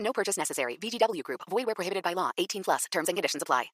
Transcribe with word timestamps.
No 0.00 0.12
purchase 0.12 0.36
necessary. 0.36 0.76
VGW 0.80 1.22
Group. 1.22 1.42
Void 1.48 1.66
where 1.66 1.76
prohibited 1.76 2.02
by 2.02 2.14
law. 2.14 2.32
18 2.36 2.64
plus. 2.64 2.86
Terms 2.90 3.08
and 3.08 3.16
conditions 3.16 3.42
apply. 3.42 3.70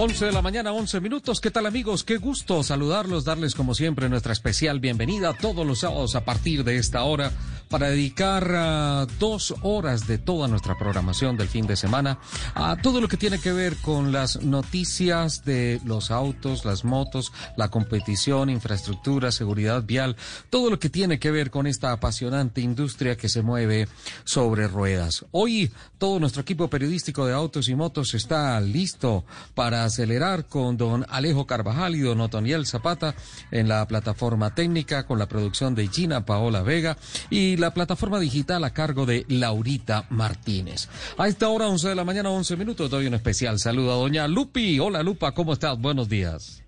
11 0.00 0.24
de 0.24 0.32
la 0.32 0.40
mañana, 0.40 0.72
11 0.72 0.98
minutos. 1.02 1.42
¿Qué 1.42 1.50
tal 1.50 1.66
amigos? 1.66 2.04
Qué 2.04 2.16
gusto 2.16 2.62
saludarlos, 2.62 3.26
darles 3.26 3.54
como 3.54 3.74
siempre 3.74 4.08
nuestra 4.08 4.32
especial 4.32 4.80
bienvenida 4.80 5.34
todos 5.34 5.66
los 5.66 5.80
sábados 5.80 6.14
a 6.14 6.24
partir 6.24 6.64
de 6.64 6.78
esta 6.78 7.04
hora 7.04 7.32
para 7.70 7.88
dedicar 7.88 8.50
uh, 8.50 9.06
dos 9.20 9.54
horas 9.62 10.08
de 10.08 10.18
toda 10.18 10.48
nuestra 10.48 10.76
programación 10.76 11.36
del 11.36 11.46
fin 11.46 11.68
de 11.68 11.76
semana 11.76 12.18
a 12.54 12.76
todo 12.76 13.00
lo 13.00 13.06
que 13.06 13.16
tiene 13.16 13.38
que 13.38 13.52
ver 13.52 13.76
con 13.76 14.10
las 14.10 14.42
noticias 14.42 15.44
de 15.44 15.80
los 15.84 16.10
autos, 16.10 16.64
las 16.64 16.84
motos, 16.84 17.32
la 17.56 17.70
competición, 17.70 18.50
infraestructura, 18.50 19.30
seguridad 19.30 19.84
vial, 19.84 20.16
todo 20.50 20.68
lo 20.68 20.80
que 20.80 20.90
tiene 20.90 21.20
que 21.20 21.30
ver 21.30 21.52
con 21.52 21.68
esta 21.68 21.92
apasionante 21.92 22.60
industria 22.60 23.16
que 23.16 23.28
se 23.28 23.42
mueve 23.42 23.86
sobre 24.24 24.66
ruedas. 24.66 25.24
Hoy 25.30 25.70
todo 25.96 26.18
nuestro 26.18 26.42
equipo 26.42 26.68
periodístico 26.68 27.24
de 27.24 27.34
autos 27.34 27.68
y 27.68 27.76
motos 27.76 28.14
está 28.14 28.60
listo 28.60 29.24
para 29.54 29.84
acelerar 29.84 30.46
con 30.46 30.76
don 30.76 31.06
Alejo 31.08 31.46
Carvajal 31.46 31.94
y 31.94 32.00
don 32.00 32.20
Otoniel 32.20 32.66
Zapata 32.66 33.14
en 33.52 33.68
la 33.68 33.86
plataforma 33.86 34.56
técnica 34.56 35.06
con 35.06 35.20
la 35.20 35.28
producción 35.28 35.76
de 35.76 35.86
Gina 35.86 36.24
Paola 36.26 36.62
Vega 36.62 36.96
y 37.30 37.59
la 37.60 37.72
plataforma 37.72 38.18
digital 38.18 38.64
a 38.64 38.72
cargo 38.72 39.06
de 39.06 39.24
Laurita 39.28 40.06
Martínez. 40.10 40.88
A 41.18 41.28
esta 41.28 41.48
hora, 41.48 41.68
11 41.68 41.90
de 41.90 41.94
la 41.94 42.04
mañana, 42.04 42.30
11 42.30 42.56
minutos, 42.56 42.90
doy 42.90 43.06
un 43.06 43.14
especial 43.14 43.58
saludo 43.58 43.92
a 43.92 43.96
doña 43.96 44.26
Lupi. 44.26 44.80
Hola 44.80 45.02
Lupa, 45.02 45.32
¿cómo 45.32 45.52
estás? 45.52 45.78
Buenos 45.78 46.08
días. 46.08 46.64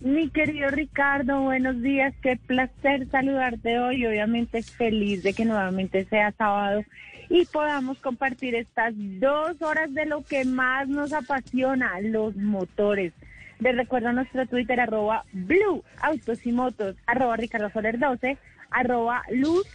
Mi 0.00 0.28
querido 0.30 0.68
Ricardo, 0.70 1.42
buenos 1.42 1.80
días. 1.80 2.12
Qué 2.22 2.36
placer 2.36 3.08
saludarte 3.10 3.78
hoy. 3.78 4.04
Obviamente 4.04 4.62
feliz 4.62 5.22
de 5.22 5.32
que 5.32 5.44
nuevamente 5.44 6.04
sea 6.06 6.32
sábado 6.32 6.82
y 7.28 7.46
podamos 7.46 7.98
compartir 7.98 8.54
estas 8.56 8.92
dos 8.96 9.62
horas 9.62 9.94
de 9.94 10.04
lo 10.06 10.22
que 10.22 10.44
más 10.44 10.88
nos 10.88 11.12
apasiona, 11.12 12.00
los 12.00 12.36
motores. 12.36 13.12
Les 13.60 13.76
recuerdo 13.76 14.12
nuestro 14.12 14.44
Twitter, 14.46 14.80
arroba 14.80 15.24
Blue 15.32 15.84
Autos 16.00 16.44
y 16.44 16.52
Motos, 16.52 16.96
arroba 17.06 17.36
Ricardo 17.36 17.70
Soler 17.70 17.98
12, 17.98 18.36
arroba 18.72 19.22
Luz 19.30 19.66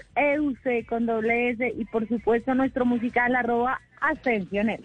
con 0.87 1.05
doble 1.05 1.51
S 1.51 1.73
y 1.75 1.85
por 1.85 2.07
supuesto 2.07 2.53
nuestro 2.55 2.85
musical, 2.85 3.35
arroba 3.35 3.79
Ascensionel. 4.01 4.83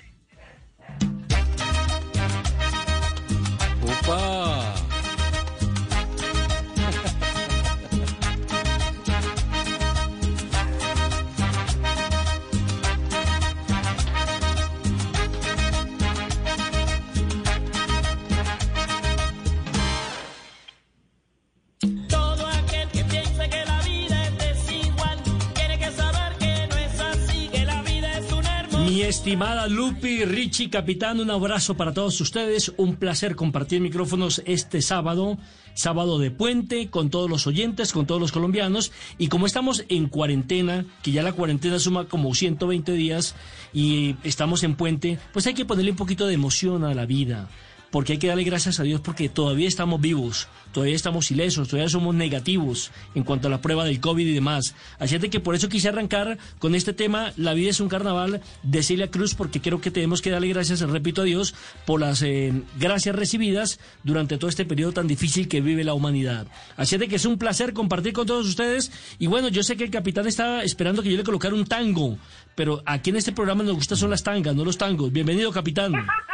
Mi 28.84 29.02
estimada 29.02 29.68
Lupi, 29.68 30.24
Richie, 30.24 30.68
capitán, 30.68 31.20
un 31.20 31.30
abrazo 31.30 31.76
para 31.76 31.94
todos 31.94 32.20
ustedes. 32.20 32.72
Un 32.76 32.96
placer 32.96 33.36
compartir 33.36 33.80
micrófonos 33.80 34.42
este 34.44 34.82
sábado, 34.82 35.38
sábado 35.74 36.18
de 36.18 36.32
puente, 36.32 36.90
con 36.90 37.08
todos 37.08 37.30
los 37.30 37.46
oyentes, 37.46 37.92
con 37.92 38.06
todos 38.06 38.20
los 38.20 38.32
colombianos. 38.32 38.90
Y 39.18 39.28
como 39.28 39.46
estamos 39.46 39.84
en 39.88 40.08
cuarentena, 40.08 40.84
que 41.02 41.12
ya 41.12 41.22
la 41.22 41.32
cuarentena 41.32 41.78
suma 41.78 42.06
como 42.06 42.34
120 42.34 42.92
días 42.92 43.36
y 43.72 44.16
estamos 44.24 44.64
en 44.64 44.74
puente, 44.74 45.18
pues 45.32 45.46
hay 45.46 45.54
que 45.54 45.64
ponerle 45.64 45.92
un 45.92 45.96
poquito 45.96 46.26
de 46.26 46.34
emoción 46.34 46.84
a 46.84 46.92
la 46.92 47.06
vida 47.06 47.48
porque 47.92 48.14
hay 48.14 48.18
que 48.18 48.26
darle 48.26 48.42
gracias 48.42 48.80
a 48.80 48.82
Dios 48.82 49.02
porque 49.02 49.28
todavía 49.28 49.68
estamos 49.68 50.00
vivos, 50.00 50.48
todavía 50.72 50.96
estamos 50.96 51.30
ilesos, 51.30 51.68
todavía 51.68 51.90
somos 51.90 52.14
negativos 52.14 52.90
en 53.14 53.22
cuanto 53.22 53.48
a 53.48 53.50
la 53.50 53.60
prueba 53.60 53.84
del 53.84 54.00
COVID 54.00 54.26
y 54.26 54.32
demás. 54.32 54.74
Así 54.98 55.14
es 55.14 55.20
de 55.20 55.28
que 55.28 55.40
por 55.40 55.54
eso 55.54 55.68
quise 55.68 55.90
arrancar 55.90 56.38
con 56.58 56.74
este 56.74 56.94
tema, 56.94 57.32
La 57.36 57.52
vida 57.52 57.68
es 57.68 57.80
un 57.80 57.90
carnaval 57.90 58.40
de 58.62 58.82
Celia 58.82 59.10
Cruz, 59.10 59.34
porque 59.34 59.60
creo 59.60 59.82
que 59.82 59.90
tenemos 59.90 60.22
que 60.22 60.30
darle 60.30 60.48
gracias, 60.48 60.80
repito 60.80 61.20
a 61.20 61.24
Dios, 61.24 61.54
por 61.84 62.00
las 62.00 62.22
eh, 62.22 62.62
gracias 62.80 63.14
recibidas 63.14 63.78
durante 64.04 64.38
todo 64.38 64.48
este 64.48 64.64
periodo 64.64 64.92
tan 64.92 65.06
difícil 65.06 65.46
que 65.46 65.60
vive 65.60 65.84
la 65.84 65.92
humanidad. 65.92 66.46
Así 66.78 66.94
es 66.94 67.00
de 67.00 67.08
que 67.08 67.16
es 67.16 67.26
un 67.26 67.36
placer 67.36 67.74
compartir 67.74 68.14
con 68.14 68.26
todos 68.26 68.46
ustedes 68.46 68.90
y 69.18 69.26
bueno, 69.26 69.48
yo 69.48 69.62
sé 69.62 69.76
que 69.76 69.84
el 69.84 69.90
capitán 69.90 70.26
estaba 70.26 70.64
esperando 70.64 71.02
que 71.02 71.10
yo 71.10 71.18
le 71.18 71.24
colocara 71.24 71.54
un 71.54 71.66
tango, 71.66 72.16
pero 72.54 72.82
aquí 72.86 73.10
en 73.10 73.16
este 73.16 73.32
programa 73.32 73.62
nos 73.62 73.74
gustan 73.74 73.98
son 73.98 74.08
las 74.08 74.22
tangas, 74.22 74.56
no 74.56 74.64
los 74.64 74.78
tangos. 74.78 75.12
Bienvenido, 75.12 75.52
capitán. 75.52 75.92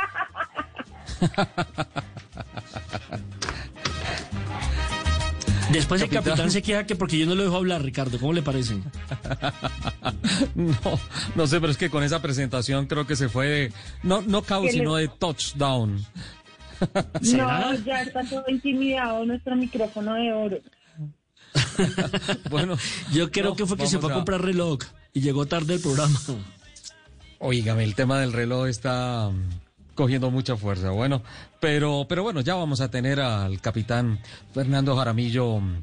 Después 5.73 6.01
el 6.01 6.09
Capitán. 6.09 6.51
se 6.51 6.63
queja 6.63 6.87
que 6.87 6.97
porque 6.97 7.19
yo 7.19 7.27
no 7.27 7.35
lo 7.35 7.43
dejo 7.45 7.57
hablar, 7.57 7.83
Ricardo. 7.83 8.19
¿Cómo 8.19 8.33
le 8.33 8.43
parece? 8.43 8.77
No, 10.55 10.75
no 11.35 11.47
sé, 11.47 11.61
pero 11.61 11.71
es 11.73 11.77
que 11.79 11.91
con 11.91 12.03
esa 12.05 12.23
presentación 12.23 12.87
creo 12.87 13.07
que 13.07 13.17
se 13.17 13.29
fue 13.29 13.47
de, 13.49 13.73
no, 14.03 14.23
no 14.23 14.43
caos, 14.43 14.67
¿Qué 14.67 14.73
le- 14.73 14.79
sino 14.79 14.95
de 14.97 15.09
touchdown. 15.09 16.05
¿Será? 17.23 17.59
No, 17.61 17.75
ya 17.85 18.03
está 18.03 18.23
todo 18.25 18.45
intimidado 18.49 19.25
nuestro 19.27 19.57
micrófono 19.57 20.15
de 20.15 20.33
oro. 20.33 20.59
Bueno, 22.51 22.77
Yo 23.13 23.31
creo 23.31 23.51
no, 23.51 23.57
que 23.57 23.67
fue 23.67 23.77
que 23.77 23.87
se 23.89 23.99
fue 23.99 24.11
a 24.13 24.15
comprar 24.15 24.43
reloj 24.43 24.79
y 25.13 25.21
llegó 25.21 25.47
tarde 25.47 25.75
el 25.75 25.81
programa. 25.81 26.19
Oígame, 27.41 27.85
el 27.85 27.95
tema 27.95 28.19
del 28.21 28.33
reloj 28.33 28.69
está 28.69 29.31
cogiendo 29.99 30.31
mucha 30.31 30.57
fuerza. 30.57 30.91
Bueno, 30.91 31.25
pero, 31.59 32.07
pero 32.09 32.23
bueno, 32.23 32.41
ya 32.41 32.55
vamos 32.55 32.81
a 32.81 32.89
tener 32.89 33.19
al 33.19 33.61
capitán 33.61 34.21
Fernando 34.55 34.95
Jaramillo 34.95 35.59
mm, 35.59 35.83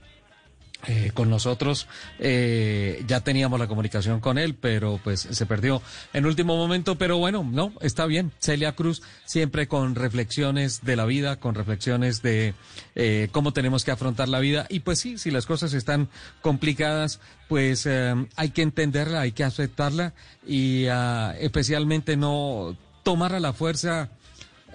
eh, 0.87 1.11
con 1.13 1.29
nosotros. 1.29 1.85
Eh, 2.17 3.03
ya 3.07 3.19
teníamos 3.19 3.59
la 3.59 3.67
comunicación 3.67 4.21
con 4.21 4.37
él, 4.37 4.55
pero 4.55 5.01
pues 5.03 5.19
se 5.19 5.45
perdió 5.45 5.81
en 6.13 6.25
último 6.25 6.55
momento. 6.55 6.97
Pero 6.97 7.17
bueno, 7.17 7.43
no, 7.43 7.73
está 7.81 8.05
bien. 8.05 8.31
Celia 8.39 8.71
Cruz 8.71 9.01
siempre 9.25 9.67
con 9.67 9.95
reflexiones 9.95 10.85
de 10.85 10.95
la 10.95 11.03
vida, 11.03 11.35
con 11.41 11.53
reflexiones 11.53 12.21
de 12.21 12.53
eh, 12.95 13.27
cómo 13.33 13.51
tenemos 13.51 13.83
que 13.83 13.91
afrontar 13.91 14.29
la 14.29 14.39
vida. 14.39 14.65
Y 14.69 14.79
pues 14.79 14.97
sí, 14.97 15.17
si 15.17 15.29
las 15.29 15.45
cosas 15.45 15.73
están 15.73 16.07
complicadas, 16.41 17.19
pues 17.49 17.85
hay 17.85 18.49
que 18.51 18.61
entenderla, 18.61 19.19
hay 19.19 19.33
que 19.33 19.43
aceptarla 19.43 20.13
y 20.47 20.87
ah, 20.87 21.35
especialmente 21.37 22.15
no 22.15 22.77
tomar 23.05 23.33
a 23.35 23.39
la 23.39 23.53
fuerza 23.53 24.09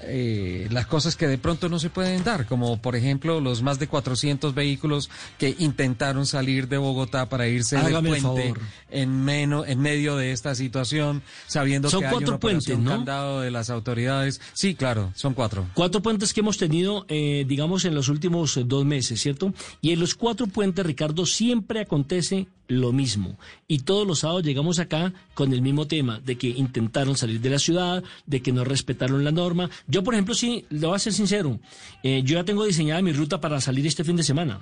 eh, 0.04 0.68
las 0.70 0.86
cosas 0.86 1.16
que 1.16 1.26
de 1.26 1.36
pronto 1.36 1.68
no 1.68 1.78
se 1.78 1.90
pueden 1.90 2.24
dar, 2.24 2.46
como 2.46 2.80
por 2.80 2.96
ejemplo 2.96 3.40
los 3.40 3.60
más 3.60 3.78
de 3.78 3.86
400 3.86 4.54
vehículos 4.54 5.10
que 5.36 5.54
intentaron 5.58 6.24
salir 6.26 6.68
de 6.68 6.78
Bogotá 6.78 7.28
para 7.28 7.48
irse 7.48 7.76
Hágame 7.76 8.10
del 8.10 8.18
el 8.18 8.22
puente 8.22 8.60
en 8.90 9.24
menos 9.24 9.68
en 9.68 9.80
medio 9.80 10.16
de 10.16 10.32
esta 10.32 10.54
situación, 10.54 11.22
sabiendo 11.46 11.90
Son 11.90 12.00
que 12.00 12.06
hay 12.06 12.12
cuatro 12.12 12.28
una 12.28 12.38
puentes, 12.38 12.78
¿no? 12.78 12.90
candado 12.92 13.40
de 13.40 13.50
las 13.50 13.68
autoridades. 13.68 14.40
Sí, 14.54 14.74
claro, 14.74 15.12
son 15.14 15.34
cuatro. 15.34 15.66
Cuatro 15.74 16.00
puentes 16.00 16.32
que 16.32 16.40
hemos 16.40 16.56
tenido, 16.56 17.04
eh, 17.08 17.44
digamos, 17.46 17.84
en 17.84 17.94
los 17.94 18.08
últimos 18.08 18.58
dos 18.64 18.84
meses, 18.86 19.20
¿cierto? 19.20 19.52
Y 19.82 19.90
en 19.90 20.00
los 20.00 20.14
cuatro 20.14 20.46
puentes, 20.46 20.86
Ricardo, 20.86 21.26
siempre 21.26 21.80
acontece 21.80 22.46
lo 22.70 22.92
mismo. 22.92 23.36
Y 23.66 23.80
todos 23.80 24.06
los 24.06 24.20
sábados 24.20 24.44
llegamos 24.44 24.78
acá 24.78 25.12
con 25.34 25.52
el 25.52 25.60
mismo 25.60 25.86
tema, 25.86 26.20
de 26.20 26.38
que 26.38 26.46
intentaron 26.46 27.16
salir 27.16 27.40
de 27.40 27.50
la 27.50 27.58
ciudad, 27.58 28.02
de 28.26 28.40
que 28.40 28.52
no 28.52 28.64
respetaron 28.64 29.24
la 29.24 29.32
norma. 29.32 29.68
Yo, 29.88 30.04
por 30.04 30.14
ejemplo, 30.14 30.34
sí, 30.34 30.64
le 30.70 30.86
voy 30.86 30.94
a 30.94 31.00
ser 31.00 31.12
sincero, 31.12 31.58
eh, 32.02 32.22
yo 32.24 32.36
ya 32.36 32.44
tengo 32.44 32.64
diseñada 32.64 33.02
mi 33.02 33.12
ruta 33.12 33.40
para 33.40 33.60
salir 33.60 33.86
este 33.86 34.04
fin 34.04 34.16
de 34.16 34.22
semana. 34.22 34.60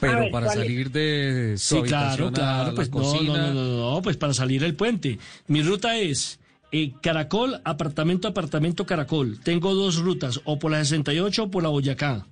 Pero 0.00 0.18
ver, 0.18 0.30
para 0.32 0.48
salir 0.52 0.90
de 0.90 1.54
su 1.56 1.76
Sí, 1.76 1.82
claro, 1.82 2.28
a 2.28 2.32
claro, 2.32 2.70
la 2.70 2.74
pues 2.74 2.90
no, 2.90 3.22
no, 3.22 3.36
no, 3.36 3.54
no, 3.54 3.92
no, 3.92 4.02
pues 4.02 4.16
para 4.16 4.34
salir 4.34 4.64
el 4.64 4.74
puente. 4.74 5.20
Mi 5.46 5.62
ruta 5.62 5.96
es 5.96 6.40
eh, 6.72 6.90
Caracol, 7.00 7.60
apartamento, 7.64 8.26
apartamento, 8.26 8.84
Caracol. 8.84 9.38
Tengo 9.38 9.72
dos 9.76 9.98
rutas, 9.98 10.40
o 10.44 10.58
por 10.58 10.72
la 10.72 10.84
68 10.84 11.44
o 11.44 11.50
por 11.52 11.62
la 11.62 11.68
Boyacá. 11.68 12.26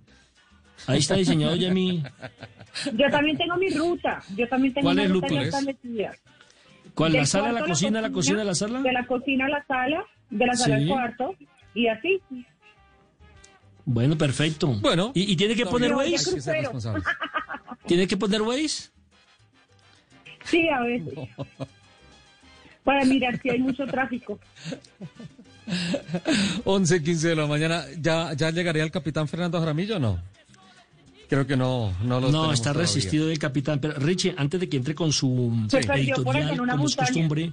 Ahí 0.89 0.99
está 0.99 1.15
diseñado 1.15 1.55
ya 1.55 1.73
mi... 1.73 2.03
Yo 2.95 3.11
también 3.11 3.37
tengo 3.37 3.57
mi 3.57 3.69
ruta. 3.71 4.23
Yo 4.37 4.49
también 4.49 4.75
tengo 4.75 4.87
¿Cuál 4.87 4.97
una 4.97 5.05
es, 5.05 5.11
ruta 5.11 5.27
Lupe? 5.29 5.41
ya 5.41 5.47
establecida. 5.49 6.13
¿Cuál? 6.95 7.13
¿La 7.13 7.27
sala, 7.27 7.53
la 7.53 7.65
cocina, 7.65 8.01
la 8.01 8.11
cocina, 8.11 8.45
la 8.45 8.55
sala? 8.55 8.81
De 8.81 8.93
la 8.93 9.07
cocina 9.07 9.47
a 9.47 9.49
la 9.49 9.65
sala, 9.67 10.05
de 10.31 10.47
la 10.47 10.55
sala 10.55 10.77
Sí. 10.77 10.83
al 10.83 10.89
cuarto, 10.89 11.35
y 11.75 11.87
así. 11.89 12.21
Bueno, 13.85 14.17
perfecto. 14.17 14.69
Bueno, 14.81 15.13
¿Y, 15.15 15.33
y 15.33 15.37
tiene 15.37 15.55
que 15.57 15.67
poner 15.67 15.93
Waze? 15.95 16.41
¿Tiene 17.87 18.07
que 18.07 18.17
poner 18.17 18.43
Waze? 18.43 18.91
Sí, 20.45 20.69
a 20.69 20.81
veces. 20.81 21.15
Para 22.85 23.05
mirar 23.05 23.39
si 23.41 23.51
hay 23.51 23.59
mucho 23.59 23.87
tráfico. 23.87 24.39
11, 26.65 27.03
15 27.03 27.29
de 27.29 27.37
la 27.37 27.47
mañana. 27.47 27.85
¿Ya, 28.01 28.33
ya 28.35 28.51
llegaría 28.51 28.83
el 28.83 28.91
capitán 28.91 29.29
Fernando 29.29 29.59
Jaramillo 29.61 29.97
o 29.97 30.01
no? 30.01 30.23
Creo 31.31 31.47
que 31.47 31.57
no, 31.57 31.95
no 32.03 32.21
lo 32.21 32.33
No, 32.33 32.53
está 32.53 32.73
todavía. 32.73 32.83
resistido 32.83 33.29
del 33.29 33.39
capitán. 33.39 33.79
Pero 33.79 33.95
Richie, 33.95 34.35
antes 34.37 34.59
de 34.59 34.69
que 34.69 34.77
entre 34.77 34.97
con 34.97 35.13
su 35.13 35.57
allá 35.73 35.95
editorial, 35.95 36.57
como 36.57 36.87
es 36.87 36.97
costumbre, 36.97 37.53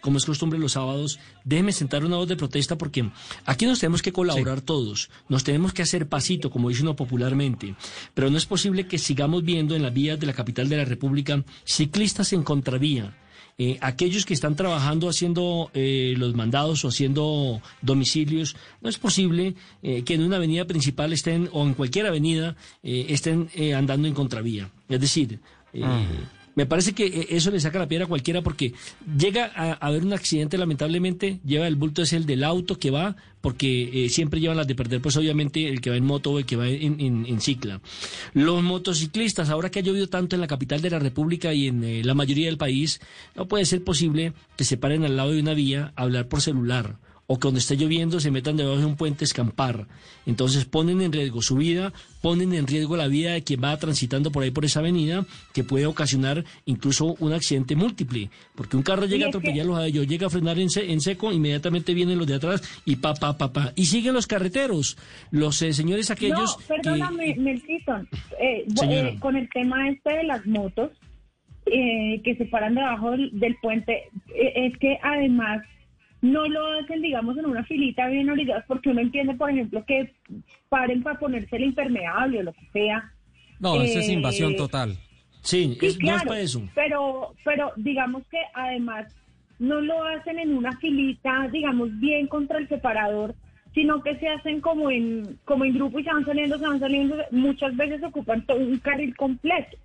como 0.00 0.18
es 0.18 0.24
costumbre 0.24 0.60
los 0.60 0.72
sábados, 0.72 1.18
déjeme 1.42 1.72
sentar 1.72 2.04
una 2.04 2.18
voz 2.18 2.28
de 2.28 2.36
protesta 2.36 2.78
porque 2.78 3.10
aquí 3.44 3.66
nos 3.66 3.80
tenemos 3.80 4.00
que 4.00 4.12
colaborar 4.12 4.60
todos, 4.60 5.10
nos 5.28 5.42
tenemos 5.42 5.72
que 5.72 5.82
hacer 5.82 6.08
pasito, 6.08 6.50
como 6.52 6.68
dice 6.68 6.82
uno 6.82 6.94
popularmente, 6.94 7.74
pero 8.14 8.30
no 8.30 8.38
es 8.38 8.46
posible 8.46 8.86
que 8.86 8.96
sigamos 8.98 9.42
viendo 9.42 9.74
en 9.74 9.82
las 9.82 9.92
vías 9.92 10.20
de 10.20 10.26
la 10.26 10.32
capital 10.32 10.68
de 10.68 10.76
la 10.76 10.84
República 10.84 11.42
ciclistas 11.64 12.32
en 12.32 12.44
contravía. 12.44 13.12
Eh, 13.58 13.78
aquellos 13.80 14.26
que 14.26 14.34
están 14.34 14.54
trabajando 14.54 15.08
haciendo 15.08 15.70
eh, 15.72 16.14
los 16.18 16.34
mandados 16.34 16.84
o 16.84 16.88
haciendo 16.88 17.62
domicilios, 17.80 18.54
no 18.82 18.90
es 18.90 18.98
posible 18.98 19.54
eh, 19.82 20.02
que 20.02 20.14
en 20.14 20.22
una 20.22 20.36
avenida 20.36 20.66
principal 20.66 21.14
estén, 21.14 21.48
o 21.52 21.64
en 21.64 21.72
cualquier 21.72 22.06
avenida, 22.06 22.54
eh, 22.82 23.06
estén 23.08 23.48
eh, 23.54 23.72
andando 23.74 24.08
en 24.08 24.14
contravía. 24.14 24.70
Es 24.90 25.00
decir, 25.00 25.40
eh, 25.72 25.82
me 26.56 26.66
parece 26.66 26.94
que 26.94 27.06
eh, 27.06 27.26
eso 27.30 27.50
le 27.50 27.60
saca 27.60 27.78
la 27.78 27.86
piedra 27.86 28.06
a 28.06 28.08
cualquiera 28.08 28.42
porque 28.42 28.72
llega 29.16 29.52
a, 29.54 29.74
haber 29.74 30.04
un 30.04 30.14
accidente, 30.14 30.58
lamentablemente, 30.58 31.38
lleva 31.44 31.68
el 31.68 31.76
bulto 31.76 32.02
es 32.02 32.12
el 32.14 32.26
del 32.26 32.42
auto 32.42 32.78
que 32.78 32.90
va, 32.90 33.14
porque 33.42 34.06
eh, 34.06 34.08
siempre 34.08 34.40
llevan 34.40 34.56
las 34.56 34.66
de 34.66 34.74
perder, 34.74 35.00
pues 35.00 35.16
obviamente 35.16 35.68
el 35.68 35.80
que 35.80 35.90
va 35.90 35.96
en 35.96 36.04
moto 36.04 36.32
o 36.32 36.38
el 36.38 36.46
que 36.46 36.56
va 36.56 36.66
en 36.66 37.40
cicla. 37.40 37.80
Los 38.32 38.62
motociclistas, 38.62 39.50
ahora 39.50 39.70
que 39.70 39.80
ha 39.80 39.82
llovido 39.82 40.08
tanto 40.08 40.34
en 40.34 40.40
la 40.40 40.46
capital 40.46 40.80
de 40.80 40.90
la 40.90 40.98
República 40.98 41.52
y 41.52 41.68
en 41.68 41.84
eh, 41.84 42.02
la 42.02 42.14
mayoría 42.14 42.46
del 42.46 42.56
país, 42.56 43.00
no 43.36 43.46
puede 43.46 43.66
ser 43.66 43.84
posible 43.84 44.32
que 44.56 44.64
se 44.64 44.78
paren 44.78 45.04
al 45.04 45.16
lado 45.16 45.32
de 45.32 45.40
una 45.40 45.52
vía 45.52 45.92
a 45.94 46.02
hablar 46.02 46.26
por 46.26 46.40
celular 46.40 46.96
o 47.28 47.36
que 47.36 47.42
cuando 47.42 47.58
esté 47.58 47.76
lloviendo 47.76 48.20
se 48.20 48.30
metan 48.30 48.56
debajo 48.56 48.78
de 48.78 48.84
un 48.86 48.96
puente 48.96 49.24
a 49.24 49.26
escampar. 49.26 49.86
Entonces 50.26 50.64
ponen 50.64 51.00
en 51.02 51.12
riesgo 51.12 51.42
su 51.42 51.56
vida, 51.56 51.92
ponen 52.22 52.52
en 52.54 52.66
riesgo 52.66 52.96
la 52.96 53.08
vida 53.08 53.32
de 53.32 53.42
quien 53.42 53.62
va 53.62 53.76
transitando 53.78 54.30
por 54.30 54.42
ahí 54.44 54.50
por 54.50 54.64
esa 54.64 54.78
avenida, 54.80 55.24
que 55.52 55.64
puede 55.64 55.86
ocasionar 55.86 56.44
incluso 56.66 57.16
un 57.18 57.32
accidente 57.32 57.74
múltiple, 57.74 58.30
porque 58.54 58.76
un 58.76 58.82
carro 58.84 59.06
llega 59.06 59.26
a 59.26 59.28
atropellarlos 59.28 59.78
a 59.78 59.86
ellos, 59.86 60.06
llega 60.06 60.28
a 60.28 60.30
frenar 60.30 60.58
en, 60.58 60.70
se- 60.70 60.90
en 60.92 61.00
seco, 61.00 61.32
inmediatamente 61.32 61.94
vienen 61.94 62.18
los 62.18 62.26
de 62.26 62.34
atrás 62.36 62.62
y 62.84 62.96
pa, 62.96 63.14
pa, 63.14 63.36
pa, 63.36 63.52
pa. 63.52 63.72
Y 63.74 63.86
siguen 63.86 64.14
los 64.14 64.26
carreteros, 64.26 64.96
los 65.32 65.60
eh, 65.62 65.72
señores 65.72 66.10
aquellos 66.10 66.56
no, 66.60 66.66
perdóname, 66.76 67.34
que... 67.34 67.40
Eh, 68.40 68.64
eh, 68.82 69.16
con 69.20 69.36
el 69.36 69.48
tema 69.50 69.88
este 69.88 70.12
de 70.12 70.24
las 70.24 70.46
motos 70.46 70.90
eh, 71.66 72.20
que 72.22 72.36
se 72.36 72.44
paran 72.46 72.74
debajo 72.76 73.10
del, 73.10 73.30
del 73.38 73.56
puente, 73.60 74.04
eh, 74.34 74.52
es 74.66 74.78
que 74.78 74.98
además 75.02 75.62
no 76.22 76.48
lo 76.48 76.66
hacen, 76.78 77.02
digamos, 77.02 77.36
en 77.38 77.46
una 77.46 77.64
filita 77.64 78.06
bien 78.08 78.30
orillados, 78.30 78.64
porque 78.66 78.88
uno 78.88 79.00
entiende, 79.00 79.34
por 79.34 79.50
ejemplo, 79.50 79.84
que 79.86 80.12
paren 80.68 81.02
para 81.02 81.18
ponerse 81.18 81.56
el 81.56 81.64
impermeable 81.64 82.40
o 82.40 82.42
lo 82.44 82.52
que 82.52 82.66
sea. 82.72 83.12
No, 83.60 83.80
eso 83.82 83.98
es 84.00 84.08
Eh, 84.08 84.12
invasión 84.12 84.56
total. 84.56 84.96
Sí, 85.42 85.76
Sí, 85.78 85.78
es- 85.80 85.80
no 85.82 85.86
es 85.88 85.96
claro, 85.98 86.28
para 86.28 86.40
eso. 86.40 86.62
pero, 86.74 87.34
pero 87.44 87.72
digamos 87.76 88.22
que 88.30 88.38
además 88.54 89.14
no 89.58 89.80
lo 89.80 90.02
hacen 90.04 90.38
en 90.38 90.56
una 90.56 90.76
filita, 90.78 91.48
digamos, 91.52 91.88
bien 92.00 92.26
contra 92.26 92.58
el 92.58 92.68
separador, 92.68 93.34
sino 93.74 94.02
que 94.02 94.16
se 94.16 94.28
hacen 94.28 94.60
como 94.60 94.90
en, 94.90 95.38
como 95.44 95.64
en 95.64 95.74
grupo 95.74 95.98
y 95.98 96.04
se 96.04 96.12
van 96.12 96.24
saliendo, 96.24 96.58
se 96.58 96.66
van 96.66 96.80
saliendo, 96.80 97.16
muchas 97.30 97.76
veces 97.76 98.02
ocupan 98.02 98.44
todo 98.46 98.58
un 98.58 98.78
carril 98.78 99.14
completo. 99.16 99.76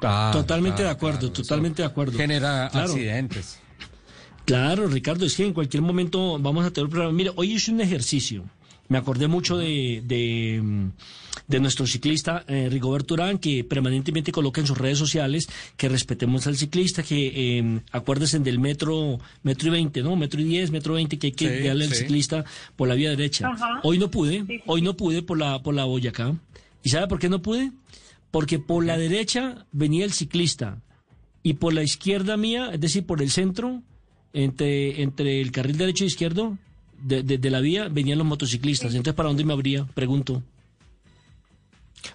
Claro, 0.00 0.38
Totalmente 0.40 0.76
claro, 0.78 0.88
de 0.90 0.96
acuerdo, 0.96 1.18
claro, 1.18 1.32
totalmente 1.34 1.82
de 1.82 1.88
acuerdo. 1.88 2.16
Genera 2.18 2.68
Claro. 2.72 2.86
accidentes. 2.92 3.62
Claro, 4.50 4.88
Ricardo, 4.88 5.26
es 5.26 5.36
que 5.36 5.46
en 5.46 5.52
cualquier 5.52 5.80
momento 5.80 6.36
vamos 6.40 6.66
a 6.66 6.72
tener 6.72 6.86
un 6.86 6.90
programa. 6.90 7.12
Mire, 7.16 7.30
hoy 7.36 7.52
hice 7.52 7.70
un 7.70 7.80
ejercicio. 7.80 8.42
Me 8.88 8.98
acordé 8.98 9.28
mucho 9.28 9.56
de, 9.56 10.02
de, 10.04 10.60
de 11.46 11.60
nuestro 11.60 11.86
ciclista 11.86 12.44
eh, 12.48 12.68
Rigoberto 12.68 13.14
Urán, 13.14 13.38
que 13.38 13.62
permanentemente 13.62 14.32
coloca 14.32 14.60
en 14.60 14.66
sus 14.66 14.76
redes 14.76 14.98
sociales 14.98 15.48
que 15.76 15.88
respetemos 15.88 16.48
al 16.48 16.56
ciclista, 16.56 17.04
que 17.04 17.58
eh, 17.60 17.80
acuérdense 17.92 18.40
del 18.40 18.58
metro, 18.58 19.20
metro 19.44 19.68
y 19.68 19.70
veinte, 19.70 20.02
¿no? 20.02 20.16
Metro 20.16 20.40
y 20.40 20.44
diez, 20.44 20.72
metro 20.72 20.94
veinte, 20.94 21.16
que 21.16 21.28
hay 21.28 21.32
que 21.32 21.58
Sí, 21.60 21.68
darle 21.68 21.84
al 21.84 21.94
ciclista 21.94 22.44
por 22.74 22.88
la 22.88 22.96
vía 22.96 23.10
derecha. 23.10 23.50
Ajá. 23.50 23.78
Hoy 23.84 23.98
no 23.98 24.10
pude, 24.10 24.40
Sí, 24.40 24.46
sí. 24.48 24.62
hoy 24.66 24.82
no 24.82 24.96
pude 24.96 25.22
por 25.22 25.38
la, 25.38 25.62
por 25.62 25.76
la 25.76 25.84
Boyacá. 25.84 26.34
¿Y 26.82 26.88
sabe 26.88 27.06
por 27.06 27.20
qué 27.20 27.28
no 27.28 27.40
pude? 27.40 27.70
Porque 28.32 28.58
por 28.58 28.84
la 28.84 28.98
derecha 28.98 29.66
venía 29.70 30.04
el 30.04 30.12
ciclista 30.12 30.82
y 31.44 31.52
por 31.54 31.72
la 31.72 31.84
izquierda 31.84 32.36
mía, 32.36 32.70
es 32.72 32.80
decir, 32.80 33.06
por 33.06 33.22
el 33.22 33.30
centro, 33.30 33.82
entre, 34.32 35.02
entre 35.02 35.40
el 35.40 35.50
carril 35.52 35.76
derecho 35.76 36.04
e 36.04 36.06
izquierdo 36.08 36.56
de, 37.02 37.22
de- 37.22 37.38
de 37.38 37.50
la 37.50 37.60
vía, 37.60 37.88
venían 37.88 38.18
los 38.18 38.26
motociclistas. 38.26 38.90
Entonces, 38.94 39.14
¿para 39.14 39.28
dónde 39.28 39.44
me 39.44 39.52
habría? 39.52 39.84
Pregunto. 39.94 40.42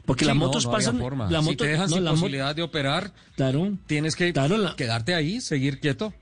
Porque 0.06 0.26
Sí, 0.26 0.28
las 0.28 0.36
motos 0.38 0.66
no 0.66 0.72
pasan. 0.72 0.98
forma. 1.00 1.30
la 1.30 1.40
si 1.42 1.46
moto- 1.46 1.64
te 1.64 1.70
dejan 1.70 1.90
no, 1.90 1.96
sin 1.96 2.04
la 2.06 2.12
mo- 2.12 2.16
posibilidad 2.18 2.56
de 2.56 2.62
operar, 2.64 3.14
Claro, 3.36 3.78
tienes 3.88 4.16
que 4.16 4.34
Claro, 4.34 4.58
la- 4.58 4.76
quedarte 4.76 5.14
ahí, 5.14 5.42
seguir 5.42 5.80
quieto. 5.80 6.14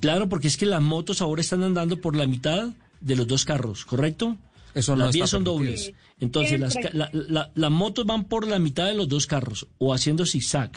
claro, 0.00 0.28
porque 0.28 0.48
es 0.48 0.56
que 0.56 0.66
las 0.66 0.80
motos 0.82 1.20
ahora 1.20 1.40
están 1.42 1.62
andando 1.62 2.00
por 2.00 2.16
la 2.16 2.26
mitad 2.26 2.68
de 3.00 3.16
los 3.16 3.26
dos 3.26 3.44
carros, 3.44 3.84
¿correcto? 3.84 4.36
Eso 4.74 4.96
las 4.96 5.12
vías 5.14 5.30
son 5.30 5.44
permitido. 5.44 5.70
dobles. 5.70 5.92
Entonces, 6.20 6.58
las, 6.58 6.74
la- 6.94 7.10
la- 7.12 7.50
las 7.54 7.70
motos 7.70 8.06
van 8.06 8.24
por 8.24 8.46
la 8.46 8.58
mitad 8.58 8.86
de 8.86 8.94
los 8.94 9.08
dos 9.08 9.26
carros 9.26 9.66
o 9.78 9.92
haciendo 9.94 10.24
zigzag, 10.26 10.70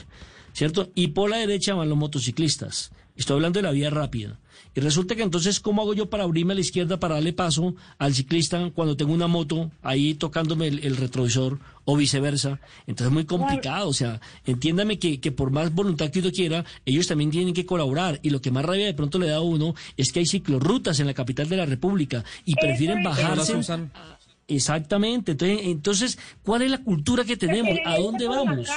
¿cierto? 0.54 0.92
Y 0.96 1.08
por 1.10 1.30
la 1.30 1.38
derecha 1.38 1.74
van 1.76 1.90
los 1.90 1.98
motociclistas. 1.98 2.92
Estoy 3.16 3.36
hablando 3.36 3.60
de 3.60 3.64
la 3.64 3.72
vía 3.72 3.90
rápida. 3.90 4.38
Y 4.78 4.80
resulta 4.80 5.16
que 5.16 5.24
entonces, 5.24 5.60
¿cómo 5.60 5.82
hago 5.82 5.96
yo 5.96 6.08
para 6.08 6.24
abrirme 6.24 6.54
a 6.54 6.56
la 6.56 6.62
izquierda 6.62 7.00
para 7.00 7.16
darle 7.16 7.34
paso 7.34 7.74
al 7.98 8.14
ciclista 8.14 8.70
cuando 8.76 8.96
tengo 8.96 9.12
una 9.12 9.26
moto 9.26 9.72
ahí 9.82 10.14
tocándome 10.14 10.68
el, 10.68 10.86
el 10.86 10.98
retrovisor 10.98 11.58
o 11.84 11.98
viceversa? 11.98 12.60
Entonces 12.86 13.08
es 13.08 13.12
muy 13.12 13.26
complicado. 13.26 13.90
O 13.90 13.94
sea, 13.94 14.22
entiéndame 14.46 15.00
que, 15.00 15.20
que 15.20 15.32
por 15.32 15.50
más 15.50 15.74
voluntad 15.74 16.12
que 16.12 16.20
uno 16.20 16.30
quiera, 16.30 16.64
ellos 16.86 17.08
también 17.08 17.32
tienen 17.32 17.56
que 17.56 17.66
colaborar. 17.66 18.20
Y 18.22 18.30
lo 18.30 18.40
que 18.40 18.52
más 18.52 18.64
rabia 18.66 18.86
de 18.86 18.94
pronto 18.94 19.18
le 19.18 19.26
da 19.26 19.38
a 19.38 19.42
uno 19.42 19.74
es 19.98 20.12
que 20.12 20.20
hay 20.20 20.28
ciclorrutas 20.28 21.00
en 21.00 21.08
la 21.08 21.16
capital 21.16 21.50
de 21.50 21.58
la 21.58 21.66
República 21.66 22.24
y 22.46 22.54
prefieren 22.54 23.02
bajarse. 23.02 23.56
usan. 23.56 23.92
Exactamente. 24.48 25.32
Entonces, 25.32 25.60
entonces, 25.64 26.20
¿cuál 26.44 26.62
es 26.62 26.70
la 26.70 26.84
cultura 26.84 27.26
que 27.26 27.36
tenemos? 27.36 27.80
¿A 27.84 27.98
dónde 27.98 28.28
vamos? 28.28 28.70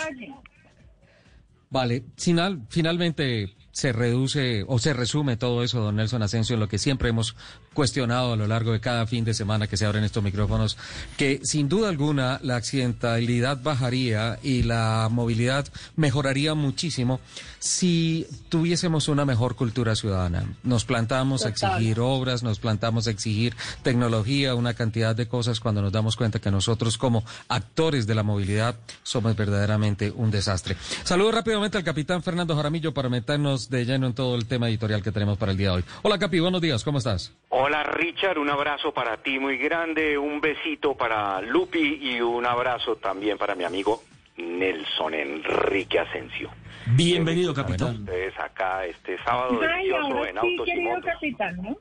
Vale, 1.68 2.04
final, 2.16 2.62
finalmente 2.70 3.54
se 3.72 3.92
reduce 3.92 4.64
o 4.66 4.78
se 4.78 4.92
resume 4.92 5.36
todo 5.36 5.62
eso, 5.62 5.80
don 5.80 5.96
Nelson 5.96 6.22
Asensio, 6.22 6.54
en 6.54 6.60
lo 6.60 6.68
que 6.68 6.78
siempre 6.78 7.10
hemos 7.10 7.36
cuestionado 7.74 8.32
a 8.32 8.36
lo 8.36 8.46
largo 8.46 8.72
de 8.72 8.80
cada 8.80 9.06
fin 9.06 9.24
de 9.24 9.34
semana 9.34 9.66
que 9.66 9.76
se 9.76 9.86
abren 9.86 10.04
estos 10.04 10.22
micrófonos, 10.22 10.76
que 11.16 11.40
sin 11.44 11.68
duda 11.68 11.88
alguna 11.88 12.40
la 12.42 12.56
accidentalidad 12.56 13.62
bajaría 13.62 14.38
y 14.42 14.62
la 14.62 15.08
movilidad 15.10 15.66
mejoraría 15.96 16.54
muchísimo 16.54 17.20
si 17.58 18.26
tuviésemos 18.48 19.08
una 19.08 19.24
mejor 19.24 19.54
cultura 19.54 19.94
ciudadana. 19.94 20.44
Nos 20.62 20.84
plantamos 20.84 21.44
a 21.44 21.50
exigir 21.50 22.00
obras, 22.00 22.42
nos 22.42 22.58
plantamos 22.58 23.06
a 23.06 23.10
exigir 23.10 23.54
tecnología, 23.82 24.54
una 24.54 24.74
cantidad 24.74 25.14
de 25.14 25.28
cosas 25.28 25.60
cuando 25.60 25.82
nos 25.82 25.92
damos 25.92 26.16
cuenta 26.16 26.40
que 26.40 26.50
nosotros 26.50 26.98
como 26.98 27.24
actores 27.48 28.06
de 28.06 28.14
la 28.14 28.22
movilidad 28.22 28.76
somos 29.02 29.36
verdaderamente 29.36 30.10
un 30.10 30.30
desastre. 30.30 30.76
Saludo 31.04 31.32
rápidamente 31.32 31.76
al 31.76 31.84
capitán 31.84 32.22
Fernando 32.22 32.56
Jaramillo 32.56 32.92
para 32.94 33.08
meternos 33.08 33.68
de 33.70 33.84
lleno 33.84 34.06
en 34.06 34.14
todo 34.14 34.34
el 34.34 34.46
tema 34.46 34.68
editorial 34.68 35.02
que 35.02 35.12
tenemos 35.12 35.38
para 35.38 35.52
el 35.52 35.58
día 35.58 35.68
de 35.68 35.74
hoy. 35.76 35.84
Hola 36.02 36.18
Capi, 36.18 36.40
buenos 36.40 36.60
días, 36.60 36.82
¿cómo 36.82 36.98
estás? 36.98 37.32
Hola 37.62 37.82
Richard, 37.82 38.38
un 38.38 38.48
abrazo 38.48 38.92
para 38.94 39.18
ti 39.18 39.38
muy 39.38 39.58
grande, 39.58 40.16
un 40.16 40.40
besito 40.40 40.94
para 40.96 41.40
Lupi 41.42 41.98
y 42.00 42.20
un 42.20 42.46
abrazo 42.46 42.96
también 42.96 43.36
para 43.36 43.54
mi 43.54 43.64
amigo 43.64 44.02
Nelson 44.38 45.12
Enrique 45.14 45.98
Asensio. 45.98 46.50
Bienvenido, 46.86 47.52
Bueno, 47.52 47.66
capitán. 47.68 47.96
ustedes 48.00 48.38
acá 48.38 48.86
este 48.86 49.22
sábado 49.24 49.60
Ay, 49.60 49.88
delicioso 49.88 50.24
en 50.26 50.32
sí, 50.32 50.38
Autos 50.38 50.68
y 50.68 50.80
Motos. 50.80 51.04
capitán, 51.04 51.56
¿no? 51.62 51.76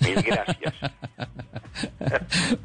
Mil 0.00 0.22
gracias. 0.22 0.74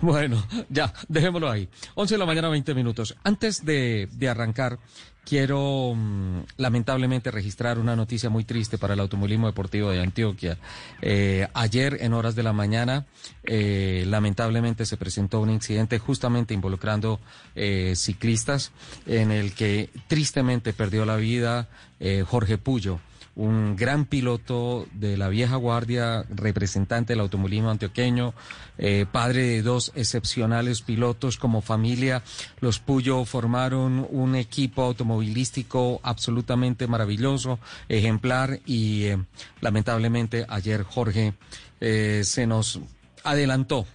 Bueno, 0.01 0.43
ya, 0.69 0.91
dejémoslo 1.07 1.50
ahí. 1.51 1.69
11 1.93 2.15
de 2.15 2.17
la 2.17 2.25
mañana, 2.25 2.50
20 2.50 2.73
minutos. 2.73 3.15
Antes 3.23 3.63
de, 3.63 4.07
de 4.12 4.29
arrancar, 4.29 4.79
quiero 5.25 5.93
mm, 5.95 6.39
lamentablemente 6.57 7.31
registrar 7.31 7.79
una 7.79 7.95
noticia 7.95 8.29
muy 8.29 8.43
triste 8.43 8.77
para 8.77 8.93
el 8.93 8.99
automovilismo 8.99 9.47
deportivo 9.47 9.89
de 9.91 10.01
Antioquia. 10.01 10.57
Eh, 11.01 11.47
ayer, 11.53 11.97
en 12.01 12.13
horas 12.13 12.35
de 12.35 12.43
la 12.43 12.53
mañana, 12.53 13.05
eh, 13.43 14.03
lamentablemente 14.07 14.85
se 14.85 14.97
presentó 14.97 15.41
un 15.41 15.49
incidente 15.49 15.99
justamente 15.99 16.53
involucrando 16.53 17.19
eh, 17.55 17.93
ciclistas 17.95 18.71
en 19.05 19.31
el 19.31 19.53
que 19.53 19.89
tristemente 20.07 20.73
perdió 20.73 21.05
la 21.05 21.17
vida 21.17 21.69
eh, 21.99 22.23
Jorge 22.27 22.57
Puyo 22.57 22.99
un 23.35 23.75
gran 23.75 24.05
piloto 24.05 24.85
de 24.93 25.17
la 25.17 25.27
vieja 25.27 25.55
guardia, 25.55 26.23
representante 26.29 27.13
del 27.13 27.21
automovilismo 27.21 27.71
antioqueño, 27.71 28.33
eh, 28.77 29.05
padre 29.11 29.43
de 29.43 29.61
dos 29.63 29.91
excepcionales 29.95 30.81
pilotos 30.81 31.37
como 31.37 31.61
familia. 31.61 32.23
Los 32.59 32.79
Puyo 32.79 33.25
formaron 33.25 34.07
un 34.11 34.35
equipo 34.35 34.83
automovilístico 34.83 35.99
absolutamente 36.03 36.87
maravilloso, 36.87 37.59
ejemplar 37.89 38.59
y 38.65 39.05
eh, 39.05 39.17
lamentablemente 39.61 40.45
ayer 40.47 40.83
Jorge 40.83 41.33
eh, 41.81 42.21
se 42.23 42.45
nos 42.45 42.79
adelantó 43.23 43.87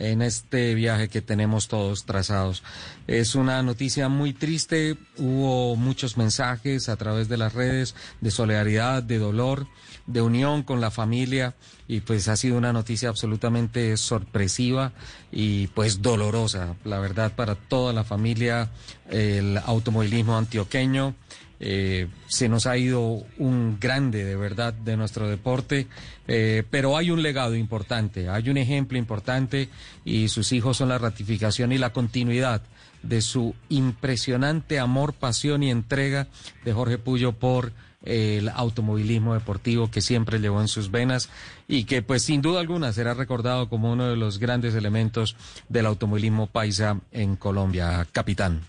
en 0.00 0.22
este 0.22 0.74
viaje 0.74 1.08
que 1.08 1.20
tenemos 1.20 1.68
todos 1.68 2.04
trazados. 2.04 2.62
Es 3.06 3.34
una 3.34 3.62
noticia 3.62 4.08
muy 4.08 4.32
triste, 4.32 4.96
hubo 5.18 5.76
muchos 5.76 6.16
mensajes 6.16 6.88
a 6.88 6.96
través 6.96 7.28
de 7.28 7.36
las 7.36 7.52
redes 7.52 7.94
de 8.20 8.30
solidaridad, 8.30 9.02
de 9.02 9.18
dolor, 9.18 9.66
de 10.06 10.22
unión 10.22 10.62
con 10.62 10.80
la 10.80 10.90
familia 10.90 11.54
y 11.86 12.00
pues 12.00 12.28
ha 12.28 12.36
sido 12.36 12.56
una 12.56 12.72
noticia 12.72 13.10
absolutamente 13.10 13.96
sorpresiva 13.96 14.92
y 15.30 15.66
pues 15.68 16.02
dolorosa, 16.02 16.76
la 16.84 16.98
verdad, 16.98 17.32
para 17.36 17.54
toda 17.54 17.92
la 17.92 18.02
familia, 18.02 18.70
el 19.10 19.58
automovilismo 19.58 20.36
antioqueño. 20.36 21.14
Eh, 21.62 22.08
se 22.26 22.48
nos 22.48 22.66
ha 22.66 22.78
ido 22.78 23.22
un 23.36 23.76
grande 23.78 24.24
de 24.24 24.34
verdad 24.34 24.72
de 24.72 24.96
nuestro 24.96 25.28
deporte, 25.28 25.88
eh, 26.26 26.64
pero 26.70 26.96
hay 26.96 27.10
un 27.10 27.22
legado 27.22 27.54
importante, 27.54 28.30
hay 28.30 28.48
un 28.48 28.56
ejemplo 28.56 28.96
importante 28.96 29.68
y 30.02 30.28
sus 30.28 30.52
hijos 30.52 30.78
son 30.78 30.88
la 30.88 30.96
ratificación 30.96 31.72
y 31.72 31.78
la 31.78 31.92
continuidad 31.92 32.62
de 33.02 33.20
su 33.20 33.54
impresionante 33.68 34.78
amor, 34.78 35.12
pasión 35.12 35.62
y 35.62 35.70
entrega 35.70 36.28
de 36.64 36.72
Jorge 36.72 36.96
Puyo 36.96 37.32
por 37.32 37.72
el 38.04 38.48
automovilismo 38.48 39.34
deportivo 39.34 39.90
que 39.90 40.00
siempre 40.00 40.38
llevó 40.38 40.62
en 40.62 40.68
sus 40.68 40.90
venas 40.90 41.28
y 41.68 41.84
que 41.84 42.00
pues 42.00 42.22
sin 42.22 42.40
duda 42.40 42.60
alguna 42.60 42.94
será 42.94 43.12
recordado 43.12 43.68
como 43.68 43.92
uno 43.92 44.08
de 44.08 44.16
los 44.16 44.38
grandes 44.38 44.74
elementos 44.74 45.36
del 45.68 45.84
automovilismo 45.84 46.46
paisa 46.46 46.98
en 47.12 47.36
Colombia, 47.36 48.06
capitán. 48.12 48.62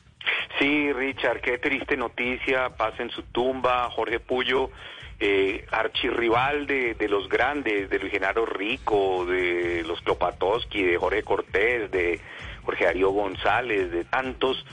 Richard, 1.01 1.41
qué 1.41 1.57
triste 1.57 1.97
noticia. 1.97 2.69
Pasa 2.69 3.01
en 3.01 3.09
su 3.09 3.23
tumba 3.23 3.89
Jorge 3.89 4.19
Puyo, 4.19 4.69
eh, 5.19 5.65
archirrival 5.71 6.67
de, 6.67 6.93
de 6.93 7.09
los 7.09 7.27
grandes, 7.27 7.89
de 7.89 7.97
Luis 7.97 8.11
Genaro 8.11 8.45
Rico, 8.45 9.25
de 9.25 9.83
los 9.87 9.99
Klopatowski, 10.01 10.83
de 10.83 10.97
Jorge 10.97 11.23
Cortés, 11.23 11.89
de 11.89 12.21
Jorge 12.63 12.85
Darío 12.85 13.09
González, 13.09 13.91
de 13.91 14.03
tantos 14.03 14.63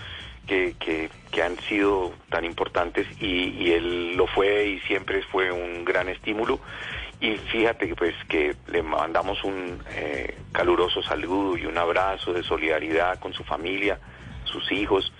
que, 0.46 0.74
que, 0.78 1.42
han 1.42 1.58
sido 1.60 2.12
tan 2.28 2.44
importantes 2.44 3.06
y, 3.22 3.70
él 3.70 4.14
lo 4.16 4.26
fue 4.26 4.66
y 4.66 4.80
siempre 4.80 5.22
fue 5.22 5.50
un 5.50 5.84
gran 5.86 6.10
estímulo. 6.10 6.60
Y 7.20 7.36
fíjate 7.36 7.94
pues 7.94 8.14
que 8.28 8.54
le 8.66 8.82
mandamos 8.82 9.42
un 9.44 9.82
eh, 9.94 10.36
caluroso 10.52 11.02
saludo 11.02 11.56
y 11.56 11.64
un 11.64 11.78
abrazo 11.78 12.34
de 12.34 12.42
solidaridad 12.42 13.18
con 13.18 13.32
su 13.32 13.44
familia, 13.44 13.98
sus 14.44 14.70
hijos. 14.72 15.10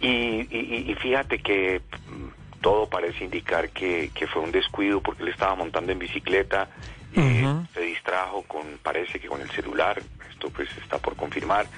Y, 0.00 0.08
y- 0.50 0.84
y 0.90 0.94
fíjate 0.96 1.38
que 1.38 1.82
mm, 2.06 2.60
todo 2.60 2.88
parece 2.88 3.24
indicar 3.24 3.70
que, 3.70 4.10
que 4.14 4.26
fue 4.26 4.42
un 4.42 4.50
descuido 4.52 5.00
porque 5.00 5.22
él 5.22 5.28
estaba 5.30 5.54
montando 5.54 5.92
en 5.92 5.98
bicicleta, 5.98 6.68
eh, 7.12 7.42
Ujú. 7.44 7.66
se 7.74 7.80
distrajo 7.80 8.42
con, 8.42 8.78
parece 8.82 9.20
que 9.20 9.28
con 9.28 9.40
el 9.40 9.50
celular, 9.50 10.02
esto 10.30 10.50
pues 10.50 10.68
está 10.82 10.98
por 10.98 11.14
confirmar, 11.16 11.68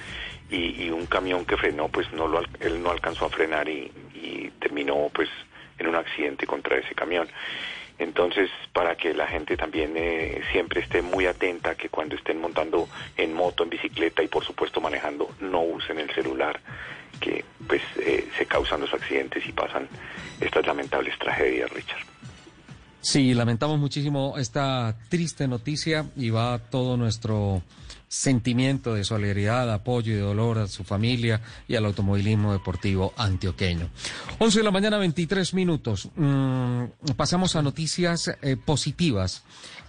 y, 0.49 0.85
y 0.85 0.89
un 0.89 1.05
camión 1.07 1.45
que 1.45 1.57
frenó, 1.57 1.89
pues 1.89 2.11
no 2.13 2.27
lo, 2.27 2.41
él 2.59 2.81
no 2.81 2.89
alcanzó 2.91 3.25
a 3.25 3.29
frenar 3.29 3.67
y, 3.69 3.91
y 4.15 4.49
terminó 4.59 5.09
pues 5.13 5.29
en 5.77 5.87
un 5.87 5.95
accidente 5.95 6.47
contra 6.47 6.77
ese 6.77 6.95
camión. 6.95 7.27
Entonces, 7.99 8.49
para 8.73 8.95
que 8.95 9.13
la 9.13 9.27
gente 9.27 9.57
también 9.57 9.93
eh, 9.95 10.41
siempre 10.51 10.81
esté 10.81 11.01
muy 11.01 11.25
atenta 11.25 11.75
que 11.75 11.89
cuando 11.89 12.15
estén 12.15 12.39
montando 12.39 12.89
en 13.15 13.33
moto, 13.33 13.63
en 13.63 13.69
bicicleta 13.71 14.21
y 14.23 14.27
por 14.27 14.45
supuesto 14.45 14.79
manejando, 14.79 15.35
no 15.39 15.61
usen 15.61 15.99
el 15.99 16.09
celular, 16.13 16.59
que 17.19 17.43
pues 17.67 17.81
eh, 17.99 18.27
se 18.37 18.45
causan 18.45 18.81
los 18.81 18.93
accidentes 18.93 19.45
y 19.45 19.51
pasan 19.51 19.87
estas 20.39 20.65
lamentables 20.65 21.17
tragedias, 21.19 21.71
Richard. 21.71 22.05
Sí, 23.01 23.33
lamentamos 23.33 23.79
muchísimo 23.79 24.35
esta 24.37 24.95
triste 25.09 25.47
noticia 25.47 26.05
y 26.15 26.29
va 26.29 26.59
todo 26.59 26.97
nuestro 26.97 27.61
sentimiento 28.07 28.93
de 28.93 29.03
solidaridad, 29.03 29.71
apoyo 29.71 30.13
y 30.13 30.17
dolor 30.17 30.59
a 30.59 30.67
su 30.67 30.83
familia 30.83 31.41
y 31.67 31.75
al 31.75 31.85
automovilismo 31.85 32.53
deportivo 32.53 33.13
antioqueño. 33.17 33.89
11 34.39 34.59
de 34.59 34.63
la 34.63 34.71
mañana, 34.71 34.97
23 34.97 35.53
minutos. 35.53 36.09
Mm, 36.15 36.85
pasamos 37.15 37.55
a 37.55 37.61
noticias 37.61 38.31
eh, 38.41 38.55
positivas. 38.57 39.43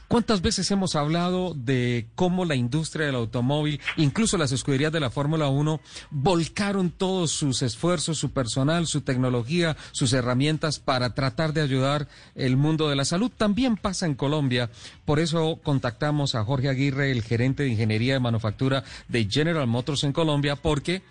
¿Cuántas 0.08 0.40
veces 0.40 0.70
hemos 0.70 0.96
hablado 0.96 1.52
de 1.52 2.06
cómo 2.14 2.46
la 2.46 2.54
industria 2.54 3.04
del 3.04 3.14
automóvil, 3.14 3.78
incluso 3.98 4.38
las 4.38 4.52
escuderías 4.52 4.90
de 4.90 5.00
la 5.00 5.10
Fórmula 5.10 5.48
1, 5.48 5.82
volcaron 6.10 6.90
todos 6.90 7.30
sus 7.30 7.60
esfuerzos, 7.60 8.16
su 8.16 8.30
personal, 8.30 8.86
su 8.86 9.02
tecnología, 9.02 9.76
sus 9.92 10.14
herramientas 10.14 10.78
para 10.78 11.12
tratar 11.12 11.52
de 11.52 11.60
ayudar 11.60 12.08
el 12.34 12.56
mundo 12.56 12.88
de 12.88 12.96
la 12.96 13.04
salud? 13.04 13.30
También 13.36 13.76
pasa 13.76 14.06
en 14.06 14.14
Colombia. 14.14 14.70
Por 15.04 15.18
eso 15.18 15.60
contactamos 15.62 16.34
a 16.34 16.42
Jorge 16.42 16.70
Aguirre, 16.70 17.10
el 17.10 17.22
gerente 17.22 17.64
de 17.64 17.68
ingeniería 17.68 18.14
de 18.14 18.20
manufactura 18.20 18.84
de 19.08 19.28
General 19.30 19.66
Motors 19.66 20.04
en 20.04 20.14
Colombia, 20.14 20.56
porque, 20.56 21.02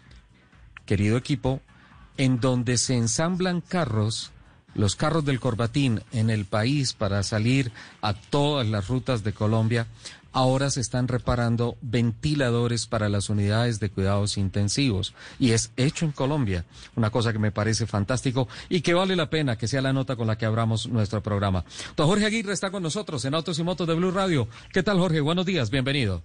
querido 0.88 1.18
equipo, 1.18 1.62
en 2.18 2.40
donde 2.40 2.80
se 2.80 2.96
ensamblan 2.98 3.62
carros, 3.62 4.32
los 4.74 4.96
carros 4.96 5.26
del 5.26 5.40
Corbatín 5.40 6.02
en 6.12 6.30
el 6.30 6.46
país 6.46 6.94
para 6.94 7.24
salir 7.24 7.72
a 8.02 8.14
todas 8.14 8.68
las 8.68 8.88
rutas 8.88 9.24
de 9.24 9.34
Colombia, 9.34 9.88
ahora 10.34 10.70
se 10.70 10.82
están 10.82 11.08
reparando 11.08 11.78
ventiladores 11.82 12.86
para 12.86 13.10
las 13.10 13.30
unidades 13.30 13.80
de 13.80 13.90
cuidados 13.90 14.38
intensivos 14.38 15.16
y 15.40 15.52
es 15.54 15.74
hecho 15.78 16.06
en 16.06 16.12
Colombia, 16.12 16.64
una 16.96 17.10
cosa 17.10 17.34
que 17.34 17.40
me 17.40 17.52
parece 17.52 17.88
fantástico 17.88 18.48
y 18.70 18.82
que 18.82 18.94
vale 18.94 19.16
la 19.16 19.30
pena 19.30 19.58
que 19.58 19.68
sea 19.68 19.82
la 19.82 19.94
nota 19.94 20.16
con 20.16 20.28
la 20.28 20.38
que 20.38 20.46
abramos 20.46 20.88
nuestro 20.88 21.24
programa. 21.24 21.66
Don 21.96 22.08
Jorge 22.08 22.26
Aguirre 22.26 22.54
está 22.54 22.70
con 22.70 22.84
nosotros 22.84 23.26
en 23.26 23.34
Autos 23.34 23.58
y 23.58 23.64
Motos 23.64 23.88
de 23.88 23.96
Blue 23.96 24.12
Radio. 24.12 24.48
¿Qué 24.72 24.84
tal 24.84 25.00
Jorge? 25.00 25.22
Buenos 25.22 25.46
días, 25.46 25.72
bienvenido. 25.72 26.22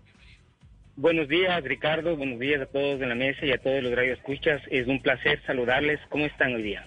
Buenos 0.97 1.27
días, 1.27 1.65
Ricardo. 1.65 2.17
Buenos 2.17 2.39
días 2.39 2.61
a 2.61 2.67
todos 2.67 3.01
en 3.01 3.09
la 3.09 3.15
mesa 3.15 3.47
y 3.47 3.51
a 3.51 3.59
todos 3.59 3.83
los 3.83 3.95
radioescuchas. 3.95 4.61
Es 4.71 4.87
un 4.87 5.01
placer 5.01 5.41
saludarles. 5.47 5.99
¿Cómo 6.11 6.27
están 6.27 6.53
hoy 6.55 6.63
día? 6.63 6.85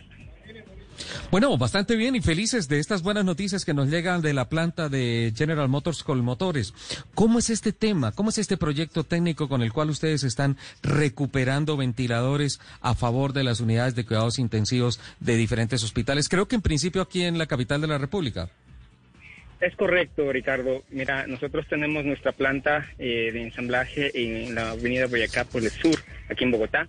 Bueno, 1.32 1.58
bastante 1.58 1.96
bien 1.96 2.16
y 2.16 2.22
felices 2.22 2.68
de 2.68 2.80
estas 2.80 3.02
buenas 3.02 3.26
noticias 3.26 3.66
que 3.66 3.74
nos 3.74 3.90
llegan 3.90 4.22
de 4.22 4.34
la 4.34 4.50
planta 4.50 4.90
de 4.90 5.34
General 5.36 5.68
Motors 5.70 6.04
Colmotores. 6.04 6.74
¿Cómo 7.14 7.40
es 7.40 7.50
este 7.50 7.74
tema? 7.74 8.12
¿Cómo 8.12 8.30
es 8.30 8.38
este 8.38 8.58
proyecto 8.58 9.04
técnico 9.04 9.50
con 9.50 9.62
el 9.62 9.74
cual 9.74 9.90
ustedes 9.90 10.24
están 10.24 10.58
recuperando 10.82 11.78
ventiladores 11.78 12.60
a 12.82 12.96
favor 12.96 13.34
de 13.34 13.44
las 13.44 13.60
unidades 13.60 13.96
de 13.96 14.06
cuidados 14.06 14.40
intensivos 14.40 15.00
de 15.20 15.36
diferentes 15.36 15.84
hospitales? 15.84 16.30
Creo 16.30 16.48
que 16.48 16.56
en 16.56 16.62
principio 16.62 17.02
aquí 17.02 17.24
en 17.24 17.38
la 17.38 17.48
capital 17.48 17.82
de 17.82 17.88
la 17.88 17.98
República. 17.98 18.50
Es 19.62 19.76
correcto, 19.76 20.32
Ricardo. 20.32 20.84
Mira, 20.90 21.28
nosotros 21.28 21.66
tenemos 21.68 22.04
nuestra 22.04 22.34
planta 22.34 22.86
eh, 23.00 23.32
de 23.32 23.42
ensamblaje 23.42 24.12
en 24.14 24.54
la 24.54 24.72
avenida 24.72 25.08
Boyacá 25.08 25.46
por 25.46 25.64
el 25.64 25.72
sur, 25.72 25.96
aquí 26.30 26.44
en 26.44 26.52
Bogotá. 26.52 26.88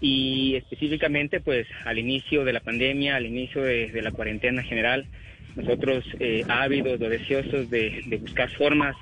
Y 0.00 0.56
específicamente, 0.56 1.40
pues 1.40 1.66
al 1.84 1.98
inicio 1.98 2.44
de 2.44 2.52
la 2.52 2.60
pandemia, 2.60 3.16
al 3.16 3.26
inicio 3.26 3.62
de, 3.62 3.90
de 3.90 4.02
la 4.02 4.10
cuarentena 4.10 4.62
general, 4.62 5.06
nosotros 5.56 6.04
eh, 6.18 6.44
ávidos 6.48 7.00
o 7.00 7.08
deseosos 7.08 7.70
de, 7.70 8.02
de 8.06 8.16
buscar 8.16 8.50
formas 8.50 8.96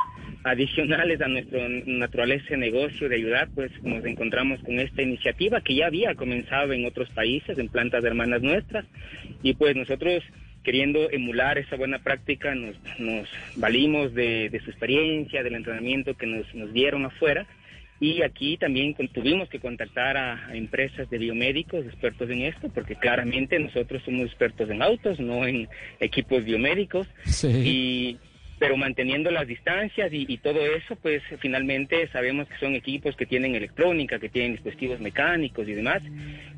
adicionales 0.44 1.20
a 1.20 1.28
nuestra 1.28 1.68
naturaleza 1.68 2.46
de 2.50 2.56
negocio, 2.56 3.08
de 3.08 3.16
ayudar, 3.16 3.48
pues 3.54 3.70
nos 3.82 4.04
encontramos 4.04 4.60
con 4.60 4.78
esta 4.80 5.02
iniciativa 5.02 5.60
que 5.60 5.74
ya 5.74 5.86
había 5.86 6.14
comenzado 6.14 6.72
en 6.72 6.84
otros 6.84 7.08
países, 7.10 7.58
en 7.58 7.68
plantas 7.68 8.04
hermanas 8.04 8.42
nuestras, 8.42 8.84
y 9.42 9.54
pues 9.54 9.76
nosotros 9.76 10.22
queriendo 10.64 11.10
emular 11.10 11.58
esa 11.58 11.76
buena 11.76 11.98
práctica, 11.98 12.54
nos, 12.54 12.76
nos 12.98 13.28
valimos 13.56 14.14
de, 14.14 14.48
de 14.48 14.60
su 14.60 14.70
experiencia, 14.70 15.42
del 15.42 15.56
entrenamiento 15.56 16.14
que 16.14 16.26
nos, 16.26 16.54
nos 16.54 16.72
dieron 16.72 17.04
afuera, 17.04 17.46
y 18.02 18.22
aquí 18.22 18.56
también 18.56 18.96
tuvimos 19.14 19.48
que 19.48 19.60
contactar 19.60 20.16
a, 20.16 20.48
a 20.48 20.56
empresas 20.56 21.08
de 21.08 21.18
biomédicos 21.18 21.86
expertos 21.86 22.28
en 22.30 22.42
esto, 22.42 22.68
porque 22.74 22.96
claramente 22.96 23.56
nosotros 23.60 24.02
somos 24.04 24.26
expertos 24.26 24.68
en 24.70 24.82
autos, 24.82 25.20
no 25.20 25.46
en 25.46 25.68
equipos 26.00 26.44
biomédicos. 26.44 27.06
Y 27.44 28.18
pero 28.58 28.76
manteniendo 28.76 29.30
las 29.30 29.46
distancias 29.46 30.12
y, 30.12 30.24
y 30.28 30.38
todo 30.38 30.60
eso, 30.60 30.96
pues 30.96 31.22
finalmente 31.40 32.08
sabemos 32.08 32.48
que 32.48 32.58
son 32.58 32.74
equipos 32.74 33.16
que 33.16 33.26
tienen 33.26 33.54
electrónica, 33.54 34.18
que 34.18 34.28
tienen 34.28 34.52
dispositivos 34.52 35.00
mecánicos 35.00 35.68
y 35.68 35.72
demás. 35.72 36.02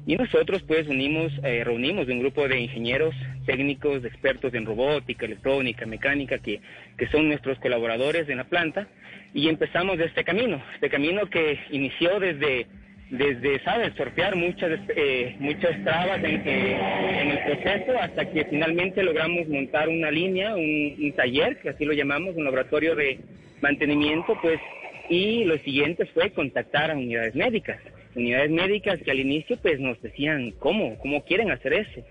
Y 0.06 0.16
nosotros 0.16 0.62
pues 0.66 0.86
unimos, 0.86 1.32
eh, 1.42 1.64
reunimos 1.64 2.08
un 2.08 2.20
grupo 2.20 2.46
de 2.46 2.60
ingenieros 2.60 3.14
técnicos, 3.46 4.04
expertos 4.04 4.52
en 4.54 4.66
robótica, 4.66 5.24
electrónica, 5.24 5.86
mecánica, 5.86 6.38
que, 6.38 6.60
que 6.98 7.06
son 7.08 7.28
nuestros 7.28 7.58
colaboradores 7.58 8.28
en 8.28 8.36
la 8.36 8.44
planta. 8.44 8.86
Y 9.32 9.48
empezamos 9.48 9.98
este 9.98 10.22
camino, 10.22 10.62
este 10.74 10.90
camino 10.90 11.28
que 11.30 11.58
inició 11.70 12.20
desde 12.20 12.66
desde, 13.10 13.60
¿sabes?, 13.60 13.92
sortear 13.96 14.34
muchas, 14.36 14.80
eh, 14.96 15.36
muchas 15.38 15.82
trabas 15.84 16.22
en, 16.24 16.42
eh, 16.46 17.20
en 17.22 17.30
el 17.30 17.38
proceso 17.44 17.98
hasta 18.00 18.30
que 18.30 18.44
finalmente 18.46 19.02
logramos 19.02 19.46
montar 19.48 19.88
una 19.88 20.10
línea, 20.10 20.54
un, 20.54 20.96
un 21.00 21.12
taller, 21.12 21.58
que 21.58 21.70
así 21.70 21.84
lo 21.84 21.92
llamamos, 21.92 22.34
un 22.36 22.44
laboratorio 22.44 22.94
de 22.96 23.20
mantenimiento, 23.60 24.38
pues, 24.40 24.60
y 25.08 25.44
lo 25.44 25.58
siguiente 25.58 26.06
fue 26.06 26.30
contactar 26.30 26.90
a 26.90 26.96
unidades 26.96 27.34
médicas. 27.34 27.78
Unidades 28.14 28.50
médicas 28.50 29.00
que 29.02 29.10
al 29.10 29.20
inicio, 29.20 29.58
pues, 29.60 29.78
nos 29.80 30.00
decían, 30.00 30.52
¿cómo? 30.58 30.96
¿Cómo 30.98 31.24
quieren 31.24 31.50
hacer 31.50 31.74
eso? 31.74 32.04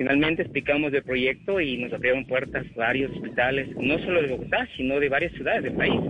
Finalmente 0.00 0.40
explicamos 0.40 0.94
el 0.94 1.02
proyecto 1.02 1.60
y 1.60 1.76
nos 1.76 1.92
abrieron 1.92 2.24
puertas 2.24 2.64
varios 2.74 3.10
hospitales, 3.12 3.68
no 3.76 3.98
solo 3.98 4.22
de 4.22 4.28
Bogotá, 4.28 4.66
sino 4.74 4.98
de 4.98 5.10
varias 5.10 5.30
ciudades 5.34 5.62
del 5.62 5.74
país. 5.74 6.00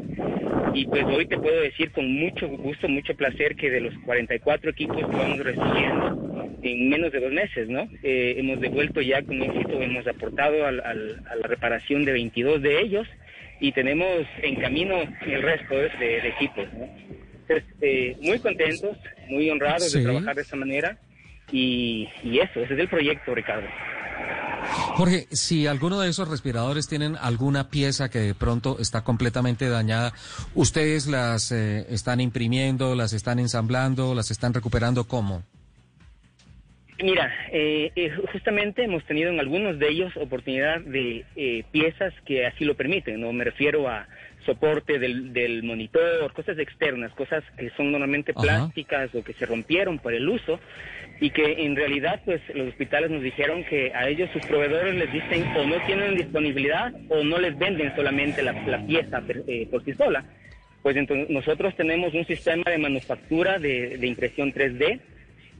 Y 0.74 0.86
pues 0.86 1.04
hoy 1.06 1.26
te 1.26 1.36
puedo 1.36 1.60
decir 1.60 1.90
con 1.90 2.08
mucho 2.08 2.46
gusto, 2.46 2.88
mucho 2.88 3.16
placer 3.16 3.56
que 3.56 3.68
de 3.68 3.80
los 3.80 3.92
44 4.04 4.70
equipos 4.70 4.96
que 4.96 5.02
vamos 5.02 5.38
recibiendo 5.40 6.56
en 6.62 6.88
menos 6.88 7.10
de 7.10 7.18
dos 7.18 7.32
meses, 7.32 7.68
¿no? 7.68 7.88
Eh, 8.04 8.36
hemos 8.38 8.60
devuelto 8.60 9.00
ya 9.00 9.22
con 9.22 9.42
éxito, 9.42 9.82
hemos 9.82 10.06
aportado 10.06 10.64
al- 10.66 10.82
al- 10.84 11.20
a 11.28 11.34
la 11.34 11.48
reparación 11.48 12.04
de 12.04 12.12
22 12.12 12.62
de 12.62 12.80
ellos 12.82 13.08
y 13.58 13.72
tenemos 13.72 14.24
en 14.40 14.54
camino 14.54 14.98
el 15.26 15.42
resto 15.42 15.74
de, 15.74 15.88
de 15.98 16.28
equipos, 16.28 16.64
¿no? 16.74 16.88
Entonces, 17.48 17.64
eh, 17.80 18.16
muy 18.22 18.38
contentos, 18.38 18.96
muy 19.28 19.50
honrados 19.50 19.90
Sí. 19.90 19.98
de 19.98 20.04
trabajar 20.04 20.36
de 20.36 20.42
esa 20.42 20.54
manera 20.54 20.96
y, 21.52 22.08
y 22.22 22.38
eso, 22.38 22.60
ese 22.60 22.74
es 22.74 22.80
el 22.80 22.88
proyecto, 22.88 23.34
Ricardo. 23.34 23.66
Jorge, 24.94 25.26
si 25.30 25.66
alguno 25.66 26.00
de 26.00 26.10
esos 26.10 26.28
respiradores 26.28 26.86
tienen 26.88 27.16
alguna 27.16 27.68
pieza 27.70 28.10
que 28.10 28.18
de 28.18 28.34
pronto 28.34 28.76
está 28.78 29.02
completamente 29.02 29.68
dañada, 29.68 30.12
¿ustedes 30.54 31.06
las 31.06 31.50
eh, 31.52 31.86
están 31.88 32.20
imprimiendo, 32.20 32.94
las 32.94 33.12
están 33.12 33.38
ensamblando, 33.38 34.14
las 34.14 34.30
están 34.30 34.52
recuperando 34.52 35.04
cómo? 35.04 35.42
Mira, 37.02 37.32
eh, 37.50 37.92
eh, 37.96 38.10
justamente 38.32 38.84
hemos 38.84 39.04
tenido 39.04 39.30
en 39.30 39.40
algunos 39.40 39.78
de 39.78 39.88
ellos 39.88 40.14
oportunidad 40.16 40.80
de 40.80 41.24
eh, 41.34 41.64
piezas 41.70 42.12
que 42.26 42.46
así 42.46 42.64
lo 42.64 42.74
permiten, 42.74 43.20
¿no? 43.20 43.32
Me 43.32 43.44
refiero 43.44 43.88
a 43.88 44.06
soporte 44.44 44.98
del, 44.98 45.32
del 45.32 45.62
monitor, 45.62 46.32
cosas 46.32 46.58
externas, 46.58 47.12
cosas 47.12 47.42
que 47.56 47.70
son 47.70 47.92
normalmente 47.92 48.32
Ajá. 48.32 48.42
plásticas 48.42 49.14
o 49.14 49.22
que 49.22 49.32
se 49.34 49.46
rompieron 49.46 49.98
por 49.98 50.12
el 50.12 50.28
uso 50.28 50.60
y 51.20 51.30
que 51.30 51.64
en 51.64 51.76
realidad 51.76 52.20
pues 52.24 52.40
los 52.54 52.68
hospitales 52.68 53.10
nos 53.10 53.22
dijeron 53.22 53.62
que 53.64 53.92
a 53.94 54.08
ellos 54.08 54.30
sus 54.32 54.44
proveedores 54.46 54.94
les 54.94 55.12
dicen 55.12 55.44
o 55.56 55.66
no 55.66 55.76
tienen 55.84 56.16
disponibilidad 56.16 56.92
o 57.10 57.22
no 57.22 57.38
les 57.38 57.58
venden 57.58 57.94
solamente 57.94 58.42
la, 58.42 58.54
pieza 58.86 59.22
eh, 59.46 59.68
por 59.70 59.84
sí 59.84 59.92
sola. 59.92 60.24
Pues 60.82 60.96
entonces 60.96 61.28
nosotros 61.28 61.76
tenemos 61.76 62.14
un 62.14 62.24
sistema 62.24 62.64
de 62.70 62.78
manufactura 62.78 63.58
de, 63.58 63.98
impresión 64.02 64.52
3D 64.52 65.00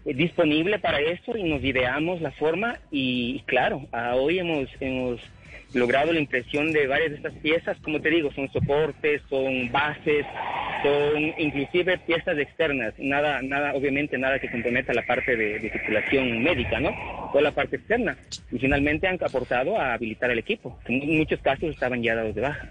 eh, 0.07 0.15
disponible 0.15 0.79
para 0.79 0.99
eso 0.99 1.37
y 1.37 1.43
nos 1.43 1.63
ideamos 1.63 2.23
la 2.23 2.31
forma 2.31 2.79
y, 2.91 3.43
claro, 3.45 3.87
a 3.93 4.17
hoy 4.17 4.39
hemos 4.39 5.21
logrado 5.75 6.13
la 6.13 6.21
impresión 6.21 6.73
de 6.73 6.87
varias 6.87 7.11
de 7.11 7.17
estas 7.17 7.35
piezas, 7.35 7.77
como 7.83 8.01
te 8.01 8.11
digo, 8.11 8.33
son 8.33 8.51
soportes, 8.53 9.23
son 9.29 9.71
bases, 9.71 10.27
son 10.83 11.35
inclusive 11.39 11.99
piezas 11.99 12.39
externas, 12.39 12.95
nada, 12.99 13.41
nada, 13.43 13.75
obviamente 13.75 14.19
nada 14.19 14.39
que 14.39 14.51
comprometa 14.51 14.93
la 14.93 15.07
parte 15.07 15.37
de, 15.37 15.59
de 15.59 15.71
titulación 15.71 16.43
médica, 16.43 16.81
¿no? 16.81 16.91
Toda 17.33 17.43
la 17.43 17.53
parte 17.53 17.77
externa. 17.77 18.17
Y 18.51 18.59
finalmente 18.59 19.07
han 19.07 19.19
aportado 19.23 19.79
a 19.79 19.95
habilitar 19.95 20.31
el 20.31 20.39
equipo, 20.39 20.79
que 20.85 20.97
en 20.97 21.19
muchos 21.19 21.41
casos 21.41 21.71
estaban 21.71 22.03
ya 22.03 22.15
dados 22.15 22.35
de 22.35 22.41
baja. 22.41 22.71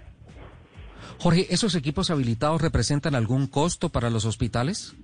Jorge, 1.18 1.46
¿esos 1.50 1.74
equipos 1.74 2.10
habilitados 2.10 2.62
representan 2.62 3.14
algún 3.14 3.46
costo 3.46 3.90
para 3.90 4.10
los 4.10 4.24
hospitales? 4.24 4.96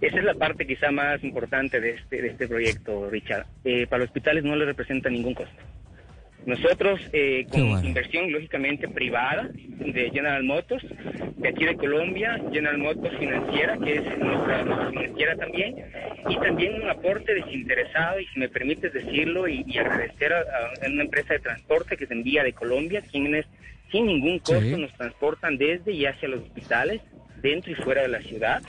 Esa 0.00 0.18
es 0.18 0.24
la 0.24 0.34
parte 0.34 0.66
quizá 0.66 0.90
más 0.90 1.22
importante 1.22 1.80
de 1.80 1.90
este, 1.90 2.22
de 2.22 2.28
este 2.28 2.48
proyecto, 2.48 3.08
Richard. 3.08 3.46
Eh, 3.64 3.86
para 3.86 4.00
los 4.00 4.08
hospitales 4.08 4.42
no 4.42 4.56
le 4.56 4.64
representa 4.64 5.08
ningún 5.08 5.34
costo. 5.34 5.54
Nosotros, 6.46 7.00
eh, 7.12 7.46
con 7.50 7.68
bueno. 7.70 7.86
inversión 7.86 8.32
lógicamente 8.32 8.88
privada 8.88 9.48
de 9.54 10.10
General 10.10 10.42
Motors, 10.42 10.84
de 11.36 11.48
aquí 11.48 11.64
de 11.64 11.76
Colombia, 11.76 12.40
General 12.52 12.78
Motors 12.78 13.16
Financiera, 13.18 13.78
que 13.78 13.94
es 13.96 14.18
nuestra, 14.18 14.64
nuestra 14.64 14.90
financiera 14.90 15.36
también, 15.36 15.76
y 16.28 16.36
también 16.36 16.82
un 16.82 16.90
aporte 16.90 17.34
desinteresado, 17.34 18.18
y 18.20 18.26
si 18.26 18.40
me 18.40 18.48
permites 18.48 18.92
decirlo, 18.92 19.46
y, 19.46 19.64
y 19.66 19.78
agradecer 19.78 20.32
a, 20.32 20.40
a 20.40 20.88
una 20.90 21.02
empresa 21.04 21.34
de 21.34 21.40
transporte 21.40 21.96
que 21.96 22.06
se 22.06 22.14
envía 22.14 22.42
de 22.42 22.52
Colombia, 22.52 23.02
quienes 23.10 23.46
sin 23.90 24.06
ningún 24.06 24.38
costo 24.38 24.60
Sí. 24.60 24.76
nos 24.80 24.92
transportan 24.94 25.58
desde 25.58 25.92
y 25.92 26.06
hacia 26.06 26.28
los 26.28 26.40
hospitales, 26.40 27.00
dentro 27.40 27.70
y 27.72 27.74
fuera 27.76 28.02
de 28.02 28.08
la 28.08 28.20
ciudad. 28.22 28.62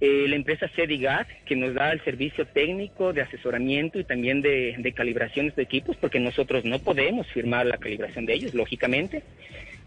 Eh, 0.00 0.26
la 0.28 0.36
empresa 0.36 0.66
Cedigat, 0.74 1.28
que 1.44 1.56
nos 1.56 1.74
da 1.74 1.92
el 1.92 2.02
servicio 2.04 2.46
técnico 2.46 3.12
de 3.12 3.20
asesoramiento 3.22 3.98
y 4.00 4.04
también 4.04 4.40
de, 4.40 4.74
de 4.78 4.92
calibraciones 4.92 5.54
de 5.56 5.62
equipos, 5.62 5.96
porque 6.00 6.18
nosotros 6.18 6.64
no 6.64 6.78
podemos 6.78 7.26
firmar 7.28 7.66
la 7.66 7.76
calibración 7.76 8.24
de 8.24 8.32
ellos, 8.34 8.54
lógicamente. 8.54 9.22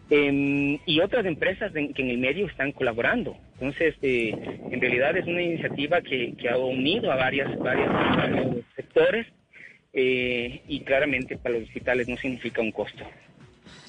Em, 0.09 0.77
y 0.85 0.99
otras 0.99 1.25
empresas 1.25 1.75
en- 1.75 1.93
que 1.93 2.03
en 2.03 2.09
el 2.11 2.17
medio 2.19 2.45
están 2.45 2.71
colaborando. 2.73 3.35
Entonces, 3.53 3.95
eh, 4.03 4.35
en 4.69 4.79
realidad 4.79 5.17
es 5.17 5.25
una 5.25 5.41
iniciativa 5.41 6.01
que, 6.01 6.33
que 6.37 6.49
ha 6.49 6.57
unido 6.57 7.11
a 7.11 7.15
varias, 7.15 7.57
varias, 7.57 7.89
varios 7.91 8.57
sectores 8.75 9.25
eh, 9.93 10.61
y 10.67 10.81
claramente 10.81 11.37
para 11.37 11.55
los 11.57 11.63
hospitales 11.67 12.07
no 12.07 12.17
significa 12.17 12.61
un 12.61 12.71
costo. 12.71 13.03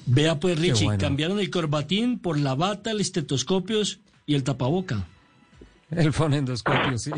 Vea 0.07 0.35
pues, 0.39 0.59
Richie, 0.59 0.85
bueno. 0.85 0.99
cambiaron 0.99 1.39
el 1.39 1.49
corbatín 1.49 2.17
por 2.19 2.39
la 2.39 2.55
bata, 2.55 2.91
el 2.91 3.01
estetoscopios 3.01 3.99
y 4.25 4.35
el 4.35 4.43
tapaboca. 4.43 5.07
El 5.91 6.11
fonendoscopio, 6.13 6.97
sí. 6.97 7.11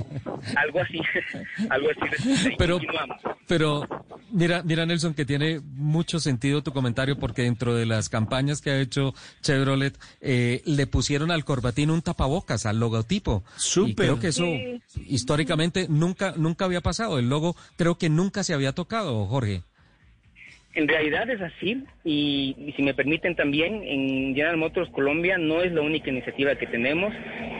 Algo 0.55 0.79
así, 0.81 0.99
algo 1.69 1.87
así. 1.89 2.49
Pero- 2.57 2.75
Continuamos. 2.77 3.17
Pero 3.47 3.87
mira, 4.29 4.61
mira 4.63 4.85
Nelson, 4.85 5.13
que 5.13 5.23
tiene 5.25 5.61
mucho 5.63 6.19
sentido 6.19 6.61
tu 6.61 6.73
comentario 6.73 7.17
porque 7.17 7.43
dentro 7.43 7.73
de 7.75 7.85
las 7.85 8.09
campañas 8.09 8.59
que 8.61 8.71
ha 8.71 8.79
hecho 8.81 9.13
Chevrolet 9.41 9.97
eh, 10.19 10.61
le 10.65 10.85
pusieron 10.85 11.31
al 11.31 11.45
corbatín 11.45 11.89
un 11.91 12.01
tapabocas, 12.01 12.65
al 12.65 12.77
logotipo. 12.79 13.45
Y 13.85 13.95
creo 13.95 14.19
que 14.19 14.27
eso 14.29 14.43
Sí. 14.43 14.81
históricamente 15.05 15.87
nunca, 15.89 16.33
nunca 16.35 16.65
había 16.65 16.81
pasado. 16.81 17.19
El 17.19 17.29
logo 17.29 17.55
creo 17.77 17.97
que 17.97 18.09
nunca 18.09 18.43
se 18.43 18.53
había 18.53 18.73
tocado, 18.73 19.25
Jorge. 19.27 19.63
En 20.77 20.87
realidad 20.87 21.27
es 21.27 21.41
así 21.41 21.83
y, 22.03 22.55
y 22.55 22.71
si 22.73 22.83
me 22.83 22.93
permiten 22.93 23.35
también 23.35 23.81
en 23.83 24.35
General 24.35 24.57
Motors 24.57 24.91
Colombia 24.91 25.39
no 25.39 25.63
es 25.63 25.71
la 25.71 25.81
única 25.81 26.11
iniciativa 26.11 26.53
que 26.53 26.67
tenemos. 26.67 27.11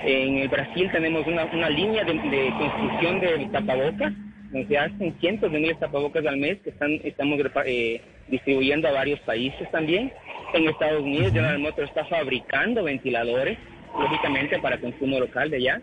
En 0.06 0.38
el 0.38 0.48
Brasil 0.50 0.88
tenemos 0.92 1.26
una, 1.26 1.46
una 1.46 1.68
línea 1.68 2.04
de, 2.04 2.14
de 2.14 2.54
construcción 2.60 3.20
de 3.20 3.50
tapabocas 3.52 4.14
donde 4.52 4.68
se 4.68 4.78
hacen 4.78 5.16
cientos 5.20 5.52
de 5.52 5.58
miles 5.58 5.80
de 5.80 5.88
tapabocas 5.88 6.24
al 6.28 6.38
mes 6.38 6.60
que 6.62 6.70
están 6.70 6.92
estamos 7.04 7.40
eh, 7.66 8.02
distribuyendo 8.28 8.88
a 8.88 8.92
varios 8.92 9.20
países 9.22 9.68
también. 9.72 10.14
En 10.54 10.70
Estados 10.70 11.02
Unidos 11.02 11.34
General 11.34 11.58
Motors 11.58 11.90
está 11.90 12.06
fabricando 12.06 12.84
ventiladores 12.84 13.58
lógicamente 14.00 14.60
para 14.60 14.80
consumo 14.80 15.20
local 15.20 15.50
de 15.50 15.58
allá. 15.58 15.82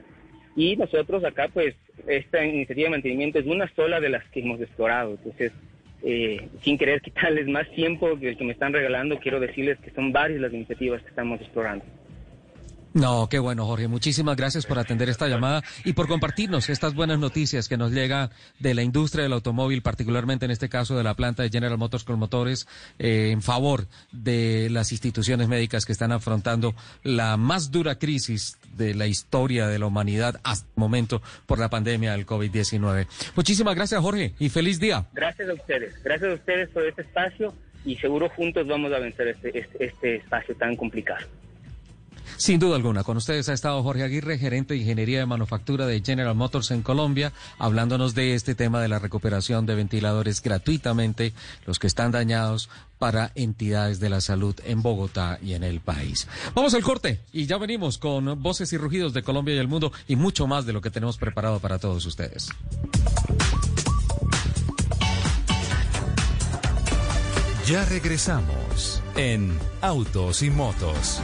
Y 0.55 0.77
nosotros 0.77 1.25
acá, 1.25 1.49
pues, 1.53 1.75
esta 2.07 2.47
iniciativa 2.47 2.85
de 2.85 2.91
mantenimiento 2.91 3.41
es 3.41 3.47
una 3.47 3.69
sola 3.75 3.99
de 3.99 4.11
las 4.11 4.25
que 4.27 4.39
hemos 4.39 4.61
explorado. 4.61 5.17
Entonces, 5.19 5.51
eh, 6.07 6.49
sin 6.63 6.77
querer 6.77 7.01
quitarles 7.01 7.47
más 7.49 7.69
tiempo 7.71 8.19
que 8.19 8.29
el 8.31 8.37
que 8.37 8.45
me 8.45 8.53
están 8.53 8.73
regalando, 8.73 9.19
quiero 9.19 9.41
decirles 9.41 9.79
que 9.79 9.91
son 9.91 10.13
varias 10.13 10.41
las 10.41 10.53
iniciativas 10.53 11.03
que 11.03 11.09
estamos 11.09 11.41
explorando. 11.41 11.85
No, 12.95 13.29
qué 13.29 13.41
bueno, 13.41 13.67
Jorge. 13.67 13.89
Muchísimas 13.89 14.37
gracias 14.37 14.67
por 14.67 14.79
atender 14.79 15.09
esta 15.09 15.27
llamada 15.27 15.65
y 15.85 15.95
por 15.95 16.07
compartirnos 16.07 16.69
estas 16.71 16.95
buenas 16.95 17.19
noticias 17.19 17.69
que 17.69 17.77
nos 17.77 17.91
llegan 17.91 18.31
de 18.61 18.73
la 18.73 18.85
industria 18.85 19.25
del 19.25 19.33
automóvil, 19.33 19.83
particularmente 19.83 20.45
en 20.45 20.53
este 20.53 20.69
caso 20.69 20.97
de 20.97 21.03
la 21.03 21.15
planta 21.15 21.43
de 21.43 21.51
General 21.51 21.77
Motors 21.77 22.05
con 22.05 22.21
motores, 22.21 22.69
eh, 23.01 23.31
en 23.33 23.43
favor 23.43 23.89
de 24.13 24.69
las 24.71 24.93
instituciones 24.93 25.49
médicas 25.49 25.87
que 25.87 25.91
están 25.91 26.13
afrontando 26.13 26.77
la 27.03 27.37
más 27.37 27.73
dura 27.73 27.99
crisis 27.99 28.59
de 28.77 28.95
la 28.95 29.09
historia 29.09 29.67
de 29.67 29.81
la 29.81 29.87
humanidad 29.87 30.41
hasta 30.45 30.69
el 30.69 30.81
momento 30.81 31.21
por 31.47 31.59
la 31.59 31.69
pandemia 31.69 32.13
del 32.13 32.27
COVID-19. 32.27 33.09
Muchísimas 33.35 33.75
gracias, 33.75 34.01
Jorge, 34.01 34.35
y 34.39 34.51
feliz 34.51 34.79
día. 34.79 35.05
Gracias 35.13 35.49
a 35.49 35.55
ustedes, 35.55 36.01
gracias 36.05 36.31
a 36.31 36.35
ustedes 36.35 36.69
por 36.69 36.87
este 36.87 37.03
espacio 37.03 37.55
y 37.85 37.97
seguro 37.97 38.29
juntos 38.29 38.69
vamos 38.69 38.93
a 38.93 39.01
vencer 39.01 39.27
este, 39.27 39.59
este, 39.59 39.85
este 39.85 40.17
espacio 40.17 40.55
tan 40.55 40.77
complicado. 40.77 41.27
Sin 42.37 42.59
duda 42.59 42.77
alguna, 42.77 43.05
con 43.05 43.17
ustedes 43.17 43.49
ha 43.49 43.53
estado 43.53 43.83
Jorge 43.83 44.03
Aguirre, 44.03 44.39
gerente 44.39 44.75
de 44.75 44.81
ingeniería 44.81 45.21
de 45.21 45.27
manufactura 45.27 45.87
de 45.87 46.03
General 46.03 46.35
Motors 46.35 46.71
en 46.71 46.83
Colombia, 46.83 47.33
hablándonos 47.59 48.15
de 48.15 48.35
este 48.35 48.55
tema 48.55 48.81
de 48.81 48.89
la 48.89 48.99
recuperación 48.99 49.67
de 49.67 49.75
ventiladores 49.75 50.43
gratuitamente, 50.43 51.33
los 51.67 51.79
que 51.79 51.87
están 51.87 52.11
dañados 52.11 52.69
para 52.99 53.33
entidades 53.35 54.01
de 54.01 54.11
la 54.11 54.21
salud 54.21 54.55
en 54.65 54.83
Bogotá 54.83 55.39
y 55.43 55.55
en 55.55 55.63
el 55.63 55.81
país. 55.81 56.27
Vamos 56.55 56.75
al 56.75 56.83
corte 56.83 57.21
y 57.33 57.47
ya 57.47 57.59
venimos 57.59 57.99
con 57.99 58.43
voces 58.43 58.73
y 58.73 58.79
rugidos 58.79 59.13
de 59.13 59.23
Colombia 59.23 59.55
y 59.55 59.59
el 59.59 59.69
mundo 59.69 59.93
y 60.09 60.17
mucho 60.17 60.47
más 60.47 60.67
de 60.67 60.73
lo 60.73 60.81
que 60.81 60.91
tenemos 60.91 61.19
preparado 61.19 61.61
para 61.61 61.79
todos 61.79 62.05
ustedes. 62.07 62.49
Ya 67.67 67.83
regresamos 67.87 69.03
en 69.17 69.59
Autos 69.81 70.43
y 70.43 70.51
Motos. 70.51 71.23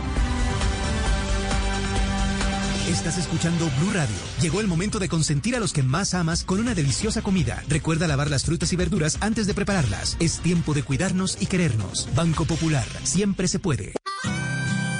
Estás 2.90 3.18
escuchando 3.18 3.70
Blue 3.79 3.92
Radio. 3.92 4.16
Llegó 4.42 4.61
el 4.61 4.66
momento 4.66 4.98
de 4.98 5.09
consentir 5.09 5.55
a 5.55 5.61
los 5.61 5.72
que 5.72 5.85
más 5.85 6.12
amas 6.12 6.42
con 6.42 6.59
una 6.59 6.74
deliciosa 6.74 7.22
comida. 7.22 7.62
Recuerda 7.68 8.09
lavar 8.09 8.29
las 8.29 8.44
frutas 8.44 8.72
y 8.72 8.76
verduras 8.76 9.16
antes 9.20 9.46
de 9.46 9.55
prepararlas. 9.55 10.16
Es 10.18 10.40
tiempo 10.40 10.74
de 10.74 10.83
cuidarnos 10.83 11.40
y 11.40 11.46
querernos. 11.46 12.09
Banco 12.16 12.46
Popular. 12.46 12.87
Siempre 13.05 13.46
se 13.46 13.61
puede. 13.61 14.00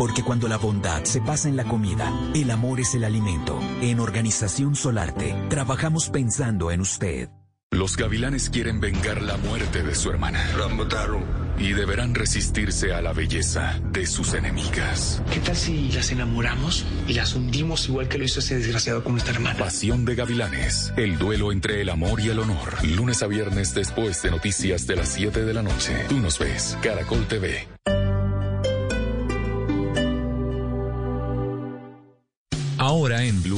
Porque 0.00 0.22
cuando 0.22 0.48
la 0.48 0.56
bondad 0.56 1.04
se 1.04 1.20
pasa 1.20 1.50
en 1.50 1.56
la 1.56 1.64
comida, 1.64 2.10
el 2.34 2.50
amor 2.50 2.80
es 2.80 2.94
el 2.94 3.04
alimento. 3.04 3.60
En 3.82 4.00
Organización 4.00 4.74
Solarte, 4.74 5.36
trabajamos 5.50 6.08
pensando 6.08 6.70
en 6.70 6.80
usted. 6.80 7.28
Los 7.70 7.98
gavilanes 7.98 8.48
quieren 8.48 8.80
vengar 8.80 9.20
la 9.20 9.36
muerte 9.36 9.82
de 9.82 9.94
su 9.94 10.08
hermana. 10.08 10.42
Y 11.58 11.74
deberán 11.74 12.14
resistirse 12.14 12.94
a 12.94 13.02
la 13.02 13.12
belleza 13.12 13.78
de 13.92 14.06
sus 14.06 14.32
enemigas. 14.32 15.22
¿Qué 15.30 15.40
tal 15.40 15.54
si 15.54 15.92
las 15.92 16.10
enamoramos 16.10 16.86
y 17.06 17.12
las 17.12 17.34
hundimos 17.34 17.86
igual 17.90 18.08
que 18.08 18.16
lo 18.16 18.24
hizo 18.24 18.40
ese 18.40 18.56
desgraciado 18.56 19.04
con 19.04 19.12
nuestra 19.12 19.34
hermana? 19.34 19.58
Pasión 19.58 20.06
de 20.06 20.14
gavilanes. 20.14 20.94
El 20.96 21.18
duelo 21.18 21.52
entre 21.52 21.82
el 21.82 21.90
amor 21.90 22.20
y 22.20 22.30
el 22.30 22.38
honor. 22.38 22.82
Lunes 22.86 23.22
a 23.22 23.26
viernes 23.26 23.74
después 23.74 24.22
de 24.22 24.30
noticias 24.30 24.86
de 24.86 24.96
las 24.96 25.10
7 25.10 25.44
de 25.44 25.52
la 25.52 25.62
noche. 25.62 26.06
Tú 26.08 26.16
nos 26.20 26.38
ves. 26.38 26.78
Caracol 26.80 27.28
TV. 27.28 27.68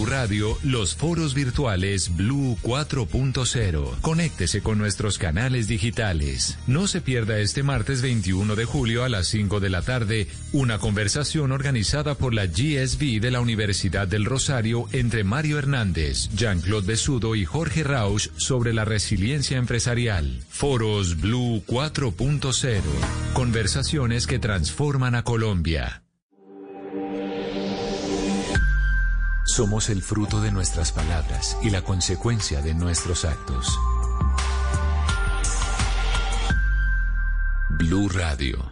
Radio, 0.07 0.59
los 0.63 0.95
foros 0.95 1.35
virtuales 1.35 2.17
Blue 2.17 2.57
4.0. 2.63 4.01
Conéctese 4.01 4.63
con 4.63 4.79
nuestros 4.79 5.19
canales 5.19 5.69
digitales. 5.69 6.59
No 6.67 6.87
se 6.87 7.01
pierda 7.01 7.39
este 7.39 7.63
martes 7.63 8.03
21 8.03 8.57
de 8.57 8.65
julio 8.65 9.05
a 9.05 9.09
las 9.09 9.29
5 9.29 9.61
de 9.61 9.71
la 9.71 9.83
tarde 9.83 10.29
una 10.53 10.79
conversación 10.79 11.53
organizada 11.53 12.15
por 12.15 12.35
la 12.35 12.47
GSB 12.47 13.21
de 13.21 13.31
la 13.31 13.41
Universidad 13.41 14.07
del 14.07 14.25
Rosario 14.25 14.89
entre 14.93 15.25
Mario 15.25 15.59
Hernández, 15.59 16.29
Jean-Claude 16.35 16.87
Besudo 16.87 17.35
y 17.35 17.45
Jorge 17.45 17.85
Rausch 17.85 18.29
sobre 18.37 18.73
la 18.73 18.85
resiliencia 18.85 19.59
empresarial. 19.59 20.43
Foros 20.49 21.21
Blue 21.21 21.63
4.0. 21.67 22.81
Conversaciones 23.33 24.27
que 24.27 24.39
transforman 24.39 25.15
a 25.15 25.25
Colombia. 25.25 26.03
Somos 29.45 29.91
el 29.91 30.03
fruto 30.03 30.41
de 30.41 30.53
nuestras 30.53 30.93
palabras 30.93 31.57
y 31.63 31.71
la 31.71 31.83
consecuencia 31.83 32.63
de 32.63 32.75
nuestros 32.75 33.25
actos. 33.25 33.77
Blue 37.71 38.09
Radio. 38.09 38.72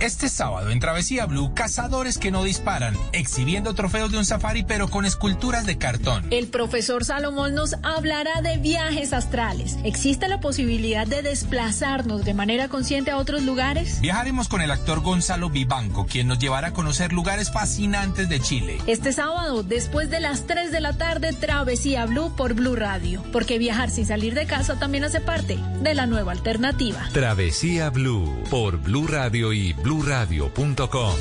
Este 0.00 0.30
sábado 0.30 0.70
en 0.70 0.80
Travesía 0.80 1.26
Blue, 1.26 1.52
cazadores 1.52 2.16
que 2.16 2.30
no 2.30 2.42
disparan, 2.42 2.96
exhibiendo 3.12 3.74
trofeos 3.74 4.10
de 4.10 4.16
un 4.16 4.24
safari 4.24 4.62
pero 4.62 4.88
con 4.88 5.04
esculturas 5.04 5.66
de 5.66 5.76
cartón. 5.76 6.26
El 6.30 6.48
profesor 6.48 7.04
Salomón 7.04 7.54
nos 7.54 7.74
hablará 7.82 8.40
de 8.40 8.56
viajes 8.56 9.12
astrales. 9.12 9.76
¿Existe 9.84 10.26
la 10.26 10.40
posibilidad 10.40 11.06
de 11.06 11.20
desplazarnos 11.20 12.24
de 12.24 12.32
manera 12.32 12.68
consciente 12.68 13.10
a 13.10 13.18
otros 13.18 13.42
lugares? 13.42 14.00
Viajaremos 14.00 14.48
con 14.48 14.62
el 14.62 14.70
actor 14.70 15.00
Gonzalo 15.00 15.50
Vivanco, 15.50 16.06
quien 16.06 16.28
nos 16.28 16.38
llevará 16.38 16.68
a 16.68 16.72
conocer 16.72 17.12
lugares 17.12 17.52
fascinantes 17.52 18.30
de 18.30 18.40
Chile. 18.40 18.78
Este 18.86 19.12
sábado, 19.12 19.62
después 19.62 20.08
de 20.08 20.20
las 20.20 20.46
3 20.46 20.72
de 20.72 20.80
la 20.80 20.94
tarde, 20.94 21.34
Travesía 21.34 22.06
Blue 22.06 22.34
por 22.36 22.54
Blue 22.54 22.74
Radio. 22.74 23.22
Porque 23.32 23.58
viajar 23.58 23.90
sin 23.90 24.06
salir 24.06 24.32
de 24.32 24.46
casa 24.46 24.78
también 24.78 25.04
hace 25.04 25.20
parte 25.20 25.58
de 25.82 25.92
la 25.92 26.06
nueva 26.06 26.32
alternativa. 26.32 27.06
Travesía 27.12 27.90
Blue 27.90 28.44
por 28.48 28.78
Blue 28.78 29.06
Radio 29.06 29.52
y 29.52 29.74
bluradio.com. 29.90 31.16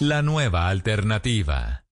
La 0.00 0.20
nueva 0.20 0.68
alternativa. 0.68 1.86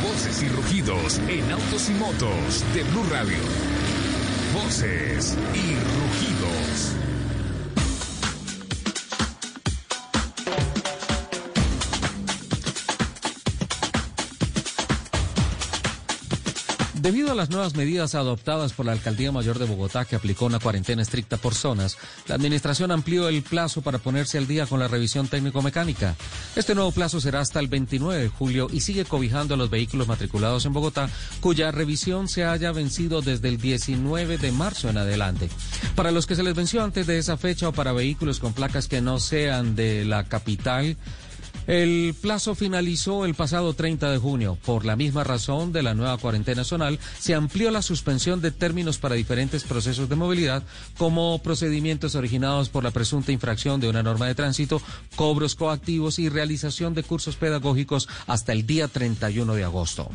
Voces 0.00 0.44
y 0.44 0.48
rugidos 0.48 1.18
en 1.28 1.50
autos 1.50 1.90
y 1.90 1.94
motos 1.94 2.64
de 2.72 2.84
Blue 2.84 3.04
Radio 3.10 3.65
y 4.78 4.84
rugidos. 4.84 6.35
Debido 17.06 17.30
a 17.30 17.36
las 17.36 17.50
nuevas 17.50 17.76
medidas 17.76 18.16
adoptadas 18.16 18.72
por 18.72 18.84
la 18.84 18.90
Alcaldía 18.90 19.30
Mayor 19.30 19.60
de 19.60 19.64
Bogotá, 19.64 20.04
que 20.04 20.16
aplicó 20.16 20.46
una 20.46 20.58
cuarentena 20.58 21.02
estricta 21.02 21.36
por 21.36 21.54
zonas, 21.54 21.96
la 22.26 22.34
Administración 22.34 22.90
amplió 22.90 23.28
el 23.28 23.44
plazo 23.44 23.80
para 23.80 23.98
ponerse 23.98 24.38
al 24.38 24.48
día 24.48 24.66
con 24.66 24.80
la 24.80 24.88
revisión 24.88 25.28
técnico-mecánica. 25.28 26.16
Este 26.56 26.74
nuevo 26.74 26.90
plazo 26.90 27.20
será 27.20 27.38
hasta 27.38 27.60
el 27.60 27.68
29 27.68 28.22
de 28.22 28.28
julio 28.28 28.66
y 28.72 28.80
sigue 28.80 29.04
cobijando 29.04 29.54
a 29.54 29.56
los 29.56 29.70
vehículos 29.70 30.08
matriculados 30.08 30.66
en 30.66 30.72
Bogotá, 30.72 31.08
cuya 31.38 31.70
revisión 31.70 32.26
se 32.26 32.44
haya 32.44 32.72
vencido 32.72 33.22
desde 33.22 33.50
el 33.50 33.58
19 33.58 34.38
de 34.38 34.50
marzo 34.50 34.88
en 34.88 34.98
adelante. 34.98 35.48
Para 35.94 36.10
los 36.10 36.26
que 36.26 36.34
se 36.34 36.42
les 36.42 36.56
venció 36.56 36.82
antes 36.82 37.06
de 37.06 37.18
esa 37.18 37.36
fecha 37.36 37.68
o 37.68 37.72
para 37.72 37.92
vehículos 37.92 38.40
con 38.40 38.52
placas 38.52 38.88
que 38.88 39.00
no 39.00 39.20
sean 39.20 39.76
de 39.76 40.04
la 40.04 40.24
capital, 40.24 40.96
el 41.66 42.14
plazo 42.20 42.54
finalizó 42.54 43.24
el 43.24 43.34
pasado 43.34 43.74
30 43.74 44.10
de 44.10 44.18
junio. 44.18 44.58
Por 44.64 44.84
la 44.84 44.96
misma 44.96 45.24
razón 45.24 45.72
de 45.72 45.82
la 45.82 45.94
nueva 45.94 46.16
cuarentena 46.18 46.64
zonal, 46.64 46.98
se 47.18 47.34
amplió 47.34 47.70
la 47.70 47.82
suspensión 47.82 48.40
de 48.40 48.50
términos 48.50 48.98
para 48.98 49.14
diferentes 49.14 49.64
procesos 49.64 50.08
de 50.08 50.16
movilidad, 50.16 50.62
como 50.96 51.40
procedimientos 51.42 52.14
originados 52.14 52.68
por 52.68 52.84
la 52.84 52.90
presunta 52.90 53.32
infracción 53.32 53.80
de 53.80 53.88
una 53.88 54.02
norma 54.02 54.26
de 54.26 54.34
tránsito, 54.34 54.80
cobros 55.16 55.54
coactivos 55.54 56.18
y 56.18 56.28
realización 56.28 56.94
de 56.94 57.02
cursos 57.02 57.36
pedagógicos 57.36 58.08
hasta 58.26 58.52
el 58.52 58.66
día 58.66 58.88
31 58.88 59.54
de 59.54 59.64
agosto. 59.64 60.10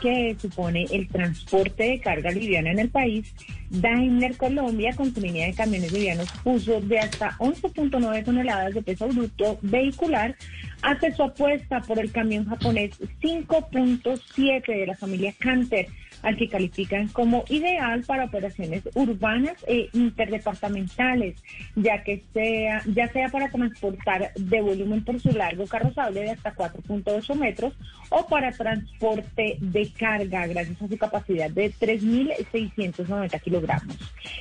Que 0.00 0.36
supone 0.40 0.86
el 0.90 1.08
transporte 1.08 1.82
de 1.84 2.00
carga 2.00 2.30
liviana 2.30 2.70
en 2.70 2.78
el 2.78 2.90
país, 2.90 3.34
Daimler 3.70 4.36
Colombia 4.36 4.94
con 4.94 5.14
su 5.14 5.20
línea 5.20 5.46
de 5.46 5.54
camiones 5.54 5.92
livianos 5.92 6.30
puso 6.44 6.80
de 6.80 6.98
hasta 6.98 7.36
11.9 7.38 8.24
toneladas 8.24 8.74
de 8.74 8.82
peso 8.82 9.08
bruto 9.08 9.58
vehicular 9.62 10.36
hace 10.82 11.12
su 11.12 11.22
apuesta 11.22 11.80
por 11.80 11.98
el 11.98 12.12
camión 12.12 12.44
japonés 12.44 12.98
5.7 13.22 14.66
de 14.66 14.86
la 14.86 14.96
familia 14.96 15.32
Canter, 15.38 15.86
al 16.22 16.36
que 16.36 16.48
califican 16.48 17.08
como 17.08 17.44
ideal 17.48 18.02
para 18.06 18.24
operaciones 18.24 18.82
urbanas 18.94 19.56
e 19.66 19.88
interdepartamentales, 19.92 21.36
ya 21.74 22.02
que 22.02 22.22
sea, 22.32 22.82
ya 22.86 23.08
sea 23.08 23.28
para 23.28 23.50
transportar 23.50 24.32
de 24.34 24.60
volumen 24.60 25.04
por 25.04 25.20
su 25.20 25.30
largo 25.30 25.66
carrozable 25.66 26.20
de 26.20 26.30
hasta 26.30 26.54
4.8 26.54 27.34
metros 27.34 27.74
o 28.08 28.26
para 28.26 28.52
transporte 28.52 29.56
de 29.60 29.90
carga 29.90 30.46
gracias 30.46 30.80
a 30.82 30.88
su 30.88 30.98
capacidad 30.98 31.50
de 31.50 31.72
3.690 31.72 33.40
kilogramos. 33.40 33.96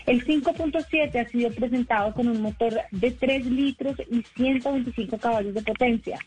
El 0.05 0.25
5.7 0.25 1.15
ha 1.15 1.29
sido 1.29 1.51
presentado 1.51 2.13
con 2.13 2.27
un 2.27 2.41
motor 2.41 2.73
de 2.91 3.11
3 3.11 3.45
litros 3.45 3.95
y 4.09 4.23
125 4.35 5.17
caballos 5.17 5.53
de 5.53 5.61
potencia. 5.61 6.19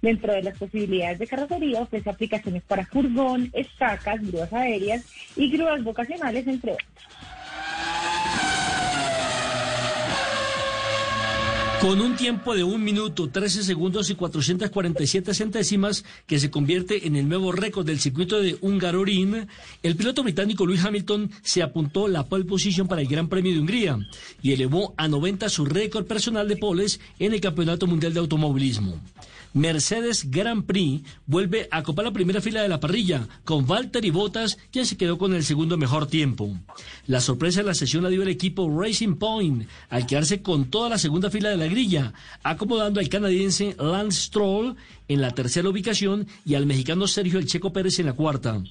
Dentro 0.00 0.32
de 0.32 0.42
las 0.42 0.58
posibilidades 0.58 1.18
de 1.18 1.26
carrocería 1.26 1.80
ofrece 1.80 2.10
aplicaciones 2.10 2.62
para 2.62 2.86
furgón, 2.86 3.50
estacas, 3.52 4.24
grúas 4.26 4.52
aéreas 4.52 5.01
y 5.36 5.50
grúas 5.50 5.82
vocacionales, 5.82 6.46
entre. 6.46 6.76
Con 11.82 12.00
un 12.00 12.14
tiempo 12.14 12.54
de 12.54 12.62
1 12.62 12.78
minuto, 12.78 13.28
13 13.28 13.64
segundos 13.64 14.08
y 14.08 14.14
447 14.14 15.34
centésimas, 15.34 16.04
que 16.28 16.38
se 16.38 16.48
convierte 16.48 17.08
en 17.08 17.16
el 17.16 17.28
nuevo 17.28 17.50
récord 17.50 17.84
del 17.84 17.98
circuito 17.98 18.40
de 18.40 18.56
Hungaroring, 18.60 19.48
el 19.82 19.96
piloto 19.96 20.22
británico 20.22 20.64
Lewis 20.64 20.84
Hamilton 20.84 21.32
se 21.42 21.60
apuntó 21.60 22.06
la 22.06 22.24
pole 22.28 22.44
position 22.44 22.86
para 22.86 23.00
el 23.00 23.08
Gran 23.08 23.28
Premio 23.28 23.52
de 23.52 23.58
Hungría 23.58 23.98
y 24.40 24.52
elevó 24.52 24.94
a 24.96 25.08
90 25.08 25.48
su 25.48 25.64
récord 25.64 26.06
personal 26.06 26.46
de 26.46 26.56
poles 26.56 27.00
en 27.18 27.34
el 27.34 27.40
Campeonato 27.40 27.88
Mundial 27.88 28.14
de 28.14 28.20
Automovilismo. 28.20 29.00
Mercedes 29.54 30.30
Grand 30.30 30.64
Prix 30.64 31.02
vuelve 31.26 31.68
a 31.70 31.82
copar 31.82 32.04
la 32.04 32.12
primera 32.12 32.40
fila 32.40 32.62
de 32.62 32.68
la 32.68 32.80
parrilla, 32.80 33.28
con 33.44 33.66
Valtteri 33.66 34.10
Bottas, 34.10 34.58
quien 34.70 34.86
se 34.86 34.96
quedó 34.96 35.18
con 35.18 35.34
el 35.34 35.44
segundo 35.44 35.76
mejor 35.76 36.06
tiempo. 36.06 36.56
La 37.06 37.20
sorpresa 37.20 37.60
de 37.60 37.66
la 37.66 37.74
sesión 37.74 38.02
la 38.02 38.08
dio 38.08 38.22
el 38.22 38.28
equipo 38.28 38.70
Racing 38.80 39.16
Point, 39.16 39.68
al 39.90 40.06
quedarse 40.06 40.42
con 40.42 40.70
toda 40.70 40.88
la 40.88 40.98
segunda 40.98 41.30
fila 41.30 41.50
de 41.50 41.58
la 41.58 41.66
grilla, 41.66 42.12
acomodando 42.42 43.00
al 43.00 43.08
canadiense 43.08 43.76
Lance 43.78 44.22
Stroll 44.22 44.76
en 45.08 45.20
la 45.20 45.32
tercera 45.32 45.68
ubicación 45.68 46.26
y 46.44 46.54
al 46.54 46.66
mexicano 46.66 47.06
Sergio 47.06 47.38
El 47.38 47.46
Checo 47.46 47.72
Pérez 47.72 47.98
en 47.98 48.06
la 48.06 48.14
cuarta. 48.14 48.62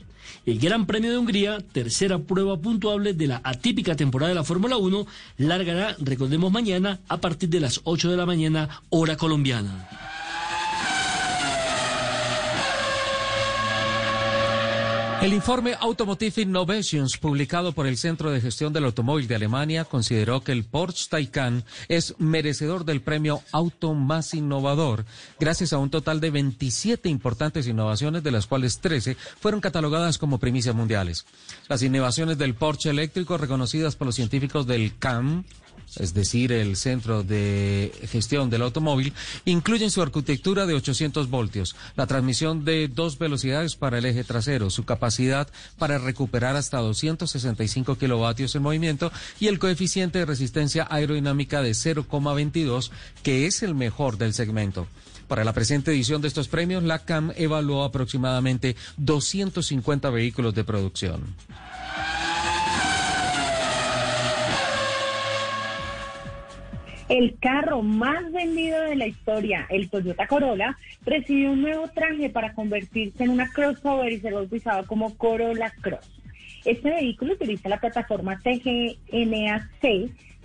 El 0.45 0.59
Gran 0.59 0.87
Premio 0.87 1.11
de 1.11 1.17
Hungría, 1.17 1.59
tercera 1.59 2.17
prueba 2.19 2.59
puntuable 2.59 3.13
de 3.13 3.27
la 3.27 3.41
atípica 3.43 3.95
temporada 3.95 4.29
de 4.29 4.35
la 4.35 4.43
Fórmula 4.43 4.77
1, 4.77 5.05
largará, 5.37 5.95
recordemos 5.99 6.51
mañana, 6.51 6.99
a 7.07 7.17
partir 7.17 7.49
de 7.49 7.59
las 7.59 7.81
8 7.83 8.09
de 8.09 8.17
la 8.17 8.25
mañana, 8.25 8.81
hora 8.89 9.17
colombiana. 9.17 9.87
El 15.21 15.33
informe 15.33 15.75
Automotive 15.79 16.41
Innovations, 16.41 17.19
publicado 17.19 17.73
por 17.73 17.85
el 17.85 17.95
Centro 17.95 18.31
de 18.31 18.41
Gestión 18.41 18.73
del 18.73 18.85
Automóvil 18.85 19.27
de 19.27 19.35
Alemania, 19.35 19.85
consideró 19.85 20.43
que 20.43 20.51
el 20.51 20.63
Porsche 20.63 21.09
Taycan 21.11 21.63
es 21.87 22.15
merecedor 22.17 22.85
del 22.85 23.01
premio 23.01 23.43
Auto 23.51 23.93
más 23.93 24.33
innovador, 24.33 25.05
gracias 25.39 25.73
a 25.73 25.77
un 25.77 25.91
total 25.91 26.21
de 26.21 26.31
27 26.31 27.07
importantes 27.07 27.67
innovaciones, 27.67 28.23
de 28.23 28.31
las 28.31 28.47
cuales 28.47 28.79
13 28.79 29.15
fueron 29.39 29.61
catalogadas 29.61 30.17
como 30.17 30.39
primicias 30.39 30.73
mundiales. 30.73 31.27
Las 31.67 31.83
innovaciones 31.83 32.39
del 32.39 32.55
Porsche 32.55 32.89
eléctrico, 32.89 33.37
reconocidas 33.37 33.95
por 33.95 34.07
los 34.07 34.15
científicos 34.15 34.65
del 34.65 34.97
CAM, 34.97 35.43
es 35.97 36.13
decir, 36.13 36.51
el 36.51 36.75
Centro 36.75 37.23
de 37.23 37.91
Gestión 38.09 38.49
del 38.49 38.61
Automóvil, 38.61 39.13
incluyen 39.45 39.91
su 39.91 40.01
arquitectura 40.01 40.65
de 40.65 40.73
800 40.73 41.29
voltios, 41.29 41.75
la 41.95 42.07
transmisión 42.07 42.65
de 42.65 42.87
dos 42.87 43.17
velocidades 43.17 43.75
para 43.75 43.97
el 43.97 44.05
eje 44.05 44.23
trasero, 44.23 44.69
su 44.69 44.85
capacidad 44.85 45.47
para 45.77 45.97
recuperar 45.97 46.55
hasta 46.55 46.77
265 46.77 47.97
kilovatios 47.97 48.55
en 48.55 48.61
movimiento 48.61 49.11
y 49.39 49.47
el 49.47 49.59
coeficiente 49.59 50.19
de 50.19 50.25
resistencia 50.25 50.87
aerodinámica 50.89 51.61
de 51.61 51.71
0,22, 51.71 52.91
que 53.23 53.45
es 53.45 53.63
el 53.63 53.75
mejor 53.75 54.17
del 54.17 54.33
segmento. 54.33 54.87
Para 55.27 55.45
la 55.45 55.53
presente 55.53 55.91
edición 55.91 56.21
de 56.21 56.27
estos 56.27 56.49
premios, 56.49 56.83
la 56.83 56.99
CAM 56.99 57.31
evaluó 57.37 57.85
aproximadamente 57.85 58.75
250 58.97 60.09
vehículos 60.09 60.53
de 60.53 60.65
producción. 60.65 61.35
El 67.11 67.37
carro 67.39 67.81
más 67.81 68.31
vendido 68.31 68.79
de 68.83 68.95
la 68.95 69.05
historia, 69.05 69.67
el 69.69 69.89
Toyota 69.89 70.27
Corolla, 70.27 70.77
recibió 71.05 71.51
un 71.51 71.61
nuevo 71.61 71.89
traje 71.89 72.29
para 72.29 72.53
convertirse 72.53 73.25
en 73.25 73.31
una 73.31 73.51
crossover 73.51 74.13
y 74.13 74.21
ser 74.21 74.33
bautizado 74.33 74.87
como 74.87 75.17
Corolla 75.17 75.73
Cross. 75.81 76.09
Este 76.63 76.89
vehículo 76.89 77.33
utiliza 77.33 77.67
la 77.67 77.81
plataforma 77.81 78.39
TGNAC, 78.39 79.81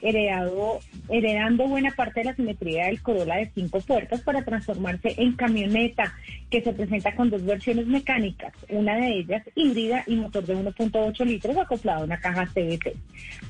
heredado, 0.08 0.80
heredando 1.08 1.66
buena 1.66 1.90
parte 1.90 2.20
de 2.20 2.26
la 2.26 2.34
simetría 2.34 2.86
del 2.86 3.02
Corolla 3.02 3.36
de 3.36 3.50
cinco 3.54 3.80
puertas 3.80 4.20
para 4.20 4.44
transformarse 4.44 5.14
en 5.16 5.34
camioneta, 5.34 6.14
que 6.50 6.62
se 6.62 6.72
presenta 6.72 7.14
con 7.16 7.28
dos 7.28 7.44
versiones 7.44 7.86
mecánicas, 7.86 8.52
una 8.68 8.96
de 8.96 9.18
ellas 9.18 9.42
híbrida 9.54 10.04
y 10.06 10.16
motor 10.16 10.44
de 10.44 10.56
1.8 10.56 11.24
litros 11.24 11.56
acoplado 11.56 12.02
a 12.02 12.04
una 12.04 12.20
caja 12.20 12.46
CVT. 12.46 12.94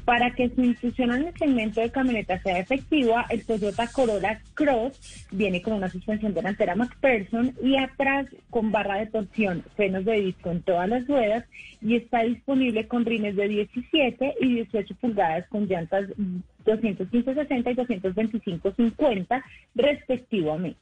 Para 0.04 0.30
que 0.34 0.48
su 0.48 0.62
inclusión 0.62 1.12
en 1.12 1.26
el 1.26 1.38
segmento 1.38 1.80
de 1.80 1.90
camioneta 1.90 2.40
sea 2.42 2.58
efectiva, 2.58 3.26
el 3.28 3.44
Toyota 3.44 3.86
Corolla 3.88 4.40
Cross 4.54 5.26
viene 5.30 5.60
con 5.60 5.74
una 5.74 5.90
suspensión 5.90 6.32
delantera 6.32 6.74
McPherson 6.74 7.54
y 7.62 7.76
atrás 7.76 8.26
con 8.50 8.72
barra 8.72 8.98
de 8.98 9.06
torsión, 9.06 9.62
frenos 9.74 10.04
de 10.04 10.20
disco 10.20 10.50
en 10.50 10.62
todas 10.62 10.88
las 10.88 11.06
ruedas 11.06 11.44
y 11.82 11.96
está 11.96 12.22
disponible 12.22 12.86
con 12.88 13.04
rines 13.04 13.36
de 13.36 13.48
17 13.48 14.34
y 14.40 14.54
18 14.54 14.94
pulgadas 14.96 15.46
con 15.48 15.66
llantas 15.66 16.06
215-60 16.66 17.72
y 17.72 18.90
225-50 18.92 19.42
respectivamente. 19.74 20.78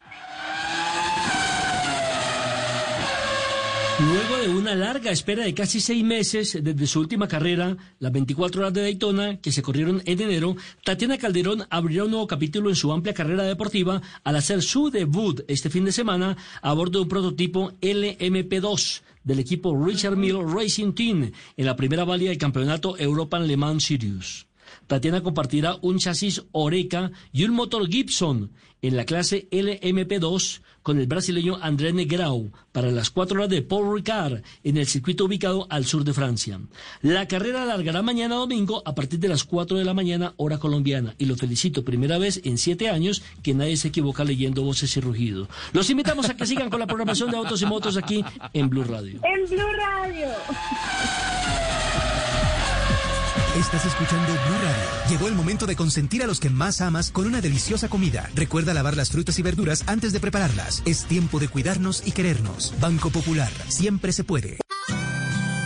Luego 4.01 4.37
de 4.42 4.49
una 4.49 4.75
larga 4.75 5.12
espera 5.12 5.44
de 5.44 5.55
casi 5.55 5.79
seis 5.79 6.03
meses 6.03 6.59
desde 6.61 6.87
su 6.88 6.99
última 6.99 7.29
carrera, 7.29 7.77
las 8.01 8.11
24 8.11 8.61
horas 8.61 8.75
de 8.75 8.83
Daytona, 8.83 9.37
que 9.40 9.53
se 9.53 9.62
corrieron 9.62 10.03
en 10.05 10.20
enero, 10.20 10.57
Tatiana 10.83 11.16
Calderón 11.16 11.62
abrirá 11.70 12.03
un 12.03 12.11
nuevo 12.11 12.27
capítulo 12.27 12.70
en 12.70 12.75
su 12.75 12.92
amplia 12.92 13.14
carrera 13.14 13.44
deportiva 13.44 14.03
al 14.25 14.35
hacer 14.35 14.62
su 14.62 14.90
debut 14.90 15.42
este 15.47 15.70
fin 15.70 15.85
de 15.85 15.92
semana 15.92 16.37
a 16.61 16.73
bordo 16.73 16.99
de 16.99 17.03
un 17.05 17.09
prototipo 17.09 17.70
LMP2 17.81 19.03
del 19.23 19.38
equipo 19.38 19.87
Richard 19.87 20.16
Mille 20.16 20.42
Racing 20.42 20.92
Team 20.92 21.31
en 21.57 21.64
la 21.64 21.77
primera 21.77 22.05
válida 22.05 22.31
del 22.31 22.38
campeonato 22.38 22.99
European 22.99 23.47
Le 23.47 23.57
Mans 23.57 23.85
Series. 23.85 24.47
Tatiana 24.87 25.23
compartirá 25.23 25.77
un 25.83 25.99
chasis 25.99 26.44
Oreca 26.53 27.11
y 27.33 27.44
un 27.44 27.53
motor 27.53 27.88
Gibson 27.88 28.51
en 28.83 28.97
la 28.97 29.05
clase 29.05 29.49
LMP2 29.51 30.61
con 30.83 30.99
el 30.99 31.07
brasileño 31.07 31.57
André 31.62 31.94
Negrau 31.94 32.53
para 32.70 32.90
las 32.90 33.09
cuatro 33.09 33.38
horas 33.38 33.49
de 33.49 33.62
Paul 33.62 33.97
Ricard 33.97 34.42
en 34.62 34.77
el 34.77 34.87
circuito 34.87 35.25
ubicado 35.25 35.66
al 35.70 35.87
sur 35.87 36.05
de 36.05 36.12
Francia. 36.12 36.61
La 37.01 37.27
carrera 37.27 37.62
alargará 37.62 38.03
mañana 38.03 38.35
domingo 38.35 38.83
a 38.85 38.94
partir 38.94 39.18
de 39.18 39.29
las 39.29 39.44
4 39.44 39.79
de 39.79 39.85
la 39.87 39.94
mañana 39.94 40.35
hora 40.37 40.59
colombiana 40.59 41.14
y 41.16 41.25
lo 41.25 41.37
felicito 41.37 41.83
primera 41.83 42.18
vez 42.18 42.42
en 42.44 42.59
siete 42.59 42.90
años 42.90 43.23
que 43.42 43.55
nadie 43.55 43.79
se 43.79 43.88
equivoca 43.88 44.23
leyendo 44.23 44.62
voces 44.62 44.94
y 44.99 45.01
rugidos. 45.01 45.49
Los 45.73 45.88
invitamos 45.88 46.29
a 46.29 46.37
que 46.37 46.44
sigan 46.44 46.68
con 46.68 46.81
la 46.81 46.87
programación 46.87 47.31
de 47.31 47.38
Autos 47.38 47.62
y 47.62 47.66
Motos 47.66 47.97
aquí 47.97 48.23
en 48.53 48.68
Blue 48.68 48.85
Radio. 48.85 49.18
En 49.25 49.49
Blue 49.49 49.73
Radio. 49.79 50.29
Estás 53.59 53.87
escuchando 53.87 54.33
Blue 54.33 54.59
Radio. 54.64 55.09
Llegó 55.09 55.29
el 55.29 55.35
momento 55.37 55.64
de 55.67 55.77
consentir 55.77 56.25
a 56.25 56.27
los 56.27 56.40
que 56.40 56.51
más 56.51 56.81
amas 56.81 57.12
con 57.12 57.25
una 57.25 57.40
deliciosa 57.40 57.88
comida. 57.88 58.29
Recuerda 58.35 58.75
lavar 58.75 58.97
las 58.97 59.11
frutas 59.11 59.38
y 59.38 59.43
verduras 59.43 59.85
antes 59.87 60.12
de 60.12 60.19
prepararlas. 60.19 60.83
Es 60.87 61.05
tiempo 61.05 61.38
de 61.38 61.47
cuidarnos 61.47 62.03
y 62.05 62.11
querernos. 62.11 62.75
Banco 62.81 63.11
Popular. 63.11 63.53
Siempre 63.69 64.12
se 64.12 64.25
puede. 64.25 64.59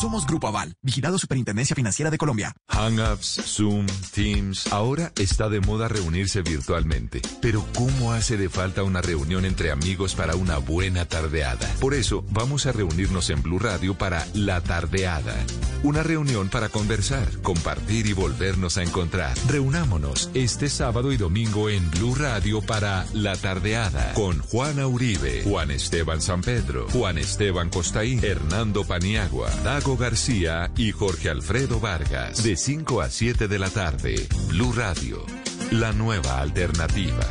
Somos 0.00 0.26
Grupo 0.26 0.48
Aval, 0.48 0.74
vigilado 0.82 1.18
Superintendencia 1.18 1.76
Financiera 1.76 2.10
de 2.10 2.18
Colombia. 2.18 2.54
Hangouts, 2.68 3.40
Zoom, 3.44 3.86
Teams. 4.12 4.72
Ahora 4.72 5.12
está 5.16 5.48
de 5.48 5.60
moda 5.60 5.88
reunirse 5.88 6.42
virtualmente. 6.42 7.22
Pero 7.40 7.64
¿cómo 7.74 8.12
hace 8.12 8.36
de 8.36 8.48
falta 8.48 8.82
una 8.82 9.02
reunión 9.02 9.44
entre 9.44 9.70
amigos 9.70 10.14
para 10.14 10.34
una 10.36 10.58
buena 10.58 11.04
tardeada? 11.06 11.68
Por 11.80 11.94
eso 11.94 12.24
vamos 12.30 12.66
a 12.66 12.72
reunirnos 12.72 13.30
en 13.30 13.42
Blue 13.42 13.58
Radio 13.58 13.94
para 13.96 14.26
La 14.34 14.60
Tardeada. 14.60 15.34
Una 15.82 16.02
reunión 16.02 16.48
para 16.48 16.70
conversar, 16.70 17.28
compartir 17.42 18.06
y 18.06 18.14
volvernos 18.14 18.78
a 18.78 18.82
encontrar. 18.82 19.36
Reunámonos 19.48 20.30
este 20.34 20.68
sábado 20.68 21.12
y 21.12 21.16
domingo 21.16 21.68
en 21.68 21.90
Blue 21.90 22.14
Radio 22.14 22.62
para 22.62 23.06
La 23.12 23.36
Tardeada 23.36 24.12
con 24.14 24.38
Juana 24.40 24.86
Uribe, 24.86 25.42
Juan 25.44 25.70
Esteban 25.70 26.20
San 26.20 26.40
Pedro, 26.40 26.88
Juan 26.90 27.18
Esteban 27.18 27.68
Costaín, 27.68 28.24
Hernando 28.24 28.84
Paniagua, 28.84 29.50
Dago 29.84 29.98
García 29.98 30.70
y 30.78 30.92
Jorge 30.92 31.28
Alfredo 31.28 31.78
Vargas. 31.78 32.42
De 32.42 32.56
5 32.56 33.02
a 33.02 33.10
7 33.10 33.48
de 33.48 33.58
la 33.58 33.68
tarde, 33.68 34.14
Blue 34.48 34.72
Radio, 34.72 35.26
la 35.72 35.92
nueva 35.92 36.40
alternativa. 36.40 37.26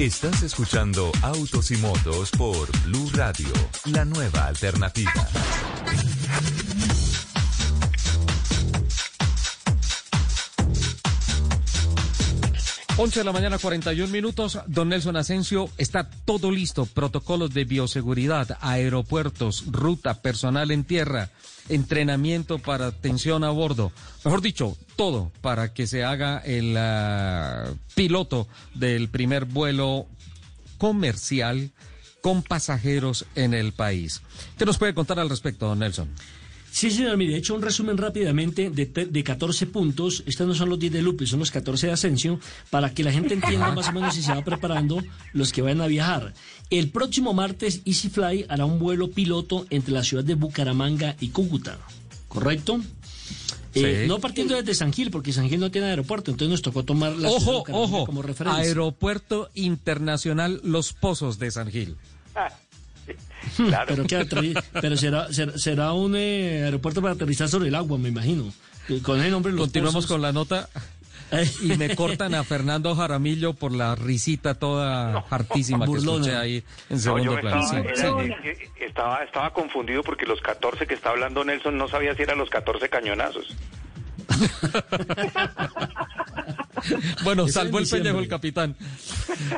Estás 0.00 0.42
escuchando 0.42 1.12
Autos 1.22 1.70
y 1.70 1.76
Motos 1.76 2.32
por 2.32 2.68
Blue 2.86 3.08
Radio, 3.14 3.52
la 3.84 4.04
nueva 4.04 4.46
alternativa. 4.46 5.12
11 12.98 13.20
de 13.20 13.24
la 13.24 13.32
mañana, 13.32 13.58
41 13.58 14.10
minutos. 14.10 14.58
Don 14.68 14.88
Nelson 14.88 15.18
Asensio, 15.18 15.68
está 15.76 16.08
todo 16.08 16.50
listo. 16.50 16.86
Protocolos 16.86 17.52
de 17.52 17.66
bioseguridad, 17.66 18.56
aeropuertos, 18.62 19.64
ruta, 19.70 20.22
personal 20.22 20.70
en 20.70 20.82
tierra, 20.82 21.28
entrenamiento 21.68 22.58
para 22.58 22.86
atención 22.86 23.44
a 23.44 23.50
bordo. 23.50 23.92
Mejor 24.24 24.40
dicho, 24.40 24.78
todo 24.96 25.30
para 25.42 25.74
que 25.74 25.86
se 25.86 26.04
haga 26.04 26.38
el 26.38 26.74
ah, 26.78 27.66
piloto 27.94 28.48
del 28.72 29.10
primer 29.10 29.44
vuelo 29.44 30.06
comercial 30.78 31.72
con 32.22 32.42
pasajeros 32.42 33.26
en 33.34 33.52
el 33.52 33.74
país. 33.74 34.22
¿Qué 34.56 34.64
nos 34.64 34.78
puede 34.78 34.94
contar 34.94 35.20
al 35.20 35.28
respecto, 35.28 35.66
don 35.66 35.80
Nelson? 35.80 36.08
Sí, 36.76 36.90
señor, 36.90 37.16
mire, 37.16 37.32
he 37.32 37.38
hecho 37.38 37.54
un 37.54 37.62
resumen 37.62 37.96
rápidamente 37.96 38.68
de, 38.68 38.84
de 38.84 39.24
14 39.24 39.64
puntos. 39.68 40.22
Estos 40.26 40.46
no 40.46 40.54
son 40.54 40.68
los 40.68 40.78
10 40.78 40.92
de 40.92 41.00
Lupe, 41.00 41.24
son 41.26 41.38
los 41.38 41.50
14 41.50 41.86
de 41.86 41.92
Asensio, 41.94 42.38
para 42.68 42.92
que 42.92 43.02
la 43.02 43.10
gente 43.12 43.32
entienda 43.32 43.72
más 43.72 43.88
o 43.88 43.92
menos 43.92 44.14
si 44.14 44.20
se 44.20 44.30
va 44.34 44.44
preparando 44.44 45.02
los 45.32 45.54
que 45.54 45.62
vayan 45.62 45.80
a 45.80 45.86
viajar. 45.86 46.34
El 46.68 46.90
próximo 46.90 47.32
martes, 47.32 47.80
EasyFly 47.86 48.44
hará 48.50 48.66
un 48.66 48.78
vuelo 48.78 49.10
piloto 49.10 49.64
entre 49.70 49.94
la 49.94 50.04
ciudad 50.04 50.22
de 50.22 50.34
Bucaramanga 50.34 51.16
y 51.18 51.28
Cúcuta, 51.28 51.78
¿correcto? 52.28 52.78
Eh, 53.72 54.02
Sí. 54.02 54.06
no 54.08 54.18
partiendo 54.18 54.54
desde 54.54 54.74
San 54.74 54.92
Gil, 54.92 55.10
porque 55.10 55.32
San 55.32 55.48
Gil 55.48 55.60
no 55.60 55.70
tiene 55.70 55.86
aeropuerto, 55.86 56.30
entonces 56.30 56.50
nos 56.50 56.60
tocó 56.60 56.84
tomar 56.84 57.12
la 57.12 57.30
ciudad 57.30 57.30
de 57.30 57.36
Ojo, 57.36 57.58
Bucaramanga 57.60 57.96
ojo, 57.96 58.04
como 58.06 58.20
referencia. 58.20 58.62
Aeropuerto 58.62 59.48
Internacional 59.54 60.60
Los 60.62 60.92
Pozos 60.92 61.38
de 61.38 61.50
San 61.50 61.70
Gil. 61.70 61.96
Pero, 63.86 64.04
¿qué 64.06 64.18
aterri- 64.18 64.62
pero 64.80 64.96
será, 64.96 65.32
será, 65.32 65.56
será 65.58 65.92
un 65.92 66.16
eh, 66.16 66.62
aeropuerto 66.64 67.02
para 67.02 67.14
aterrizar 67.14 67.48
sobre 67.48 67.68
el 67.68 67.74
agua, 67.74 67.98
me 67.98 68.08
imagino. 68.08 68.52
Eh, 68.88 69.00
Con 69.02 69.20
el 69.20 69.30
nombre 69.30 69.54
Continuamos 69.54 70.04
pozos. 70.04 70.10
con 70.10 70.22
la 70.22 70.32
nota. 70.32 70.68
Y 71.60 71.76
me 71.76 71.96
cortan 71.96 72.36
a 72.36 72.44
Fernando 72.44 72.94
Jaramillo 72.94 73.52
por 73.54 73.72
la 73.72 73.96
risita 73.96 74.54
toda 74.54 75.24
hartísima 75.28 75.80
que 75.84 75.90
Burlona. 75.90 76.18
escuché 76.18 76.36
ahí 76.36 76.56
en 76.88 76.96
No, 76.98 77.02
segundo 77.02 77.32
me 77.34 77.40
plano. 77.40 77.60
estaba, 77.62 77.82
Sí, 77.82 77.88
era- 78.28 78.42
sí. 78.42 78.48
estaba, 78.80 79.24
estaba 79.24 79.52
confundido 79.52 80.04
porque 80.04 80.24
los 80.24 80.40
14 80.40 80.86
que 80.86 80.94
está 80.94 81.10
hablando 81.10 81.42
Nelson 81.44 81.76
no 81.76 81.88
sabía 81.88 82.14
si 82.14 82.22
eran 82.22 82.38
los 82.38 82.48
14 82.48 82.88
cañonazos. 82.88 83.56
Bueno, 87.24 87.46
en 87.48 87.74
el 87.76 87.86
pellejo 87.88 88.18
el 88.20 88.28
capitán. 88.28 88.76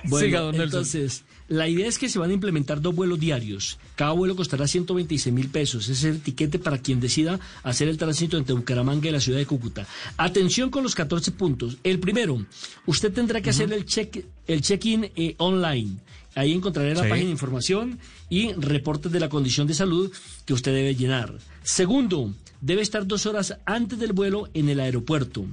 Bueno, 0.05 0.27
Siga, 0.27 0.41
don 0.41 0.53
Nelson. 0.53 0.65
entonces, 0.65 1.25
la 1.49 1.69
idea 1.69 1.87
es 1.89 1.99
que 1.99 2.09
se 2.09 2.19
van 2.19 2.31
a 2.31 2.33
implementar 2.35 2.81
dos 2.81 2.95
vuelos 2.95 3.19
diarios. 3.19 3.79
Cada 3.97 4.13
vuelo 4.13 4.37
costará 4.37 4.67
126 4.67 5.35
mil 5.35 5.49
pesos. 5.49 5.85
Ese 5.89 5.93
es 5.93 6.05
el 6.17 6.21
tiquete 6.21 6.59
para 6.59 6.79
quien 6.79 7.01
decida 7.01 7.39
hacer 7.63 7.89
el 7.89 7.97
tránsito 7.97 8.37
entre 8.37 8.55
Bucaramanga 8.55 9.09
y 9.09 9.13
la 9.13 9.21
ciudad 9.21 9.39
de 9.39 9.47
Cúcuta. 9.47 9.87
Atención 10.17 10.71
con 10.71 10.83
los 10.83 10.95
14 10.95 11.33
puntos. 11.33 11.79
El 11.85 11.99
primero, 12.01 12.45
usted 12.87 13.13
tendrá 13.13 13.41
que 13.41 13.51
hacer 13.51 13.73
el 13.73 13.85
check 13.85 14.25
el 14.47 14.61
check-in 14.63 15.11
eh, 15.17 15.35
online. 15.39 15.97
Ahí 16.35 16.53
encontrará 16.53 16.91
la 16.95 17.03
Sí. 17.03 17.09
página 17.09 17.27
de 17.27 17.33
información 17.33 17.99
y 18.31 18.53
reportes 18.53 19.11
de 19.11 19.19
la 19.21 19.29
condición 19.29 19.67
de 19.67 19.75
salud 19.75 20.13
que 20.45 20.53
usted 20.55 20.73
debe 20.73 20.95
llenar. 20.95 21.35
Segundo, 21.65 22.33
debe 22.61 22.83
estar 22.83 23.07
dos 23.07 23.27
horas 23.27 23.57
antes 23.67 23.99
del 23.99 24.13
vuelo 24.13 24.49
en 24.55 24.69
el 24.69 24.81
aeropuerto. 24.81 25.47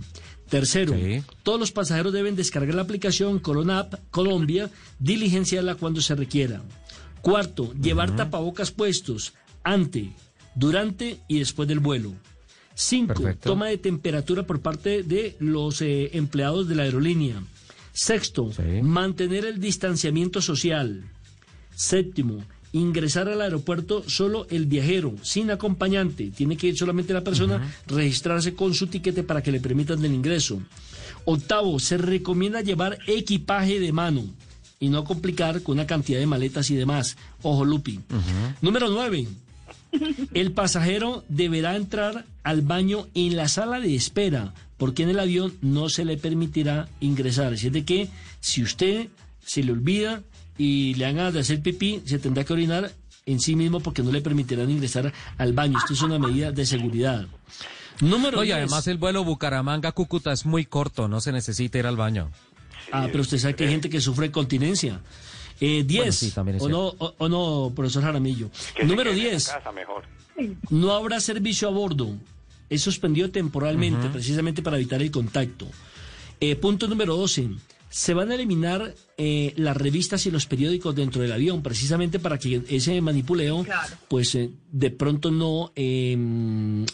Tercero, 0.56 0.96
todos 1.44 1.60
los 1.60 1.74
pasajeros 1.74 2.14
deben 2.14 2.38
descargar 2.38 2.76
la 2.76 2.84
aplicación 2.84 3.40
Corona 3.40 3.80
App 3.80 3.96
Colombia, 4.10 4.72
diligenciarla 5.00 5.76
cuando 5.76 6.00
se 6.00 6.16
requiera. 6.16 6.62
Cuarto, 7.20 7.74
llevar 7.74 8.16
tapabocas 8.16 8.72
puestos 8.72 9.34
ante, 9.66 10.14
durante 10.56 11.20
y 11.28 11.40
después 11.40 11.68
del 11.68 11.80
vuelo. 11.80 12.14
Cinco, 12.74 13.16
Perfecto. 13.16 13.50
toma 13.50 13.68
de 13.68 13.80
temperatura 13.80 14.48
por 14.48 14.62
parte 14.62 15.04
de 15.04 15.36
los 15.40 15.82
eh, 15.82 16.12
empleados 16.14 16.70
de 16.70 16.76
la 16.76 16.84
aerolínea. 16.84 17.44
Sexto, 17.92 18.50
mantener 18.82 19.44
el 19.44 19.60
distanciamiento 19.60 20.42
social. 20.42 21.04
Séptimo, 21.76 22.46
ingresar 22.80 23.30
al 23.30 23.42
aeropuerto 23.42 24.04
solo 24.08 24.48
el 24.50 24.66
viajero, 24.66 25.16
sin 25.22 25.50
acompañante. 25.50 26.32
Tiene 26.36 26.58
que 26.58 26.68
ir 26.68 26.78
solamente 26.78 27.14
la 27.14 27.24
persona, 27.24 27.74
registrarse 27.88 28.54
con 28.54 28.74
su 28.74 28.88
tiquete 28.88 29.24
para 29.24 29.42
que 29.42 29.52
le 29.52 29.62
permitan 29.62 30.04
el 30.04 30.14
ingreso. 30.14 30.62
Octavo, 31.24 31.80
se 31.80 31.98
recomienda 31.98 32.62
llevar 32.62 33.00
equipaje 33.08 33.80
de 33.80 33.94
mano 33.94 34.26
y 34.80 34.90
no 34.90 35.06
complicar 35.06 35.64
con 35.64 35.76
una 35.76 35.88
cantidad 35.88 36.20
de 36.20 36.28
maletas 36.28 36.70
y 36.70 36.76
demás. 36.76 37.16
Ojo, 37.42 37.64
Lupi. 37.64 38.02
Número 38.62 38.90
nueve, 38.90 39.26
el 40.34 40.52
pasajero 40.52 41.24
deberá 41.30 41.78
entrar 41.78 42.26
al 42.44 42.62
baño 42.62 43.08
en 43.14 43.38
la 43.38 43.48
sala 43.48 43.80
de 43.80 43.96
espera, 43.96 44.54
porque 44.78 45.04
en 45.04 45.10
el 45.10 45.20
avión 45.20 45.54
no 45.62 45.88
se 45.88 46.04
le 46.04 46.18
permitirá 46.18 46.90
ingresar. 47.00 47.54
Así 47.54 47.68
es 47.68 47.74
de 47.74 47.86
que 47.86 48.10
si 48.42 48.62
usted 48.62 49.08
se 49.46 49.64
le 49.64 49.72
olvida 49.72 50.22
y 50.58 50.94
le 50.96 51.06
haga 51.06 51.32
de 51.32 51.40
hacer 51.42 51.62
pipí, 51.62 52.02
se 52.06 52.20
tendrá 52.20 52.44
que 52.44 52.54
orinar 52.54 52.92
en 53.26 53.40
sí 53.40 53.56
mismo 53.56 53.80
porque 53.80 54.02
no 54.04 54.12
le 54.12 54.22
permitirán 54.22 54.70
ingresar 54.70 55.12
al 55.38 55.54
baño. 55.54 55.78
Esto 55.80 55.94
es 55.94 56.02
una 56.02 56.20
medida 56.20 56.52
de 56.52 56.66
seguridad. 56.66 57.26
Número 58.02 58.38
No, 58.38 58.44
10. 58.44 58.56
además 58.58 58.88
el 58.88 58.98
vuelo 58.98 59.24
Bucaramanga-Cúcuta 59.24 60.32
es 60.34 60.46
muy 60.46 60.66
corto, 60.66 61.08
no 61.08 61.22
se 61.22 61.32
necesita 61.32 61.78
ir 61.80 61.88
al 61.88 61.96
baño. 61.96 62.30
Ah, 62.92 63.08
pero 63.12 63.22
usted 63.22 63.38
sabe 63.40 63.56
que 63.56 63.64
hay 63.64 63.72
gente 63.72 63.90
que 63.90 64.00
sufre 64.02 64.32
continencia. 64.32 65.02
Eh, 65.60 65.84
10. 65.86 65.98
Bueno, 66.00 66.12
sí, 66.12 66.32
también 66.32 66.58
es 66.58 66.64
o, 66.64 66.70
no, 66.70 66.88
o, 66.88 67.16
o 67.18 67.30
no, 67.30 67.72
profesor 67.74 68.04
Jaramillo. 68.04 68.50
Número 68.84 69.14
10. 69.14 69.48
Casa 69.48 69.72
mejor. 69.72 70.04
No 70.70 70.92
habrá 70.92 71.20
servicio 71.22 71.68
a 71.70 71.72
bordo. 71.72 72.10
Es 72.70 72.82
suspendido 72.82 73.30
temporalmente, 73.32 74.10
precisamente 74.10 74.62
para 74.62 74.76
evitar 74.78 75.02
el 75.02 75.12
contacto. 75.12 75.68
Eh, 76.42 76.56
punto 76.58 76.88
número 76.88 77.16
12. 77.16 77.50
Se 77.98 78.14
van 78.14 78.30
a 78.30 78.36
eliminar 78.36 78.94
eh, 79.18 79.54
las 79.56 79.78
revistas 79.78 80.26
y 80.26 80.32
los 80.32 80.46
periódicos 80.48 80.94
dentro 80.94 81.22
del 81.22 81.32
avión, 81.32 81.64
precisamente 81.64 82.20
para 82.20 82.38
que 82.38 82.62
ese 82.68 83.00
manipuleo, 83.00 83.64
pues 84.10 84.36
eh, 84.36 84.50
de 84.70 84.92
pronto 84.92 85.32
no, 85.32 85.72
eh, 85.78 86.18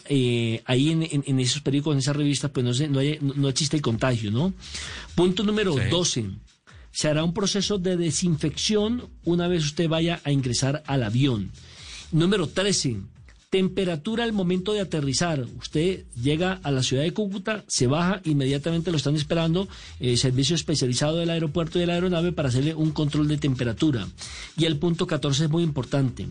eh, 0.08 0.62
ahí 0.64 0.90
en, 0.90 1.02
en- 1.02 1.24
en 1.26 1.40
esos 1.40 1.60
periódicos, 1.62 1.94
en 1.94 1.98
esas 1.98 2.14
revistas, 2.14 2.52
pues 2.52 2.64
no, 2.64 2.72
se, 2.72 2.86
no, 2.86 3.00
haya- 3.00 3.18
no- 3.20 3.34
no 3.34 3.48
existe 3.48 3.74
el 3.76 3.82
contagio, 3.82 4.30
¿no? 4.30 4.54
Punto 5.16 5.42
número 5.42 5.74
12. 5.90 6.24
Se 6.92 7.08
hará 7.08 7.24
un 7.24 7.34
proceso 7.34 7.78
de 7.78 7.96
desinfección 7.96 9.08
una 9.24 9.48
vez 9.48 9.64
usted 9.64 9.88
vaya 9.88 10.20
a 10.22 10.30
ingresar 10.30 10.84
al 10.86 11.02
avión. 11.02 11.50
Número 12.12 12.46
13. 12.46 12.98
Temperatura 13.52 14.24
al 14.24 14.32
momento 14.32 14.72
de 14.72 14.80
aterrizar. 14.80 15.44
Usted 15.60 16.06
llega 16.22 16.58
a 16.62 16.70
la 16.70 16.82
ciudad 16.82 17.02
de 17.02 17.12
Cúcuta, 17.12 17.64
se 17.66 17.86
baja, 17.86 18.22
inmediatamente 18.24 18.90
lo 18.90 18.96
están 18.96 19.14
esperando 19.14 19.68
el 20.00 20.16
servicio 20.16 20.56
especializado 20.56 21.18
del 21.18 21.28
aeropuerto 21.28 21.76
y 21.76 21.82
de 21.82 21.86
la 21.86 21.92
aeronave 21.92 22.32
para 22.32 22.48
hacerle 22.48 22.74
un 22.74 22.92
control 22.92 23.28
de 23.28 23.36
temperatura. 23.36 24.08
Y 24.56 24.64
el 24.64 24.78
punto 24.78 25.06
14 25.06 25.44
es 25.44 25.50
muy 25.50 25.64
importante. 25.64 26.28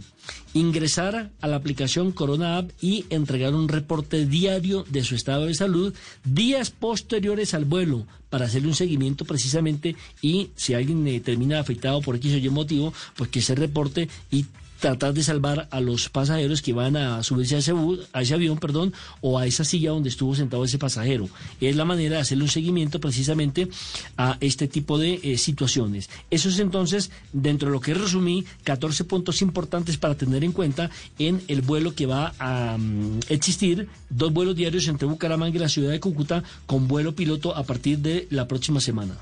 Ingresar 0.55 1.29
a 1.39 1.47
la 1.47 1.57
aplicación 1.57 2.11
Corona 2.11 2.57
App 2.57 2.71
y 2.81 3.05
entregar 3.11 3.53
un 3.53 3.67
reporte 3.67 4.25
diario 4.25 4.83
de 4.89 5.03
su 5.03 5.13
estado 5.13 5.45
de 5.45 5.53
salud 5.53 5.93
días 6.23 6.71
posteriores 6.71 7.53
al 7.53 7.65
vuelo 7.65 8.07
para 8.31 8.45
hacerle 8.45 8.69
un 8.69 8.75
seguimiento 8.75 9.25
precisamente 9.25 9.95
y 10.23 10.49
si 10.55 10.73
alguien 10.73 11.07
eh, 11.07 11.19
termina 11.19 11.59
afectado 11.59 12.01
por 12.01 12.15
X 12.15 12.33
o 12.33 12.37
Y 12.37 12.49
motivo, 12.49 12.93
pues 13.15 13.29
que 13.29 13.43
se 13.43 13.53
reporte 13.53 14.09
y 14.31 14.45
tratar 14.81 15.13
de 15.13 15.23
salvar 15.23 15.67
a 15.71 15.79
los 15.79 16.09
pasajeros 16.09 16.61
que 16.61 16.73
van 16.73 16.97
a 16.97 17.23
subirse 17.23 17.55
a 17.55 17.59
ese, 17.59 17.73
a 18.11 18.21
ese 18.21 18.33
avión 18.33 18.57
perdón, 18.57 18.93
o 19.21 19.37
a 19.37 19.45
esa 19.45 19.63
silla 19.63 19.91
donde 19.91 20.09
estuvo 20.09 20.35
sentado 20.35 20.65
ese 20.65 20.79
pasajero. 20.79 21.29
Es 21.61 21.75
la 21.75 21.85
manera 21.85 22.15
de 22.15 22.21
hacerle 22.23 22.43
un 22.43 22.49
seguimiento 22.49 22.99
precisamente 22.99 23.69
a 24.17 24.37
este 24.41 24.67
tipo 24.67 24.97
de 24.97 25.19
eh, 25.21 25.37
situaciones. 25.37 26.09
Eso 26.31 26.49
es 26.49 26.59
entonces, 26.59 27.11
dentro 27.31 27.69
de 27.69 27.73
lo 27.73 27.79
que 27.79 27.93
resumí, 27.93 28.43
14 28.63 29.03
puntos 29.03 29.41
importantes 29.41 29.97
para 29.97 30.15
tener 30.15 30.43
en 30.43 30.51
cuenta 30.51 30.89
en 31.19 31.41
el 31.47 31.61
vuelo 31.61 31.93
que 31.93 32.07
va 32.07 32.33
a 32.39 32.75
mm, 32.77 33.19
existir, 33.29 33.87
dos 34.09 34.33
vuelos 34.33 34.55
diarios 34.55 34.87
entre 34.87 35.07
Bucaramanga 35.07 35.55
y 35.55 35.59
la 35.59 35.69
ciudad 35.69 35.91
de 35.91 35.99
Cúcuta, 35.99 36.43
con 36.65 36.87
vuelo 36.87 37.15
piloto 37.15 37.55
a 37.55 37.63
partir 37.63 37.99
de 37.99 38.27
la 38.31 38.47
próxima 38.47 38.81
semana. 38.81 39.15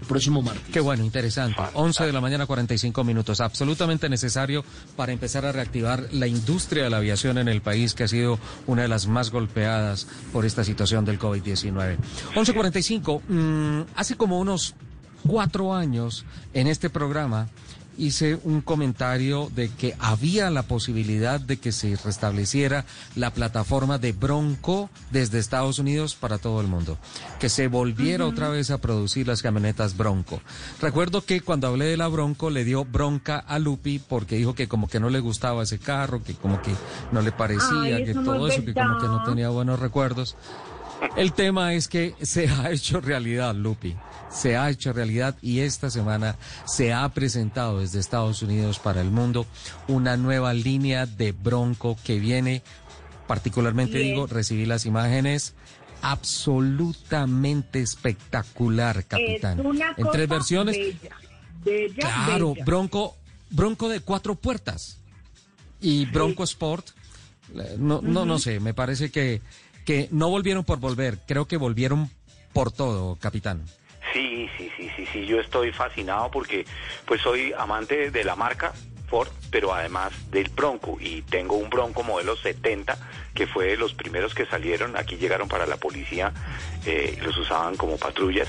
El 0.00 0.06
próximo 0.06 0.42
martes. 0.42 0.64
Qué 0.72 0.80
bueno, 0.80 1.04
interesante. 1.04 1.60
11 1.74 2.06
de 2.06 2.12
la 2.12 2.20
mañana, 2.20 2.46
45 2.46 3.04
minutos. 3.04 3.40
Absolutamente 3.40 4.08
necesario 4.08 4.64
para 4.96 5.12
empezar 5.12 5.44
a 5.44 5.52
reactivar 5.52 6.08
la 6.12 6.26
industria 6.26 6.84
de 6.84 6.90
la 6.90 6.98
aviación 6.98 7.38
en 7.38 7.48
el 7.48 7.60
país, 7.60 7.94
que 7.94 8.04
ha 8.04 8.08
sido 8.08 8.38
una 8.66 8.82
de 8.82 8.88
las 8.88 9.06
más 9.06 9.30
golpeadas 9.30 10.06
por 10.32 10.46
esta 10.46 10.64
situación 10.64 11.04
del 11.04 11.18
COVID-19. 11.18 11.98
11.45. 12.34 13.20
mm, 13.28 13.82
hace 13.96 14.16
como 14.16 14.40
unos 14.40 14.74
cuatro 15.26 15.74
años 15.74 16.24
en 16.54 16.66
este 16.66 16.90
programa 16.90 17.48
hice 17.98 18.38
un 18.44 18.60
comentario 18.60 19.50
de 19.54 19.68
que 19.68 19.94
había 19.98 20.50
la 20.50 20.62
posibilidad 20.62 21.40
de 21.40 21.58
que 21.58 21.72
se 21.72 21.96
restableciera 21.96 22.84
la 23.16 23.32
plataforma 23.32 23.98
de 23.98 24.12
Bronco 24.12 24.90
desde 25.10 25.38
Estados 25.38 25.78
Unidos 25.78 26.14
para 26.14 26.38
todo 26.38 26.60
el 26.60 26.66
mundo, 26.66 26.98
que 27.38 27.48
se 27.48 27.68
volviera 27.68 28.26
otra 28.26 28.48
vez 28.48 28.70
a 28.70 28.78
producir 28.78 29.26
las 29.26 29.42
camionetas 29.42 29.96
Bronco. 29.96 30.40
Recuerdo 30.80 31.24
que 31.24 31.40
cuando 31.40 31.68
hablé 31.68 31.86
de 31.86 31.96
la 31.96 32.08
Bronco 32.08 32.50
le 32.50 32.64
dio 32.64 32.84
bronca 32.84 33.38
a 33.38 33.58
Lupi 33.58 33.98
porque 33.98 34.36
dijo 34.36 34.54
que 34.54 34.68
como 34.68 34.88
que 34.88 35.00
no 35.00 35.10
le 35.10 35.20
gustaba 35.20 35.62
ese 35.62 35.78
carro, 35.78 36.22
que 36.22 36.34
como 36.34 36.62
que 36.62 36.72
no 37.12 37.22
le 37.22 37.32
parecía, 37.32 37.96
Ay, 37.96 38.04
que 38.04 38.14
todo 38.14 38.48
es 38.48 38.54
eso, 38.54 38.64
que 38.64 38.74
como 38.74 38.98
que 38.98 39.06
no 39.06 39.24
tenía 39.24 39.48
buenos 39.48 39.78
recuerdos. 39.78 40.36
El 41.16 41.32
tema 41.32 41.74
es 41.74 41.88
que 41.88 42.14
se 42.22 42.48
ha 42.48 42.70
hecho 42.70 43.00
realidad, 43.00 43.54
Lupi. 43.54 43.96
Se 44.30 44.56
ha 44.56 44.70
hecho 44.70 44.92
realidad 44.92 45.36
y 45.42 45.60
esta 45.60 45.90
semana 45.90 46.36
se 46.66 46.92
ha 46.92 47.08
presentado 47.08 47.80
desde 47.80 47.98
Estados 47.98 48.42
Unidos 48.42 48.78
para 48.78 49.00
el 49.00 49.10
mundo 49.10 49.44
una 49.88 50.16
nueva 50.16 50.54
línea 50.54 51.06
de 51.06 51.32
Bronco 51.32 51.96
que 52.04 52.20
viene, 52.20 52.62
particularmente 53.26 53.98
Bien. 53.98 54.10
digo, 54.10 54.26
recibí 54.28 54.66
las 54.66 54.86
imágenes 54.86 55.54
absolutamente 56.02 57.80
espectacular, 57.82 59.04
capitán. 59.04 59.58
Es 59.60 59.66
una 59.66 59.94
en 59.96 60.10
tres 60.10 60.28
versiones. 60.28 60.76
bella, 60.76 61.16
bella, 61.64 61.94
Claro, 61.96 62.52
bella. 62.54 62.64
Bronco, 62.64 63.16
Bronco 63.50 63.88
de 63.88 64.00
cuatro 64.00 64.34
puertas 64.36 64.98
y 65.80 66.06
Bronco 66.06 66.44
Sport. 66.44 66.88
eh, 67.54 67.76
No, 67.78 68.00
no, 68.00 68.24
no 68.24 68.38
sé, 68.38 68.60
me 68.60 68.74
parece 68.74 69.10
que, 69.10 69.40
que 69.84 70.08
no 70.10 70.28
volvieron 70.28 70.64
por 70.64 70.78
volver, 70.78 71.18
creo 71.26 71.46
que 71.46 71.56
volvieron 71.56 72.10
por 72.52 72.72
todo, 72.72 73.16
capitán. 73.16 73.64
Sí, 74.12 74.48
sí, 74.56 74.70
sí, 74.76 74.90
sí, 74.96 75.06
sí, 75.12 75.26
yo 75.26 75.40
estoy 75.40 75.72
fascinado 75.72 76.30
porque 76.30 76.64
pues 77.06 77.20
soy 77.20 77.52
amante 77.56 78.10
de 78.10 78.24
la 78.24 78.34
marca 78.34 78.72
Ford, 79.08 79.28
pero 79.50 79.74
además 79.74 80.12
del 80.30 80.48
Bronco 80.48 80.96
y 81.00 81.22
tengo 81.22 81.56
un 81.56 81.68
Bronco 81.68 82.02
modelo 82.02 82.36
70 82.36 82.96
que 83.34 83.46
fue 83.46 83.66
de 83.66 83.76
los 83.76 83.94
primeros 83.94 84.34
que 84.34 84.46
salieron, 84.46 84.96
aquí 84.96 85.16
llegaron 85.16 85.48
para 85.48 85.66
la 85.66 85.76
policía, 85.76 86.32
eh, 86.86 87.18
los 87.22 87.36
usaban 87.36 87.76
como 87.76 87.96
patrullas, 87.98 88.48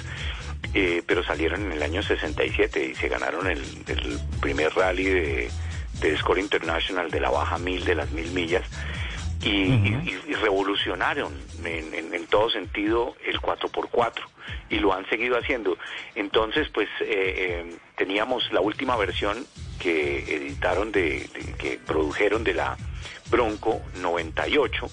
eh, 0.73 1.03
pero 1.05 1.23
salieron 1.23 1.65
en 1.65 1.71
el 1.73 1.83
año 1.83 2.01
67 2.01 2.85
y 2.85 2.95
se 2.95 3.09
ganaron 3.09 3.47
el, 3.47 3.59
el 3.87 4.19
primer 4.39 4.73
rally 4.73 5.05
de, 5.05 5.51
de 5.99 6.17
Score 6.17 6.39
International 6.39 7.09
de 7.11 7.19
la 7.19 7.29
baja 7.29 7.57
mil, 7.57 7.83
de 7.83 7.95
las 7.95 8.11
mil 8.11 8.31
millas 8.31 8.63
y, 9.41 9.49
y- 9.49 10.21
y 10.27 10.33
revolucionaron 10.33 11.33
en, 11.65 11.93
en- 11.93 12.13
en 12.13 12.27
todo 12.27 12.49
sentido 12.49 13.15
el 13.25 13.39
4x4 13.41 14.13
y 14.69 14.79
lo 14.79 14.93
han 14.93 15.07
seguido 15.09 15.37
haciendo. 15.37 15.77
Entonces, 16.15 16.69
pues 16.69 16.87
eh, 17.01 17.05
eh, 17.09 17.75
teníamos 17.97 18.51
la 18.51 18.61
última 18.61 18.95
versión 18.97 19.45
que 19.79 20.19
editaron, 20.35 20.91
de, 20.91 21.27
de- 21.33 21.53
que 21.57 21.79
produjeron 21.79 22.43
de 22.43 22.53
la 22.53 22.77
Bronco 23.29 23.81
98 23.95 24.89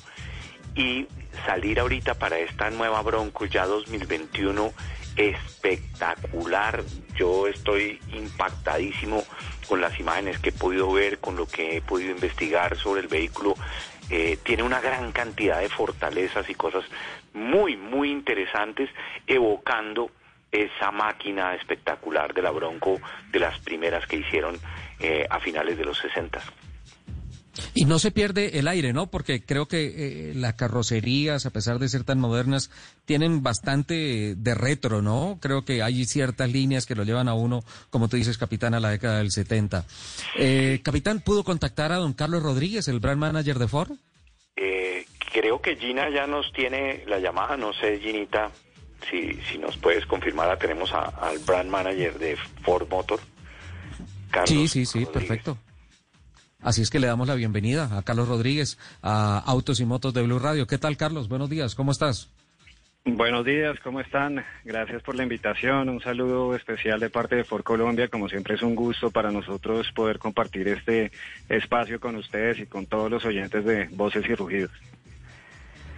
y 0.77 1.07
salir 1.47 1.79
ahorita 1.81 2.15
para 2.15 2.39
esta 2.39 2.71
nueva 2.71 3.03
Bronco 3.03 3.45
ya 3.47 3.67
2021 3.67 4.73
espectacular. 5.17 6.83
Yo 7.17 7.47
estoy 7.49 8.01
impactadísimo 8.13 9.25
con 9.69 9.81
las 9.81 9.99
imágenes 9.99 10.39
que 10.39 10.51
he 10.51 10.53
podido 10.53 10.91
ver, 10.93 11.19
con 11.19 11.37
lo 11.37 11.47
que 11.47 11.77
he 11.77 11.81
podido 11.83 12.13
investigar 12.13 12.77
sobre 12.79 13.01
el 13.03 13.09
vehículo. 13.09 13.55
Eh, 14.11 14.39
tiene 14.43 14.63
una 14.63 14.81
gran 14.81 15.13
cantidad 15.13 15.61
de 15.61 15.69
fortalezas 15.69 16.49
y 16.49 16.55
cosas 16.55 16.85
muy, 17.35 17.77
muy 17.77 18.11
interesantes, 18.11 18.91
evocando 19.27 20.11
esa 20.51 20.91
máquina 20.91 21.55
espectacular 21.55 22.33
de 22.33 22.43
la 22.43 22.51
Bronco, 22.51 23.01
de 23.31 23.39
las 23.39 23.59
primeras 23.61 24.07
que 24.07 24.17
hicieron 24.17 24.59
eh, 24.99 25.27
a 25.29 25.41
finales 25.41 25.77
de 25.77 25.85
los 25.85 25.99
60. 25.99 26.41
Y 27.75 27.85
no 27.85 27.99
se 27.99 28.11
pierde 28.11 28.59
el 28.59 28.69
aire, 28.69 28.93
¿no? 28.93 29.09
Porque 29.11 29.43
creo 29.43 29.67
que 29.67 30.31
eh, 30.31 30.35
las 30.35 30.55
carrocerías, 30.55 31.47
a 31.47 31.51
pesar 31.51 31.79
de 31.79 31.89
ser 31.89 32.05
tan 32.05 32.19
modernas, 32.21 32.71
tienen 33.05 33.43
bastante 33.43 34.35
de 34.37 34.55
retro, 34.55 35.03
¿no? 35.03 35.39
Creo 35.41 35.65
que 35.65 35.83
hay 35.83 36.05
ciertas 36.05 36.51
líneas 36.53 36.87
que 36.87 36.95
lo 36.95 37.05
llevan 37.05 37.29
a 37.29 37.35
uno, 37.35 37.65
como 37.91 38.09
tú 38.09 38.17
dices, 38.17 38.39
capitán, 38.39 38.75
a 38.75 38.81
la 38.81 38.91
década 38.91 39.19
del 39.19 39.31
70. 39.31 39.85
Eh, 40.39 40.81
capitán, 40.85 41.21
¿pudo 41.21 41.45
contactar 41.45 41.93
a 41.93 41.97
don 41.97 42.13
Carlos 42.13 42.43
Rodríguez, 42.43 42.87
el 42.89 43.01
brand 43.01 43.21
manager 43.21 43.59
de 43.59 43.69
Ford? 43.69 43.93
Eh, 44.57 45.05
creo 45.33 45.61
que 45.61 45.77
Gina 45.77 46.11
ya 46.11 46.27
nos 46.27 46.53
tiene 46.53 47.05
la 47.07 47.19
llamada, 47.21 47.57
no 47.57 47.73
sé, 47.73 47.99
Ginita, 48.01 48.51
si, 49.11 49.39
si 49.51 49.59
nos 49.59 49.77
puedes 49.77 50.05
confirmar, 50.07 50.49
la 50.49 50.59
tenemos 50.59 50.93
a- 50.93 51.05
al 51.05 51.39
brand 51.41 51.71
manager 51.71 52.19
de 52.19 52.37
Ford 52.65 52.89
Motor. 52.91 53.21
Carlos 54.31 54.49
sí, 54.51 54.69
sí, 54.69 54.85
sí, 54.87 55.05
Rodríguez. 55.05 55.13
perfecto. 55.29 55.59
Así 56.61 56.83
es 56.83 56.91
que 56.91 56.99
le 56.99 57.07
damos 57.07 57.29
la 57.29 57.37
bienvenida 57.37 57.97
a 57.97 58.03
Carlos 58.03 58.29
Rodríguez, 58.29 58.79
a 59.01 59.39
Autos 59.39 59.79
y 59.81 59.85
Motos 59.85 60.13
de 60.13 60.23
Blue 60.23 60.41
Radio. 60.41 60.67
¿Qué 60.67 60.77
tal, 60.77 60.97
Carlos? 60.97 61.29
Buenos 61.29 61.49
días, 61.49 61.75
¿cómo 61.77 61.93
estás? 61.93 62.31
Buenos 63.05 63.45
días, 63.45 63.79
¿cómo 63.81 64.01
están? 64.01 64.45
Gracias 64.65 65.03
por 65.03 65.15
la 65.15 65.23
invitación. 65.23 65.89
Un 65.89 66.01
saludo 66.01 66.55
especial 66.55 67.01
de 67.01 67.09
parte 67.09 67.37
de 67.37 67.45
Ford 67.45 67.63
Colombia. 67.63 68.09
Como 68.09 68.29
siempre 68.29 68.57
es 68.57 68.63
un 68.63 68.75
gusto 68.75 69.11
para 69.11 69.31
nosotros 69.31 69.91
poder 69.95 70.19
compartir 70.19 70.69
este 70.69 71.11
espacio 71.49 72.01
con 72.01 72.17
ustedes 72.17 72.59
y 72.59 72.67
con 72.67 72.87
todos 72.87 73.11
los 73.11 73.25
oyentes 73.25 73.65
de 73.65 73.89
Voces 73.93 74.29
y 74.29 74.35
Rugidos. 74.35 74.73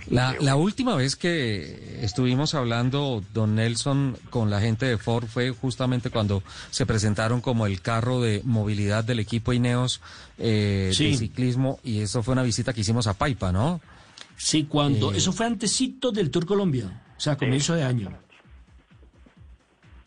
La, 0.09 0.35
la 0.41 0.57
última 0.57 0.97
vez 0.97 1.15
que 1.17 1.99
estuvimos 2.03 2.55
hablando, 2.55 3.23
don 3.33 3.55
Nelson, 3.55 4.17
con 4.31 4.51
la 4.51 4.61
gente 4.61 4.87
de 4.87 4.99
Ford 4.99 5.27
fue 5.27 5.51
justamente 5.51 6.11
cuando 6.11 6.43
se 6.71 6.87
presentaron 6.87 7.41
como 7.41 7.67
el 7.67 7.81
carro 7.81 8.21
de 8.21 8.43
movilidad 8.45 9.05
del 9.05 9.19
equipo 9.21 9.53
Ineos 9.53 10.01
eh, 10.39 10.91
Sí. 10.95 11.13
de 11.13 11.17
ciclismo 11.19 11.79
y 11.85 12.01
eso 12.01 12.23
fue 12.23 12.33
una 12.33 12.43
visita 12.43 12.73
que 12.73 12.81
hicimos 12.81 13.07
a 13.07 13.15
Paipa, 13.15 13.53
¿no? 13.53 13.81
Sí, 14.37 14.65
cuando. 14.65 15.13
Eh, 15.13 15.19
Eso 15.19 15.33
fue 15.33 15.47
antecito 15.47 16.11
del 16.13 16.31
Tour 16.31 16.47
Colombia, 16.47 17.03
o 17.17 17.21
sea, 17.21 17.37
comienzo 17.37 17.75
de 17.75 17.83
año. 17.85 18.11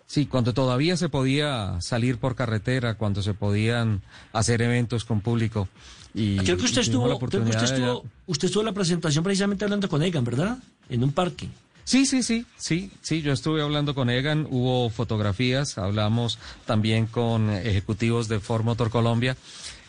Sí, 0.05 0.25
cuando 0.27 0.53
todavía 0.53 0.95
se 0.97 1.09
podía 1.09 1.79
salir 1.81 2.17
por 2.17 2.35
carretera, 2.35 2.95
cuando 2.95 3.23
se 3.23 3.33
podían 3.33 4.01
hacer 4.31 4.61
eventos 4.61 5.05
con 5.05 5.21
público. 5.21 5.67
Y, 6.15 6.37
Creo 6.37 6.57
que 6.57 6.65
usted 6.65 6.81
estuvo, 6.81 7.17
creo 7.19 7.43
que 7.43 7.49
usted 7.49 7.59
de- 7.59 7.65
estuvo, 7.75 8.05
usted 8.27 8.45
estuvo 8.47 8.61
en 8.61 8.67
la 8.67 8.73
presentación 8.73 9.23
precisamente 9.23 9.65
hablando 9.65 9.89
con 9.89 10.03
Egan, 10.03 10.23
¿verdad? 10.23 10.57
En 10.89 11.03
un 11.03 11.11
parque. 11.11 11.49
Sí, 11.85 12.05
sí, 12.05 12.23
sí, 12.23 12.45
sí, 12.55 12.91
sí, 13.01 13.21
yo 13.21 13.33
estuve 13.33 13.61
hablando 13.61 13.93
con 13.93 14.09
Egan, 14.09 14.47
hubo 14.49 14.89
fotografías, 14.89 15.77
hablamos 15.77 16.39
también 16.65 17.07
con 17.07 17.49
ejecutivos 17.49 18.27
de 18.29 18.39
Ford 18.39 18.63
Motor 18.63 18.89
Colombia, 18.89 19.35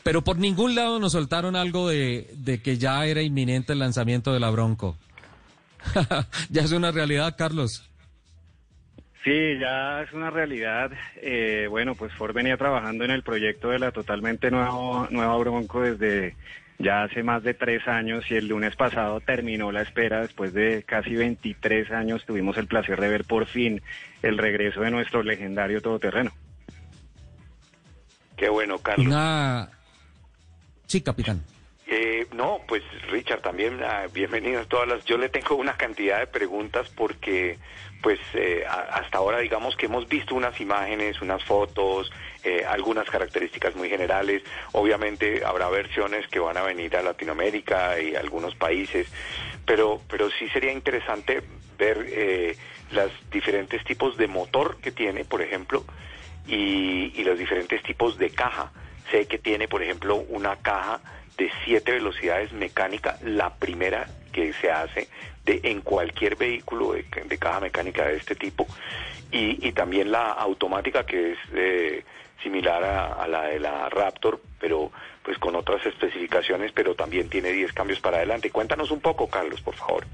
pero 0.03 0.23
por 0.25 0.39
ningún 0.39 0.75
lado 0.75 0.99
nos 0.99 1.13
soltaron 1.13 1.55
algo 1.55 1.89
de, 1.89 2.35
de 2.37 2.61
que 2.61 2.79
ya 2.79 3.07
era 3.07 3.23
inminente 3.23 3.75
el 3.75 3.79
lanzamiento 3.79 4.33
de 4.33 4.41
la 4.41 4.51
Bronco. 4.51 4.97
ya 6.51 6.63
es 6.63 6.73
una 6.73 6.91
realidad, 6.91 7.37
Carlos. 7.39 7.83
Sí, 9.25 9.59
ya 9.59 10.03
es 10.03 10.13
una 10.13 10.31
realidad. 10.31 10.93
Eh, 11.17 11.67
bueno, 11.71 11.95
pues 11.95 12.13
Ford 12.13 12.35
venía 12.35 12.59
trabajando 12.59 13.05
en 13.05 13.11
el 13.11 13.23
proyecto 13.23 13.71
de 13.71 13.79
la 13.79 13.91
totalmente 13.91 14.51
nuevo, 14.51 15.09
nueva 15.11 15.37
Bronco 15.39 15.81
desde 15.81 16.37
ya 16.79 17.05
hace 17.05 17.23
más 17.23 17.43
de 17.43 17.55
tres 17.55 17.89
años 17.89 18.31
y 18.31 18.35
el 18.35 18.49
lunes 18.49 18.77
pasado 18.77 19.21
terminó 19.21 19.73
la 19.73 19.81
espera. 19.81 20.21
Después 20.21 20.53
de 20.53 20.83
casi 20.83 21.15
23 21.15 21.91
años 21.93 22.27
tuvimos 22.27 22.59
el 22.59 22.67
placer 22.67 23.01
de 23.01 23.09
ver 23.09 23.25
por 23.25 23.47
fin 23.47 23.81
el 24.23 24.37
regreso 24.37 24.83
de 24.83 24.91
nuestro 24.91 25.23
legendario 25.23 25.81
todoterreno. 25.81 26.31
Qué 28.37 28.51
bueno, 28.51 28.79
Carlos. 28.79 29.07
Una... 29.07 29.71
Sí, 30.87 31.01
capitán. 31.01 31.43
Eh, 31.87 32.27
no, 32.33 32.61
pues 32.67 32.83
Richard, 33.11 33.43
también 33.43 33.83
ah, 33.83 34.07
bienvenidos 34.11 34.69
todas 34.69 34.89
las. 34.89 35.05
Yo 35.05 35.19
le 35.19 35.29
tengo 35.29 35.55
una 35.57 35.77
cantidad 35.77 36.19
de 36.19 36.27
preguntas 36.27 36.89
porque, 36.89 37.59
pues, 38.03 38.19
eh, 38.33 38.65
hasta 38.67 39.19
ahora 39.19 39.41
digamos 39.41 39.77
que 39.77 39.87
hemos 39.87 40.09
visto 40.09 40.35
unas 40.35 40.59
imágenes, 40.61 41.21
unas 41.21 41.45
fotos, 41.45 42.11
eh, 42.43 42.65
algunas 42.67 43.09
características 43.11 43.77
muy 43.77 43.91
generales. 43.91 44.43
Obviamente 44.73 45.45
habrá 45.45 45.69
versiones 45.69 46.27
que 46.29 46.39
van 46.39 46.57
a 46.57 46.63
venir 46.63 46.97
a 46.97 47.03
Latinoamérica 47.03 48.01
y 48.01 48.17
algunos 48.17 48.55
países, 48.55 49.07
pero, 49.67 50.01
pero 50.09 50.31
sí 50.31 50.49
sería 50.49 50.73
interesante 50.73 51.43
ver 51.77 52.07
eh, 52.09 52.57
los 52.93 53.11
diferentes 53.31 53.85
tipos 53.85 54.17
de 54.17 54.27
motor 54.27 54.79
que 54.81 54.91
tiene, 54.91 55.27
por 55.27 55.43
ejemplo, 55.43 55.85
y, 56.47 57.13
y 57.15 57.25
los 57.25 57.39
diferentes 57.39 57.83
tipos 57.83 58.17
de 58.17 58.31
caja. 58.31 58.73
Sé 59.11 59.27
que 59.27 59.39
tiene, 59.39 59.69
por 59.69 59.83
ejemplo, 59.83 60.17
una 60.17 60.57
caja 60.57 61.03
de 61.37 61.51
siete 61.65 61.93
velocidades 61.93 62.53
mecánica, 62.53 63.19
la 63.25 63.55
primera 63.55 64.07
que 64.33 64.53
se 64.55 64.71
hace 64.71 65.09
de 65.45 65.61
en 65.65 65.81
cualquier 65.81 66.37
vehículo 66.37 66.93
de, 66.93 67.39
caja 67.39 67.61
mecánica 67.61 68.07
de 68.07 68.17
este 68.17 68.35
tipo, 68.35 68.67
y, 69.31 69.67
y 69.67 69.73
también 69.73 70.11
la 70.11 70.33
automática 70.33 71.05
que 71.05 71.33
es 71.33 71.39
eh, 71.55 72.05
similar 72.43 72.83
a, 72.85 73.13
a 73.15 73.29
la 73.29 73.45
de 73.45 73.61
la 73.61 73.89
Raptor, 73.89 74.41
pero 74.61 74.91
pues 75.23 75.39
con 75.39 75.57
otras 75.57 75.85
especificaciones, 75.87 76.73
pero 76.73 76.95
también 76.95 77.29
tiene 77.29 77.51
10 77.51 77.73
cambios 77.73 78.01
para 78.01 78.19
adelante. 78.19 78.51
Cuéntanos 78.51 78.91
un 78.91 79.01
poco, 79.01 79.29
Carlos, 79.29 79.61
por 79.63 79.75
favor. 79.75 80.05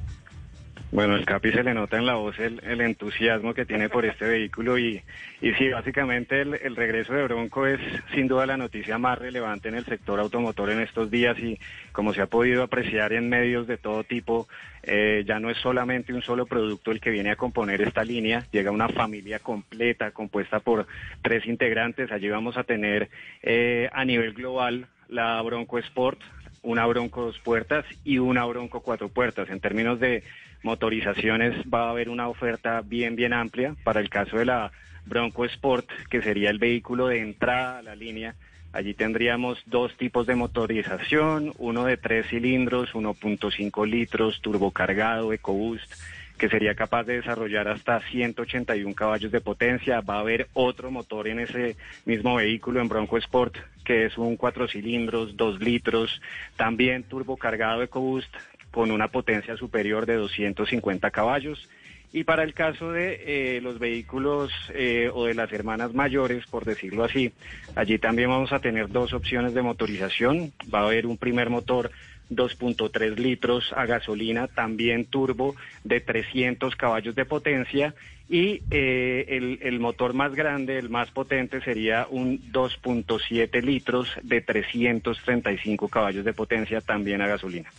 Bueno, 0.93 1.15
el 1.15 1.25
Capi 1.25 1.53
se 1.53 1.63
le 1.63 1.73
nota 1.73 1.99
en 1.99 2.07
la 2.07 2.17
voz 2.17 2.37
el, 2.41 2.61
el 2.65 2.81
entusiasmo 2.81 3.55
que 3.55 3.65
tiene 3.65 3.89
por 3.89 4.05
este 4.05 4.27
vehículo 4.27 4.77
y, 4.77 5.01
y 5.41 5.53
sí, 5.53 5.69
básicamente 5.69 6.41
el, 6.41 6.55
el 6.55 6.75
regreso 6.75 7.13
de 7.13 7.23
Bronco 7.23 7.65
es 7.65 7.79
sin 8.13 8.27
duda 8.27 8.45
la 8.45 8.57
noticia 8.57 8.99
más 8.99 9.17
relevante 9.17 9.69
en 9.69 9.77
el 9.77 9.85
sector 9.85 10.19
automotor 10.19 10.69
en 10.71 10.81
estos 10.81 11.09
días 11.09 11.39
y 11.39 11.61
como 11.93 12.13
se 12.13 12.23
ha 12.23 12.27
podido 12.27 12.65
apreciar 12.65 13.13
en 13.13 13.29
medios 13.29 13.69
de 13.69 13.77
todo 13.77 14.03
tipo, 14.03 14.49
eh, 14.83 15.23
ya 15.25 15.39
no 15.39 15.49
es 15.49 15.59
solamente 15.59 16.13
un 16.13 16.23
solo 16.23 16.47
producto 16.47 16.91
el 16.91 17.01
que 17.01 17.11
viene 17.11 17.31
a 17.31 17.37
componer 17.37 17.81
esta 17.83 18.03
línea, 18.03 18.47
llega 18.51 18.73
una 18.73 18.89
familia 18.89 19.39
completa 19.39 20.11
compuesta 20.11 20.59
por 20.59 20.89
tres 21.23 21.47
integrantes, 21.47 22.11
allí 22.11 22.29
vamos 22.29 22.57
a 22.57 22.65
tener 22.65 23.09
eh, 23.43 23.89
a 23.93 24.05
nivel 24.05 24.33
global 24.33 24.89
la 25.09 25.41
Bronco 25.43 25.79
Sport, 25.79 26.19
una 26.63 26.85
Bronco 26.87 27.27
dos 27.27 27.39
puertas 27.39 27.85
y 28.05 28.19
una 28.19 28.45
Bronco 28.45 28.81
cuatro 28.81 29.09
puertas. 29.09 29.49
En 29.51 29.61
términos 29.61 30.01
de 30.01 30.25
motorizaciones 30.63 31.55
va 31.73 31.87
a 31.87 31.91
haber 31.91 32.09
una 32.09 32.29
oferta 32.29 32.83
bien, 32.83 33.17
bien 33.17 33.33
amplia. 33.33 33.75
Para 33.85 34.01
el 34.01 34.09
caso 34.09 34.39
de 34.39 34.47
la 34.47 34.73
Bronco 35.07 35.45
Sport, 35.45 35.89
que 36.11 36.23
sería 36.23 36.51
el 36.51 36.59
vehículo 36.59 37.09
de 37.09 37.21
entrada 37.21 37.79
a 37.79 37.83
la 37.83 37.95
línea, 37.95 38.35
allí 38.73 38.95
tendríamos 38.95 39.63
dos 39.67 39.97
tipos 39.97 40.27
de 40.27 40.37
motorización, 40.37 41.53
uno 41.59 41.85
de 41.85 41.97
tres 41.97 42.27
cilindros, 42.29 42.95
1.5 42.95 43.87
litros, 43.87 44.41
turbocargado, 44.41 45.33
EcoBoost, 45.33 45.93
que 46.39 46.49
sería 46.49 46.75
capaz 46.75 47.05
de 47.05 47.17
desarrollar 47.17 47.69
hasta 47.69 48.01
181 48.01 48.95
caballos 48.95 49.31
de 49.31 49.43
potencia. 49.43 50.01
Va 50.01 50.17
a 50.17 50.21
haber 50.21 50.49
otro 50.55 50.91
motor 50.91 51.29
en 51.29 51.41
ese 51.41 51.77
mismo 52.07 52.37
vehículo, 52.37 52.81
en 52.81 52.89
Bronco 52.89 53.19
Sport, 53.19 53.59
que 53.85 54.07
es 54.07 54.17
un 54.17 54.37
cuatro 54.37 54.67
cilindros, 54.67 55.37
2 55.37 55.61
litros, 55.61 56.23
también 56.57 57.03
turbocargado 57.03 57.83
EcoBoost, 57.83 58.35
con 58.71 58.91
una 58.91 59.09
potencia 59.09 59.57
superior 59.57 60.07
de 60.07 60.17
250 60.17 61.11
caballos. 61.11 61.69
Y 62.13 62.25
para 62.25 62.43
el 62.43 62.55
caso 62.55 62.91
de 62.91 63.57
eh, 63.57 63.61
los 63.61 63.79
vehículos 63.79 64.51
eh, 64.75 65.11
o 65.13 65.27
de 65.27 65.35
las 65.35 65.53
hermanas 65.53 65.95
mayores, 65.95 66.45
por 66.47 66.65
decirlo 66.65 67.05
así, 67.05 67.33
allí 67.77 67.99
también 67.99 68.31
vamos 68.31 68.53
a 68.53 68.59
tener 68.59 68.89
dos 68.89 69.13
opciones 69.13 69.55
de 69.55 69.63
motorización. 69.63 70.53
Va 70.73 70.81
a 70.81 70.87
haber 70.87 71.07
un 71.07 71.17
primer 71.17 71.51
motor 71.51 71.93
2.3 72.31 73.17
litros 73.17 73.73
a 73.77 73.87
gasolina, 73.87 74.49
también 74.49 75.05
turbo 75.05 75.55
de 75.85 76.01
300 76.01 76.75
caballos 76.77 77.15
de 77.15 77.25
potencia 77.25 77.95
y 78.29 78.63
eh, 78.71 79.27
el, 79.29 79.59
el 79.63 79.81
motor 79.81 80.15
más 80.15 80.35
grande, 80.35 80.79
el 80.79 80.89
más 80.89 81.11
potente 81.11 81.61
sería 81.61 82.07
un 82.09 82.41
2.7 82.53 83.63
litros 83.63 84.09
de 84.23 84.41
335 84.41 85.89
caballos 85.89 86.25
de 86.25 86.33
potencia, 86.33 86.81
también 86.81 87.23
a 87.23 87.27
gasolina. 87.27 87.71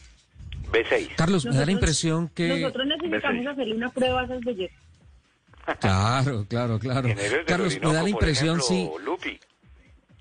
B6. 0.72 1.16
Carlos, 1.16 1.46
me 1.46 1.56
da 1.56 1.66
la 1.66 1.72
impresión 1.72 2.30
que... 2.30 2.48
Nosotros 2.48 2.88
necesitamos 2.88 3.48
hacerle 3.48 3.76
una 3.76 3.90
prueba 3.90 4.22
a 4.22 4.26
esas 4.26 4.42
bellezas. 4.42 4.78
Claro, 5.80 6.46
claro, 6.50 6.80
claro. 6.80 7.08
En 7.08 7.20
Héroes 7.20 7.32
del 7.32 7.46
Carlos, 7.46 7.80
me 7.80 7.88
da 7.88 7.94
la 7.94 8.00
por 8.00 8.10
impresión, 8.10 8.62
sí. 8.62 8.90
Lupi. 9.06 9.40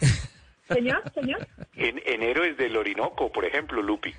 Señor, 0.68 1.02
señor. 1.14 1.48
En, 1.74 2.00
en 2.04 2.22
Héroes 2.22 2.56
del 2.56 2.76
Orinoco, 2.76 3.32
por 3.32 3.44
ejemplo, 3.44 3.82
Lupi. 3.82 4.14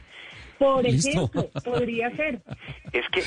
Por 0.57 0.83
Listo. 0.83 1.09
ejemplo, 1.09 1.49
podría 1.63 2.15
ser. 2.15 2.41
Es 2.91 3.07
que 3.09 3.21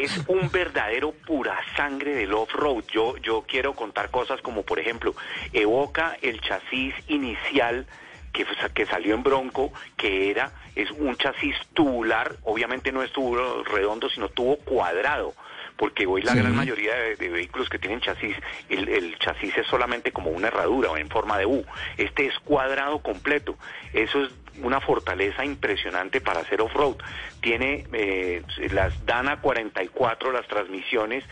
es 0.00 0.16
un 0.28 0.48
verdadero 0.52 1.10
pura 1.10 1.58
sangre 1.76 2.14
del 2.14 2.32
off-road. 2.32 2.84
Yo, 2.92 3.16
yo 3.16 3.44
quiero 3.48 3.74
contar 3.74 4.10
cosas 4.10 4.40
como, 4.42 4.62
por 4.62 4.78
ejemplo, 4.78 5.14
evoca 5.52 6.16
el 6.22 6.40
chasis 6.40 6.94
inicial 7.08 7.84
que, 8.32 8.46
que 8.74 8.86
salió 8.86 9.16
en 9.16 9.24
Bronco, 9.24 9.72
que 9.96 10.30
era, 10.30 10.52
es 10.80 10.90
un 10.92 11.16
chasis 11.16 11.56
tubular, 11.74 12.36
obviamente 12.44 12.92
no 12.92 13.02
es 13.02 13.12
tubo 13.12 13.62
redondo, 13.64 14.08
sino 14.08 14.28
tubo 14.28 14.56
cuadrado. 14.58 15.34
Porque 15.76 16.06
hoy 16.06 16.22
la 16.22 16.32
Sí. 16.32 16.38
gran 16.38 16.56
mayoría 16.56 16.92
de, 16.96 17.14
de 17.16 17.28
vehículos 17.28 17.68
que 17.68 17.78
tienen 17.78 18.00
chasis, 18.00 18.34
el, 18.68 18.88
el 18.88 19.16
chasis 19.18 19.56
es 19.58 19.66
solamente 19.68 20.10
como 20.10 20.30
una 20.30 20.48
herradura 20.48 20.90
o 20.90 20.96
en 20.96 21.08
forma 21.08 21.38
de 21.38 21.46
U. 21.46 21.64
Este 21.96 22.26
es 22.26 22.36
cuadrado 22.40 22.98
completo. 23.00 23.56
Eso 23.92 24.24
es 24.24 24.30
una 24.60 24.80
fortaleza 24.80 25.44
impresionante 25.44 26.20
para 26.20 26.40
hacer 26.40 26.60
off-road. 26.62 26.96
Tiene 27.40 27.86
eh, 27.92 28.42
las 28.72 29.06
Dana 29.06 29.40
44, 29.40 30.32
las 30.32 30.48
transmisiones, 30.48 31.22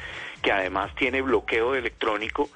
que 0.43 0.53
además 0.53 0.95
tiene 0.95 1.23
bloqueo 1.23 1.75
electrónico. 1.75 2.49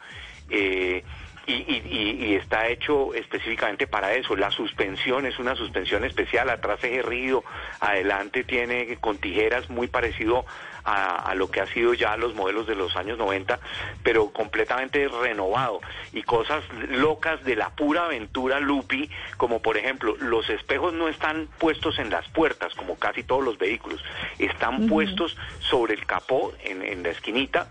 eh, 0.49 1.03
y, 1.47 1.53
y- 1.53 2.16
y- 2.30 2.34
está 2.36 2.68
hecho 2.68 3.14
específicamente 3.14 3.86
para 3.86 4.14
eso. 4.14 4.36
La 4.36 4.51
suspensión 4.51 5.26
es 5.26 5.38
una 5.38 5.57
suspensión 5.57 6.05
especial, 6.05 6.49
atrás 6.51 6.82
eje 6.84 7.03
rígido, 7.03 7.45
adelante 7.80 8.45
tiene 8.45 8.97
con 9.01 9.18
tijeras 9.18 9.68
muy 9.70 9.88
parecido 9.88 10.45
a, 10.84 11.16
a 11.30 11.34
lo 11.34 11.51
que 11.51 11.61
ha 11.61 11.66
sido 11.66 11.93
ya 11.95 12.16
los 12.16 12.34
modelos 12.34 12.66
de 12.66 12.74
los 12.74 12.97
años 12.97 13.18
90, 13.18 13.59
pero 14.03 14.30
completamente 14.30 15.09
renovado. 15.09 15.80
Y 16.12 16.22
cosas 16.22 16.62
locas 16.88 17.43
de 17.45 17.57
la 17.57 17.70
pura 17.70 18.05
aventura 18.07 18.61
Lupi, 18.61 19.11
como 19.36 19.61
por 19.61 19.76
ejemplo, 19.76 20.16
los 20.20 20.49
espejos 20.51 20.93
no 20.95 21.09
están 21.09 21.49
puestos 21.59 21.99
en 21.99 22.11
las 22.11 22.26
puertas, 22.28 22.74
como 22.74 22.97
casi 22.97 23.22
todos 23.22 23.45
los 23.45 23.59
vehículos, 23.59 24.03
están 24.38 24.86
puestos 24.88 25.36
sobre 25.59 25.95
el 25.95 26.07
capó, 26.07 26.53
en, 26.64 26.82
en 26.82 27.03
la 27.03 27.11
esquinita, 27.11 27.68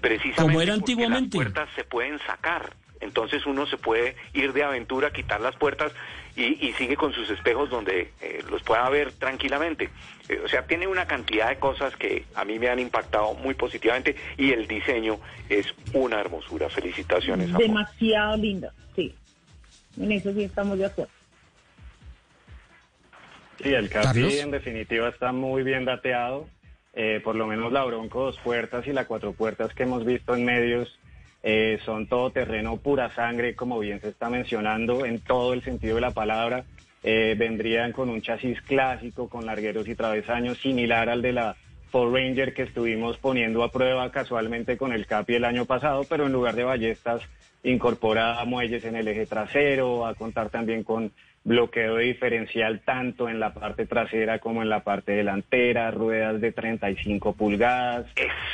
precisamente 0.00 0.42
Como 0.42 0.60
era 0.60 0.74
antiguamente. 0.74 1.36
las 1.38 1.44
puertas 1.52 1.68
se 1.74 1.84
pueden 1.84 2.18
sacar. 2.20 2.74
Entonces 3.02 3.44
uno 3.46 3.66
se 3.66 3.76
puede 3.76 4.16
ir 4.32 4.52
de 4.52 4.62
aventura, 4.62 5.12
quitar 5.12 5.40
las 5.40 5.56
puertas 5.56 5.92
y, 6.36 6.66
y 6.66 6.72
sigue 6.74 6.96
con 6.96 7.12
sus 7.12 7.28
espejos 7.30 7.68
donde 7.68 8.12
eh, 8.20 8.42
los 8.50 8.62
pueda 8.62 8.88
ver 8.88 9.12
tranquilamente. 9.12 9.90
Eh, 10.28 10.40
o 10.44 10.48
sea, 10.48 10.66
tiene 10.66 10.86
una 10.86 11.06
cantidad 11.06 11.48
de 11.48 11.58
cosas 11.58 11.94
que 11.96 12.24
a 12.34 12.44
mí 12.44 12.58
me 12.58 12.68
han 12.68 12.78
impactado 12.78 13.34
muy 13.34 13.54
positivamente 13.54 14.16
y 14.38 14.52
el 14.52 14.66
diseño 14.66 15.18
es 15.48 15.66
una 15.92 16.20
hermosura. 16.20 16.68
Felicitaciones. 16.68 17.48
amor. 17.48 17.62
Demasiado 17.62 18.36
linda, 18.36 18.72
sí. 18.94 19.14
En 20.00 20.12
eso 20.12 20.32
sí 20.32 20.44
estamos 20.44 20.78
de 20.78 20.86
acuerdo. 20.86 21.12
Sí, 23.62 23.74
el 23.74 23.88
Carlos. 23.88 24.34
en 24.34 24.50
definitiva 24.50 25.08
está 25.08 25.32
muy 25.32 25.62
bien 25.62 25.84
dateado. 25.84 26.48
Eh, 26.94 27.20
por 27.24 27.36
lo 27.36 27.46
menos 27.46 27.72
la 27.72 27.84
Bronco 27.84 28.24
dos 28.24 28.38
puertas 28.40 28.86
y 28.86 28.92
la 28.92 29.06
cuatro 29.06 29.32
puertas 29.32 29.72
que 29.72 29.84
hemos 29.84 30.04
visto 30.04 30.34
en 30.34 30.44
medios 30.44 30.98
eh, 31.42 31.78
son 31.84 32.06
todo 32.06 32.30
terreno 32.30 32.76
pura 32.76 33.10
sangre, 33.10 33.54
como 33.54 33.78
bien 33.78 34.00
se 34.00 34.08
está 34.08 34.30
mencionando, 34.30 35.04
en 35.04 35.20
todo 35.20 35.52
el 35.52 35.62
sentido 35.62 35.96
de 35.96 36.00
la 36.00 36.12
palabra. 36.12 36.64
Eh, 37.02 37.34
vendrían 37.36 37.92
con 37.92 38.08
un 38.08 38.22
chasis 38.22 38.60
clásico, 38.62 39.28
con 39.28 39.44
largueros 39.44 39.88
y 39.88 39.94
travesaños, 39.94 40.58
similar 40.58 41.08
al 41.08 41.20
de 41.20 41.32
la 41.32 41.56
Ford 41.90 42.14
Ranger 42.14 42.54
que 42.54 42.62
estuvimos 42.62 43.18
poniendo 43.18 43.62
a 43.64 43.72
prueba 43.72 44.10
casualmente 44.10 44.78
con 44.78 44.92
el 44.92 45.06
CAPI 45.06 45.34
el 45.34 45.44
año 45.44 45.64
pasado, 45.66 46.04
pero 46.08 46.26
en 46.26 46.32
lugar 46.32 46.54
de 46.54 46.64
ballestas 46.64 47.22
incorpora 47.64 48.42
muelles 48.44 48.84
en 48.84 48.96
el 48.96 49.08
eje 49.08 49.26
trasero, 49.26 49.98
va 49.98 50.10
a 50.10 50.14
contar 50.14 50.48
también 50.48 50.84
con 50.84 51.12
bloqueo 51.44 51.96
diferencial 51.96 52.80
tanto 52.84 53.28
en 53.28 53.40
la 53.40 53.52
parte 53.52 53.86
trasera 53.86 54.38
como 54.38 54.62
en 54.62 54.68
la 54.68 54.84
parte 54.84 55.12
delantera, 55.12 55.90
ruedas 55.90 56.40
de 56.40 56.52
35 56.52 57.34
pulgadas. 57.34 58.06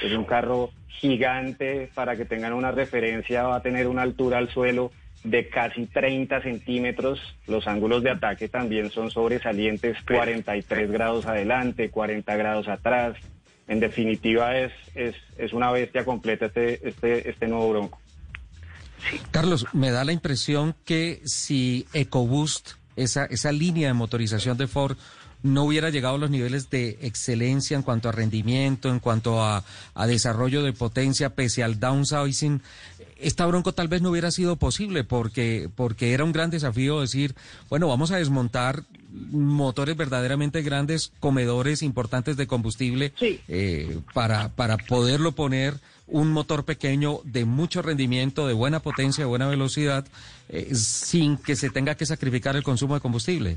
Es 0.03 0.13
un 0.13 0.25
carro 0.25 0.71
gigante, 0.89 1.91
para 1.95 2.17
que 2.17 2.25
tengan 2.25 2.53
una 2.53 2.73
referencia, 2.73 3.45
va 3.45 3.57
a 3.57 3.63
tener 3.63 3.87
una 3.87 4.03
altura 4.03 4.39
al 4.39 4.49
suelo 4.51 4.91
de 5.25 5.49
casi 5.49 5.87
30 5.87 6.43
centímetros. 6.43 7.21
Los 7.47 7.67
ángulos 7.67 8.03
de 8.03 8.11
ataque 8.11 8.49
también 8.49 8.91
son 8.91 9.11
sobresalientes, 9.11 9.97
43 10.07 10.91
grados 10.91 11.27
adelante, 11.27 11.91
40 11.91 12.37
grados 12.37 12.69
atrás. 12.69 13.17
En 13.67 13.81
definitiva, 13.81 14.57
es, 14.57 14.73
es, 14.95 15.15
es 15.37 15.53
una 15.53 15.71
bestia 15.71 16.05
completa 16.05 16.47
este, 16.47 16.89
este, 16.89 17.29
este 17.29 17.49
nuevo 17.49 17.71
Bronco. 17.71 17.99
Carlos, 19.31 19.67
me 19.73 19.91
da 19.91 20.05
la 20.05 20.13
impresión 20.13 20.75
que 20.85 21.21
si 21.25 21.87
EcoBoost, 21.93 22.73
esa, 22.99 23.25
esa 23.27 23.53
línea 23.53 23.89
de 23.89 23.95
motorización 23.95 24.57
de 24.59 24.67
Ford, 24.67 24.97
no 25.43 25.65
hubiera 25.65 25.91
llegado 25.91 26.17
a 26.17 26.19
los 26.19 26.31
niveles 26.31 26.69
de 26.69 26.99
excelencia 27.01 27.77
en 27.77 27.83
cuanto 27.83 28.09
a 28.09 28.13
rendimiento, 28.13 28.91
en 28.91 28.99
cuanto 28.99 29.43
a, 29.43 29.65
a 29.95 30.07
desarrollo 30.07 30.63
de 30.63 30.73
potencia, 30.73 31.31
pese 31.31 31.63
al 31.63 31.79
downsizing, 31.79 32.61
esta 33.19 33.47
Bronco 33.47 33.73
tal 33.73 33.89
vez 33.89 34.01
no 34.01 34.11
hubiera 34.11 34.31
sido 34.31 34.57
posible 34.57 35.05
porque, 35.05 35.69
porque 35.75 36.13
era 36.13 36.25
un 36.25 36.33
gran 36.33 36.51
desafío 36.51 37.01
decir, 37.01 37.35
bueno, 37.69 37.89
vamos 37.89 38.11
a 38.11 38.17
desmontar 38.17 38.85
motores 39.11 39.97
verdaderamente 39.97 40.63
grandes, 40.63 41.13
comedores 41.19 41.83
importantes 41.83 42.37
de 42.37 42.47
combustible, 42.47 43.13
eh, 43.21 43.99
para, 44.15 44.51
para 44.51 44.77
poderlo 44.77 45.33
poner 45.33 45.75
un 46.09 46.33
motor 46.33 46.65
pequeño 46.65 47.21
de 47.25 47.45
mucho 47.45 47.83
rendimiento, 47.83 48.47
de 48.47 48.55
buena 48.55 48.81
potencia, 48.81 49.25
de 49.25 49.29
buena 49.29 49.49
velocidad, 49.49 50.07
eh, 50.49 50.75
sin 50.75 51.37
que 51.37 51.55
se 51.55 51.71
tenga 51.71 51.95
que 51.95 52.07
sacrificar 52.07 52.57
el 52.57 52.63
consumo 52.63 52.95
de 52.95 53.01
combustible. 53.01 53.57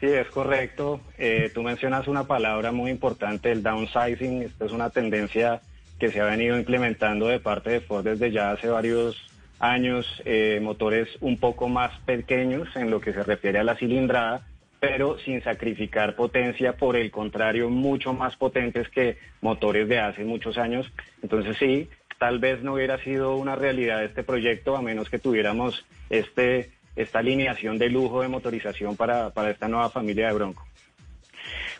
Sí, 0.00 0.06
es 0.06 0.28
correcto. 0.28 1.00
Eh, 1.16 1.50
tú 1.54 1.62
mencionas 1.62 2.06
una 2.06 2.24
palabra 2.24 2.72
muy 2.72 2.90
importante, 2.90 3.50
el 3.50 3.62
downsizing. 3.62 4.42
Esta 4.42 4.66
es 4.66 4.72
una 4.72 4.90
tendencia 4.90 5.60
que 5.98 6.10
se 6.10 6.20
ha 6.20 6.24
venido 6.24 6.58
implementando 6.58 7.28
de 7.28 7.40
parte 7.40 7.70
de 7.70 7.80
Ford 7.80 8.04
desde 8.04 8.30
ya 8.30 8.50
hace 8.50 8.68
varios 8.68 9.16
años, 9.58 10.06
eh, 10.26 10.60
motores 10.62 11.08
un 11.20 11.38
poco 11.38 11.68
más 11.68 11.98
pequeños 12.00 12.68
en 12.76 12.90
lo 12.90 13.00
que 13.00 13.14
se 13.14 13.22
refiere 13.22 13.58
a 13.58 13.64
la 13.64 13.76
cilindrada, 13.76 14.42
pero 14.80 15.18
sin 15.18 15.42
sacrificar 15.42 16.16
potencia, 16.16 16.76
por 16.76 16.96
el 16.96 17.10
contrario, 17.10 17.70
mucho 17.70 18.12
más 18.12 18.36
potentes 18.36 18.88
que 18.88 19.18
motores 19.40 19.88
de 19.88 19.98
hace 19.98 20.24
muchos 20.24 20.58
años. 20.58 20.90
Entonces 21.22 21.56
sí, 21.58 21.88
tal 22.18 22.38
vez 22.38 22.62
no 22.62 22.74
hubiera 22.74 22.98
sido 22.98 23.36
una 23.36 23.56
realidad 23.56 24.04
este 24.04 24.22
proyecto 24.22 24.76
a 24.76 24.82
menos 24.82 25.10
que 25.10 25.18
tuviéramos 25.18 25.84
este, 26.10 26.70
esta 26.94 27.20
alineación 27.20 27.78
de 27.78 27.90
lujo 27.90 28.22
de 28.22 28.28
motorización 28.28 28.96
para, 28.96 29.30
para 29.30 29.50
esta 29.50 29.68
nueva 29.68 29.90
familia 29.90 30.28
de 30.28 30.34
Bronco. 30.34 30.66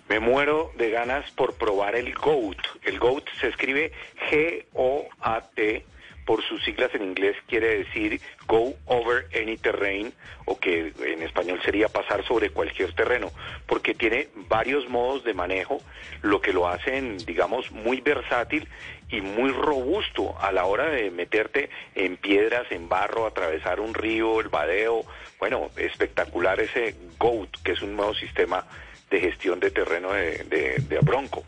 Me 0.09 0.21
muero 0.21 0.71
de 0.79 0.91
ganas 0.91 1.29
por 1.33 1.55
probar 1.55 1.97
el 1.97 2.15
GOAT. 2.15 2.59
El 2.85 2.99
GOAT 3.01 3.25
se 3.41 3.49
escribe 3.49 3.93
G-O-A-T, 4.31 5.85
por 6.27 6.43
sus 6.43 6.63
siglas 6.65 6.95
en 6.95 7.05
inglés 7.05 7.37
quiere 7.47 7.79
decir 7.79 8.21
Go 8.47 8.75
Over 8.85 9.29
Any 9.35 9.57
Terrain, 9.57 10.13
o 10.45 10.59
que 10.59 10.93
en 11.01 11.23
español 11.23 11.61
sería 11.65 11.89
pasar 11.89 12.27
sobre 12.27 12.51
cualquier 12.51 12.93
terreno, 12.95 13.31
porque 13.67 13.95
tiene 13.95 14.29
varios 14.49 14.89
modos 14.91 15.25
de 15.25 15.33
manejo, 15.33 15.81
lo 16.23 16.41
que 16.41 16.53
lo 16.53 16.69
hacen, 16.69 17.17
digamos, 17.19 17.71
muy 17.71 18.01
versátil 18.01 18.69
y 19.09 19.21
muy 19.21 19.53
robusto 19.53 20.37
a 20.41 20.51
la 20.51 20.65
hora 20.65 20.91
de 20.91 21.11
meterte 21.13 21.71
en 21.95 22.17
piedras, 22.17 22.67
en 22.71 22.89
barro, 22.89 23.27
atravesar 23.27 23.79
un 23.79 23.95
río, 23.95 24.41
el 24.41 24.49
vadeo. 24.49 25.05
Bueno, 25.39 25.71
espectacular 25.77 26.59
ese 26.61 26.97
GOAT, 27.19 27.51
que 27.63 27.73
es 27.73 27.83
un 27.83 27.95
nuevo 27.95 28.15
sistema 28.15 28.67
de 29.11 29.21
gestión 29.21 29.61
de 29.61 29.71
terreno 29.71 30.13
de, 30.13 30.45
de, 30.45 30.79
de 30.89 30.99
Bronco. 31.01 31.45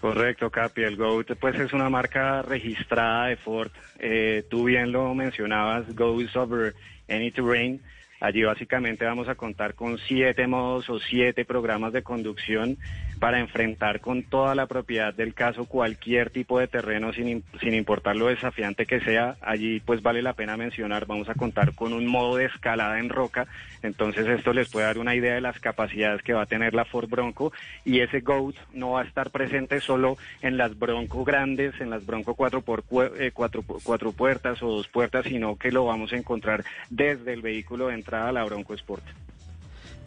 Correcto, 0.00 0.50
Capi. 0.50 0.82
El 0.82 0.96
GOAT 0.96 1.36
pues 1.38 1.58
es 1.60 1.72
una 1.74 1.90
marca 1.90 2.40
registrada 2.42 3.26
de 3.26 3.36
Ford. 3.36 3.70
Eh, 3.98 4.44
tú 4.48 4.64
bien 4.64 4.92
lo 4.92 5.14
mencionabas, 5.14 5.94
Goes 5.94 6.34
Over 6.36 6.74
Any 7.08 7.30
Terrain. 7.30 7.82
Allí 8.20 8.42
básicamente 8.42 9.06
vamos 9.06 9.28
a 9.28 9.34
contar 9.34 9.74
con 9.74 9.96
siete 9.96 10.46
modos 10.46 10.90
o 10.90 11.00
siete 11.00 11.46
programas 11.46 11.94
de 11.94 12.02
conducción 12.02 12.76
para 13.18 13.38
enfrentar 13.38 14.00
con 14.00 14.22
toda 14.22 14.54
la 14.54 14.66
propiedad 14.66 15.12
del 15.12 15.34
caso 15.34 15.66
cualquier 15.66 16.30
tipo 16.30 16.58
de 16.58 16.68
terreno 16.68 17.12
sin, 17.12 17.44
sin 17.60 17.74
importar 17.74 18.16
lo 18.16 18.26
desafiante 18.26 18.86
que 18.86 19.00
sea. 19.00 19.36
Allí 19.42 19.80
pues 19.80 20.02
vale 20.02 20.22
la 20.22 20.32
pena 20.32 20.56
mencionar, 20.56 21.06
vamos 21.06 21.28
a 21.28 21.34
contar 21.34 21.74
con 21.74 21.92
un 21.92 22.06
modo 22.06 22.36
de 22.36 22.46
escalada 22.46 22.98
en 22.98 23.10
roca. 23.10 23.46
Entonces 23.82 24.26
esto 24.26 24.52
les 24.52 24.70
puede 24.70 24.86
dar 24.86 24.98
una 24.98 25.14
idea 25.14 25.34
de 25.34 25.40
las 25.40 25.58
capacidades 25.58 26.22
que 26.22 26.32
va 26.32 26.42
a 26.42 26.46
tener 26.46 26.74
la 26.74 26.84
Ford 26.86 27.08
Bronco 27.08 27.52
y 27.84 28.00
ese 28.00 28.20
GOAT 28.20 28.56
no 28.72 28.92
va 28.92 29.02
a 29.02 29.04
estar 29.04 29.30
presente 29.30 29.80
solo 29.80 30.16
en 30.42 30.56
las 30.56 30.78
Bronco 30.78 31.24
grandes, 31.24 31.78
en 31.80 31.90
las 31.90 32.04
Bronco 32.04 32.34
cuatro 32.34 32.62
por 32.62 32.84
eh, 33.18 33.30
cuatro, 33.32 33.62
cuatro 33.82 34.12
puertas 34.12 34.62
o 34.62 34.68
dos 34.68 34.88
puertas, 34.88 35.24
sino 35.24 35.56
que 35.56 35.72
lo 35.72 35.84
vamos 35.86 36.12
a 36.12 36.16
encontrar 36.16 36.64
desde 36.88 37.34
el 37.34 37.42
vehículo 37.42 37.88
de 37.88 37.94
entrada 38.10 38.28
a 38.28 38.32
la 38.32 38.44
Bronco 38.44 38.74
Sport. 38.74 39.04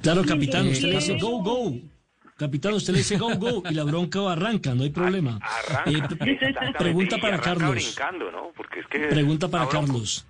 Claro, 0.01 0.23
capitán, 0.25 0.67
Eh, 0.67 0.71
usted 0.71 0.89
le 0.89 0.95
dice 0.95 1.13
Carlos. 1.13 1.21
go, 1.31 1.41
go. 1.43 1.77
Capitán, 2.35 2.73
usted 2.73 2.91
le 2.93 2.99
dice 2.99 3.17
go, 3.17 3.33
go 3.37 3.63
y 3.69 3.73
la 3.73 3.83
bronca 3.85 4.29
arranca, 4.29 4.73
no 4.75 4.83
hay 4.83 4.89
problema. 4.89 5.39
Eh, 5.85 6.01
pre- 6.17 6.33
Exactamente, 6.33 6.79
pregunta 6.79 7.17
para 7.17 7.35
arranca 7.35 7.49
Carlos. 7.59 7.71
brincando, 7.75 8.31
¿no? 8.31 8.51
Porque 8.57 8.79
es 8.81 8.87
que 8.87 8.99
Pregunta 9.07 9.47
para 9.47 9.69
Carlos. 9.69 10.25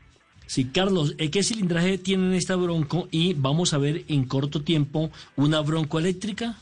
Sí, 0.45 0.65
Carlos, 0.65 1.15
¿eh, 1.17 1.31
¿qué 1.31 1.41
cilindraje 1.41 1.97
tiene 1.97 2.37
esta 2.37 2.55
bronco? 2.55 3.07
Y 3.09 3.33
vamos 3.33 3.73
a 3.73 3.79
ver 3.79 4.03
en 4.09 4.25
corto 4.25 4.61
tiempo 4.61 5.09
una 5.35 5.61
bronco 5.61 5.97
eléctrica. 5.97 6.55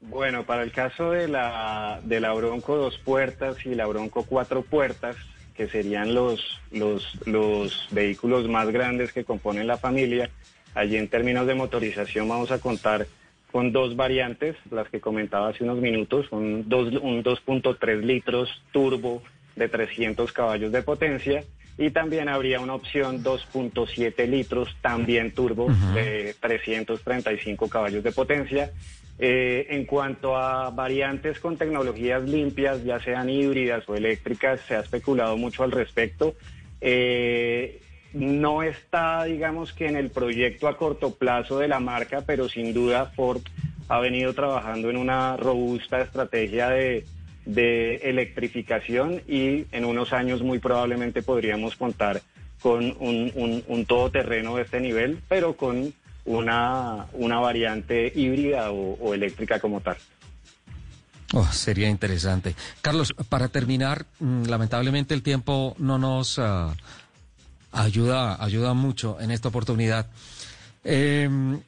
Bueno, 0.00 0.44
para 0.44 0.62
el 0.62 0.72
caso 0.72 1.10
de 1.10 1.28
la, 1.28 2.00
de 2.04 2.20
la 2.20 2.32
Bronco 2.32 2.74
dos 2.76 2.96
puertas 3.04 3.56
y 3.66 3.74
la 3.74 3.86
Bronco 3.86 4.22
cuatro 4.24 4.62
puertas, 4.62 5.14
que 5.54 5.68
serían 5.68 6.14
los, 6.14 6.60
los, 6.70 7.06
los 7.26 7.88
vehículos 7.90 8.48
más 8.48 8.70
grandes 8.70 9.12
que 9.12 9.24
componen 9.24 9.66
la 9.66 9.76
familia, 9.76 10.30
allí 10.74 10.96
en 10.96 11.08
términos 11.08 11.46
de 11.46 11.54
motorización 11.54 12.28
vamos 12.28 12.50
a 12.50 12.58
contar 12.58 13.06
con 13.50 13.72
dos 13.72 13.96
variantes, 13.96 14.56
las 14.70 14.88
que 14.88 15.00
comentaba 15.00 15.48
hace 15.48 15.64
unos 15.64 15.78
minutos, 15.78 16.26
un, 16.30 16.68
dos, 16.68 16.92
un 17.02 17.22
2.3 17.24 18.00
litros 18.00 18.48
turbo 18.72 19.22
de 19.56 19.68
300 19.68 20.32
caballos 20.32 20.72
de 20.72 20.82
potencia 20.82 21.44
y 21.76 21.90
también 21.90 22.28
habría 22.28 22.60
una 22.60 22.74
opción 22.74 23.24
2.7 23.24 24.28
litros 24.28 24.76
también 24.82 25.32
turbo 25.32 25.68
de 25.94 26.34
335 26.38 27.68
caballos 27.68 28.04
de 28.04 28.12
potencia. 28.12 28.70
Eh, 29.22 29.66
en 29.68 29.84
cuanto 29.84 30.34
a 30.34 30.70
variantes 30.70 31.38
con 31.40 31.58
tecnologías 31.58 32.22
limpias, 32.22 32.82
ya 32.84 32.98
sean 33.00 33.28
híbridas 33.28 33.86
o 33.86 33.94
eléctricas, 33.94 34.60
se 34.66 34.74
ha 34.76 34.80
especulado 34.80 35.36
mucho 35.36 35.62
al 35.62 35.72
respecto. 35.72 36.34
Eh, 36.80 37.80
no 38.14 38.62
está, 38.62 39.24
digamos 39.24 39.72
que 39.74 39.86
en 39.86 39.96
el 39.96 40.10
proyecto 40.10 40.68
a 40.68 40.76
corto 40.78 41.14
plazo 41.14 41.58
de 41.58 41.68
la 41.68 41.80
marca, 41.80 42.22
pero 42.26 42.48
sin 42.48 42.72
duda 42.72 43.06
Ford 43.14 43.42
ha 43.88 44.00
venido 44.00 44.32
trabajando 44.32 44.88
en 44.88 44.96
una 44.96 45.36
robusta 45.36 46.00
estrategia 46.00 46.70
de, 46.70 47.04
de 47.44 47.96
electrificación 47.96 49.20
y 49.28 49.66
en 49.72 49.84
unos 49.84 50.12
años 50.12 50.42
muy 50.42 50.58
probablemente 50.60 51.22
podríamos 51.22 51.76
contar 51.76 52.22
con 52.62 52.84
un, 53.00 53.32
un- 53.34 53.64
un 53.68 53.84
todoterreno 53.86 54.56
de 54.56 54.62
este 54.62 54.80
nivel, 54.80 55.18
pero 55.28 55.54
con 55.56 55.92
una, 56.24 57.06
una 57.12 57.38
variante 57.38 58.12
híbrida 58.14 58.70
o, 58.70 58.94
o 58.94 59.14
eléctrica 59.14 59.60
como 59.60 59.80
tal. 59.80 59.96
Oh, 61.32 61.46
sería 61.46 61.88
interesante. 61.88 62.56
Carlos, 62.82 63.14
para 63.28 63.48
terminar, 63.48 64.06
mm, 64.18 64.44
lamentablemente 64.44 65.14
el 65.14 65.22
tiempo 65.22 65.76
no 65.78 65.98
nos 65.98 66.38
ah, 66.40 66.74
ayuda, 67.70 68.42
ayuda 68.42 68.74
mucho 68.74 69.20
en 69.20 69.30
esta 69.30 69.48
oportunidad. 69.48 70.08
Em, 70.82 71.60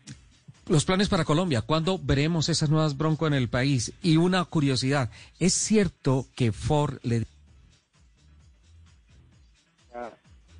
los 0.66 0.84
planes 0.84 1.08
para 1.08 1.24
Colombia, 1.24 1.62
¿cuándo 1.62 2.00
veremos 2.02 2.48
esas 2.48 2.70
nuevas 2.70 2.96
Bronco 2.96 3.26
en 3.26 3.34
el 3.34 3.48
país? 3.48 3.92
Y 4.02 4.16
una 4.16 4.44
curiosidad, 4.44 5.10
¿es 5.38 5.54
cierto 5.54 6.26
que 6.34 6.50
Ford 6.50 6.98
le 7.02 7.24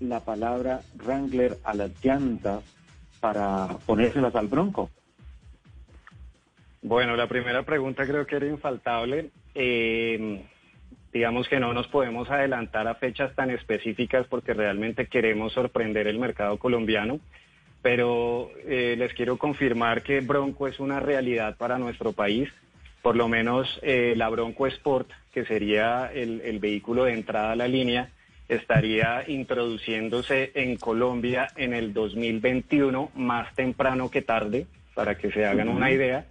la 0.01 0.19
palabra 0.19 0.83
Wrangler 0.97 1.59
a 1.63 1.75
las 1.75 1.93
llantas 2.03 2.65
para 3.23 3.69
ponérselas 3.87 4.35
al 4.35 4.49
bronco. 4.49 4.91
Bueno, 6.83 7.15
la 7.15 7.29
primera 7.29 7.63
pregunta 7.63 8.05
creo 8.05 8.27
que 8.27 8.35
era 8.35 8.47
infaltable. 8.47 9.31
Eh, 9.55 10.43
digamos 11.13 11.47
que 11.47 11.61
no 11.61 11.73
nos 11.73 11.87
podemos 11.87 12.29
adelantar 12.31 12.89
a 12.89 12.97
fechas 12.97 13.33
tan 13.37 13.51
específicas 13.51 14.27
porque 14.27 14.55
realmente 14.55 15.07
queremos 15.07 15.53
sorprender 15.53 16.09
el 16.09 16.19
mercado 16.19 16.59
colombiano, 16.59 17.21
pero 17.81 18.51
eh, 18.67 18.97
les 18.99 19.15
quiero 19.15 19.39
confirmar 19.39 20.03
que 20.03 20.21
Bronco 20.21 20.67
es 20.67 20.81
una 20.81 20.99
realidad 20.99 21.57
para 21.57 21.79
nuestro 21.79 22.13
país. 22.13 22.49
por 23.03 23.17
lo 23.17 23.29
menos 23.29 23.81
eh, 23.83 24.15
la 24.17 24.29
Bronco 24.29 24.67
Sport, 24.67 25.09
que 25.33 25.45
sería 25.45 26.11
el, 26.13 26.41
el 26.41 26.59
vehículo 26.59 27.05
de 27.05 27.15
entrada 27.15 27.53
a 27.53 27.57
la 27.57 27.67
línea, 27.67 28.11
estaría 28.55 29.25
introduciéndose 29.27 30.53
en 30.55 30.77
Colombia 30.77 31.49
en 31.57 31.75
el 31.75 31.93
2021, 31.93 33.11
más 33.15 33.55
temprano 33.55 34.11
que 34.11 34.23
tarde, 34.23 34.67
para 34.95 35.17
que 35.17 35.31
se 35.33 35.47
hagan 35.47 35.69
una 35.69 35.91
idea. 35.91 36.27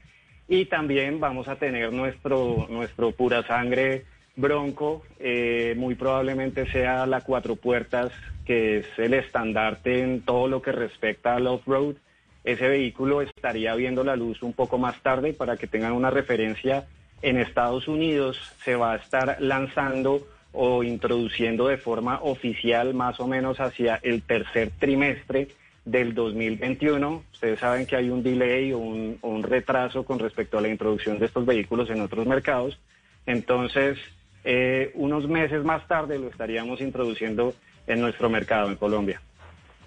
Y 0.47 0.65
también 0.65 1.19
vamos 1.19 1.47
a 1.47 1.55
tener 1.55 1.93
nuestro, 1.93 2.67
nuestro 2.69 3.11
pura 3.11 3.43
sangre 3.43 4.05
Bronco, 4.35 5.03
eh, 5.19 5.75
muy 5.77 5.95
probablemente 5.95 6.69
sea 6.71 7.05
la 7.05 7.21
cuatro 7.21 7.55
puertas, 7.55 8.11
que 8.45 8.77
es 8.77 8.87
el 8.97 9.13
estandarte 9.13 10.01
en 10.01 10.21
todo 10.21 10.47
lo 10.47 10.61
que 10.61 10.71
respecta 10.71 11.35
al 11.35 11.47
off-road. 11.47 11.95
Ese 12.43 12.67
vehículo 12.67 13.21
estaría 13.21 13.75
viendo 13.75 14.03
la 14.03 14.15
luz 14.15 14.41
un 14.41 14.53
poco 14.53 14.77
más 14.77 14.99
tarde 15.01 15.33
para 15.33 15.57
que 15.57 15.67
tengan 15.67 15.91
una 15.93 16.09
referencia. 16.09 16.85
En 17.21 17.37
Estados 17.37 17.87
Unidos 17.87 18.39
se 18.63 18.75
va 18.75 18.93
a 18.93 18.95
estar 18.95 19.37
lanzando 19.39 20.25
o 20.53 20.83
introduciendo 20.83 21.67
de 21.67 21.77
forma 21.77 22.19
oficial 22.21 22.93
más 22.93 23.19
o 23.19 23.27
menos 23.27 23.59
hacia 23.59 23.99
el 24.03 24.21
tercer 24.21 24.71
trimestre 24.79 25.49
del 25.85 26.13
2021. 26.13 27.23
Ustedes 27.33 27.59
saben 27.59 27.85
que 27.85 27.95
hay 27.95 28.09
un 28.09 28.21
delay 28.21 28.73
o 28.73 28.79
un, 28.79 29.43
retraso 29.43 30.03
con 30.03 30.19
respecto 30.19 30.57
a 30.57 30.61
la 30.61 30.67
introducción 30.67 31.19
de 31.19 31.25
estos 31.25 31.45
vehículos 31.45 31.89
en 31.89 32.01
otros 32.01 32.27
mercados. 32.27 32.77
Entonces, 33.25 33.97
eh, 34.43 34.91
unos 34.95 35.27
meses 35.27 35.63
más 35.63 35.87
tarde 35.87 36.19
lo 36.19 36.27
estaríamos 36.27 36.81
introduciendo 36.81 37.53
en 37.87 38.01
nuestro 38.01 38.29
mercado 38.29 38.69
en 38.69 38.75
Colombia. 38.75 39.21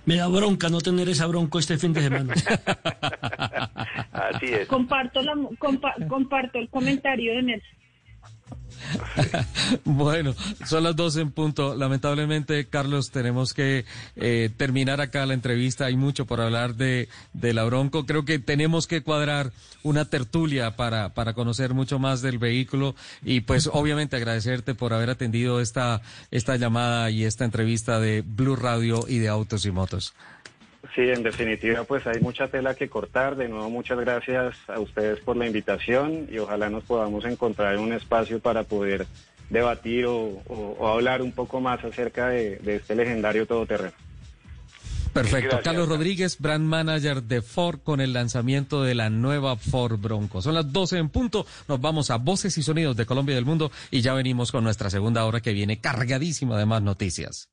Me 0.07 0.17
da 0.17 0.29
bronca 0.29 0.69
no 0.69 0.81
tener 0.81 1.09
esa 1.09 1.27
bronco 1.27 1.59
este 1.59 1.79
fin 1.79 1.93
de 1.93 2.03
semana. 2.03 2.35
Así 4.13 4.47
es. 4.47 4.69
Comparto, 4.69 5.23
la, 5.23 5.35
compa- 5.59 6.07
comparto 6.09 6.59
el 6.59 6.69
comentario 6.69 7.35
de 7.35 7.43
Nelson. 7.43 7.84
Bueno, 9.85 10.35
son 10.67 10.85
las 10.85 10.97
12 10.97 11.21
en 11.21 11.31
punto. 11.31 11.75
Lamentablemente, 11.75 12.67
Carlos, 12.67 13.11
tenemos 13.11 13.53
que 13.53 13.85
eh, 14.17 14.51
terminar 14.57 15.01
acá 15.01 15.27
la 15.27 15.35
entrevista. 15.35 15.87
Hay 15.87 15.97
mucho 15.97 16.27
por 16.27 16.41
hablar 16.41 16.75
de, 16.77 17.09
de 17.33 17.55
la 17.55 17.65
Bronco. 17.65 18.07
Creo 18.07 18.25
que 18.25 18.39
tenemos 18.39 18.87
que 18.87 19.03
cuadrar 19.03 19.53
una 19.83 20.07
tertulia 20.07 20.77
para, 20.77 21.15
para 21.15 21.35
conocer 21.35 21.75
mucho 21.75 21.99
más 21.99 22.23
del 22.23 22.39
vehículo 22.39 22.95
y 23.23 23.41
pues 23.41 23.69
obviamente 23.73 24.17
agradecerte 24.17 24.75
por 24.75 24.93
haber 24.93 25.11
atendido 25.11 25.61
esta, 25.61 26.03
esta 26.31 26.57
llamada 26.57 27.11
y 27.11 27.25
esta 27.25 27.45
entrevista 27.45 28.01
de 28.01 28.23
Blue 28.27 28.57
Radio 28.57 29.05
y 29.09 29.19
de 29.19 29.29
Autos 29.29 29.67
y 29.67 29.71
Motos. 29.71 30.15
Sí, 30.95 31.01
en 31.03 31.23
definitiva, 31.25 31.83
pues 31.85 32.07
hay 32.07 32.21
mucha 32.21 32.47
tela 32.49 32.75
que 32.75 32.89
cortar. 32.89 33.35
De 33.37 33.49
nuevo, 33.49 33.69
muchas 33.69 33.99
gracias 33.99 34.55
a 34.69 34.79
ustedes 34.79 35.19
por 35.21 35.37
la 35.37 35.47
invitación 35.47 36.29
y 36.31 36.39
ojalá 36.39 36.71
nos 36.71 36.85
podamos 36.85 37.25
encontrar 37.25 37.75
en 37.75 37.81
un 37.81 37.93
espacio 37.93 38.39
para 38.39 38.63
poder 38.63 39.07
debatir 39.51 40.07
o, 40.07 40.15
o- 40.47 40.77
o 40.79 40.89
hablar 40.89 41.21
un 41.21 41.33
poco 41.33 41.61
más 41.61 41.83
acerca 41.85 42.29
de, 42.29 42.57
de 42.59 42.77
este 42.77 42.95
legendario 42.95 43.45
todoterreno. 43.47 43.93
Perfecto. 45.13 45.49
Gracias. 45.49 45.63
Carlos 45.65 45.89
Rodríguez, 45.89 46.39
brand 46.39 46.65
manager 46.65 47.23
de 47.23 47.41
Ford 47.43 47.81
con 47.83 48.01
el 48.01 48.13
lanzamiento 48.13 48.83
de 48.83 48.95
la 48.97 49.11
nueva 49.11 49.57
Ford 49.57 49.99
Bronco. 49.99 50.43
Son 50.43 50.55
las 50.55 50.73
12 50.73 50.99
en 50.99 51.09
punto. 51.09 51.47
Nos 51.69 51.81
vamos 51.81 52.11
a 52.11 52.17
Voces 52.19 52.57
y 52.59 52.63
Sonidos 52.63 52.97
de 52.97 53.07
Colombia 53.07 53.33
y 53.33 53.37
del 53.37 53.45
Mundo 53.45 53.71
y 53.91 54.01
ya 54.01 54.15
venimos 54.15 54.51
con 54.53 54.65
nuestra 54.65 54.91
segunda 54.91 55.25
hora 55.25 55.41
que 55.41 55.53
viene 55.53 55.81
cargadísima 55.81 56.59
de 56.59 56.67
más 56.67 56.83
noticias. 56.83 57.49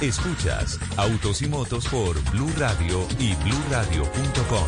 Escuchas 0.00 0.80
Autos 0.96 1.42
y 1.42 1.48
Motos 1.48 1.86
por 1.88 2.18
Blue 2.30 2.50
Radio 2.56 3.06
y 3.18 3.34
BlueRadio.com. 3.34 4.64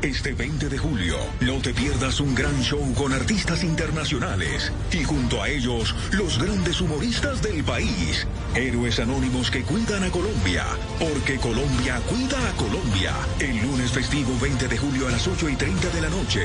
Este 0.00 0.32
20 0.32 0.70
de 0.70 0.78
julio, 0.78 1.16
no 1.40 1.60
te 1.60 1.74
pierdas 1.74 2.20
un 2.20 2.34
gran 2.34 2.58
show 2.62 2.80
con 2.94 3.12
artistas 3.12 3.62
internacionales 3.64 4.72
y 4.90 5.04
junto 5.04 5.42
a 5.42 5.50
ellos 5.50 5.94
los 6.12 6.38
grandes 6.38 6.80
humoristas 6.80 7.42
del 7.42 7.62
país, 7.62 8.26
héroes 8.54 9.00
anónimos 9.00 9.50
que 9.50 9.62
cuidan 9.64 10.04
a 10.04 10.10
Colombia, 10.10 10.64
porque 10.98 11.36
Colombia 11.36 12.00
cuida 12.08 12.48
a 12.48 12.52
Colombia. 12.52 13.12
El 13.38 13.60
lunes 13.60 13.92
festivo 13.92 14.30
20 14.40 14.66
de 14.66 14.78
julio 14.78 15.08
a 15.08 15.10
las 15.10 15.28
8 15.28 15.46
y 15.46 15.56
30 15.56 15.90
de 15.90 16.00
la 16.00 16.08
noche. 16.08 16.42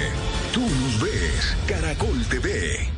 Tú 0.51 0.61
nos 0.61 0.99
ves, 0.99 1.55
Caracol 1.67 2.25
TV. 2.25 2.91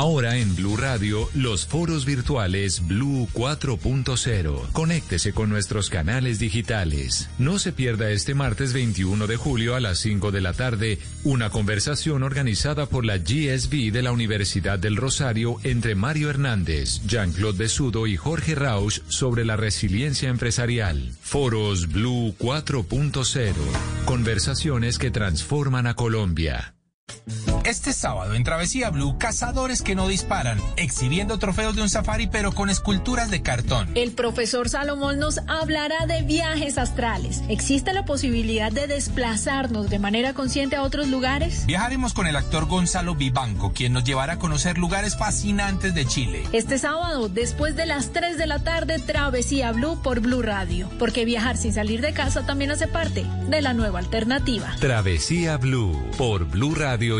Ahora 0.00 0.38
en 0.38 0.56
Blue 0.56 0.78
Radio, 0.78 1.28
los 1.34 1.66
foros 1.66 2.06
virtuales 2.06 2.88
Blue 2.88 3.28
4.0. 3.34 4.72
Conéctese 4.72 5.34
con 5.34 5.50
nuestros 5.50 5.90
canales 5.90 6.38
digitales. 6.38 7.28
No 7.38 7.58
se 7.58 7.70
pierda 7.70 8.08
este 8.10 8.34
martes 8.34 8.72
21 8.72 9.26
de 9.26 9.36
julio 9.36 9.74
a 9.74 9.80
las 9.80 9.98
5 9.98 10.30
de 10.30 10.40
la 10.40 10.54
tarde 10.54 10.98
una 11.22 11.50
conversación 11.50 12.22
organizada 12.22 12.86
por 12.86 13.04
la 13.04 13.18
GSB 13.18 13.92
de 13.92 14.00
la 14.00 14.12
Universidad 14.12 14.78
del 14.78 14.96
Rosario 14.96 15.58
entre 15.64 15.94
Mario 15.94 16.30
Hernández, 16.30 17.02
Jean-Claude 17.06 17.58
Besudo 17.58 18.06
y 18.06 18.16
Jorge 18.16 18.54
Rausch 18.54 19.02
sobre 19.08 19.44
la 19.44 19.56
resiliencia 19.56 20.30
empresarial. 20.30 21.12
Foros 21.20 21.88
Blue 21.88 22.34
4.0. 22.38 23.52
Conversaciones 24.06 24.98
que 24.98 25.10
transforman 25.10 25.86
a 25.86 25.92
Colombia. 25.92 26.72
Este 27.64 27.92
sábado 27.92 28.34
en 28.34 28.42
Travesía 28.42 28.90
Blue, 28.90 29.16
cazadores 29.18 29.82
que 29.82 29.94
no 29.94 30.08
disparan, 30.08 30.58
exhibiendo 30.76 31.38
trofeos 31.38 31.76
de 31.76 31.82
un 31.82 31.90
safari 31.90 32.26
pero 32.26 32.52
con 32.52 32.70
esculturas 32.70 33.30
de 33.30 33.42
cartón. 33.42 33.90
El 33.94 34.12
profesor 34.12 34.68
Salomón 34.68 35.18
nos 35.18 35.38
hablará 35.46 36.06
de 36.06 36.22
viajes 36.22 36.78
astrales. 36.78 37.42
¿Existe 37.48 37.92
la 37.92 38.04
posibilidad 38.04 38.72
de 38.72 38.86
desplazarnos 38.86 39.90
de 39.90 39.98
manera 39.98 40.32
consciente 40.32 40.76
a 40.76 40.82
otros 40.82 41.08
lugares? 41.08 41.66
Viajaremos 41.66 42.14
con 42.14 42.26
el 42.26 42.36
actor 42.36 42.66
Gonzalo 42.66 43.14
Vivanco, 43.14 43.72
quien 43.72 43.92
nos 43.92 44.04
llevará 44.04 44.34
a 44.34 44.38
conocer 44.38 44.78
lugares 44.78 45.16
fascinantes 45.16 45.94
de 45.94 46.06
Chile. 46.06 46.42
Este 46.52 46.78
sábado, 46.78 47.28
después 47.28 47.76
de 47.76 47.86
las 47.86 48.12
3 48.12 48.38
de 48.38 48.46
la 48.46 48.58
tarde, 48.60 48.98
Travesía 48.98 49.72
Blue 49.72 50.00
por 50.02 50.20
Blue 50.20 50.42
Radio. 50.42 50.88
Porque 50.98 51.24
viajar 51.24 51.56
sin 51.56 51.72
salir 51.72 52.00
de 52.00 52.12
casa 52.12 52.46
también 52.46 52.70
hace 52.70 52.88
parte 52.88 53.24
de 53.48 53.60
la 53.60 53.74
nueva 53.74 53.98
alternativa. 53.98 54.74
Travesía 54.80 55.56
Blue 55.58 55.96
por 56.16 56.46
Blue 56.46 56.74
Radio 56.74 57.19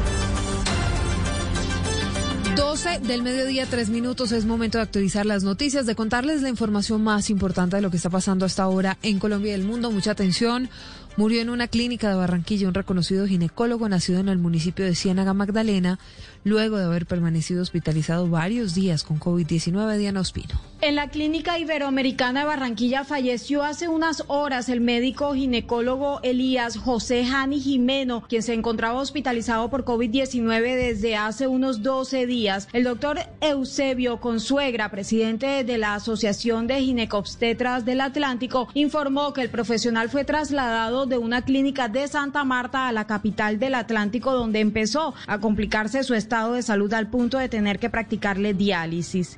12 2.55 2.99
del 2.99 3.23
mediodía, 3.23 3.65
tres 3.65 3.89
minutos. 3.89 4.31
Es 4.31 4.45
momento 4.45 4.77
de 4.77 4.83
actualizar 4.83 5.25
las 5.25 5.43
noticias, 5.43 5.85
de 5.85 5.95
contarles 5.95 6.41
la 6.41 6.49
información 6.49 7.01
más 7.01 7.29
importante 7.29 7.77
de 7.77 7.81
lo 7.81 7.89
que 7.89 7.97
está 7.97 8.09
pasando 8.09 8.45
hasta 8.45 8.63
ahora 8.63 8.97
en 9.03 9.19
Colombia 9.19 9.51
y 9.51 9.55
el 9.55 9.63
mundo. 9.63 9.89
Mucha 9.89 10.11
atención. 10.11 10.69
Murió 11.17 11.41
en 11.41 11.49
una 11.49 11.67
clínica 11.67 12.09
de 12.09 12.15
Barranquilla 12.15 12.67
un 12.67 12.73
reconocido 12.73 13.27
ginecólogo 13.27 13.87
nacido 13.87 14.19
en 14.19 14.29
el 14.29 14.37
municipio 14.37 14.85
de 14.85 14.95
Ciénaga 14.95 15.33
Magdalena, 15.33 15.99
luego 16.43 16.77
de 16.77 16.85
haber 16.85 17.05
permanecido 17.05 17.61
hospitalizado 17.61 18.27
varios 18.27 18.75
días 18.75 19.03
con 19.03 19.19
COVID-19. 19.19 19.97
Diana 19.97 20.19
Ospino. 20.19 20.70
En 20.83 20.95
la 20.95 21.09
clínica 21.09 21.59
iberoamericana 21.59 22.39
de 22.39 22.47
Barranquilla 22.47 23.03
falleció 23.03 23.63
hace 23.63 23.87
unas 23.87 24.23
horas 24.25 24.67
el 24.67 24.81
médico 24.81 25.35
ginecólogo 25.35 26.19
Elías 26.23 26.75
José 26.75 27.23
Jani 27.23 27.59
Jimeno, 27.59 28.23
quien 28.27 28.41
se 28.41 28.55
encontraba 28.55 28.99
hospitalizado 28.99 29.69
por 29.69 29.85
COVID-19 29.85 30.75
desde 30.75 31.15
hace 31.15 31.45
unos 31.45 31.83
12 31.83 32.25
días. 32.25 32.67
El 32.73 32.85
doctor 32.85 33.19
Eusebio 33.41 34.19
Consuegra, 34.19 34.89
presidente 34.89 35.63
de 35.63 35.77
la 35.77 35.93
Asociación 35.93 36.65
de 36.65 36.81
Ginecobstetras 36.81 37.85
del 37.85 38.01
Atlántico, 38.01 38.67
informó 38.73 39.33
que 39.33 39.41
el 39.43 39.51
profesional 39.51 40.09
fue 40.09 40.25
trasladado 40.25 41.05
de 41.05 41.19
una 41.19 41.43
clínica 41.43 41.89
de 41.89 42.07
Santa 42.07 42.43
Marta 42.43 42.87
a 42.87 42.91
la 42.91 43.05
capital 43.05 43.59
del 43.59 43.75
Atlántico, 43.75 44.33
donde 44.33 44.61
empezó 44.61 45.13
a 45.27 45.37
complicarse 45.37 46.01
su 46.03 46.15
estado 46.15 46.53
de 46.53 46.63
salud 46.63 46.91
al 46.95 47.07
punto 47.11 47.37
de 47.37 47.49
tener 47.49 47.77
que 47.77 47.91
practicarle 47.91 48.55
diálisis. 48.55 49.35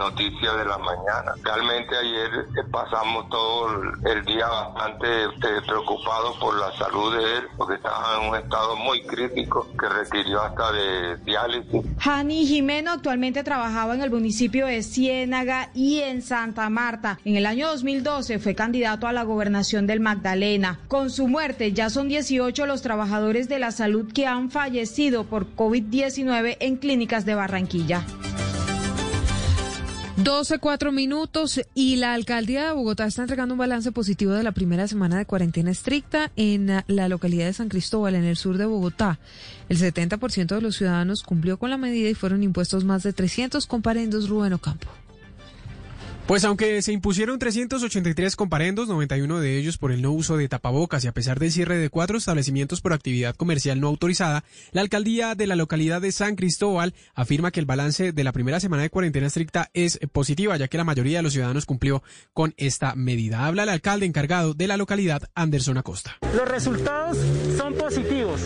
Noticias 0.00 0.56
de 0.56 0.64
la 0.64 0.78
mañana. 0.78 1.34
Realmente 1.44 1.94
ayer 1.94 2.30
eh, 2.56 2.62
pasamos 2.72 3.28
todo 3.28 3.68
el 4.06 4.24
día 4.24 4.48
bastante 4.48 5.24
este, 5.26 5.60
preocupados 5.66 6.36
por 6.38 6.58
la 6.58 6.72
salud 6.78 7.16
de 7.16 7.36
él, 7.36 7.44
porque 7.56 7.74
estaba 7.74 8.18
en 8.20 8.30
un 8.30 8.36
estado 8.36 8.76
muy 8.76 9.02
crítico 9.02 9.68
que 9.78 9.88
requirió 9.88 10.42
hasta 10.42 10.72
de 10.72 11.16
diálisis. 11.18 11.82
Hani 12.02 12.46
Jimeno 12.46 12.92
actualmente 12.92 13.44
trabajaba 13.44 13.94
en 13.94 14.00
el 14.00 14.10
municipio 14.10 14.66
de 14.66 14.82
Ciénaga 14.82 15.68
y 15.74 16.00
en 16.00 16.22
Santa 16.22 16.68
Marta. 16.70 17.18
En 17.24 17.36
el 17.36 17.44
año 17.44 17.68
2012 17.68 18.38
fue 18.38 18.54
candidato 18.54 19.06
a 19.06 19.12
la 19.12 19.22
gobernación 19.24 19.86
del 19.86 20.00
Magdalena. 20.00 20.80
Con 20.88 21.10
su 21.10 21.28
muerte 21.28 21.72
ya 21.72 21.90
son 21.90 22.08
18 22.08 22.64
los 22.64 22.80
trabajadores 22.80 23.48
de 23.48 23.58
la 23.58 23.70
salud 23.70 24.10
que 24.12 24.26
han 24.26 24.50
fallecido 24.50 25.24
por 25.24 25.54
COVID-19 25.54 26.56
en 26.60 26.76
clínicas 26.76 27.26
de 27.26 27.34
Barranquilla. 27.34 28.04
12, 30.22 30.58
4 30.58 30.92
minutos 30.92 31.62
y 31.74 31.96
la 31.96 32.12
alcaldía 32.12 32.66
de 32.66 32.72
Bogotá 32.72 33.06
está 33.06 33.22
entregando 33.22 33.54
un 33.54 33.58
balance 33.58 33.90
positivo 33.90 34.32
de 34.32 34.42
la 34.42 34.52
primera 34.52 34.86
semana 34.86 35.16
de 35.16 35.24
cuarentena 35.24 35.70
estricta 35.70 36.30
en 36.36 36.82
la 36.86 37.08
localidad 37.08 37.46
de 37.46 37.54
San 37.54 37.70
Cristóbal, 37.70 38.14
en 38.14 38.24
el 38.24 38.36
sur 38.36 38.58
de 38.58 38.66
Bogotá. 38.66 39.18
El 39.70 39.78
70% 39.78 40.54
de 40.54 40.60
los 40.60 40.76
ciudadanos 40.76 41.22
cumplió 41.22 41.58
con 41.58 41.70
la 41.70 41.78
medida 41.78 42.10
y 42.10 42.14
fueron 42.14 42.42
impuestos 42.42 42.84
más 42.84 43.02
de 43.02 43.14
300 43.14 43.66
comparendos 43.66 44.28
Rubén 44.28 44.52
Ocampo. 44.52 44.88
Pues 46.30 46.44
aunque 46.44 46.80
se 46.80 46.92
impusieron 46.92 47.40
383 47.40 48.36
comparendos, 48.36 48.86
91 48.86 49.40
de 49.40 49.58
ellos 49.58 49.78
por 49.78 49.90
el 49.90 50.00
no 50.00 50.12
uso 50.12 50.36
de 50.36 50.48
tapabocas 50.48 51.04
y 51.04 51.08
a 51.08 51.12
pesar 51.12 51.40
del 51.40 51.50
cierre 51.50 51.76
de 51.76 51.90
cuatro 51.90 52.18
establecimientos 52.18 52.80
por 52.80 52.92
actividad 52.92 53.34
comercial 53.34 53.80
no 53.80 53.88
autorizada, 53.88 54.44
la 54.70 54.82
alcaldía 54.82 55.34
de 55.34 55.48
la 55.48 55.56
localidad 55.56 56.00
de 56.00 56.12
San 56.12 56.36
Cristóbal 56.36 56.94
afirma 57.16 57.50
que 57.50 57.58
el 57.58 57.66
balance 57.66 58.12
de 58.12 58.22
la 58.22 58.30
primera 58.30 58.60
semana 58.60 58.84
de 58.84 58.90
cuarentena 58.90 59.26
estricta 59.26 59.70
es 59.74 59.98
positiva, 60.12 60.56
ya 60.56 60.68
que 60.68 60.78
la 60.78 60.84
mayoría 60.84 61.18
de 61.18 61.24
los 61.24 61.32
ciudadanos 61.32 61.66
cumplió 61.66 62.00
con 62.32 62.54
esta 62.58 62.94
medida. 62.94 63.46
Habla 63.46 63.64
el 63.64 63.70
alcalde 63.70 64.06
encargado 64.06 64.54
de 64.54 64.68
la 64.68 64.76
localidad, 64.76 65.24
Anderson 65.34 65.78
Acosta. 65.78 66.16
Los 66.36 66.46
resultados 66.46 67.18
son 67.56 67.74
positivos. 67.74 68.40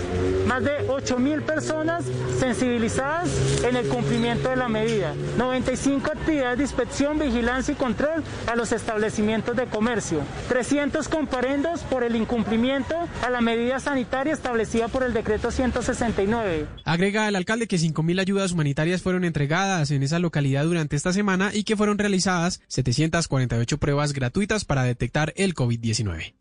Más 0.46 0.64
de 0.64 0.88
8 0.88 1.18
mil 1.18 1.42
personas 1.42 2.04
sensibilizadas 2.38 3.28
en 3.62 3.76
el 3.76 3.86
cumplimiento 3.88 4.48
de 4.48 4.56
la 4.56 4.70
medida. 4.70 5.14
95 5.36 6.10
actividades 6.10 6.56
de 6.56 6.64
inspección, 6.64 7.18
vigilancia 7.18 7.73
control 7.74 8.22
a 8.46 8.56
los 8.56 8.72
establecimientos 8.72 9.56
de 9.56 9.66
comercio. 9.66 10.20
300 10.48 11.08
comparendos 11.08 11.80
por 11.82 12.04
el 12.04 12.16
incumplimiento 12.16 12.94
a 13.22 13.30
la 13.30 13.40
medida 13.40 13.80
sanitaria 13.80 14.32
establecida 14.32 14.88
por 14.88 15.02
el 15.02 15.12
decreto 15.12 15.50
169. 15.50 16.66
Agrega 16.84 17.28
el 17.28 17.36
alcalde 17.36 17.66
que 17.66 17.76
5.000 17.76 18.20
ayudas 18.20 18.52
humanitarias 18.52 19.02
fueron 19.02 19.24
entregadas 19.24 19.90
en 19.90 20.02
esa 20.02 20.18
localidad 20.18 20.64
durante 20.64 20.96
esta 20.96 21.12
semana 21.12 21.50
y 21.52 21.64
que 21.64 21.76
fueron 21.76 21.98
realizadas 21.98 22.60
748 22.68 23.78
pruebas 23.78 24.12
gratuitas 24.12 24.64
para 24.64 24.82
detectar 24.82 25.32
el 25.36 25.54
COVID-19. 25.54 26.34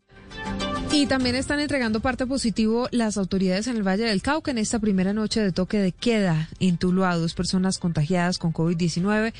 Y 0.92 1.06
también 1.06 1.34
están 1.34 1.58
entregando 1.58 1.98
parte 1.98 2.24
positivo 2.24 2.86
las 2.92 3.16
autoridades 3.16 3.66
en 3.66 3.76
el 3.76 3.82
Valle 3.82 4.04
del 4.04 4.22
Cauca 4.22 4.52
en 4.52 4.58
esta 4.58 4.78
primera 4.78 5.12
noche 5.12 5.40
de 5.40 5.50
toque 5.50 5.78
de 5.78 5.90
queda 5.90 6.48
en 6.60 6.76
Tuluá. 6.76 7.16
Dos 7.16 7.34
personas 7.34 7.78
contagiadas 7.78 8.38
con 8.38 8.52
COVID-19 8.52 9.32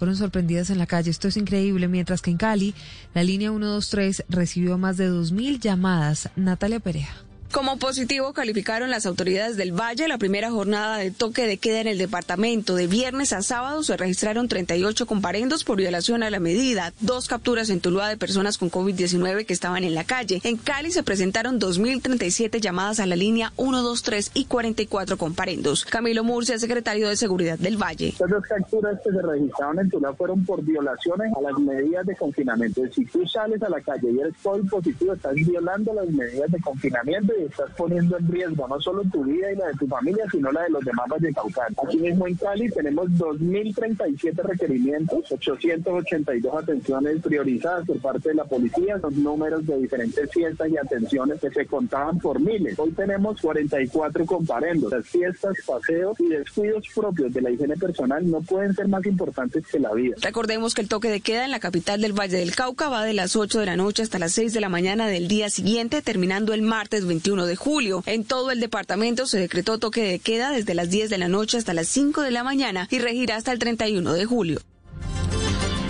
fueron 0.00 0.16
sorprendidas 0.16 0.70
en 0.70 0.78
la 0.78 0.86
calle. 0.86 1.10
Esto 1.10 1.28
es 1.28 1.36
increíble, 1.36 1.86
mientras 1.86 2.22
que 2.22 2.30
en 2.30 2.38
Cali, 2.38 2.74
la 3.12 3.22
línea 3.22 3.50
123 3.50 4.24
recibió 4.30 4.78
más 4.78 4.96
de 4.96 5.10
2.000 5.10 5.60
llamadas. 5.60 6.30
Natalia 6.36 6.80
Perea. 6.80 7.29
Como 7.52 7.78
positivo 7.78 8.32
calificaron 8.32 8.90
las 8.90 9.06
autoridades 9.06 9.56
del 9.56 9.72
Valle 9.72 10.06
la 10.06 10.18
primera 10.18 10.52
jornada 10.52 10.98
de 10.98 11.10
toque 11.10 11.48
de 11.48 11.58
queda 11.58 11.80
en 11.80 11.88
el 11.88 11.98
departamento. 11.98 12.76
De 12.76 12.86
viernes 12.86 13.32
a 13.32 13.42
sábado 13.42 13.82
se 13.82 13.96
registraron 13.96 14.46
38 14.46 15.04
comparendos 15.04 15.64
por 15.64 15.76
violación 15.76 16.22
a 16.22 16.30
la 16.30 16.38
medida, 16.38 16.92
dos 17.00 17.26
capturas 17.26 17.68
en 17.68 17.80
Tuluá 17.80 18.08
de 18.08 18.16
personas 18.16 18.56
con 18.56 18.70
COVID-19 18.70 19.46
que 19.46 19.52
estaban 19.52 19.82
en 19.82 19.96
la 19.96 20.04
calle. 20.04 20.40
En 20.44 20.58
Cali 20.58 20.92
se 20.92 21.02
presentaron 21.02 21.60
2.037 21.60 22.60
llamadas 22.60 23.00
a 23.00 23.06
la 23.06 23.16
línea 23.16 23.52
123 23.56 24.30
y 24.34 24.44
44 24.44 25.18
comparendos. 25.18 25.84
Camilo 25.84 26.22
Murcia, 26.22 26.56
secretario 26.56 27.08
de 27.08 27.16
Seguridad 27.16 27.58
del 27.58 27.76
Valle. 27.76 28.14
Las 28.20 28.30
dos 28.30 28.44
capturas 28.44 28.96
que 29.02 29.10
se 29.10 29.22
registraron 29.22 29.80
en 29.80 29.90
Tuluá 29.90 30.14
fueron 30.14 30.44
por 30.44 30.62
violaciones 30.62 31.32
a 31.36 31.40
las 31.40 31.58
medidas 31.58 32.06
de 32.06 32.14
confinamiento. 32.14 32.82
Si 32.94 33.04
tú 33.06 33.26
sales 33.26 33.60
a 33.60 33.68
la 33.68 33.80
calle 33.80 34.08
y 34.12 34.20
eres 34.20 34.34
COVID 34.40 34.70
positivo, 34.70 35.14
estás 35.14 35.34
violando 35.34 35.92
las 35.94 36.08
medidas 36.10 36.48
de 36.52 36.60
confinamiento 36.60 37.39
estás 37.46 37.70
poniendo 37.76 38.16
en 38.18 38.28
riesgo 38.28 38.66
no 38.68 38.80
solo 38.80 39.02
tu 39.12 39.24
vida 39.24 39.52
y 39.52 39.56
la 39.56 39.68
de 39.68 39.74
tu 39.74 39.86
familia, 39.86 40.24
sino 40.30 40.50
la 40.52 40.62
de 40.62 40.70
los 40.70 40.84
demás 40.84 41.06
vallecaucanos. 41.08 41.78
Aquí 41.84 41.98
mismo 41.98 42.26
en 42.26 42.34
Cali 42.36 42.70
tenemos 42.70 43.08
2.037 43.10 44.34
requerimientos, 44.42 45.30
882 45.30 46.54
atenciones 46.54 47.22
priorizadas 47.22 47.86
por 47.86 47.98
parte 48.00 48.30
de 48.30 48.34
la 48.36 48.44
policía, 48.44 48.98
son 49.00 49.22
números 49.22 49.66
de 49.66 49.78
diferentes 49.78 50.30
fiestas 50.30 50.68
y 50.68 50.76
atenciones 50.76 51.40
que 51.40 51.50
se 51.50 51.66
contaban 51.66 52.18
por 52.18 52.40
miles. 52.40 52.78
Hoy 52.78 52.92
tenemos 52.92 53.40
44 53.40 54.26
comparendos. 54.26 54.92
Las 54.92 55.06
fiestas, 55.06 55.56
paseos 55.66 56.18
y 56.20 56.28
descuidos 56.28 56.84
propios 56.94 57.32
de 57.32 57.40
la 57.40 57.50
higiene 57.50 57.76
personal 57.76 58.28
no 58.28 58.40
pueden 58.40 58.74
ser 58.74 58.88
más 58.88 59.04
importantes 59.06 59.66
que 59.66 59.78
la 59.78 59.92
vida. 59.92 60.16
Recordemos 60.20 60.74
que 60.74 60.82
el 60.82 60.88
toque 60.88 61.10
de 61.10 61.20
queda 61.20 61.44
en 61.44 61.50
la 61.50 61.60
capital 61.60 62.00
del 62.00 62.12
Valle 62.12 62.38
del 62.38 62.54
Cauca 62.54 62.88
va 62.88 63.04
de 63.04 63.14
las 63.14 63.36
8 63.36 63.60
de 63.60 63.66
la 63.66 63.76
noche 63.76 64.02
hasta 64.02 64.18
las 64.18 64.32
6 64.32 64.52
de 64.52 64.60
la 64.60 64.68
mañana 64.68 65.08
del 65.08 65.28
día 65.28 65.50
siguiente, 65.50 66.02
terminando 66.02 66.52
el 66.54 66.62
martes 66.62 67.06
21 67.06 67.29
de 67.36 67.56
julio. 67.56 68.02
En 68.06 68.24
todo 68.24 68.50
el 68.50 68.60
departamento 68.60 69.26
se 69.26 69.38
decretó 69.38 69.78
toque 69.78 70.02
de 70.02 70.18
queda 70.18 70.50
desde 70.50 70.74
las 70.74 70.90
10 70.90 71.10
de 71.10 71.18
la 71.18 71.28
noche 71.28 71.58
hasta 71.58 71.74
las 71.74 71.88
5 71.88 72.22
de 72.22 72.30
la 72.30 72.44
mañana 72.44 72.88
y 72.90 72.98
regirá 72.98 73.36
hasta 73.36 73.52
el 73.52 73.58
31 73.58 74.12
de 74.12 74.24
julio. 74.24 74.60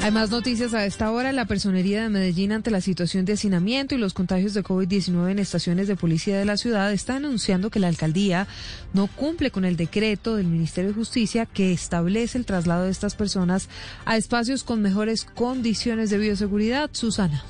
Hay 0.03 0.12
más 0.12 0.30
noticias 0.30 0.72
a 0.72 0.86
esta 0.86 1.11
hora. 1.11 1.30
La 1.30 1.45
personería 1.45 2.03
de 2.03 2.09
Medellín 2.09 2.53
ante 2.53 2.70
la 2.70 2.80
situación 2.80 3.26
de 3.26 3.34
hacinamiento 3.34 3.95
y 3.95 3.99
los 3.99 4.14
contagios 4.14 4.55
de 4.55 4.64
COVID-19 4.64 5.30
en 5.30 5.38
estaciones 5.38 5.88
de 5.88 5.97
policía 5.97 6.38
de 6.38 6.47
la 6.47 6.57
ciudad 6.57 6.91
está 6.91 7.16
anunciando 7.16 7.68
que 7.68 7.80
la 7.80 7.88
alcaldía 7.88 8.47
no 8.95 9.09
cumple 9.09 9.51
con 9.51 9.66
el 9.66 9.76
decreto 9.76 10.36
del 10.36 10.47
Ministerio 10.47 10.91
de 10.91 10.97
Justicia 10.97 11.45
que 11.45 11.72
establece 11.72 12.38
el 12.38 12.47
traslado 12.47 12.84
de 12.84 12.91
estas 12.91 13.14
personas 13.14 13.68
a 14.07 14.16
espacios 14.16 14.64
con 14.64 14.80
mejores 14.80 15.24
condiciones 15.24 16.09
de 16.09 16.16
bioseguridad. 16.16 16.88
Susana. 16.93 17.45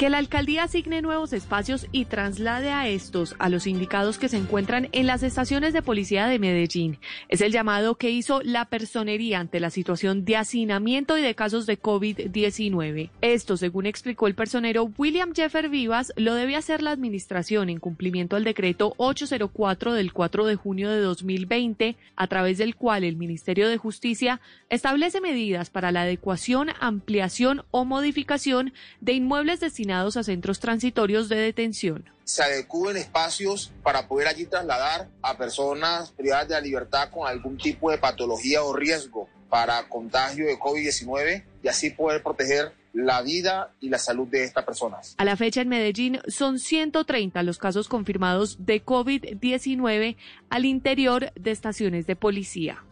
Que 0.00 0.08
la 0.08 0.16
alcaldía 0.16 0.62
asigne 0.62 1.02
nuevos 1.02 1.34
espacios 1.34 1.86
y 1.92 2.06
traslade 2.06 2.70
a 2.70 2.88
estos 2.88 3.36
a 3.38 3.50
los 3.50 3.66
indicados 3.66 4.16
que 4.16 4.30
se 4.30 4.38
encuentran 4.38 4.88
en 4.92 5.06
las 5.06 5.22
estaciones 5.22 5.74
de 5.74 5.82
policía 5.82 6.26
de 6.26 6.38
Medellín. 6.38 6.98
Es 7.28 7.42
el 7.42 7.52
llamado 7.52 7.96
que 7.96 8.08
hizo 8.08 8.40
la 8.42 8.64
personería 8.64 9.40
ante 9.40 9.60
la 9.60 9.68
situación 9.68 10.24
de 10.24 10.38
hacinamiento 10.38 11.18
y 11.18 11.20
de 11.20 11.34
casos 11.34 11.66
de 11.66 11.78
COVID-19. 11.78 13.10
Esto, 13.20 13.58
según 13.58 13.84
explicó 13.84 14.26
el 14.26 14.34
personero 14.34 14.90
William 14.96 15.34
Jeffer 15.34 15.68
Vivas, 15.68 16.14
lo 16.16 16.34
debe 16.34 16.56
hacer 16.56 16.80
la 16.80 16.92
administración 16.92 17.68
en 17.68 17.78
cumplimiento 17.78 18.36
al 18.36 18.44
decreto 18.44 18.94
804 18.96 19.92
del 19.92 20.14
4 20.14 20.46
de 20.46 20.56
junio 20.56 20.88
de 20.88 21.00
2020, 21.00 21.98
a 22.16 22.26
través 22.26 22.56
del 22.56 22.74
cual 22.74 23.04
el 23.04 23.16
Ministerio 23.16 23.68
de 23.68 23.76
Justicia 23.76 24.40
establece 24.70 25.20
medidas 25.20 25.68
para 25.68 25.92
la 25.92 26.02
adecuación, 26.02 26.70
ampliación 26.80 27.64
o 27.70 27.84
modificación 27.84 28.72
de 29.02 29.12
inmuebles 29.12 29.60
destinados 29.60 29.89
a 29.92 30.22
centros 30.22 30.60
transitorios 30.60 31.28
de 31.28 31.36
detención. 31.36 32.04
Se 32.24 32.42
adecúen 32.42 32.96
espacios 32.96 33.72
para 33.82 34.06
poder 34.06 34.28
allí 34.28 34.46
trasladar 34.46 35.08
a 35.22 35.36
personas 35.36 36.10
privadas 36.12 36.48
de 36.48 36.54
la 36.54 36.60
libertad 36.60 37.10
con 37.10 37.26
algún 37.26 37.56
tipo 37.56 37.90
de 37.90 37.98
patología 37.98 38.62
o 38.62 38.72
riesgo 38.72 39.28
para 39.48 39.88
contagio 39.88 40.46
de 40.46 40.58
COVID-19 40.58 41.44
y 41.62 41.68
así 41.68 41.90
poder 41.90 42.22
proteger 42.22 42.72
la 42.92 43.22
vida 43.22 43.72
y 43.80 43.88
la 43.88 43.98
salud 43.98 44.26
de 44.28 44.44
estas 44.44 44.64
personas. 44.64 45.14
A 45.18 45.24
la 45.24 45.36
fecha 45.36 45.60
en 45.60 45.68
Medellín 45.68 46.20
son 46.26 46.58
130 46.58 47.42
los 47.42 47.58
casos 47.58 47.88
confirmados 47.88 48.64
de 48.64 48.84
COVID-19 48.84 50.16
al 50.48 50.64
interior 50.64 51.32
de 51.34 51.50
estaciones 51.50 52.06
de 52.06 52.16
policía. 52.16 52.82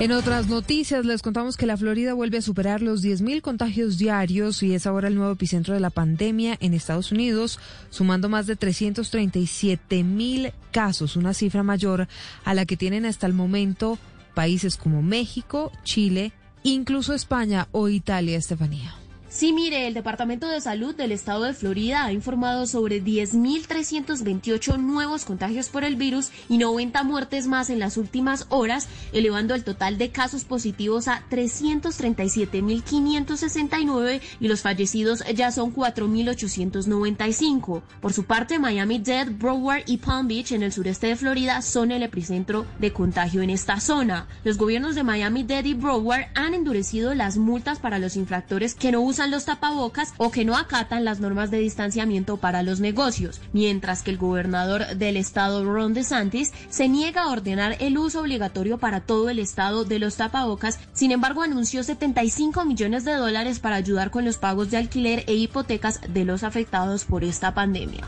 En 0.00 0.12
otras 0.12 0.46
noticias, 0.46 1.04
les 1.04 1.22
contamos 1.22 1.56
que 1.56 1.66
la 1.66 1.76
Florida 1.76 2.14
vuelve 2.14 2.38
a 2.38 2.42
superar 2.42 2.82
los 2.82 3.02
10.000 3.02 3.40
contagios 3.40 3.98
diarios 3.98 4.62
y 4.62 4.72
es 4.72 4.86
ahora 4.86 5.08
el 5.08 5.16
nuevo 5.16 5.32
epicentro 5.32 5.74
de 5.74 5.80
la 5.80 5.90
pandemia 5.90 6.56
en 6.60 6.72
Estados 6.72 7.10
Unidos, 7.10 7.58
sumando 7.90 8.28
más 8.28 8.46
de 8.46 8.56
337.000 8.56 10.52
casos, 10.70 11.16
una 11.16 11.34
cifra 11.34 11.64
mayor 11.64 12.06
a 12.44 12.54
la 12.54 12.64
que 12.64 12.76
tienen 12.76 13.06
hasta 13.06 13.26
el 13.26 13.32
momento 13.32 13.98
países 14.34 14.76
como 14.76 15.02
México, 15.02 15.72
Chile, 15.82 16.30
incluso 16.62 17.12
España 17.12 17.66
o 17.72 17.88
Italia, 17.88 18.38
Estefanía. 18.38 18.97
Sí, 19.38 19.52
mire, 19.52 19.86
el 19.86 19.94
Departamento 19.94 20.48
de 20.48 20.60
Salud 20.60 20.96
del 20.96 21.12
Estado 21.12 21.44
de 21.44 21.54
Florida 21.54 22.04
ha 22.04 22.12
informado 22.12 22.66
sobre 22.66 23.00
10.328 23.00 24.80
nuevos 24.80 25.24
contagios 25.24 25.68
por 25.68 25.84
el 25.84 25.94
virus 25.94 26.32
y 26.48 26.58
90 26.58 27.04
muertes 27.04 27.46
más 27.46 27.70
en 27.70 27.78
las 27.78 27.96
últimas 27.96 28.46
horas, 28.48 28.88
elevando 29.12 29.54
el 29.54 29.62
total 29.62 29.96
de 29.96 30.10
casos 30.10 30.44
positivos 30.44 31.06
a 31.06 31.22
337.569 31.30 34.20
y 34.40 34.48
los 34.48 34.62
fallecidos 34.62 35.22
ya 35.32 35.52
son 35.52 35.72
4.895. 35.72 37.82
Por 38.00 38.12
su 38.12 38.24
parte, 38.24 38.58
Miami-Dade, 38.58 39.30
Broward 39.30 39.84
y 39.86 39.98
Palm 39.98 40.26
Beach 40.26 40.50
en 40.50 40.64
el 40.64 40.72
sureste 40.72 41.06
de 41.06 41.14
Florida 41.14 41.62
son 41.62 41.92
el 41.92 42.02
epicentro 42.02 42.66
de 42.80 42.92
contagio 42.92 43.42
en 43.42 43.50
esta 43.50 43.78
zona. 43.78 44.26
Los 44.42 44.58
gobiernos 44.58 44.96
de 44.96 45.04
Miami-Dade 45.04 45.68
y 45.68 45.74
Broward 45.74 46.26
han 46.34 46.54
endurecido 46.54 47.14
las 47.14 47.36
multas 47.36 47.78
para 47.78 48.00
los 48.00 48.16
infractores 48.16 48.74
que 48.74 48.90
no 48.90 49.00
usan 49.00 49.27
los 49.30 49.44
tapabocas 49.44 50.14
o 50.16 50.30
que 50.30 50.44
no 50.44 50.56
acatan 50.56 51.04
las 51.04 51.20
normas 51.20 51.50
de 51.50 51.58
distanciamiento 51.58 52.36
para 52.36 52.62
los 52.62 52.80
negocios, 52.80 53.40
mientras 53.52 54.02
que 54.02 54.10
el 54.10 54.18
gobernador 54.18 54.96
del 54.96 55.16
estado 55.16 55.64
Ron 55.64 55.94
DeSantis 55.94 56.52
se 56.68 56.88
niega 56.88 57.22
a 57.22 57.30
ordenar 57.30 57.76
el 57.80 57.98
uso 57.98 58.20
obligatorio 58.20 58.78
para 58.78 59.00
todo 59.00 59.30
el 59.30 59.38
estado 59.38 59.84
de 59.84 59.98
los 59.98 60.16
tapabocas, 60.16 60.78
sin 60.92 61.12
embargo 61.12 61.42
anunció 61.42 61.82
75 61.82 62.64
millones 62.64 63.04
de 63.04 63.14
dólares 63.14 63.58
para 63.58 63.76
ayudar 63.76 64.10
con 64.10 64.24
los 64.24 64.38
pagos 64.38 64.70
de 64.70 64.76
alquiler 64.76 65.24
e 65.26 65.34
hipotecas 65.34 66.00
de 66.08 66.24
los 66.24 66.42
afectados 66.42 67.04
por 67.04 67.24
esta 67.24 67.54
pandemia. 67.54 68.04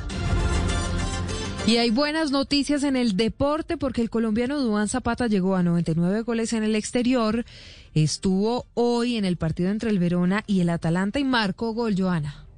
Y 1.66 1.76
hay 1.76 1.90
buenas 1.90 2.30
noticias 2.30 2.82
en 2.82 2.96
el 2.96 3.16
deporte 3.16 3.76
porque 3.76 4.00
el 4.00 4.10
colombiano 4.10 4.60
Duan 4.60 4.88
Zapata 4.88 5.26
llegó 5.26 5.56
a 5.56 5.62
99 5.62 6.22
goles 6.22 6.52
en 6.52 6.64
el 6.64 6.74
exterior. 6.74 7.44
Estuvo 7.94 8.66
hoy 8.74 9.16
en 9.16 9.24
el 9.24 9.36
partido 9.36 9.70
entre 9.70 9.90
el 9.90 9.98
Verona 9.98 10.42
y 10.46 10.60
el 10.60 10.70
Atalanta 10.70 11.20
y 11.20 11.24
marcó 11.24 11.72
gol, 11.72 11.94
Joana. 11.96 12.49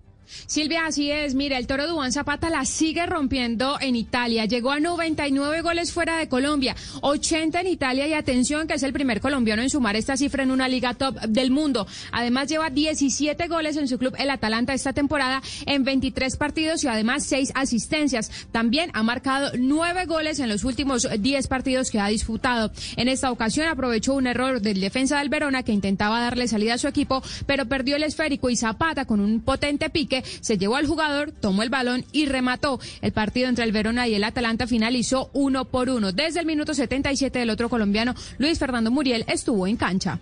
Silvia, 0.46 0.86
así 0.86 1.10
es. 1.10 1.34
Mira, 1.34 1.58
el 1.58 1.66
toro 1.66 1.86
Dubán 1.86 2.12
Zapata 2.12 2.50
la 2.50 2.64
sigue 2.64 3.06
rompiendo 3.06 3.78
en 3.80 3.96
Italia. 3.96 4.44
Llegó 4.44 4.72
a 4.72 4.80
99 4.80 5.60
goles 5.62 5.92
fuera 5.92 6.16
de 6.16 6.28
Colombia, 6.28 6.74
80 7.00 7.60
en 7.60 7.66
Italia 7.66 8.06
y 8.06 8.12
atención 8.12 8.66
que 8.66 8.74
es 8.74 8.82
el 8.82 8.92
primer 8.92 9.20
colombiano 9.20 9.62
en 9.62 9.70
sumar 9.70 9.96
esta 9.96 10.16
cifra 10.16 10.42
en 10.42 10.50
una 10.50 10.68
liga 10.68 10.94
top 10.94 11.20
del 11.20 11.50
mundo. 11.50 11.86
Además 12.10 12.48
lleva 12.48 12.70
17 12.70 13.48
goles 13.48 13.76
en 13.76 13.88
su 13.88 13.98
club 13.98 14.14
el 14.18 14.30
Atalanta 14.30 14.74
esta 14.74 14.92
temporada 14.92 15.42
en 15.66 15.84
23 15.84 16.36
partidos 16.36 16.84
y 16.84 16.88
además 16.88 17.24
6 17.26 17.52
asistencias. 17.54 18.30
También 18.52 18.90
ha 18.94 19.02
marcado 19.02 19.50
9 19.58 20.06
goles 20.06 20.38
en 20.40 20.48
los 20.48 20.64
últimos 20.64 21.08
10 21.18 21.46
partidos 21.48 21.90
que 21.90 22.00
ha 22.00 22.08
disputado. 22.08 22.72
En 22.96 23.08
esta 23.08 23.30
ocasión 23.30 23.68
aprovechó 23.68 24.14
un 24.14 24.26
error 24.26 24.60
del 24.60 24.80
defensa 24.80 25.18
del 25.18 25.28
Verona 25.28 25.62
que 25.62 25.72
intentaba 25.72 26.20
darle 26.20 26.48
salida 26.48 26.74
a 26.74 26.78
su 26.78 26.88
equipo, 26.88 27.22
pero 27.46 27.66
perdió 27.66 27.96
el 27.96 28.02
esférico 28.02 28.50
y 28.50 28.56
Zapata 28.56 29.04
con 29.04 29.20
un 29.20 29.40
potente 29.40 29.90
pique 29.90 30.21
se 30.40 30.58
llevó 30.58 30.76
al 30.76 30.86
jugador, 30.86 31.32
tomó 31.32 31.62
el 31.62 31.70
balón 31.70 32.04
y 32.12 32.26
remató. 32.26 32.80
El 33.00 33.12
partido 33.12 33.48
entre 33.48 33.64
el 33.64 33.72
Verona 33.72 34.08
y 34.08 34.14
el 34.14 34.24
Atalanta 34.24 34.66
finalizó 34.66 35.30
uno 35.32 35.64
por 35.64 35.88
uno. 35.88 36.12
Desde 36.12 36.40
el 36.40 36.46
minuto 36.46 36.74
77 36.74 37.38
del 37.38 37.50
otro 37.50 37.68
colombiano, 37.68 38.14
Luis 38.38 38.58
Fernando 38.58 38.90
Muriel, 38.90 39.24
estuvo 39.28 39.66
en 39.66 39.76
cancha. 39.76 40.20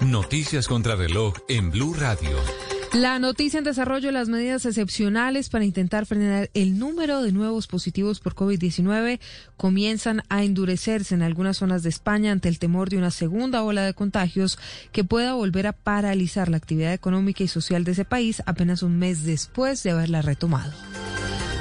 Noticias 0.00 0.68
contra 0.68 0.94
reloj 0.94 1.34
en 1.48 1.70
Blue 1.70 1.94
Radio. 1.94 2.77
La 2.94 3.18
noticia 3.18 3.58
en 3.58 3.64
desarrollo, 3.64 4.10
las 4.12 4.28
medidas 4.28 4.64
excepcionales 4.64 5.50
para 5.50 5.64
intentar 5.64 6.06
frenar 6.06 6.50
el 6.54 6.78
número 6.78 7.22
de 7.22 7.32
nuevos 7.32 7.66
positivos 7.66 8.18
por 8.18 8.34
COVID-19 8.34 9.20
comienzan 9.56 10.22
a 10.30 10.42
endurecerse 10.42 11.14
en 11.14 11.22
algunas 11.22 11.58
zonas 11.58 11.82
de 11.82 11.90
España 11.90 12.32
ante 12.32 12.48
el 12.48 12.58
temor 12.58 12.88
de 12.88 12.96
una 12.96 13.10
segunda 13.10 13.62
ola 13.62 13.84
de 13.84 13.92
contagios 13.92 14.58
que 14.90 15.04
pueda 15.04 15.34
volver 15.34 15.66
a 15.66 15.74
paralizar 15.74 16.48
la 16.48 16.56
actividad 16.56 16.94
económica 16.94 17.44
y 17.44 17.48
social 17.48 17.84
de 17.84 17.92
ese 17.92 18.06
país 18.06 18.42
apenas 18.46 18.82
un 18.82 18.98
mes 18.98 19.22
después 19.22 19.82
de 19.82 19.90
haberla 19.90 20.22
retomado. 20.22 20.72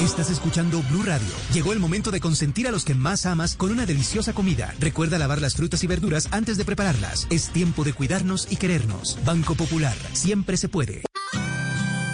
Estás 0.00 0.28
escuchando 0.28 0.82
Blue 0.90 1.04
Radio. 1.04 1.26
Llegó 1.54 1.72
el 1.72 1.78
momento 1.78 2.10
de 2.10 2.20
consentir 2.20 2.68
a 2.68 2.70
los 2.70 2.84
que 2.84 2.94
más 2.94 3.24
amas 3.24 3.56
con 3.56 3.70
una 3.70 3.86
deliciosa 3.86 4.34
comida. 4.34 4.74
Recuerda 4.78 5.16
lavar 5.16 5.40
las 5.40 5.56
frutas 5.56 5.82
y 5.84 5.86
verduras 5.86 6.28
antes 6.32 6.58
de 6.58 6.66
prepararlas. 6.66 7.26
Es 7.30 7.48
tiempo 7.48 7.82
de 7.82 7.94
cuidarnos 7.94 8.46
y 8.50 8.56
querernos. 8.56 9.18
Banco 9.24 9.54
Popular. 9.54 9.96
Siempre 10.12 10.58
se 10.58 10.68
puede. 10.68 11.05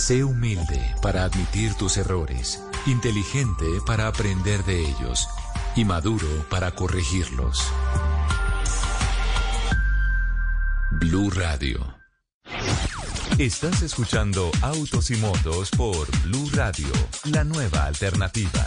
Sé 0.00 0.24
humilde 0.24 0.96
para 1.02 1.24
admitir 1.24 1.74
tus 1.74 1.98
errores, 1.98 2.64
inteligente 2.86 3.66
para 3.84 4.06
aprender 4.08 4.64
de 4.64 4.80
ellos 4.80 5.28
y 5.76 5.84
maduro 5.84 6.26
para 6.48 6.74
corregirlos. 6.74 7.70
Blue 10.92 11.30
Radio. 11.30 11.98
Estás 13.38 13.82
escuchando 13.82 14.50
Autos 14.62 15.10
y 15.10 15.16
Motos 15.16 15.68
por 15.68 16.10
Blue 16.22 16.48
Radio, 16.54 16.88
la 17.24 17.44
nueva 17.44 17.84
alternativa. 17.84 18.66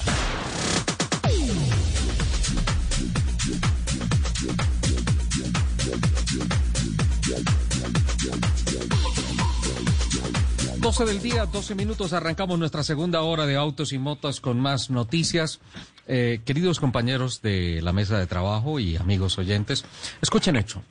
Doce 10.93 11.11
del 11.11 11.23
día, 11.23 11.47
12 11.47 11.73
minutos, 11.73 12.13
arrancamos 12.13 12.59
nuestra 12.59 12.83
segunda 12.83 13.21
hora 13.21 13.47
de 13.47 13.55
Autos 13.55 13.93
y 13.93 13.97
Motos 13.97 14.39
con 14.39 14.59
más 14.59 14.91
noticias. 14.91 15.59
Eh, 16.05 16.41
queridos 16.45 16.79
compañeros 16.79 17.41
de 17.41 17.81
la 17.81 17.93
mesa 17.93 18.19
de 18.19 18.27
trabajo 18.27 18.79
y 18.79 18.95
amigos 18.95 19.39
oyentes, 19.39 19.85
escuchen 20.21 20.55
hecho. 20.55 20.83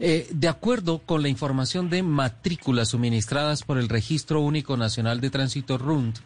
Eh, 0.00 0.26
de 0.32 0.48
acuerdo 0.48 0.98
con 0.98 1.22
la 1.22 1.28
información 1.28 1.88
de 1.88 2.02
matrículas 2.02 2.88
suministradas 2.88 3.62
por 3.62 3.78
el 3.78 3.88
Registro 3.88 4.40
Único 4.40 4.76
Nacional 4.76 5.20
de 5.20 5.30
Tránsito 5.30 5.78
RUND, 5.78 6.16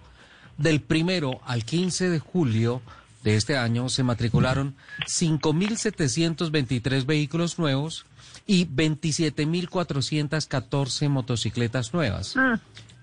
del 0.56 0.80
primero 0.80 1.42
al 1.44 1.66
15 1.66 2.08
de 2.08 2.20
julio 2.20 2.80
de 3.24 3.36
este 3.36 3.58
año 3.58 3.90
se 3.90 4.04
matricularon 4.04 4.74
5.723 5.06 7.04
vehículos 7.04 7.58
nuevos 7.58 8.06
y 8.46 8.64
27.414 8.64 11.10
motocicletas 11.10 11.92
nuevas. 11.92 12.34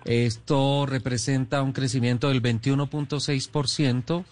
Esto 0.06 0.86
representa 0.86 1.64
un 1.64 1.74
crecimiento 1.74 2.30
del 2.30 2.42
21.6% 2.42 4.24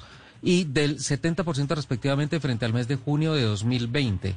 y 0.44 0.66
del 0.66 1.00
70% 1.00 1.76
respectivamente 1.76 2.40
frente 2.40 2.66
al 2.66 2.74
mes 2.74 2.88
de 2.88 2.96
junio 2.96 3.34
de 3.34 3.42
2020. 3.44 4.36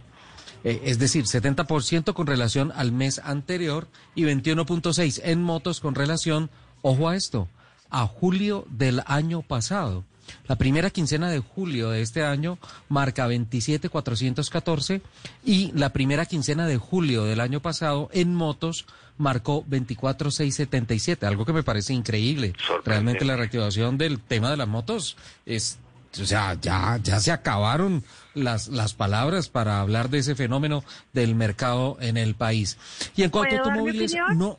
Eh, 0.64 0.80
es 0.84 0.98
decir, 0.98 1.26
70% 1.26 2.14
con 2.14 2.26
relación 2.26 2.72
al 2.74 2.90
mes 2.90 3.20
anterior 3.22 3.86
y 4.14 4.24
21.6% 4.24 5.20
en 5.24 5.42
motos 5.42 5.80
con 5.80 5.94
relación, 5.94 6.50
ojo 6.80 7.08
a 7.08 7.16
esto, 7.16 7.48
a 7.90 8.06
julio 8.06 8.64
del 8.70 9.02
año 9.06 9.42
pasado. 9.42 10.04
La 10.48 10.56
primera 10.56 10.90
quincena 10.90 11.30
de 11.30 11.38
julio 11.38 11.90
de 11.90 12.02
este 12.02 12.22
año 12.22 12.58
marca 12.88 13.26
27,414 13.26 15.02
y 15.44 15.72
la 15.72 15.92
primera 15.92 16.26
quincena 16.26 16.66
de 16.66 16.76
julio 16.76 17.24
del 17.24 17.40
año 17.40 17.60
pasado 17.60 18.08
en 18.12 18.34
motos 18.34 18.86
marcó 19.18 19.64
24,677, 19.66 21.26
algo 21.26 21.44
que 21.44 21.52
me 21.52 21.62
parece 21.62 21.92
increíble. 21.92 22.54
Realmente 22.84 23.24
la 23.24 23.36
reactivación 23.36 23.98
del 23.98 24.20
tema 24.20 24.50
de 24.50 24.56
las 24.56 24.68
motos 24.68 25.16
es 25.46 25.78
o 26.20 26.24
sea, 26.24 26.54
ya, 26.60 26.98
ya 27.02 27.20
se 27.20 27.30
acabaron 27.32 28.02
las, 28.34 28.68
las 28.68 28.94
palabras 28.94 29.48
para 29.48 29.80
hablar 29.80 30.08
de 30.08 30.18
ese 30.18 30.34
fenómeno 30.34 30.82
del 31.12 31.34
mercado 31.34 31.98
en 32.00 32.16
el 32.16 32.34
país. 32.34 32.78
Y 33.16 33.22
en 33.22 33.30
cuanto 33.30 33.54
a 33.54 33.58
automóviles, 33.58 34.14
no, 34.34 34.58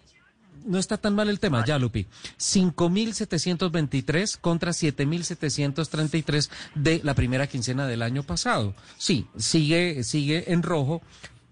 no 0.67 0.77
está 0.77 0.97
tan 0.97 1.15
mal 1.15 1.29
el 1.29 1.39
tema, 1.39 1.63
ya, 1.65 1.79
Lupi. 1.79 2.05
5.723 2.37 4.39
contra 4.39 4.71
7.733 4.71 6.49
de 6.75 7.01
la 7.03 7.13
primera 7.13 7.47
quincena 7.47 7.87
del 7.87 8.01
año 8.01 8.23
pasado. 8.23 8.73
Sí, 8.97 9.27
sigue, 9.37 10.03
sigue 10.03 10.51
en 10.51 10.63
rojo, 10.63 11.01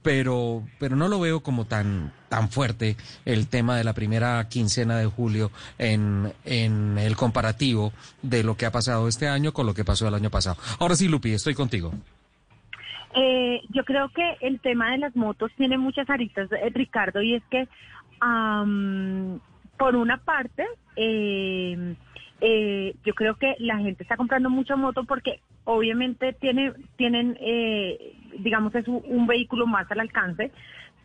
pero, 0.01 0.63
pero 0.78 0.95
no 0.95 1.07
lo 1.07 1.20
veo 1.20 1.41
como 1.41 1.66
tan, 1.66 2.13
tan 2.30 2.49
fuerte 2.49 2.95
el 3.26 3.47
tema 3.47 3.78
de 3.78 3.84
la 3.84 3.93
primera 3.93 4.47
quincena 4.49 4.97
de 4.97 5.07
julio 5.07 5.51
en, 5.80 6.32
en 6.43 6.99
el 6.99 7.16
comparativo 7.16 7.91
de 8.22 8.43
lo 8.43 8.55
que 8.55 8.68
ha 8.68 8.72
pasado 8.72 9.07
este 9.07 9.28
año 9.28 9.51
con 9.51 9.66
lo 9.66 9.74
que 9.74 9.84
pasó 9.84 10.07
el 10.07 10.13
año 10.13 10.30
pasado. 10.30 10.57
Ahora 10.80 10.95
sí, 10.95 11.07
Lupi, 11.07 11.32
estoy 11.32 11.55
contigo. 11.55 11.91
Eh, 13.16 13.61
yo 13.70 13.86
creo 13.86 14.09
que 14.09 14.38
el 14.41 14.59
tema 14.59 14.91
de 14.91 14.97
las 14.97 15.16
motos 15.16 15.49
tiene 15.55 15.78
muchas 15.78 16.09
aristas, 16.09 16.51
eh, 16.51 16.70
Ricardo, 16.74 17.22
y 17.22 17.36
es 17.36 17.43
que, 17.49 17.70
por 18.20 19.95
una 19.95 20.18
parte, 20.18 20.66
eh, 20.95 21.95
eh, 22.41 22.95
yo 23.05 23.13
creo 23.13 23.36
que 23.36 23.55
la 23.59 23.78
gente 23.78 24.03
está 24.03 24.18
comprando 24.18 24.49
mucha 24.49 24.76
moto 24.76 25.03
porque 25.05 25.41
obviamente 25.63 26.34
tiene, 26.34 26.74
tienen, 26.95 27.38
eh, 27.39 28.16
digamos, 28.39 28.76
es 28.76 28.88
un, 28.88 29.28
vehículo 29.28 29.68
más 29.68 29.89
al 29.91 30.01
alcance, 30.01 30.51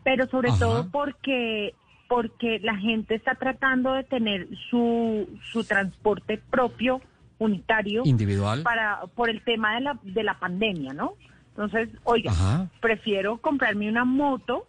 pero 0.03 0.27
sobre 0.27 0.51
todo 0.59 0.89
porque 0.91 1.73
porque 2.07 2.59
la 2.59 2.75
gente 2.75 3.15
está 3.15 3.35
tratando 3.35 3.93
de 3.93 4.03
tener 4.03 4.45
su, 4.69 5.29
su 5.49 5.63
transporte 5.63 6.41
propio, 6.49 6.99
unitario, 7.39 8.01
individual, 8.03 8.63
para 8.63 9.03
por 9.15 9.29
el 9.29 9.41
tema 9.45 9.75
de 9.75 9.81
la, 9.81 9.99
de 10.03 10.21
la 10.21 10.37
pandemia, 10.37 10.91
¿no? 10.91 11.13
Entonces, 11.51 11.87
oiga, 12.03 12.33
prefiero 12.81 13.37
comprarme 13.37 13.87
una 13.87 14.03
moto 14.03 14.67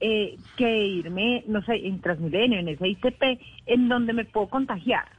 eh, 0.00 0.36
que 0.56 0.86
irme, 0.86 1.44
no 1.46 1.62
sé, 1.62 1.86
en 1.86 2.00
Transmilenio, 2.00 2.58
en 2.58 2.68
ese 2.68 2.88
ICP, 2.88 3.22
en 3.66 3.88
donde 3.88 4.12
me 4.12 4.24
puedo 4.24 4.48
contagiar. 4.48 5.17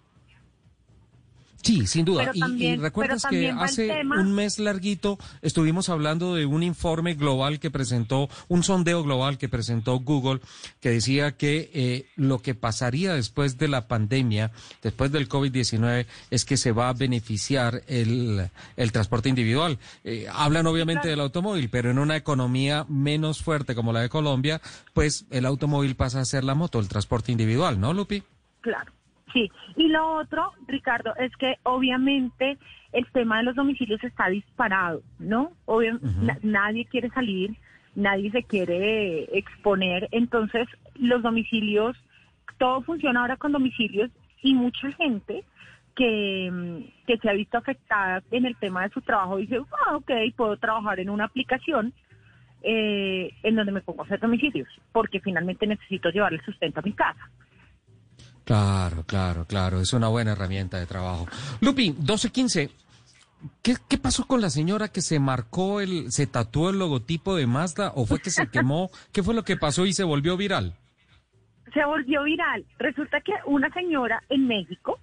Sí, 1.62 1.88
sin 1.88 2.06
duda. 2.06 2.32
y, 2.34 2.78
recuerdas 2.78 3.26
que 3.30 3.50
hace 3.52 4.02
un 4.04 4.34
mes 4.34 4.60
larguito 4.60 5.20
estuvimos 5.42 5.90
hablando 5.90 6.36
de 6.36 6.46
un 6.46 6.64
informe 6.64 7.16
global 7.16 7.60
que 7.60 7.70
presentó, 7.70 8.30
un 8.48 8.64
sondeo 8.64 9.04
global 9.04 9.38
que 9.38 9.50
presentó 9.50 10.00
Google, 10.00 10.40
que 10.80 10.90
decía 10.90 11.34
que 11.34 11.70
eh, 11.74 12.06
lo 12.16 12.42
que 12.42 12.56
pasaría 12.56 13.14
después 13.14 13.58
de 13.58 13.68
la 13.68 13.88
pandemia, 13.88 14.52
después 14.82 15.12
del 15.12 15.28
COVID-19, 15.28 16.06
es 16.32 16.46
que 16.46 16.58
se 16.58 16.72
va 16.72 16.90
a 16.90 16.94
beneficiar 16.94 17.84
el, 17.88 18.50
el 18.78 18.92
transporte 18.92 19.30
individual. 19.30 19.80
Eh, 20.04 20.28
hablan 20.32 20.66
obviamente 20.68 21.10
del 21.10 21.20
automóvil, 21.20 21.70
pero 21.70 21.92
en 21.92 22.00
una 22.00 22.16
economía 22.16 22.86
menos 22.88 23.44
fuerte 23.44 23.76
como 23.76 23.92
la 23.92 24.02
de 24.02 24.10
Colombia, 24.10 24.62
pues 24.94 25.26
el 25.30 25.46
automóvil 25.46 25.96
pasa 25.96 26.22
a 26.22 26.26
ser 26.26 26.44
la 26.44 26.56
moto, 26.56 26.80
el 26.80 26.88
transporte 26.88 27.32
individual, 27.32 27.80
¿no, 27.80 27.94
Lupi? 27.94 28.24
Claro. 28.62 28.94
Sí, 29.34 29.52
y 29.76 29.88
lo 29.90 30.14
otro, 30.14 30.54
Ricardo, 30.68 31.16
es 31.18 31.36
que 31.38 31.58
obviamente 31.64 32.58
el 32.92 33.06
tema 33.12 33.38
de 33.38 33.44
los 33.44 33.56
domicilios 33.56 34.04
está 34.04 34.28
disparado, 34.28 35.02
¿no? 35.20 35.52
nadie 36.42 36.86
quiere 36.86 37.10
salir, 37.10 37.56
nadie 37.96 38.32
se 38.32 38.44
quiere 38.44 39.26
exponer, 39.38 40.08
entonces 40.12 40.68
los 40.96 41.22
domicilios, 41.22 41.96
todo 42.58 42.82
funciona 42.82 43.22
ahora 43.22 43.38
con 43.38 43.52
domicilios 43.52 44.10
y 44.42 44.56
mucha 44.56 44.92
gente 44.94 45.44
que, 45.96 46.84
que 47.06 47.18
se 47.18 47.30
ha 47.30 47.34
visto 47.34 47.58
afectada 47.58 48.24
en 48.32 48.46
el 48.46 48.56
tema 48.56 48.84
de 48.84 48.90
su 48.90 49.02
trabajo 49.02 49.38
dice, 49.38 49.60
ah, 49.86 49.98
ok, 49.98 50.12
puedo 50.36 50.58
trabajar 50.58 51.00
en 51.00 51.10
una 51.10 51.26
aplicación 51.26 51.94
eh, 52.62 53.32
en 53.44 53.56
donde 53.56 53.72
me 53.72 53.82
pongo 53.82 54.02
a 54.02 54.06
hacer 54.06 54.20
domicilios, 54.20 54.68
porque 54.92 55.20
finalmente 55.20 55.68
necesito 55.68 56.10
llevar 56.10 56.34
el 56.34 56.42
sustento 56.42 56.80
a 56.80 56.84
mi 56.84 56.94
casa. 56.94 57.30
Claro, 58.50 59.04
claro, 59.06 59.46
claro. 59.46 59.80
Es 59.80 59.94
una 59.94 60.08
buena 60.08 60.32
herramienta 60.32 60.80
de 60.80 60.88
trabajo. 60.88 61.28
Lupi, 61.62 61.92
1215. 61.92 62.72
¿Qué, 63.62 63.76
¿Qué 63.88 64.00
pasó 64.00 64.26
con 64.26 64.42
la 64.42 64.50
señora 64.50 64.88
que 64.88 65.02
se 65.02 65.20
marcó 65.20 65.82
el, 65.82 66.12
se 66.12 66.26
tatuó 66.26 66.72
el 66.72 66.80
logotipo 66.80 67.36
de 67.36 67.46
Mazda 67.46 67.92
o 67.94 68.08
fue 68.08 68.20
que 68.20 68.32
se 68.32 68.48
quemó? 68.52 68.90
¿Qué 69.14 69.22
fue 69.22 69.36
lo 69.36 69.44
que 69.44 69.56
pasó 69.56 69.86
y 69.86 69.94
se 69.94 70.04
volvió 70.04 70.36
viral? 70.36 70.74
Se 71.76 71.86
volvió 71.86 72.24
viral. 72.24 72.66
Resulta 72.80 73.22
que 73.22 73.34
una 73.46 73.70
señora 73.72 74.24
en 74.30 74.48
México 74.48 74.98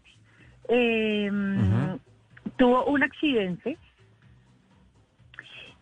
em, 0.68 2.00
tuvo 2.56 2.86
un 2.86 3.04
accidente 3.04 3.78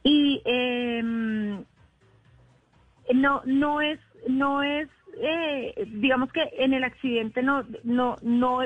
y 0.02 0.42
em, 0.44 1.64
no 3.14 3.40
no 3.46 3.80
es 3.80 3.98
no 4.28 4.62
es 4.62 4.90
eh, 5.20 5.86
digamos 5.86 6.32
que 6.32 6.42
en 6.58 6.72
el 6.72 6.84
accidente 6.84 7.42
no 7.42 7.64
no 7.82 8.16
no 8.22 8.60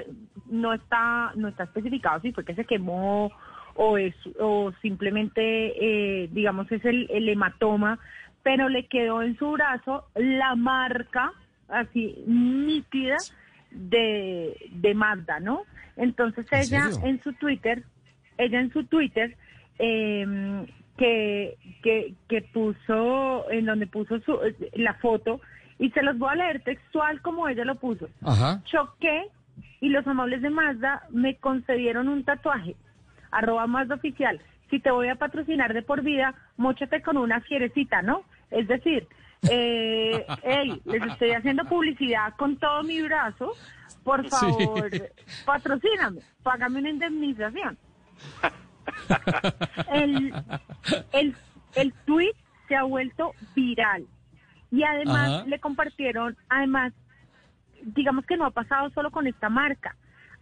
no 0.46 0.72
está 0.72 1.32
no 1.34 1.48
está 1.48 1.64
especificado 1.64 2.20
si 2.20 2.32
fue 2.32 2.44
que 2.44 2.54
se 2.54 2.64
quemó 2.64 3.30
o 3.74 3.98
es 3.98 4.14
o 4.40 4.72
simplemente 4.82 5.42
eh, 5.42 6.28
digamos 6.32 6.70
es 6.72 6.84
el, 6.84 7.28
hematoma 7.28 7.98
pero 8.42 8.68
le 8.68 8.86
quedó 8.86 9.22
en 9.22 9.36
su 9.38 9.52
brazo 9.52 10.04
la 10.14 10.54
marca 10.54 11.32
así 11.68 12.22
nítida 12.26 13.16
de 13.70 14.56
de 14.70 14.94
Magda 14.94 15.40
no 15.40 15.62
entonces 15.96 16.46
ella 16.52 16.90
en 17.04 17.22
su 17.22 17.32
Twitter 17.34 17.84
ella 18.38 18.60
en 18.60 18.72
su 18.72 18.84
Twitter 18.84 19.36
em, 19.78 20.66
que, 20.98 21.56
que, 21.82 22.12
que 22.28 22.42
puso, 22.42 23.50
en 23.50 23.64
donde 23.64 23.86
puso 23.86 24.18
su, 24.20 24.38
la 24.74 24.94
foto, 24.94 25.40
y 25.78 25.90
se 25.90 26.02
los 26.02 26.18
voy 26.18 26.30
a 26.30 26.34
leer 26.34 26.62
textual 26.62 27.20
como 27.22 27.48
ella 27.48 27.64
lo 27.64 27.76
puso. 27.76 28.08
Choqué 28.64 29.28
y 29.80 29.88
los 29.88 30.06
amables 30.06 30.42
de 30.42 30.50
Mazda 30.50 31.02
me 31.10 31.36
concedieron 31.36 32.08
un 32.08 32.24
tatuaje. 32.24 32.76
Arroba 33.30 33.66
Mazda 33.66 33.94
oficial. 33.94 34.40
Si 34.70 34.80
te 34.80 34.90
voy 34.90 35.08
a 35.08 35.14
patrocinar 35.14 35.72
de 35.72 35.82
por 35.82 36.02
vida, 36.02 36.34
mochate 36.56 37.00
con 37.00 37.16
una 37.16 37.40
fierecita, 37.40 38.02
¿no? 38.02 38.22
Es 38.50 38.66
decir, 38.68 39.06
eh, 39.50 40.26
hey, 40.42 40.80
les 40.84 41.02
estoy 41.02 41.30
haciendo 41.30 41.64
publicidad 41.64 42.34
con 42.36 42.56
todo 42.56 42.82
mi 42.82 43.00
brazo. 43.02 43.52
Por 44.02 44.28
favor, 44.28 44.90
patrocíname, 45.44 46.20
págame 46.42 46.80
una 46.80 46.90
indemnización. 46.90 47.78
El, 49.92 50.34
el, 51.12 51.36
el 51.74 51.92
tweet 52.06 52.34
se 52.66 52.76
ha 52.76 52.82
vuelto 52.82 53.32
viral. 53.54 54.06
Y 54.70 54.82
además 54.82 55.46
le 55.46 55.58
compartieron, 55.58 56.36
además, 56.48 56.92
digamos 57.82 58.26
que 58.26 58.36
no 58.36 58.44
ha 58.44 58.50
pasado 58.50 58.90
solo 58.90 59.10
con 59.10 59.26
esta 59.26 59.48
marca. 59.48 59.96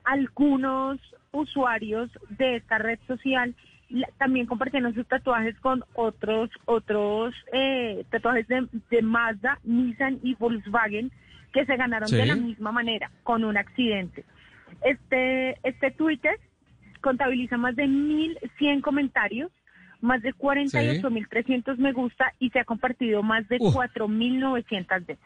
Algunos 0.04 0.98
usuarios 1.32 2.10
de 2.30 2.56
esta 2.56 2.78
red 2.78 2.98
social 3.06 3.54
también 4.18 4.46
compartieron 4.46 4.94
sus 4.94 5.06
tatuajes 5.06 5.56
con 5.60 5.84
otros 5.94 6.50
otros 6.64 7.34
eh, 7.52 8.04
tatuajes 8.10 8.46
de, 8.48 9.02
Mazda, 9.02 9.60
Nissan 9.62 10.18
y 10.22 10.34
Volkswagen 10.34 11.12
que 11.52 11.64
se 11.64 11.76
ganaron 11.76 12.10
de 12.10 12.26
la 12.26 12.34
misma 12.34 12.72
manera 12.72 13.10
con 13.22 13.44
un 13.44 13.56
accidente. 13.56 14.24
Este 14.82 15.56
este 15.62 15.92
Twitter 15.92 16.38
contabiliza 17.00 17.56
más 17.56 17.76
de 17.76 17.84
1.100 17.84 18.80
comentarios 18.80 19.52
más 20.00 20.22
de 20.22 20.34
48.300 20.34 21.76
me 21.78 21.92
gusta 21.92 22.32
y 22.38 22.50
se 22.50 22.60
ha 22.60 22.64
compartido 22.64 23.22
más 23.22 23.48
de 23.48 23.58
4.900 23.58 25.06
veces. 25.06 25.18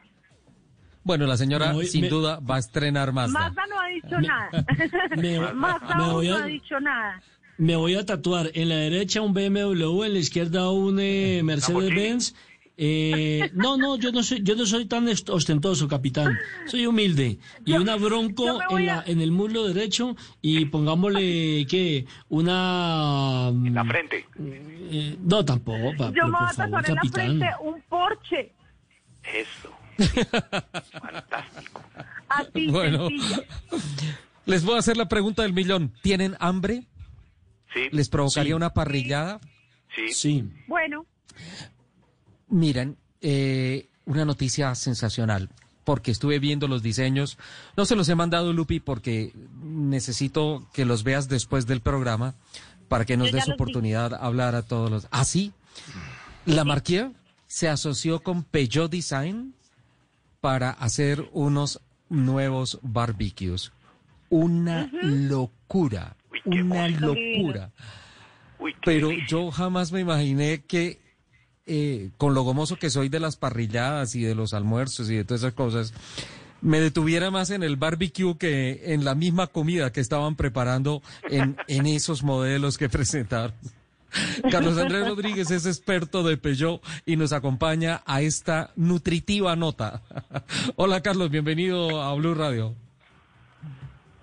Bueno, 1.02 1.26
la 1.26 1.36
señora 1.36 1.74
sin 1.84 2.08
duda 2.08 2.40
va 2.40 2.56
a 2.56 2.58
estrenar 2.58 3.12
Mazda. 3.12 3.38
Mazda 3.38 3.62
no 3.66 3.80
ha 3.80 3.86
dicho 3.88 4.20
nada. 4.20 5.52
Mazda 5.54 5.94
no 5.96 6.18
ha 6.18 6.46
dicho 6.46 6.80
nada. 6.80 7.22
Me 7.56 7.76
voy 7.76 7.94
a 7.94 8.06
tatuar 8.06 8.50
en 8.54 8.70
la 8.70 8.76
derecha 8.76 9.20
un 9.20 9.34
BMW, 9.34 10.04
en 10.04 10.14
la 10.14 10.18
izquierda 10.18 10.70
un 10.70 10.98
eh, 10.98 11.42
Mercedes-Benz 11.44 12.34
eh, 12.82 13.50
no, 13.52 13.76
no, 13.76 13.98
yo 13.98 14.10
no 14.10 14.22
soy, 14.22 14.42
yo 14.42 14.56
no 14.56 14.64
soy 14.64 14.86
tan 14.86 15.06
ostentoso, 15.06 15.86
capitán. 15.86 16.38
Soy 16.64 16.86
humilde. 16.86 17.38
Y 17.66 17.74
una 17.74 17.96
bronco 17.96 18.58
en, 18.70 18.86
la, 18.86 19.04
en 19.06 19.20
el 19.20 19.32
muslo 19.32 19.66
derecho 19.66 20.16
y 20.40 20.64
pongámosle 20.64 21.66
que 21.68 22.06
una 22.30 23.48
en 23.50 23.74
la 23.74 23.84
frente. 23.84 24.24
Eh, 24.38 25.14
no, 25.20 25.44
tampoco. 25.44 25.92
yo 26.14 26.24
me 26.24 26.30
voy 26.30 26.48
a 26.48 26.54
tatuar 26.54 26.88
en 26.88 26.94
la 26.94 27.02
frente 27.02 27.46
un 27.60 27.82
Porsche. 27.82 28.50
Eso. 29.24 29.70
Fantástico. 31.02 31.82
Bueno, 32.70 33.08
les 34.46 34.64
voy 34.64 34.76
a 34.76 34.78
hacer 34.78 34.96
la 34.96 35.06
pregunta 35.06 35.42
del 35.42 35.52
millón. 35.52 35.92
¿Tienen 36.00 36.34
hambre? 36.40 36.86
¿Les 37.92 38.08
provocaría 38.08 38.56
una 38.56 38.72
parrillada? 38.72 39.38
Sí. 40.12 40.50
Bueno, 40.66 41.04
Miren, 42.50 42.96
eh, 43.20 43.88
una 44.04 44.24
noticia 44.24 44.74
sensacional, 44.74 45.48
porque 45.84 46.10
estuve 46.10 46.38
viendo 46.38 46.68
los 46.68 46.82
diseños. 46.82 47.38
No 47.76 47.84
se 47.84 47.96
los 47.96 48.08
he 48.08 48.14
mandado, 48.14 48.52
Lupi, 48.52 48.80
porque 48.80 49.32
necesito 49.62 50.68
que 50.72 50.84
los 50.84 51.04
veas 51.04 51.28
después 51.28 51.66
del 51.66 51.80
programa 51.80 52.34
para 52.88 53.04
que 53.04 53.16
nos 53.16 53.30
des 53.30 53.48
oportunidad 53.48 54.10
de 54.10 54.16
hablar 54.20 54.54
a 54.56 54.62
todos 54.62 54.90
los. 54.90 55.08
¿Ah, 55.10 55.24
sí? 55.24 55.52
La 56.44 56.64
Marquía 56.64 57.12
se 57.46 57.68
asoció 57.68 58.20
con 58.20 58.42
Peugeot 58.42 58.90
Design 58.90 59.54
para 60.40 60.70
hacer 60.70 61.28
unos 61.32 61.80
nuevos 62.08 62.78
barbecues. 62.82 63.72
Una 64.28 64.90
locura, 65.02 66.16
una 66.44 66.88
locura. 66.88 67.70
Pero 68.84 69.10
yo 69.28 69.50
jamás 69.50 69.92
me 69.92 70.00
imaginé 70.00 70.62
que 70.62 71.00
eh, 71.72 72.10
con 72.18 72.34
lo 72.34 72.42
gomoso 72.42 72.74
que 72.74 72.90
soy 72.90 73.08
de 73.08 73.20
las 73.20 73.36
parrilladas 73.36 74.16
y 74.16 74.22
de 74.22 74.34
los 74.34 74.54
almuerzos 74.54 75.08
y 75.08 75.14
de 75.14 75.24
todas 75.24 75.42
esas 75.42 75.54
cosas, 75.54 75.94
me 76.62 76.80
detuviera 76.80 77.30
más 77.30 77.50
en 77.50 77.62
el 77.62 77.76
barbecue 77.76 78.36
que 78.36 78.92
en 78.92 79.04
la 79.04 79.14
misma 79.14 79.46
comida 79.46 79.92
que 79.92 80.00
estaban 80.00 80.34
preparando 80.34 81.00
en, 81.30 81.54
esos 81.86 82.24
modelos 82.24 82.76
que 82.76 82.88
presentaron. 82.90 83.54
Carlos 84.50 84.78
Andrés 84.78 85.06
Rodríguez 85.06 85.52
es 85.52 85.64
experto 85.64 86.24
de 86.24 86.36
Peugeot 86.36 86.82
y 87.06 87.14
nos 87.14 87.32
acompaña 87.32 88.02
a 88.04 88.20
esta 88.20 88.72
nutritiva 88.74 89.54
nota. 89.54 90.02
Hola 90.74 91.02
Carlos, 91.02 91.30
bienvenido 91.30 92.02
a 92.02 92.12
Blue 92.16 92.34
Radio. 92.34 92.74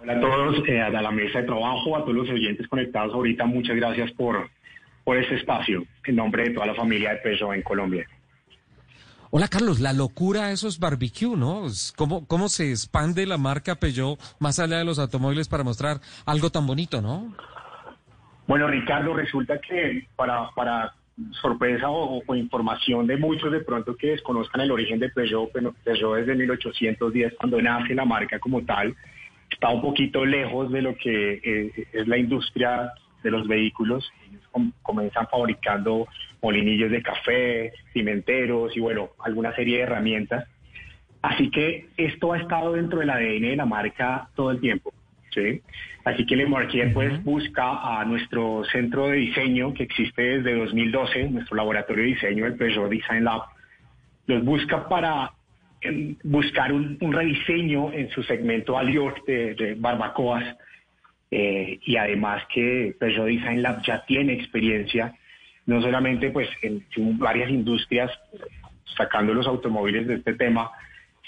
Hola 0.01 0.17
a 0.17 0.19
todos, 0.19 0.67
eh, 0.67 0.81
a 0.81 0.89
la 0.89 1.11
mesa 1.11 1.39
de 1.39 1.45
trabajo, 1.45 1.95
a 1.95 2.01
todos 2.01 2.13
los 2.13 2.29
oyentes 2.29 2.67
conectados 2.67 3.13
ahorita, 3.13 3.45
muchas 3.45 3.77
gracias 3.77 4.11
por, 4.11 4.49
por 5.07 5.15
este 5.17 5.35
espacio 5.35 5.85
en 6.03 6.17
nombre 6.17 6.43
de 6.43 6.49
toda 6.49 6.65
la 6.65 6.75
familia 6.75 7.11
de 7.11 7.17
Peso 7.19 7.53
en 7.53 7.61
Colombia. 7.61 8.05
Hola 9.29 9.47
Carlos, 9.47 9.79
la 9.79 9.93
locura 9.93 10.47
de 10.47 10.53
esos 10.55 10.79
barbecue, 10.79 11.37
¿no? 11.37 11.63
¿Cómo, 11.95 12.27
¿Cómo 12.27 12.49
se 12.49 12.71
expande 12.71 13.25
la 13.25 13.37
marca 13.37 13.75
Peugeot 13.75 14.19
más 14.41 14.59
allá 14.59 14.79
de 14.79 14.83
los 14.83 14.99
automóviles 14.99 15.47
para 15.47 15.63
mostrar 15.63 16.01
algo 16.25 16.49
tan 16.49 16.67
bonito, 16.67 17.01
no? 17.01 17.33
Bueno, 18.47 18.67
Ricardo, 18.67 19.13
resulta 19.13 19.61
que 19.61 20.05
para, 20.17 20.49
para 20.53 20.93
sorpresa 21.41 21.89
o, 21.89 22.21
o 22.27 22.35
información 22.35 23.07
de 23.07 23.15
muchos 23.15 23.49
de 23.49 23.61
pronto 23.61 23.95
que 23.95 24.07
desconozcan 24.07 24.59
el 24.59 24.71
origen 24.71 24.99
de 24.99 25.07
Peugeot, 25.07 25.51
pero 25.53 25.73
Peugeot 25.85 26.17
desde 26.17 26.35
1810, 26.35 27.35
cuando 27.39 27.61
nace 27.61 27.95
la 27.95 28.03
marca 28.03 28.39
como 28.39 28.61
tal, 28.63 28.93
está 29.49 29.69
un 29.69 29.81
poquito 29.81 30.25
lejos 30.25 30.69
de 30.69 30.81
lo 30.81 30.97
que 30.97 31.39
eh, 31.41 31.87
es 31.93 32.05
la 32.09 32.17
industria 32.17 32.91
de 33.23 33.31
los 33.31 33.47
vehículos. 33.47 34.09
Ellos 34.29 34.47
com- 34.51 34.71
comienzan 34.81 35.27
fabricando 35.27 36.07
molinillos 36.41 36.91
de 36.91 37.01
café, 37.01 37.73
cimenteros 37.93 38.75
y 38.75 38.79
bueno, 38.79 39.09
alguna 39.19 39.53
serie 39.55 39.77
de 39.77 39.83
herramientas. 39.83 40.47
Así 41.21 41.49
que 41.49 41.87
esto 41.97 42.33
ha 42.33 42.37
estado 42.37 42.73
dentro 42.73 42.99
del 42.99 43.09
ADN 43.09 43.41
de 43.41 43.55
la 43.55 43.65
marca 43.65 44.29
todo 44.35 44.51
el 44.51 44.59
tiempo. 44.59 44.93
¿sí? 45.31 45.61
Así 46.05 46.25
que 46.25 46.35
Le 46.35 46.45
Marquier 46.47 46.93
pues 46.93 47.23
busca 47.23 47.99
a 47.99 48.05
nuestro 48.05 48.63
centro 48.71 49.07
de 49.07 49.17
diseño 49.17 49.73
que 49.73 49.83
existe 49.83 50.21
desde 50.21 50.55
2012, 50.55 51.29
nuestro 51.29 51.57
laboratorio 51.57 52.03
de 52.03 52.09
diseño, 52.11 52.45
el 52.45 52.55
Peugeot 52.55 52.89
Design 52.89 53.25
Lab, 53.25 53.41
los 54.27 54.43
busca 54.43 54.87
para 54.87 55.31
em, 55.81 56.15
buscar 56.23 56.71
un, 56.71 56.97
un 57.01 57.13
rediseño 57.13 57.91
en 57.91 58.09
su 58.11 58.23
segmento 58.23 58.77
Aliot 58.77 59.25
de, 59.25 59.55
de 59.55 59.75
barbacoas 59.75 60.55
eh, 61.31 61.79
y 61.83 61.97
además 61.97 62.43
que 62.53 62.95
Peugeot 62.99 63.27
Design 63.27 63.61
Lab 63.61 63.83
ya 63.83 64.05
tiene 64.05 64.33
experiencia 64.33 65.13
no 65.65 65.81
solamente 65.81 66.31
pues 66.31 66.49
en, 66.61 66.85
en 66.95 67.19
varias 67.19 67.49
industrias 67.49 68.09
sacando 68.97 69.33
los 69.33 69.45
automóviles 69.45 70.07
de 70.07 70.15
este 70.15 70.33
tema, 70.33 70.71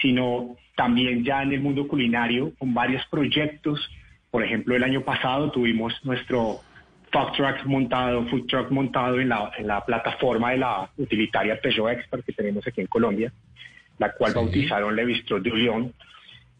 sino 0.01 0.55
también 0.75 1.23
ya 1.23 1.43
en 1.43 1.53
el 1.53 1.61
mundo 1.61 1.87
culinario 1.87 2.53
con 2.57 2.73
varios 2.73 3.05
proyectos. 3.07 3.87
Por 4.31 4.43
ejemplo, 4.43 4.75
el 4.75 4.83
año 4.83 5.01
pasado 5.01 5.51
tuvimos 5.51 5.93
nuestro 6.03 6.61
food 7.11 7.31
truck 7.35 7.65
montado, 7.65 8.25
food 8.27 8.47
truck 8.47 8.71
montado 8.71 9.19
en 9.19 9.29
la, 9.29 9.51
en 9.57 9.67
la 9.67 9.83
plataforma 9.85 10.51
de 10.51 10.57
la 10.57 10.89
utilitaria 10.97 11.59
Peugeot 11.59 11.91
Expert 11.91 12.25
que 12.25 12.33
tenemos 12.33 12.65
aquí 12.65 12.81
en 12.81 12.87
Colombia, 12.87 13.31
la 13.97 14.13
cual 14.13 14.33
bautizaron 14.33 14.95
Le 14.95 15.05
Bistro 15.05 15.39
de 15.39 15.49
Lyon. 15.49 15.93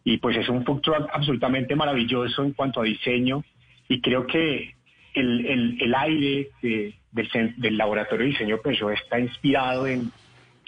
Y 0.10 0.18
pues 0.18 0.36
es 0.38 0.50
un 0.50 0.66
food 0.66 0.82
absolutamente 1.14 1.76
maravilloso 1.76 2.44
en 2.44 2.54
cuanto 2.54 2.82
a 2.82 2.84
diseño 2.84 3.44
y 3.88 4.02
creo 4.02 4.26
que 4.26 4.74
el, 5.14 5.46
el, 5.46 5.78
el 5.80 5.94
aire 5.94 6.48
de- 6.64 6.96
del, 7.12 7.78
laboratorio 7.78 8.26
de 8.26 8.32
diseño 8.32 8.58
Peugeot 8.58 8.94
está 8.94 9.20
inspirado 9.20 9.86
en, 9.86 10.12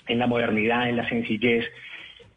en 0.05 0.19
la 0.19 0.27
modernidad, 0.27 0.87
en 0.89 0.97
la 0.97 1.09
sencillez. 1.09 1.65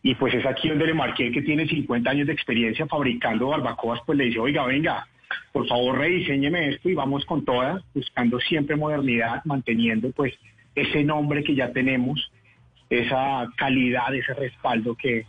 Y 0.03 0.15
pues 0.15 0.33
es 0.33 0.47
aquí 0.47 0.71
donde 0.71 0.87
Le 0.87 0.95
Marquier, 0.95 1.31
que 1.31 1.43
tiene 1.43 1.69
50 1.69 2.09
años 2.09 2.27
de 2.27 2.33
experiencia 2.33 2.87
fabricando 2.87 3.49
barbacoas, 3.49 4.01
pues 4.07 4.17
le 4.17 4.25
dice, 4.25 4.39
oiga, 4.39 4.65
venga, 4.65 5.07
por 5.53 5.69
favor 5.69 5.99
rediseñeme 5.99 6.71
esto 6.71 6.89
y 6.89 6.95
vamos 6.95 7.27
con 7.27 7.45
todas, 7.45 7.83
buscando 7.93 8.41
siempre 8.41 8.77
modernidad, 8.77 9.43
manteniendo 9.45 10.11
pues 10.13 10.33
ese 10.75 11.05
nombre 11.05 11.45
que 11.45 11.55
ya 11.55 11.71
tenemos, 11.71 12.33
esa 12.89 13.47
calidad, 13.59 14.15
ese 14.15 14.33
respaldo 14.33 14.95
que, 14.95 15.27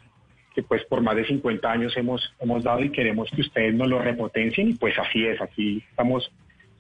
que 0.56 0.64
pues 0.64 0.84
por 0.86 1.02
más 1.02 1.18
de 1.18 1.26
50 1.26 1.70
años 1.70 1.96
hemos, 1.98 2.34
hemos 2.40 2.64
dado 2.64 2.82
y 2.82 2.90
queremos 2.90 3.30
que 3.30 3.42
ustedes 3.42 3.76
nos 3.76 3.90
lo 3.90 4.00
repotencien 4.00 4.70
y 4.70 4.74
pues 4.74 4.98
así 4.98 5.26
es, 5.26 5.40
aquí 5.42 5.84
estamos 5.90 6.32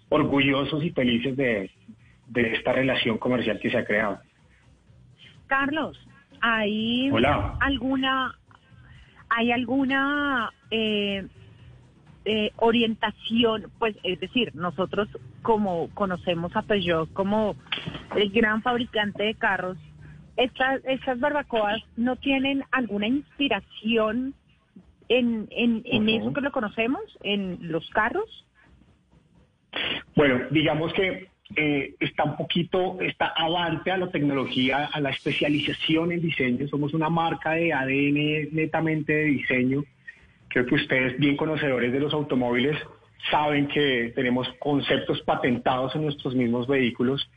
orgullosos 0.10 0.84
y 0.84 0.92
felices 0.92 1.36
de, 1.36 1.70
de 2.28 2.54
esta 2.54 2.72
relación 2.72 3.18
comercial 3.18 3.60
que 3.60 3.70
se 3.70 3.78
ha 3.78 3.86
creado. 3.86 4.20
Carlos, 5.48 6.00
¿hay 6.42 7.10
Hola. 7.12 7.58
alguna, 7.60 8.36
hay 9.30 9.52
alguna 9.52 10.52
eh, 10.72 11.28
eh, 12.24 12.52
orientación? 12.56 13.66
Pues 13.78 13.96
es 14.04 14.20
decir, 14.20 14.56
nosotros 14.56 15.10
como 15.42 15.90
conocemos 15.94 16.56
a 16.56 16.62
Peugeot 16.62 17.12
como 17.14 17.56
el 18.16 18.32
gran 18.32 18.62
fabricante 18.62 19.24
de 19.24 19.36
carros, 19.36 19.78
estas, 20.38 20.84
estas 20.86 21.20
barbacoas 21.20 21.82
no 21.96 22.16
tienen 22.18 22.64
alguna 22.72 23.08
inspiración 23.08 24.34
en, 25.08 25.48
en, 25.52 25.82
en 25.86 26.10
eso 26.10 26.34
que 26.34 26.42
lo 26.42 26.52
conocemos, 26.52 27.02
en 27.24 27.58
los 27.62 27.90
carros. 27.92 28.46
Bueno, 30.16 30.42
digamos 30.52 30.94
que 30.94 31.28
eh, 31.56 31.96
está 32.00 32.24
un 32.24 32.38
poquito, 32.38 32.98
está 33.02 33.28
avante 33.28 33.92
a 33.92 33.98
la 33.98 34.10
tecnología, 34.10 34.90
a 34.92 35.00
la 35.00 35.12
especialización 35.12 36.12
en 36.12 36.22
diseño. 36.22 36.68
Somos 36.68 36.94
una 36.94 37.10
marca 37.10 37.52
de 37.52 37.72
ADN 37.72 38.56
netamente 38.56 39.14
de 39.14 39.24
diseño. 39.26 39.84
Creo 40.48 40.66
que 40.66 40.76
ustedes, 40.76 41.20
bien 41.20 41.38
conocedores 41.38 41.92
de 41.92 42.00
los 42.00 42.14
automóviles, 42.14 42.78
saben 43.30 43.68
que 43.68 44.12
tenemos 44.16 44.48
conceptos 44.60 45.22
patentados 45.22 45.96
en 45.96 46.04
nuestros 46.04 46.36
mismos 46.36 46.68
vehículos. 46.68 47.30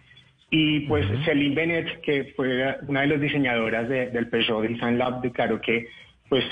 Y 0.50 0.80
pues 0.80 1.06
Celine 1.24 1.54
Bennett, 1.54 2.00
que 2.00 2.32
fue 2.36 2.76
una 2.86 3.02
de 3.02 3.06
las 3.08 3.20
diseñadoras 3.20 3.88
de- 3.88 4.10
del 4.10 4.28
Peugeot 4.28 4.62
Design 4.66 4.96
Lab, 4.98 5.20
declaró 5.20 5.60
que 5.60 5.86
pues 6.28 6.44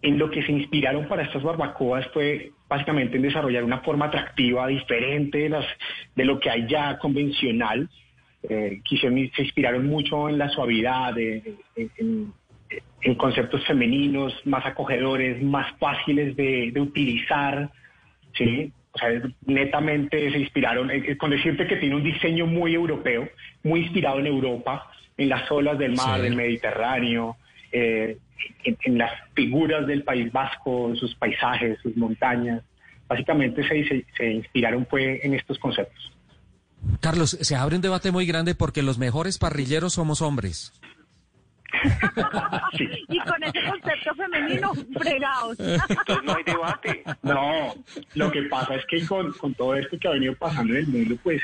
en 0.00 0.18
lo 0.18 0.30
que 0.30 0.42
se 0.42 0.52
inspiraron 0.52 1.08
para 1.08 1.22
estas 1.24 1.42
barbacoas 1.42 2.06
fue 2.14 2.52
básicamente 2.68 3.16
en 3.16 3.22
desarrollar 3.22 3.64
una 3.64 3.80
forma 3.80 4.06
atractiva, 4.06 4.66
diferente 4.68 5.38
de, 5.38 5.48
las, 5.48 5.66
de 6.14 6.24
lo 6.24 6.38
que 6.40 6.50
hay 6.50 6.66
ya 6.68 6.98
convencional. 6.98 7.88
Eh, 8.48 8.80
quisieron- 8.84 9.30
se 9.34 9.42
inspiraron 9.42 9.86
mucho 9.86 10.28
en 10.28 10.38
la 10.38 10.48
suavidad, 10.50 11.14
de- 11.14 11.42
en, 11.76 11.90
en- 11.98 12.32
en 13.02 13.14
conceptos 13.16 13.66
femeninos, 13.66 14.32
más 14.46 14.64
acogedores, 14.66 15.42
más 15.42 15.76
fáciles 15.78 16.36
de, 16.36 16.70
de 16.72 16.80
utilizar. 16.80 17.70
¿sí? 18.34 18.72
O 18.98 19.00
sea, 19.00 19.22
netamente 19.46 20.30
se 20.32 20.38
inspiraron, 20.38 20.90
eh, 20.90 21.16
con 21.16 21.30
decirte 21.30 21.66
que 21.68 21.76
tiene 21.76 21.94
un 21.94 22.02
diseño 22.02 22.46
muy 22.46 22.74
europeo, 22.74 23.28
muy 23.62 23.80
inspirado 23.82 24.18
en 24.18 24.26
Europa, 24.26 24.90
en 25.16 25.28
las 25.28 25.48
olas 25.52 25.78
del 25.78 25.94
mar, 25.94 26.16
Sí. 26.16 26.22
del 26.22 26.34
Mediterráneo, 26.36 27.36
eh, 27.70 28.18
en, 28.64 28.76
en 28.82 28.98
las 28.98 29.12
figuras 29.34 29.86
del 29.86 30.02
País 30.02 30.32
Vasco, 30.32 30.94
sus 30.96 31.14
paisajes, 31.14 31.78
sus 31.82 31.96
montañas. 31.96 32.62
Básicamente 33.06 33.66
se, 33.66 33.84
se, 33.88 34.04
se 34.16 34.30
inspiraron 34.32 34.86
fue 34.86 35.20
en 35.24 35.34
estos 35.34 35.58
conceptos. 35.58 36.12
Carlos, 37.00 37.30
se 37.40 37.54
abre 37.56 37.76
un 37.76 37.82
debate 37.82 38.10
muy 38.12 38.26
grande 38.26 38.54
porque 38.54 38.82
los 38.82 38.98
mejores 38.98 39.38
parrilleros 39.38 39.94
somos 39.94 40.22
hombres. 40.22 40.72
Y 43.08 43.18
con 43.20 43.42
ese 43.42 43.62
concepto 43.62 44.14
femenino, 44.14 44.72
fregados. 44.98 45.58
no 46.24 46.34
hay 46.34 46.44
debate. 46.44 47.04
No, 47.22 47.74
lo 48.14 48.30
que 48.30 48.42
pasa 48.42 48.74
es 48.74 48.86
que 48.86 49.06
con, 49.06 49.32
con 49.32 49.54
todo 49.54 49.74
esto 49.74 49.98
que 49.98 50.08
ha 50.08 50.12
venido 50.12 50.34
pasando 50.34 50.74
en 50.74 50.80
el 50.80 50.86
mundo, 50.86 51.16
pues 51.22 51.42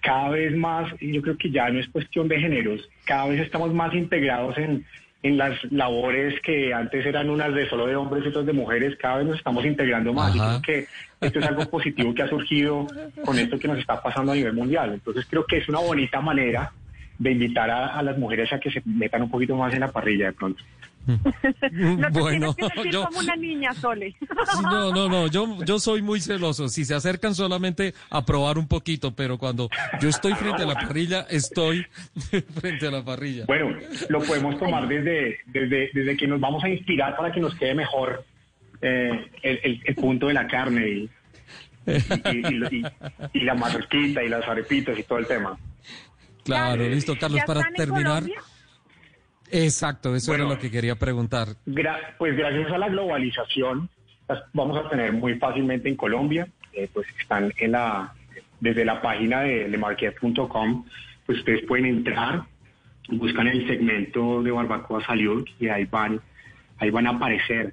cada 0.00 0.30
vez 0.30 0.56
más, 0.56 0.92
y 1.00 1.12
yo 1.12 1.22
creo 1.22 1.36
que 1.36 1.50
ya 1.50 1.68
no 1.70 1.80
es 1.80 1.88
cuestión 1.88 2.28
de 2.28 2.40
géneros, 2.40 2.88
cada 3.04 3.26
vez 3.28 3.40
estamos 3.40 3.72
más 3.74 3.92
integrados 3.94 4.56
en, 4.58 4.84
en 5.22 5.36
las 5.36 5.56
labores 5.72 6.40
que 6.42 6.72
antes 6.72 7.04
eran 7.04 7.28
unas 7.28 7.52
de 7.54 7.68
solo 7.68 7.86
de 7.86 7.96
hombres 7.96 8.24
y 8.24 8.28
otras 8.28 8.46
de 8.46 8.52
mujeres, 8.52 8.96
cada 8.96 9.18
vez 9.18 9.26
nos 9.26 9.38
estamos 9.38 9.64
integrando 9.64 10.12
más. 10.12 10.34
Y 10.34 10.38
creo 10.38 10.62
que 10.62 10.86
esto 11.20 11.38
es 11.40 11.46
algo 11.46 11.68
positivo 11.68 12.14
que 12.14 12.22
ha 12.22 12.28
surgido 12.28 12.86
con 13.24 13.38
esto 13.38 13.58
que 13.58 13.68
nos 13.68 13.78
está 13.78 14.00
pasando 14.00 14.32
a 14.32 14.34
nivel 14.36 14.52
mundial. 14.52 14.94
Entonces 14.94 15.26
creo 15.28 15.44
que 15.44 15.58
es 15.58 15.68
una 15.68 15.80
bonita 15.80 16.20
manera 16.20 16.72
de 17.18 17.32
invitar 17.32 17.70
a, 17.70 18.02
las 18.02 18.16
mujeres 18.18 18.52
a 18.52 18.60
que 18.60 18.70
se 18.70 18.82
metan 18.84 19.22
un 19.22 19.30
poquito 19.30 19.56
más 19.56 19.72
en 19.74 19.80
la 19.80 19.90
parrilla 19.90 20.26
de 20.26 20.32
pronto. 20.32 20.62
bueno, 22.12 22.54
yo 22.90 23.04
como 23.06 23.20
una 23.20 23.34
niña, 23.34 23.72
Sole. 23.72 24.14
no, 24.62 24.92
no, 24.92 25.08
no, 25.08 25.26
yo, 25.26 25.64
yo 25.64 25.78
soy 25.78 26.02
muy 26.02 26.20
celoso. 26.20 26.68
Si 26.68 26.84
se 26.84 26.94
acercan 26.94 27.34
solamente 27.34 27.94
a 28.10 28.24
probar 28.26 28.58
un 28.58 28.68
poquito, 28.68 29.14
pero 29.14 29.38
cuando 29.38 29.70
yo 30.00 30.10
estoy 30.10 30.34
frente 30.34 30.62
a 30.62 30.66
la 30.66 30.74
parrilla, 30.74 31.26
estoy 31.30 31.86
frente 32.60 32.86
a 32.86 32.90
la 32.90 33.02
parrilla. 33.02 33.44
Bueno, 33.46 33.74
lo 34.10 34.20
podemos 34.20 34.58
tomar 34.58 34.86
desde, 34.86 35.38
desde, 35.46 35.90
desde 35.94 36.16
que 36.16 36.26
nos 36.26 36.40
vamos 36.40 36.62
a 36.62 36.68
inspirar 36.68 37.16
para 37.16 37.32
que 37.32 37.40
nos 37.40 37.54
quede 37.54 37.74
mejor 37.74 38.24
eh, 38.82 39.30
el, 39.42 39.82
el, 39.84 39.94
punto 39.94 40.28
de 40.28 40.34
la 40.34 40.46
carne 40.46 40.88
y, 40.88 41.10
y, 43.32 43.40
la 43.40 43.54
marquita 43.54 44.22
y 44.22 44.28
las 44.28 44.46
arepitas 44.46 44.98
y 44.98 45.02
todo 45.02 45.18
el 45.18 45.26
tema. 45.26 45.58
Claro, 46.48 46.88
listo, 46.88 47.14
Carlos, 47.18 47.42
para 47.46 47.70
terminar. 47.74 48.24
Exacto, 49.50 50.14
eso 50.14 50.34
era 50.34 50.44
lo 50.44 50.58
que 50.58 50.70
quería 50.70 50.96
preguntar. 50.96 51.48
pues 52.18 52.36
gracias 52.36 52.70
a 52.70 52.78
la 52.78 52.88
globalización, 52.88 53.88
vamos 54.52 54.84
a 54.84 54.88
tener 54.88 55.12
muy 55.12 55.38
fácilmente 55.38 55.88
en 55.88 55.96
Colombia, 55.96 56.48
eh, 56.72 56.88
pues 56.92 57.06
están 57.18 57.52
en 57.58 57.72
la, 57.72 58.12
desde 58.60 58.84
la 58.84 59.00
página 59.00 59.40
de 59.40 59.68
lemarquet.com, 59.68 60.84
pues 61.24 61.38
ustedes 61.38 61.64
pueden 61.66 61.86
entrar, 61.86 62.42
buscan 63.08 63.46
el 63.46 63.66
segmento 63.66 64.42
de 64.42 64.50
Barbacoa 64.50 65.04
Salud 65.04 65.46
y 65.58 65.68
ahí 65.68 65.84
van, 65.86 66.20
ahí 66.78 66.90
van 66.90 67.06
a 67.06 67.10
aparecer. 67.10 67.72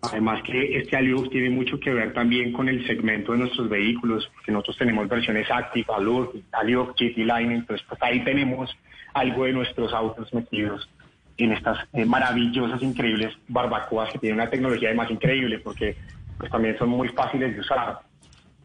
Además 0.00 0.42
que 0.44 0.78
este 0.78 0.96
Aliux 0.96 1.28
tiene 1.30 1.50
mucho 1.50 1.80
que 1.80 1.92
ver 1.92 2.12
también 2.12 2.52
con 2.52 2.68
el 2.68 2.86
segmento 2.86 3.32
de 3.32 3.38
nuestros 3.38 3.68
vehículos, 3.68 4.30
porque 4.34 4.52
nosotros 4.52 4.78
tenemos 4.78 5.08
versiones 5.08 5.50
Active, 5.50 5.86
Aliux, 5.92 6.36
Aliux, 6.52 6.92
GT 6.92 7.18
Line, 7.18 7.56
entonces 7.56 7.84
pues 7.88 8.00
ahí 8.02 8.22
tenemos 8.22 8.70
algo 9.14 9.44
de 9.44 9.52
nuestros 9.52 9.92
autos 9.92 10.32
metidos 10.32 10.88
en 11.36 11.52
estas 11.52 11.78
eh, 11.92 12.04
maravillosas, 12.04 12.82
increíbles 12.82 13.36
barbacoas 13.48 14.12
que 14.12 14.18
tienen 14.18 14.40
una 14.40 14.50
tecnología 14.50 14.88
además 14.88 15.10
increíble 15.10 15.58
porque 15.60 15.96
pues 16.36 16.50
también 16.50 16.78
son 16.78 16.90
muy 16.90 17.08
fáciles 17.08 17.54
de 17.54 17.60
usar. 17.60 18.00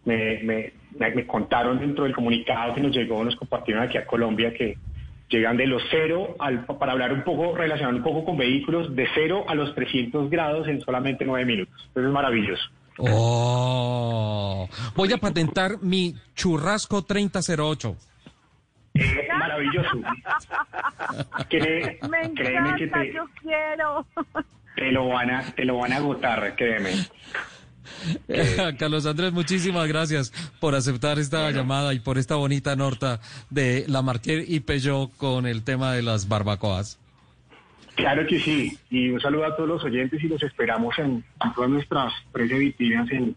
Me, 0.05 0.43
me, 0.43 0.73
me, 0.99 1.25
contaron 1.25 1.79
dentro 1.79 2.03
del 2.03 2.13
comunicado 2.13 2.75
que 2.75 2.81
nos 2.81 2.91
llegó, 2.91 3.23
nos 3.23 3.35
compartieron 3.37 3.83
aquí 3.83 3.97
a 3.97 4.05
Colombia 4.05 4.53
que 4.53 4.77
llegan 5.29 5.57
de 5.57 5.67
los 5.67 5.81
cero, 5.89 6.35
al, 6.39 6.65
para 6.65 6.91
hablar 6.91 7.13
un 7.13 7.23
poco, 7.23 7.55
relacionar 7.55 7.93
un 7.93 8.03
poco 8.03 8.25
con 8.25 8.37
vehículos, 8.37 8.95
de 8.95 9.07
cero 9.13 9.45
a 9.47 9.55
los 9.55 9.73
300 9.75 10.29
grados 10.29 10.67
en 10.67 10.81
solamente 10.81 11.25
nueve 11.25 11.45
minutos. 11.45 11.89
Eso 11.91 12.05
es 12.05 12.11
maravilloso. 12.11 12.63
Oh, 12.99 14.69
voy 14.95 15.11
a 15.11 15.17
patentar 15.17 15.81
mi 15.81 16.15
churrasco 16.35 17.03
3008. 17.03 17.95
Eh, 18.95 19.27
maravilloso. 19.37 19.97
Me 22.09 22.21
encanta, 22.21 22.75
que 22.77 22.87
te, 22.87 23.13
yo 23.13 23.25
quiero. 23.41 24.05
Te 24.75 24.91
lo 24.91 25.07
van 25.07 25.31
a, 25.31 25.41
te 25.55 25.65
lo 25.65 25.77
van 25.77 25.93
a 25.93 25.97
agotar, 25.97 26.55
créeme. 26.55 26.91
Carlos 28.77 29.05
Andrés, 29.05 29.33
muchísimas 29.33 29.87
gracias 29.87 30.31
por 30.59 30.75
aceptar 30.75 31.19
esta 31.19 31.49
llamada 31.51 31.93
y 31.93 31.99
por 31.99 32.17
esta 32.17 32.35
bonita 32.35 32.75
nota 32.75 33.19
de 33.49 33.85
la 33.87 34.01
Marquer 34.01 34.45
y 34.47 34.59
Peugeot 34.59 35.15
con 35.17 35.45
el 35.45 35.63
tema 35.63 35.93
de 35.93 36.01
las 36.01 36.27
barbacoas. 36.27 36.99
Claro 37.95 38.25
que 38.25 38.39
sí, 38.39 38.77
y 38.89 39.09
un 39.09 39.21
saludo 39.21 39.45
a 39.45 39.55
todos 39.55 39.69
los 39.69 39.83
oyentes 39.83 40.23
y 40.23 40.27
los 40.27 40.41
esperamos 40.41 40.97
en, 40.97 41.23
todas 41.55 41.69
nuestras 41.69 42.13
tres 42.31 42.51
en, 42.51 43.35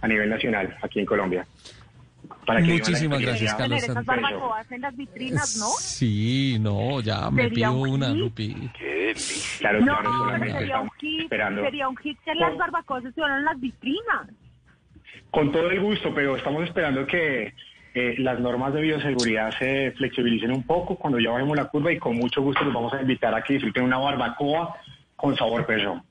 a 0.00 0.08
nivel 0.08 0.28
nacional 0.28 0.76
aquí 0.82 0.98
en 0.98 1.06
Colombia. 1.06 1.46
Muchísimas 2.46 3.20
gracias, 3.20 3.54
Carlos. 3.54 3.82
Esas 3.82 4.04
barbacoas 4.04 4.70
en 4.72 4.80
las 4.80 4.96
vitrinas, 4.96 5.56
¿no? 5.58 5.68
Sí, 5.78 6.58
no, 6.60 7.00
ya 7.00 7.30
me 7.30 7.48
pido 7.48 7.72
una, 7.72 8.10
Lupi. 8.10 8.70
Claro, 9.58 9.80
no, 9.80 10.38
sería 10.38 10.80
un 10.80 10.90
hit, 10.98 11.28
sería 11.28 11.88
un 11.88 11.96
hit 11.96 12.18
que 12.24 12.34
las 12.34 12.56
barbacoas 12.56 13.04
estuvieran 13.04 13.38
en 13.38 13.44
las 13.44 13.60
vitrinas. 13.60 14.28
Con 15.30 15.52
todo 15.52 15.70
el 15.70 15.80
gusto, 15.80 16.12
pero 16.14 16.36
estamos 16.36 16.64
esperando 16.64 17.06
que 17.06 17.54
eh, 17.94 18.14
las 18.18 18.40
normas 18.40 18.74
de 18.74 18.82
bioseguridad 18.82 19.50
se 19.58 19.92
flexibilicen 19.92 20.50
un 20.50 20.64
poco 20.64 20.96
cuando 20.96 21.18
ya 21.18 21.30
bajemos 21.30 21.56
la 21.56 21.66
curva 21.66 21.92
y 21.92 21.98
con 21.98 22.16
mucho 22.16 22.42
gusto 22.42 22.64
los 22.64 22.74
vamos 22.74 22.92
a 22.92 23.00
invitar 23.00 23.34
a 23.34 23.42
que 23.42 23.54
disfruten 23.54 23.84
una 23.84 23.98
barbacoa 23.98 24.76
con 25.16 25.36
sabor 25.36 25.64
peso. 25.64 26.02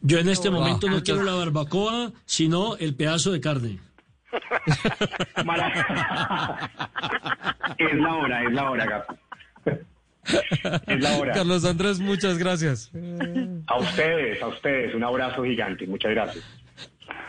Yo 0.00 0.18
en 0.18 0.28
este 0.28 0.50
momento 0.50 0.88
no 0.88 1.02
quiero 1.02 1.22
la 1.22 1.34
barbacoa, 1.34 2.10
sino 2.24 2.76
el 2.76 2.96
pedazo 2.96 3.30
de 3.30 3.40
carne 3.40 3.78
es 7.78 7.94
la 7.94 8.14
hora, 8.14 8.44
es 8.44 8.52
la 8.52 8.70
hora, 8.70 9.06
Es 10.86 11.02
la 11.02 11.16
hora. 11.16 11.32
Carlos 11.32 11.64
Andrés, 11.64 11.98
muchas 12.00 12.38
gracias. 12.38 12.90
A 13.66 13.78
ustedes, 13.78 14.42
a 14.42 14.48
ustedes, 14.48 14.94
un 14.94 15.04
abrazo 15.04 15.42
gigante. 15.44 15.86
Muchas 15.86 16.12
gracias. 16.12 16.44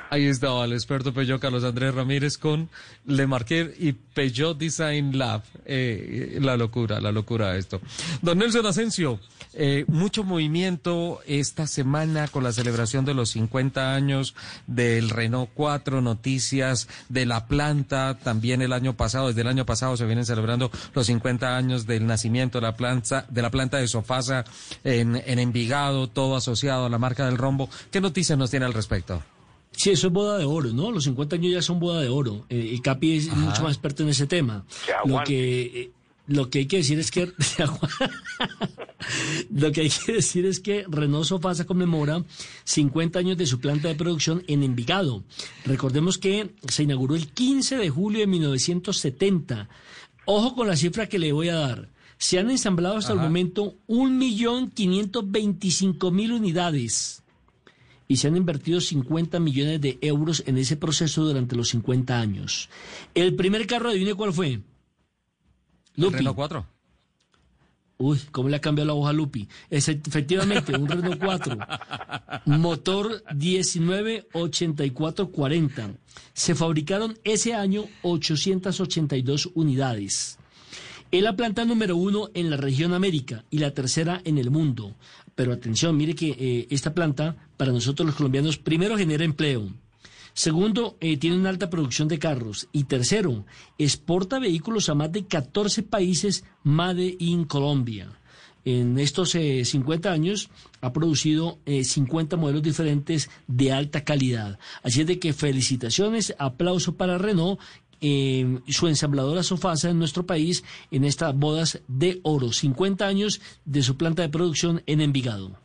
Ahí 0.09 0.27
estaba 0.27 0.65
el 0.65 0.73
experto 0.73 1.11
Peugeot 1.11 1.41
Carlos 1.41 1.63
Andrés 1.63 1.95
Ramírez 1.95 2.37
con 2.37 2.69
Le 3.07 3.25
Marquer 3.25 3.73
y 3.79 3.93
Peugeot 3.93 4.55
Design 4.55 5.17
Lab. 5.17 5.41
Eh, 5.65 6.37
la 6.39 6.55
locura, 6.55 7.01
la 7.01 7.11
locura 7.11 7.57
esto. 7.57 7.81
Don 8.21 8.37
Nelson 8.37 8.63
Asensio, 8.63 9.19
eh, 9.55 9.85
mucho 9.87 10.23
movimiento 10.23 11.19
esta 11.25 11.67
semana 11.67 12.27
con 12.27 12.43
la 12.43 12.51
celebración 12.51 13.05
de 13.05 13.13
los 13.13 13.31
50 13.31 13.93
años 13.93 14.35
del 14.67 15.09
Renault 15.09 15.49
4, 15.53 16.01
noticias 16.01 16.87
de 17.09 17.25
la 17.25 17.47
planta, 17.47 18.17
también 18.23 18.61
el 18.61 18.73
año 18.73 18.95
pasado, 18.95 19.27
desde 19.27 19.41
el 19.41 19.47
año 19.47 19.65
pasado 19.65 19.97
se 19.97 20.05
vienen 20.05 20.25
celebrando 20.25 20.71
los 20.93 21.07
50 21.07 21.55
años 21.55 21.85
del 21.85 22.05
nacimiento 22.05 22.59
de 22.59 22.63
la 22.63 22.75
planta 22.75 23.25
de, 23.29 23.41
la 23.41 23.51
planta 23.51 23.77
de 23.77 23.87
Sofasa 23.87 24.45
en, 24.83 25.15
en 25.15 25.39
Envigado, 25.39 26.07
todo 26.07 26.35
asociado 26.35 26.85
a 26.85 26.89
la 26.89 26.97
marca 26.97 27.25
del 27.25 27.37
rombo. 27.37 27.69
¿Qué 27.91 28.01
noticias 28.01 28.37
nos 28.37 28.49
tiene 28.49 28.65
al 28.65 28.73
respecto? 28.73 29.21
Sí, 29.75 29.91
eso 29.91 30.07
es 30.07 30.13
boda 30.13 30.37
de 30.37 30.45
oro, 30.45 30.69
¿no? 30.69 30.91
Los 30.91 31.05
50 31.05 31.35
años 31.35 31.51
ya 31.51 31.61
son 31.61 31.79
boda 31.79 32.01
de 32.01 32.09
oro. 32.09 32.45
Eh, 32.49 32.69
el 32.73 32.81
Capi 32.81 33.17
es 33.17 33.35
mucho 33.35 33.63
más 33.63 33.73
experto 33.73 34.03
en 34.03 34.09
ese 34.09 34.27
tema. 34.27 34.65
Lo 35.05 35.23
que, 35.23 35.61
eh, 35.63 35.91
lo 36.27 36.49
que 36.49 36.59
hay 36.59 36.67
que 36.67 36.77
decir 36.77 36.99
es 36.99 37.11
que 37.11 37.25
lo 39.51 39.71
que 39.71 39.81
hay 39.81 39.89
que 39.89 40.13
decir 40.13 40.45
es 40.45 40.59
que 40.59 40.85
Renault 40.87 41.25
Sofasa 41.25 41.65
conmemora 41.65 42.23
50 42.63 43.19
años 43.19 43.37
de 43.37 43.45
su 43.45 43.59
planta 43.59 43.89
de 43.89 43.95
producción 43.95 44.43
en 44.47 44.63
Envigado. 44.63 45.25
Recordemos 45.65 46.17
que 46.17 46.55
se 46.67 46.83
inauguró 46.83 47.15
el 47.15 47.27
15 47.27 47.75
de 47.77 47.89
julio 47.89 48.21
de 48.21 48.27
1970. 48.27 49.67
Ojo 50.25 50.55
con 50.55 50.67
la 50.67 50.77
cifra 50.77 51.09
que 51.09 51.19
le 51.19 51.33
voy 51.33 51.49
a 51.49 51.55
dar. 51.55 51.89
Se 52.17 52.39
han 52.39 52.49
ensamblado 52.49 52.95
hasta 52.95 53.11
el 53.11 53.19
momento 53.19 53.75
1.525.000 53.87 56.31
unidades 56.31 57.23
y 58.07 58.17
se 58.17 58.27
han 58.27 58.37
invertido 58.37 58.79
50 58.79 59.39
millones 59.39 59.81
de 59.81 59.97
euros 60.01 60.43
en 60.45 60.57
ese 60.57 60.77
proceso 60.77 61.25
durante 61.25 61.55
los 61.55 61.69
50 61.69 62.17
años. 62.17 62.69
El 63.13 63.35
primer 63.35 63.67
carro, 63.67 63.89
adivine 63.89 64.13
cuál 64.13 64.31
fue. 64.31 64.61
Lupi. 65.95 66.17
Renault 66.17 66.35
4. 66.35 66.65
Uy, 67.99 68.19
¿cómo 68.31 68.49
le 68.49 68.55
ha 68.57 68.61
cambiado 68.61 68.87
la 68.87 68.95
hoja 68.95 69.13
Lupi? 69.13 69.47
Es 69.69 69.87
efectivamente 69.87 70.75
un 70.75 70.87
Renault 70.87 71.23
4. 71.23 71.55
Motor 72.45 73.23
198440. 73.33 75.91
Se 76.33 76.55
fabricaron 76.55 77.19
ese 77.23 77.53
año 77.53 77.85
882 78.01 79.51
unidades. 79.53 80.39
Es 81.11 81.21
la 81.21 81.35
planta 81.35 81.63
número 81.63 81.95
uno 81.95 82.31
en 82.33 82.49
la 82.49 82.57
región 82.57 82.93
América 82.93 83.45
y 83.51 83.59
la 83.59 83.71
tercera 83.71 84.19
en 84.25 84.39
el 84.39 84.49
mundo. 84.49 84.95
Pero 85.35 85.53
atención, 85.53 85.95
mire 85.95 86.15
que 86.15 86.35
eh, 86.39 86.65
esta 86.71 86.95
planta, 86.95 87.35
para 87.55 87.71
nosotros 87.71 88.07
los 88.07 88.15
colombianos, 88.15 88.57
primero 88.57 88.97
genera 88.97 89.23
empleo. 89.23 89.69
Segundo, 90.33 90.97
eh, 90.99 91.17
tiene 91.17 91.37
una 91.37 91.49
alta 91.49 91.69
producción 91.69 92.07
de 92.07 92.19
carros. 92.19 92.67
Y 92.71 92.85
tercero, 92.85 93.45
exporta 93.77 94.39
vehículos 94.39 94.89
a 94.89 94.95
más 94.95 95.11
de 95.11 95.25
14 95.25 95.83
países 95.83 96.43
Made 96.63 97.15
in 97.19 97.45
Colombia. 97.45 98.19
En 98.65 98.97
estos 98.97 99.31
50 99.31 100.09
eh, 100.09 100.11
años 100.11 100.49
ha 100.79 100.93
producido 100.93 101.59
50 101.65 102.37
modelos 102.37 102.63
diferentes 102.63 103.29
de 103.45 103.73
alta 103.73 104.05
calidad. 104.05 104.57
Así 104.83 105.01
es 105.01 105.07
de 105.07 105.19
que 105.19 105.33
felicitaciones, 105.33 106.33
aplauso 106.39 106.95
para 106.95 107.17
Renault 107.17 107.59
eh, 108.05 108.59
su 108.67 108.89
ensambladora 108.89 109.43
Sofasa 109.43 109.89
en 109.89 109.97
nuestro 109.97 110.25
país 110.25 110.65
en 110.91 111.05
estas 111.05 111.33
bodas 111.33 111.81
de 111.87 112.19
oro. 112.23 112.51
50 112.51 113.07
años 113.07 113.39
de 113.63 113.81
su 113.81 113.95
planta 113.95 114.23
de 114.23 114.29
producción 114.29 114.83
en 114.87 114.99
Envigado. 114.99 115.62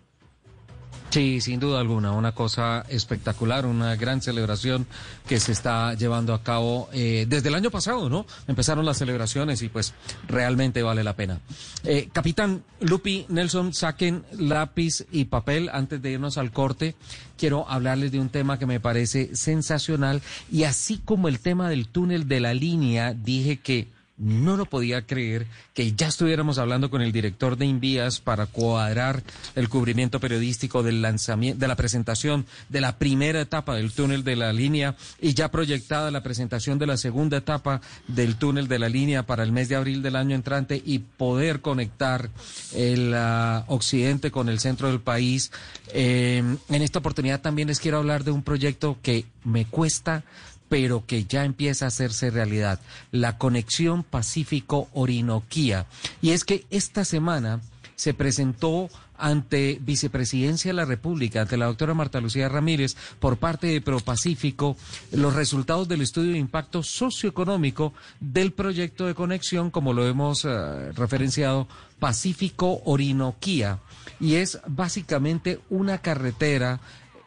Sí, 1.10 1.40
sin 1.40 1.59
duda 1.59 1.80
alguna, 1.80 2.12
una 2.12 2.32
cosa 2.32 2.85
espectacular, 2.90 3.64
una 3.64 3.97
gran 3.97 4.20
celebración 4.20 4.86
que 5.26 5.40
se 5.40 5.52
está 5.52 5.94
llevando 5.94 6.35
a 6.35 6.43
cabo 6.43 6.90
eh, 6.93 7.24
desde 7.26 7.48
el 7.48 7.55
año 7.55 7.70
pasado, 7.70 8.10
¿no? 8.10 8.26
Empezaron 8.47 8.85
las 8.85 8.98
celebraciones 8.98 9.62
y 9.62 9.70
pues 9.70 9.94
realmente 10.26 10.82
vale 10.82 11.02
la 11.02 11.16
pena. 11.16 11.40
Eh, 11.85 12.10
Capitán 12.12 12.62
Lupi 12.80 13.24
Nelson, 13.30 13.72
saquen 13.72 14.22
lápiz 14.32 15.06
y 15.10 15.24
papel 15.24 15.70
antes 15.72 16.02
de 16.02 16.10
irnos 16.10 16.36
al 16.36 16.52
corte. 16.52 16.94
Quiero 17.39 17.66
hablarles 17.70 18.12
de 18.12 18.20
un 18.20 18.28
tema 18.28 18.59
que 18.59 18.66
me 18.66 18.78
parece 18.78 19.35
sensacional 19.35 20.20
y 20.52 20.64
así 20.64 20.98
como 20.98 21.28
el 21.28 21.40
tema 21.40 21.70
del 21.70 21.89
túnel 21.89 22.28
de 22.28 22.40
la 22.40 22.52
línea, 22.52 23.14
dije 23.14 23.56
que 23.56 23.89
no 24.19 24.57
lo 24.57 24.66
podía 24.66 25.07
creer 25.07 25.47
que 25.74 25.93
ya 25.93 26.09
estuviéramos 26.09 26.59
hablando 26.59 26.90
con 26.90 27.03
el 27.03 27.12
director 27.12 27.57
de 27.57 27.66
Invías 27.66 28.20
para 28.20 28.47
cuadrar 28.47 29.23
el 29.55 29.69
cubrimiento 29.69 30.20
periodístico 30.20 30.82
del 30.82 31.03
lanzamiento, 31.03 31.61
de 31.61 31.69
la 31.69 31.77
presentación 31.77 32.47
de 32.69 32.81
la 32.81 32.99
primera 32.99 33.40
etapa 33.40 33.74
del 33.74 33.93
túnel 33.93 34.24
de 34.24 34.36
la 34.36 34.53
línea 34.53 34.97
y 35.20 35.35
ya 35.35 35.51
proyectada 35.51 36.11
la 36.11 36.23
presentación 36.23 36.78
de 36.78 36.86
la 36.86 36.97
segunda 36.97 37.39
etapa 37.39 37.81
del 38.07 38.36
túnel 38.36 38.69
de 38.69 38.78
la 38.78 38.89
línea 38.89 39.24
para 39.24 39.43
el 39.43 39.53
mes 39.53 39.69
de 39.69 39.77
abril 39.77 40.03
del 40.03 40.16
año 40.16 40.35
entrante 40.35 40.82
y 40.85 40.99
poder 40.99 41.61
conectar 41.61 42.31
el 42.74 43.15
ah, 43.15 43.65
occidente 43.69 44.31
con 44.31 44.49
el 44.49 44.59
centro 44.59 44.89
del 44.89 45.01
país. 45.01 45.53
Eh, 45.93 46.43
en 46.69 46.82
esta 46.82 46.99
oportunidad 46.99 47.40
también 47.40 47.69
les 47.69 47.81
quiero 47.81 47.99
hablar 47.99 48.24
de 48.24 48.31
un 48.31 48.43
proyecto 48.43 48.99
que 49.03 49.27
me 49.45 49.65
cuesta 49.65 50.24
pero 50.69 51.05
que 51.07 51.24
ya 51.24 51.45
empieza 51.45 51.85
a 51.85 51.89
hacerse 51.89 52.31
realidad, 52.31 52.81
la 53.11 53.39
conexión 53.39 54.05
Pacífico-Orinoquía. 54.05 55.86
Y 56.20 56.31
es 56.31 56.45
que 56.45 56.66
esta 56.70 57.05
semana 57.05 57.61
se 57.97 58.15
presentó 58.15 58.89
ante 59.19 59.78
Vicepresidencia 59.82 60.69
de 60.69 60.74
la 60.74 60.85
República, 60.85 61.43
ante 61.43 61.57
la 61.57 61.66
doctora 61.66 61.95
Marta 61.95 62.20
Lucía 62.20 62.49
Ramírez, 62.49 62.97
por 63.19 63.39
parte 63.39 63.66
de 63.66 63.81
ProPacífico, 63.81 64.77
los 65.11 65.35
resultados 65.35 65.89
del 65.89 66.03
estudio 66.03 66.32
de 66.32 66.39
impacto 66.39 66.85
socioeconómico 66.85 67.93
del 68.20 68.53
proyecto 68.53 69.07
de 69.07 69.15
conexión, 69.15 69.73
como 69.73 69.93
lo 69.93 70.07
hemos 70.07 70.45
eh, 70.45 70.93
referenciado, 70.93 71.66
Pacífico-Orinoquía. 71.99 73.81
Y 74.20 74.36
es 74.36 74.61
básicamente 74.69 75.59
una 75.69 75.99
carretera 75.99 76.81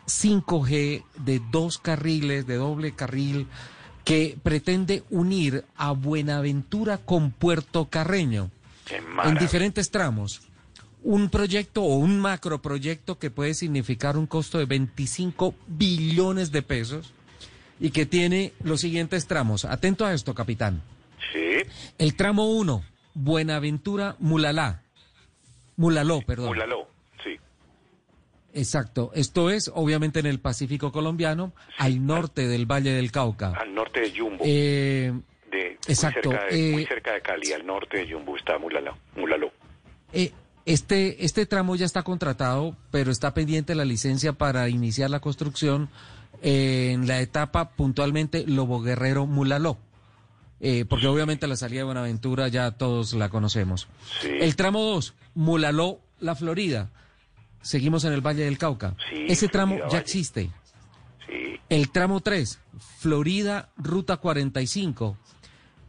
5G 0.08 1.04
de 1.18 1.42
dos 1.52 1.78
carriles, 1.78 2.48
de 2.48 2.56
doble 2.56 2.94
carril, 2.94 3.48
que 4.04 4.38
pretende 4.42 5.04
unir 5.10 5.66
a 5.76 5.92
Buenaventura 5.92 6.98
con 6.98 7.32
Puerto 7.32 7.86
Carreño 7.90 8.52
en 9.24 9.36
diferentes 9.36 9.92
tramos. 9.92 10.42
Un 11.04 11.30
proyecto 11.30 11.84
o 11.84 11.96
un 11.96 12.20
macroproyecto 12.20 13.18
que 13.18 13.32
puede 13.32 13.54
significar 13.54 14.18
un 14.18 14.28
costo 14.28 14.60
de 14.60 14.66
25 14.66 15.56
billones 15.68 16.52
de 16.52 16.62
pesos 16.62 17.14
y 17.80 17.90
que 17.90 18.06
tiene 18.06 18.54
los 18.64 18.82
siguientes 18.82 19.26
tramos. 19.26 19.66
Atento 19.66 20.06
a 20.06 20.14
esto, 20.14 20.36
capitán. 20.36 20.84
Sí. 21.34 21.68
El 21.98 22.16
tramo 22.16 22.52
1, 22.52 22.84
Buenaventura 23.16 24.16
Mulalá. 24.20 24.84
Mulaló, 25.76 26.22
perdón. 26.22 26.50
Mulaló. 26.50 26.91
Exacto. 28.54 29.12
Esto 29.14 29.50
es, 29.50 29.72
obviamente, 29.74 30.20
en 30.20 30.26
el 30.26 30.40
Pacífico 30.40 30.92
colombiano, 30.92 31.54
al 31.78 32.06
norte 32.06 32.48
del 32.48 32.66
Valle 32.66 32.92
del 32.92 33.12
Cauca. 33.12 33.54
Al 33.54 33.74
norte 33.74 34.02
de 34.02 34.12
Yumbo. 34.12 34.44
Eh, 34.46 35.14
exacto. 35.88 36.30
Muy 36.30 36.38
cerca, 36.38 36.56
de, 36.56 36.72
muy 36.72 36.84
eh, 36.84 36.88
cerca, 36.88 37.14
de, 37.14 37.22
Cali, 37.22 37.54
al 37.54 37.66
norte 37.66 37.98
de 37.98 38.08
Yumbo 38.08 38.36
está 38.36 38.58
Mulaló. 38.58 38.98
Mulaló. 39.16 39.52
Eh, 40.14 40.32
este, 40.66 41.26
este 41.26 41.46
tramo 41.46 41.76
ya 41.76 41.86
está 41.86 42.04
contratado, 42.04 42.76
pero 42.92 43.12
está 43.12 43.34
pendiente 43.34 43.76
la 43.76 43.86
licencia 43.86 44.34
para 44.34 44.70
iniciar 44.70 45.10
la 45.10 45.20
construcción 45.20 45.90
en 46.42 47.08
la 47.08 47.22
etapa 47.22 47.72
puntualmente 47.72 48.46
Lobo 48.48 48.82
Guerrero 48.82 49.26
Mulaló. 49.26 49.78
Eh, 50.64 50.86
porque 50.88 51.08
obviamente 51.08 51.48
la 51.48 51.56
salida 51.56 51.80
de 51.80 51.86
Buenaventura 51.86 52.48
ya 52.48 52.70
todos 52.72 53.14
la 53.14 53.30
conocemos. 53.30 53.88
El 54.24 54.56
tramo 54.56 54.84
2, 54.84 55.16
Mulaló, 55.34 56.02
La 56.20 56.36
Florida 56.36 56.92
seguimos 57.62 58.04
en 58.06 58.14
el 58.14 58.22
Valle 58.22 58.46
del 58.46 58.58
Cauca. 58.58 58.96
Ese 59.28 59.48
tramo 59.48 59.78
ya 59.92 60.00
existe. 60.00 60.50
El 61.70 61.90
tramo 61.90 62.20
3, 62.20 62.60
Florida, 63.00 63.70
Ruta 63.78 64.18
45, 64.18 65.18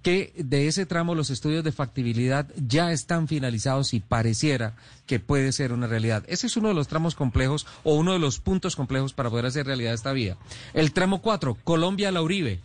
que 0.03 0.33
de 0.37 0.69
ese 0.69 0.87
tramo 0.87 1.15
los 1.15 1.31
estudios 1.31 1.65
de 1.65 1.73
factibilidad 1.73 2.49
ya 2.57 2.93
están 2.93 3.29
finalizados 3.29 3.95
y 3.95 4.01
pareciera 4.01 4.75
que 5.07 5.21
puede 5.21 5.53
ser 5.53 5.73
una 5.73 5.87
realidad. 5.87 6.25
Ese 6.27 6.47
es 6.47 6.57
uno 6.57 6.69
de 6.69 6.75
los 6.75 6.89
tramos 6.89 7.15
complejos 7.15 7.67
o 7.85 7.95
uno 7.95 8.13
de 8.13 8.19
los 8.19 8.39
puntos 8.39 8.77
complejos 8.77 9.13
para 9.13 9.31
poder 9.31 9.47
hacer 9.47 9.67
realidad 9.67 9.95
esta 9.95 10.13
vía. 10.13 10.37
El 10.75 10.93
tramo 10.93 11.23
4, 11.23 11.57
Colombia-La 11.65 12.23
Uribe, 12.23 12.61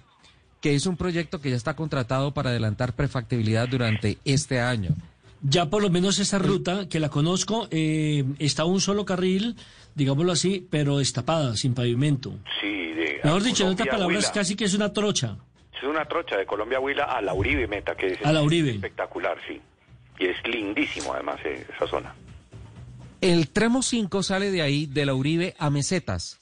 que 0.62 0.76
es 0.76 0.86
un 0.86 0.98
proyecto 0.98 1.40
que 1.40 1.52
ya 1.52 1.56
está 1.56 1.76
contratado 1.76 2.34
para 2.34 2.50
adelantar 2.50 2.94
prefactibilidad 2.94 3.68
durante 3.68 4.18
este 4.26 4.60
año. 4.60 4.96
Ya 5.42 5.70
por 5.70 5.82
lo 5.82 5.90
menos 5.90 6.20
esa 6.20 6.40
ruta, 6.40 6.90
que 6.90 7.00
la 7.00 7.10
conozco, 7.10 7.68
eh, 7.72 8.24
está 8.40 8.66
un 8.66 8.82
solo 8.82 9.06
carril, 9.06 9.56
digámoslo 9.96 10.32
así, 10.32 10.68
pero 10.70 10.98
destapada, 10.98 11.56
sin 11.56 11.74
pavimento. 11.74 12.34
Sí, 12.60 12.68
de, 12.68 13.22
Mejor 13.24 13.44
dicho, 13.44 13.64
en 13.66 13.74
otras 13.74 13.88
palabras, 13.88 14.32
casi 14.32 14.56
que 14.56 14.66
es 14.66 14.74
una 14.74 14.92
trocha. 14.92 15.38
Es 15.76 15.84
una 15.84 16.06
trocha 16.06 16.38
de 16.38 16.46
Colombia 16.46 16.80
Huila 16.80 17.04
a 17.04 17.22
la 17.22 17.34
Uribe 17.34 17.68
Meta, 17.68 17.96
que 17.96 18.14
es 18.14 18.26
a 18.26 18.32
la 18.32 18.42
Uribe. 18.42 18.72
espectacular, 18.72 19.38
sí. 19.48 19.62
Y 20.20 20.26
es 20.26 20.38
lindísimo, 20.48 21.14
además, 21.14 21.40
eh, 21.46 21.66
esa 21.76 21.88
zona. 21.88 22.16
El 23.22 23.50
tramo 23.50 23.84
5 23.84 24.24
sale 24.24 24.50
de 24.50 24.64
ahí, 24.64 24.88
de 24.88 25.06
la 25.06 25.14
Uribe 25.14 25.56
a 25.60 25.70
Mesetas. 25.70 26.40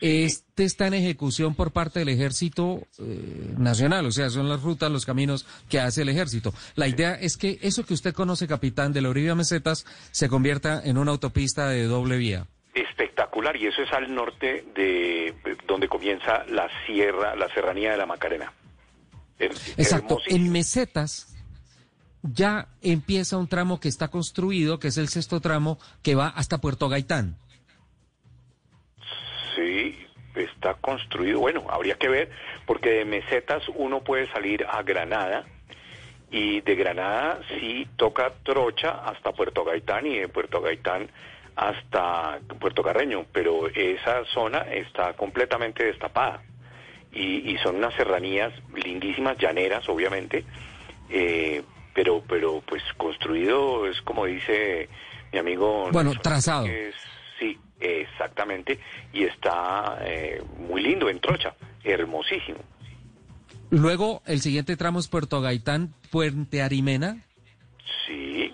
Este 0.00 0.64
está 0.64 0.86
en 0.86 0.94
ejecución 0.94 1.54
por 1.54 1.72
parte 1.72 2.00
del 2.00 2.10
Ejército 2.10 2.86
eh, 2.98 3.54
Nacional, 3.56 4.04
o 4.06 4.12
sea, 4.12 4.28
son 4.28 4.48
las 4.48 4.62
rutas, 4.62 4.90
los 4.90 5.06
caminos 5.06 5.46
que 5.70 5.80
hace 5.80 6.02
el 6.02 6.10
Ejército. 6.10 6.52
La 6.74 6.86
idea 6.86 7.14
es 7.14 7.36
que 7.36 7.58
eso 7.62 7.84
que 7.86 7.94
usted 7.94 8.12
conoce, 8.12 8.46
capitán, 8.46 8.92
de 8.92 9.00
la 9.00 9.08
Orilla 9.08 9.34
Mesetas, 9.34 9.86
se 10.10 10.28
convierta 10.28 10.82
en 10.84 10.98
una 10.98 11.12
autopista 11.12 11.68
de 11.68 11.84
doble 11.84 12.18
vía. 12.18 12.46
Espectacular, 12.74 13.56
y 13.56 13.66
eso 13.68 13.82
es 13.82 13.92
al 13.92 14.14
norte 14.14 14.66
de 14.74 15.34
donde 15.66 15.88
comienza 15.88 16.44
la 16.44 16.68
sierra, 16.86 17.34
la 17.34 17.48
serranía 17.54 17.92
de 17.92 17.96
la 17.96 18.06
Macarena. 18.06 18.52
Exacto, 19.38 20.18
en 20.26 20.50
Mesetas 20.50 21.34
ya 22.22 22.68
empieza 22.82 23.36
un 23.36 23.48
tramo 23.48 23.80
que 23.80 23.88
está 23.88 24.08
construido, 24.08 24.78
que 24.78 24.88
es 24.88 24.98
el 24.98 25.08
sexto 25.08 25.40
tramo, 25.40 25.78
que 26.02 26.14
va 26.14 26.28
hasta 26.28 26.58
Puerto 26.58 26.88
Gaitán. 26.88 27.38
Sí, 29.56 30.06
está 30.36 30.74
construido. 30.74 31.40
Bueno, 31.40 31.64
habría 31.68 31.96
que 31.96 32.08
ver, 32.08 32.30
porque 32.66 32.90
de 32.90 33.04
mesetas 33.04 33.62
uno 33.74 34.04
puede 34.04 34.30
salir 34.30 34.64
a 34.68 34.82
Granada 34.82 35.44
y 36.30 36.60
de 36.60 36.74
Granada 36.74 37.40
sí 37.48 37.88
toca 37.96 38.32
trocha 38.44 39.02
hasta 39.04 39.32
Puerto 39.32 39.64
Gaitán 39.64 40.06
y 40.06 40.18
de 40.18 40.28
Puerto 40.28 40.60
Gaitán 40.60 41.08
hasta 41.56 42.38
Puerto 42.60 42.82
Carreño, 42.82 43.24
pero 43.32 43.68
esa 43.68 44.24
zona 44.26 44.58
está 44.70 45.14
completamente 45.14 45.84
destapada 45.84 46.42
y, 47.12 47.56
son 47.62 47.76
unas 47.76 47.94
serranías 47.94 48.52
lindísimas, 48.74 49.38
llaneras, 49.38 49.88
obviamente, 49.88 50.44
eh, 51.08 51.62
pero, 51.94 52.22
pero 52.28 52.62
pues 52.66 52.82
construido 52.98 53.86
es 53.86 54.02
como 54.02 54.26
dice 54.26 54.88
mi 55.32 55.38
amigo. 55.38 55.88
Bueno, 55.90 56.12
trazado. 56.20 56.66
sí, 57.38 57.58
Exactamente, 57.78 58.78
y 59.12 59.24
está 59.24 59.98
eh, 60.00 60.42
muy 60.68 60.82
lindo 60.82 61.08
en 61.08 61.20
Trocha, 61.20 61.54
hermosísimo. 61.84 62.58
Luego, 63.70 64.22
el 64.26 64.40
siguiente 64.40 64.76
tramo 64.76 64.98
es 64.98 65.08
Puerto 65.08 65.40
Gaitán, 65.40 65.92
Puente 66.10 66.62
Arimena. 66.62 67.22
Sí, 68.06 68.52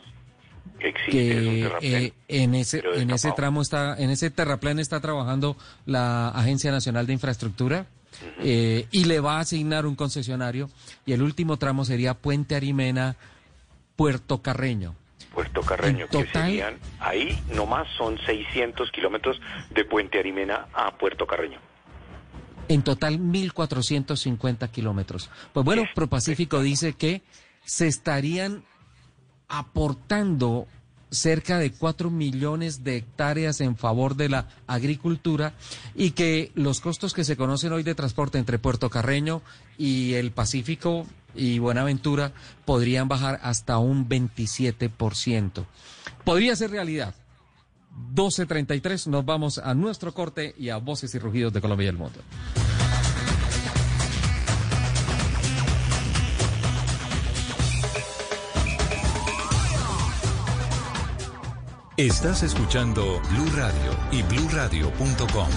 existe. 0.81 1.71
Eh, 1.83 2.13
en 2.29 2.55
ese, 2.55 2.83
en 2.95 3.11
ese 3.11 3.33
tramo 3.33 3.63
está, 3.63 3.97
en 3.97 4.11
ese 4.11 4.31
terraplén 4.31 4.79
está 4.79 5.01
trabajando 5.01 5.57
la 5.87 6.29
Agencia 6.31 6.73
Nacional 6.73 7.07
de 7.07 7.13
Infraestructura. 7.13 7.87
Eh, 8.41 8.87
y 8.91 9.05
le 9.05 9.21
va 9.21 9.39
a 9.39 9.41
asignar 9.41 9.87
un 9.87 9.97
concesionario 9.97 10.69
y 11.07 11.13
el 11.13 11.23
último 11.23 11.57
tramo 11.57 11.87
sería 11.87 12.13
Puente 12.13 12.55
Arimena, 12.55 13.17
Puerto 13.97 14.43
Carreño. 14.43 14.95
Puerto 15.33 15.63
Carreño, 15.63 16.07
que 16.09 16.27
serían 16.27 16.79
ahí 17.01 17.39
nomás 17.55 17.89
son 17.97 18.19
600 18.19 18.91
kilómetros 18.91 19.41
de 19.71 19.85
Puente 19.85 20.19
Arimena 20.19 20.69
a 20.75 20.97
Puerto 20.97 21.27
Carreño. 21.27 21.59
En 22.69 22.83
total 22.83 23.19
1.450 23.19 24.71
kilómetros. 24.71 25.31
Pues 25.53 25.65
bueno, 25.65 25.85
ProPacífico 25.95 26.61
dice 26.61 26.95
que 26.95 27.23
se 27.65 27.87
estarían 27.87 28.65
aportando 29.49 30.67
cerca 31.13 31.59
de 31.59 31.71
4 31.71 32.11
millones 32.11 32.83
de 32.83 32.97
hectáreas 32.97 33.61
en 33.61 33.77
favor 33.77 34.17
de 34.17 34.29
la 34.29 34.49
agricultura 34.67 35.53
y 35.95 36.13
que 36.13 36.51
los 36.55 36.81
costos 36.81 37.13
que 37.13 37.25
se 37.25 37.37
conocen 37.37 37.73
hoy 37.73 37.83
de 37.83 37.95
transporte 37.95 38.39
entre 38.39 38.59
Puerto 38.59 38.91
Carreño 38.91 39.43
y 39.79 40.15
el 40.15 40.33
Pacífico 40.33 41.07
y 41.35 41.59
Buenaventura 41.59 42.33
podrían 42.65 43.09
bajar 43.09 43.39
hasta 43.43 43.79
un 43.79 44.09
27%. 44.09 45.65
Podría 46.25 46.57
ser 46.57 46.71
realidad. 46.71 47.15
12.33 48.15 49.09
nos 49.09 49.25
vamos 49.25 49.59
a 49.59 49.75
nuestro 49.75 50.15
corte 50.15 50.55
y 50.59 50.71
a 50.71 50.79
Voces 50.79 51.15
y 51.15 51.19
Rugidos 51.19 51.53
de 51.53 51.61
Colombia 51.61 51.87
y 51.87 51.89
el 51.89 51.99
Mundo. 51.99 52.21
Estás 61.99 62.43
escuchando 62.43 63.21
Blue 63.29 63.51
Radio 63.55 63.95
y 64.11 64.23
bluradio.com. 64.23 65.49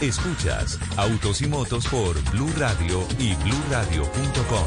Escuchas 0.00 0.80
Autos 0.96 1.42
y 1.42 1.46
Motos 1.46 1.86
por 1.86 2.20
Blue 2.32 2.52
Radio 2.58 3.06
y 3.20 3.36
bluradio.com. 3.36 4.66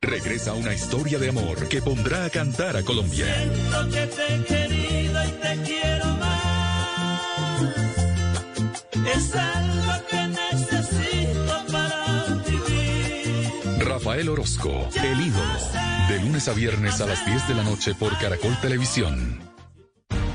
Regresa 0.00 0.54
una 0.54 0.72
historia 0.72 1.18
de 1.18 1.28
amor 1.28 1.68
que 1.68 1.82
pondrá 1.82 2.24
a 2.24 2.30
cantar 2.30 2.78
a 2.78 2.82
Colombia. 2.82 3.26
Siento 3.26 3.90
que 3.90 4.06
te 4.06 4.34
he 4.34 4.44
querido 4.44 5.24
y 5.24 5.32
te 5.32 5.62
quiero 5.62 6.06
más. 6.16 7.62
Es 9.14 9.34
algo 9.34 9.85
Rafael 14.16 14.30
Orozco, 14.30 14.88
el 14.94 15.20
ídolo. 15.20 15.58
De 16.08 16.18
lunes 16.20 16.48
a 16.48 16.54
viernes 16.54 17.02
a 17.02 17.06
las 17.06 17.26
10 17.26 17.48
de 17.48 17.54
la 17.54 17.62
noche 17.62 17.94
por 17.94 18.16
Caracol 18.16 18.58
Televisión. 18.62 19.38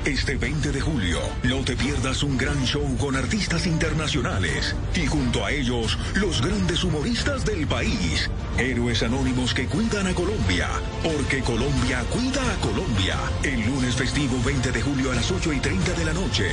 Este 0.04 0.36
20 0.36 0.70
de 0.70 0.80
julio, 0.80 1.18
no 1.42 1.64
te 1.64 1.74
pierdas 1.74 2.22
un 2.22 2.38
gran 2.38 2.64
show 2.64 2.96
con 2.96 3.16
artistas 3.16 3.66
internacionales 3.66 4.76
y 4.94 5.06
junto 5.06 5.44
a 5.44 5.50
ellos, 5.50 5.98
los 6.14 6.40
grandes 6.42 6.84
humoristas 6.84 7.44
del 7.44 7.66
país. 7.66 8.30
Héroes 8.56 9.02
anónimos 9.02 9.52
que 9.52 9.66
cuidan 9.66 10.06
a 10.06 10.14
Colombia, 10.14 10.68
porque 11.02 11.40
Colombia 11.40 12.04
cuida 12.08 12.52
a 12.52 12.60
Colombia. 12.60 13.16
El 13.42 13.66
lunes 13.66 13.96
festivo 13.96 14.40
20 14.44 14.70
de 14.70 14.80
julio 14.80 15.10
a 15.10 15.16
las 15.16 15.28
8 15.28 15.52
y 15.54 15.58
30 15.58 15.92
de 15.94 16.04
la 16.04 16.12
noche. 16.12 16.50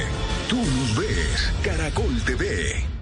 Tú 0.49 0.57
nos 0.57 0.97
ves, 0.97 1.53
Caracol 1.61 2.19
TV. 2.23 2.98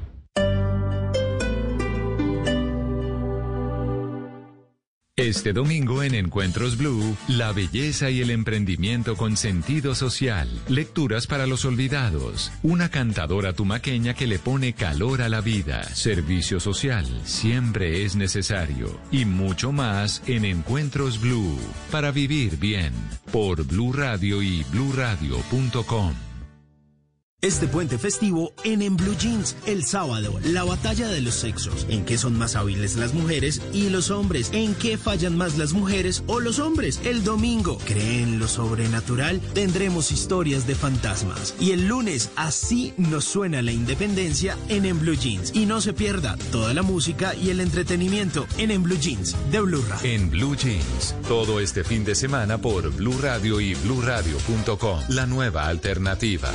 Este 5.19 5.51
domingo 5.51 6.03
en 6.03 6.13
Encuentros 6.13 6.77
Blue, 6.77 7.17
la 7.27 7.51
belleza 7.51 8.11
y 8.11 8.21
el 8.21 8.29
emprendimiento 8.29 9.15
con 9.15 9.35
sentido 9.35 9.95
social, 9.95 10.47
lecturas 10.67 11.25
para 11.25 11.47
los 11.47 11.65
olvidados, 11.65 12.51
una 12.61 12.89
cantadora 12.89 13.53
tumaqueña 13.53 14.13
que 14.13 14.27
le 14.27 14.37
pone 14.37 14.73
calor 14.73 15.23
a 15.23 15.29
la 15.29 15.41
vida, 15.41 15.81
servicio 15.85 16.59
social, 16.59 17.07
siempre 17.23 18.05
es 18.05 18.15
necesario, 18.15 18.95
y 19.11 19.25
mucho 19.25 19.71
más 19.71 20.21
en 20.27 20.45
Encuentros 20.45 21.19
Blue, 21.19 21.57
para 21.91 22.11
vivir 22.11 22.57
bien, 22.57 22.93
por 23.31 23.65
Blue 23.65 23.93
Radio 23.93 24.43
y 24.43 24.63
bluradio.com. 24.71 26.26
Este 27.43 27.67
puente 27.67 27.99
festivo 27.99 28.51
en 28.63 28.81
En 28.81 28.97
Blue 28.97 29.15
Jeans, 29.15 29.55
el 29.67 29.85
sábado, 29.85 30.39
la 30.43 30.63
batalla 30.63 31.07
de 31.07 31.21
los 31.21 31.35
sexos, 31.35 31.85
en 31.87 32.03
qué 32.03 32.17
son 32.17 32.35
más 32.35 32.55
hábiles 32.55 32.95
las 32.95 33.13
mujeres 33.13 33.61
y 33.73 33.91
los 33.91 34.09
hombres, 34.09 34.49
en 34.53 34.73
qué 34.73 34.97
fallan 34.97 35.37
más 35.37 35.55
las 35.55 35.73
mujeres 35.73 36.23
o 36.25 36.39
los 36.39 36.57
hombres. 36.57 36.99
El 37.03 37.23
domingo, 37.23 37.77
creen 37.85 38.39
lo 38.39 38.47
sobrenatural, 38.47 39.39
tendremos 39.53 40.11
historias 40.11 40.65
de 40.65 40.73
fantasmas. 40.73 41.53
Y 41.59 41.73
el 41.73 41.87
lunes, 41.87 42.31
así 42.35 42.95
nos 42.97 43.25
suena 43.25 43.61
la 43.61 43.71
independencia 43.71 44.57
en 44.67 44.85
En 44.85 44.99
Blue 44.99 45.13
Jeans. 45.13 45.51
Y 45.53 45.67
no 45.67 45.79
se 45.79 45.93
pierda 45.93 46.37
toda 46.51 46.73
la 46.73 46.81
música 46.81 47.35
y 47.35 47.51
el 47.51 47.59
entretenimiento 47.59 48.47
en 48.57 48.71
En 48.71 48.81
Blue 48.81 48.97
Jeans 48.97 49.35
de 49.51 49.59
Blue 49.59 49.85
Radio. 49.87 50.09
En 50.09 50.31
Blue 50.31 50.55
Jeans, 50.55 51.13
todo 51.27 51.59
este 51.59 51.83
fin 51.83 52.03
de 52.03 52.15
semana 52.15 52.57
por 52.59 52.89
Blue 52.95 53.19
Radio 53.21 53.61
y 53.61 53.75
bluradio.com, 53.75 55.01
la 55.09 55.27
nueva 55.27 55.67
alternativa. 55.67 56.51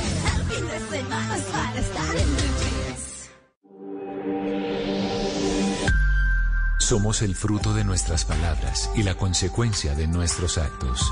Somos 6.79 7.21
el 7.21 7.35
fruto 7.35 7.73
de 7.73 7.83
nuestras 7.83 8.25
palabras 8.25 8.89
y 8.95 9.03
la 9.03 9.15
consecuencia 9.15 9.95
de 9.95 10.07
nuestros 10.07 10.57
actos. 10.57 11.11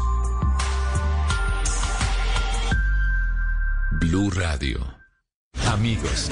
Blue 3.92 4.30
Radio. 4.32 4.80
Amigos. 5.68 6.30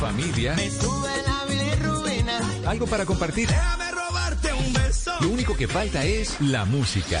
Familia. 0.00 0.56
Algo 2.66 2.86
para 2.86 3.04
compartir. 3.04 3.48
Lo 5.20 5.28
único 5.28 5.56
que 5.56 5.68
falta 5.68 6.04
es 6.04 6.40
la 6.40 6.64
música. 6.64 7.20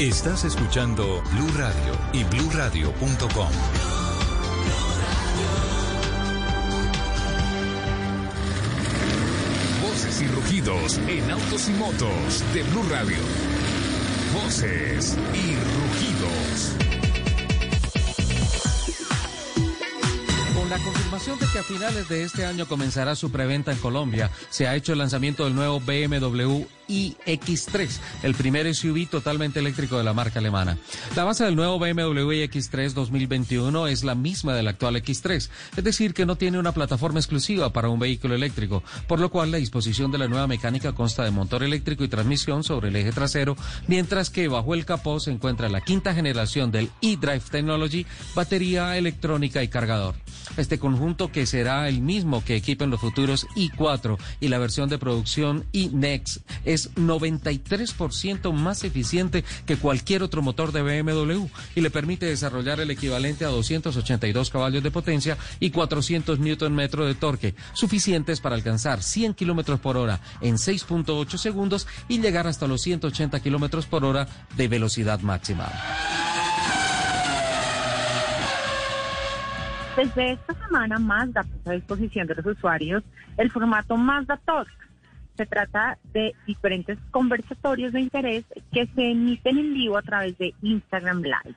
Estás 0.00 0.44
escuchando 0.44 1.24
Blue 1.32 1.50
Radio 1.56 1.98
y 2.12 2.22
bluradio.com. 2.22 3.48
Voces 9.82 10.22
y 10.22 10.28
rugidos 10.28 10.98
en 10.98 11.28
autos 11.28 11.68
y 11.68 11.72
motos 11.72 12.44
de 12.54 12.62
Blue 12.62 12.84
Radio. 12.88 13.16
Voces 14.40 15.18
y 15.34 15.56
rugidos. 15.74 16.76
Con 20.54 20.70
la 20.70 20.78
confirmación 20.78 21.40
de 21.40 21.46
que 21.52 21.58
a 21.58 21.64
finales 21.64 22.08
de 22.08 22.22
este 22.22 22.46
año 22.46 22.68
comenzará 22.68 23.16
su 23.16 23.32
preventa 23.32 23.72
en 23.72 23.78
Colombia, 23.78 24.30
se 24.48 24.68
ha 24.68 24.76
hecho 24.76 24.92
el 24.92 24.98
lanzamiento 24.98 25.42
del 25.44 25.56
nuevo 25.56 25.80
BMW 25.80 26.77
iX3, 26.88 28.00
el 28.22 28.34
primer 28.34 28.74
SUV 28.74 29.06
totalmente 29.08 29.60
eléctrico 29.60 29.98
de 29.98 30.04
la 30.04 30.14
marca 30.14 30.38
alemana. 30.38 30.78
La 31.14 31.24
base 31.24 31.44
del 31.44 31.56
nuevo 31.56 31.78
BMW 31.78 32.32
iX3 32.44 32.92
2021 32.92 33.86
es 33.88 34.04
la 34.04 34.14
misma 34.14 34.54
del 34.54 34.68
actual 34.68 34.96
X3, 34.96 35.50
es 35.76 35.84
decir, 35.84 36.14
que 36.14 36.26
no 36.26 36.36
tiene 36.36 36.58
una 36.58 36.72
plataforma 36.72 37.20
exclusiva 37.20 37.72
para 37.72 37.88
un 37.88 37.98
vehículo 37.98 38.34
eléctrico, 38.34 38.82
por 39.06 39.20
lo 39.20 39.30
cual 39.30 39.50
la 39.50 39.58
disposición 39.58 40.10
de 40.10 40.18
la 40.18 40.28
nueva 40.28 40.46
mecánica 40.46 40.92
consta 40.92 41.24
de 41.24 41.30
motor 41.30 41.62
eléctrico 41.62 42.04
y 42.04 42.08
transmisión 42.08 42.64
sobre 42.64 42.88
el 42.88 42.96
eje 42.96 43.12
trasero, 43.12 43.56
mientras 43.86 44.30
que 44.30 44.48
bajo 44.48 44.74
el 44.74 44.84
capó 44.84 45.20
se 45.20 45.30
encuentra 45.30 45.68
la 45.68 45.80
quinta 45.80 46.14
generación 46.14 46.70
del 46.70 46.90
eDrive 47.02 47.42
Technology, 47.50 48.06
batería 48.34 48.96
electrónica 48.96 49.62
y 49.62 49.68
cargador. 49.68 50.14
Este 50.56 50.78
conjunto 50.78 51.30
que 51.30 51.46
será 51.46 51.88
el 51.88 52.00
mismo 52.00 52.44
que 52.44 52.56
equipen 52.56 52.90
los 52.90 53.00
futuros 53.00 53.46
i4 53.54 54.18
y 54.40 54.48
la 54.48 54.58
versión 54.58 54.88
de 54.88 54.98
producción 54.98 55.66
iNext 55.72 56.38
es 56.64 56.77
93% 56.94 58.52
más 58.52 58.84
eficiente 58.84 59.44
que 59.66 59.76
cualquier 59.76 60.22
otro 60.22 60.42
motor 60.42 60.72
de 60.72 60.82
BMW 60.82 61.46
y 61.74 61.80
le 61.80 61.90
permite 61.90 62.26
desarrollar 62.26 62.80
el 62.80 62.90
equivalente 62.90 63.44
a 63.44 63.48
282 63.48 64.50
caballos 64.50 64.82
de 64.82 64.90
potencia 64.90 65.36
y 65.60 65.70
400 65.70 66.38
Nm 66.38 66.88
de 66.88 67.14
torque, 67.14 67.54
suficientes 67.72 68.40
para 68.40 68.54
alcanzar 68.54 69.02
100 69.02 69.34
km 69.34 69.78
por 69.78 69.96
hora 69.96 70.20
en 70.40 70.56
6.8 70.56 71.36
segundos 71.36 71.86
y 72.08 72.20
llegar 72.20 72.46
hasta 72.46 72.66
los 72.66 72.82
180 72.82 73.40
km 73.40 73.86
por 73.86 74.04
hora 74.04 74.26
de 74.56 74.68
velocidad 74.68 75.20
máxima. 75.20 75.68
Desde 79.96 80.32
esta 80.32 80.54
semana, 80.64 80.98
Mazda 81.00 81.42
puso 81.42 81.70
a 81.70 81.72
disposición 81.72 82.28
de 82.28 82.36
los 82.36 82.46
usuarios 82.46 83.02
el 83.36 83.50
formato 83.50 83.96
Mazda 83.96 84.36
Talk. 84.44 84.68
Se 85.38 85.46
trata 85.46 85.98
de 86.12 86.34
diferentes 86.48 86.98
conversatorios 87.12 87.92
de 87.92 88.00
interés 88.00 88.44
que 88.72 88.86
se 88.86 89.12
emiten 89.12 89.56
en 89.56 89.72
vivo 89.72 89.96
a 89.96 90.02
través 90.02 90.36
de 90.36 90.52
Instagram 90.62 91.22
Live. 91.22 91.54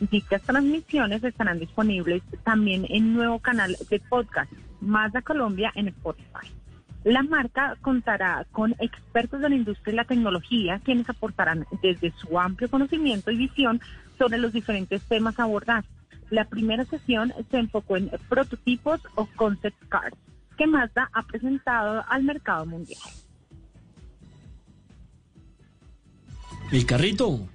Dichas 0.00 0.42
transmisiones 0.42 1.22
estarán 1.22 1.60
disponibles 1.60 2.24
también 2.42 2.86
en 2.88 3.14
nuevo 3.14 3.38
canal 3.38 3.76
de 3.88 4.00
podcast, 4.00 4.52
Mazda 4.80 5.22
Colombia 5.22 5.70
en 5.76 5.86
Spotify. 5.86 6.48
La 7.04 7.22
marca 7.22 7.76
contará 7.82 8.48
con 8.50 8.74
expertos 8.80 9.40
de 9.40 9.48
la 9.48 9.54
industria 9.54 9.92
y 9.92 9.96
la 9.96 10.04
tecnología, 10.04 10.80
quienes 10.84 11.08
aportarán 11.08 11.66
desde 11.82 12.10
su 12.10 12.36
amplio 12.36 12.68
conocimiento 12.68 13.30
y 13.30 13.36
visión 13.36 13.80
sobre 14.18 14.38
los 14.38 14.52
diferentes 14.52 15.02
temas 15.04 15.38
a 15.38 15.44
abordar. 15.44 15.84
La 16.30 16.46
primera 16.46 16.84
sesión 16.84 17.32
se 17.48 17.58
enfocó 17.58 17.96
en 17.96 18.10
prototipos 18.28 19.00
o 19.14 19.26
concept 19.36 19.80
cars 19.88 20.16
que 20.60 20.66
Mazda 20.66 21.08
ha 21.14 21.22
presentado 21.22 22.04
al 22.06 22.22
mercado 22.22 22.66
mundial. 22.66 23.00
El 26.70 26.84
carrito. 26.84 27.48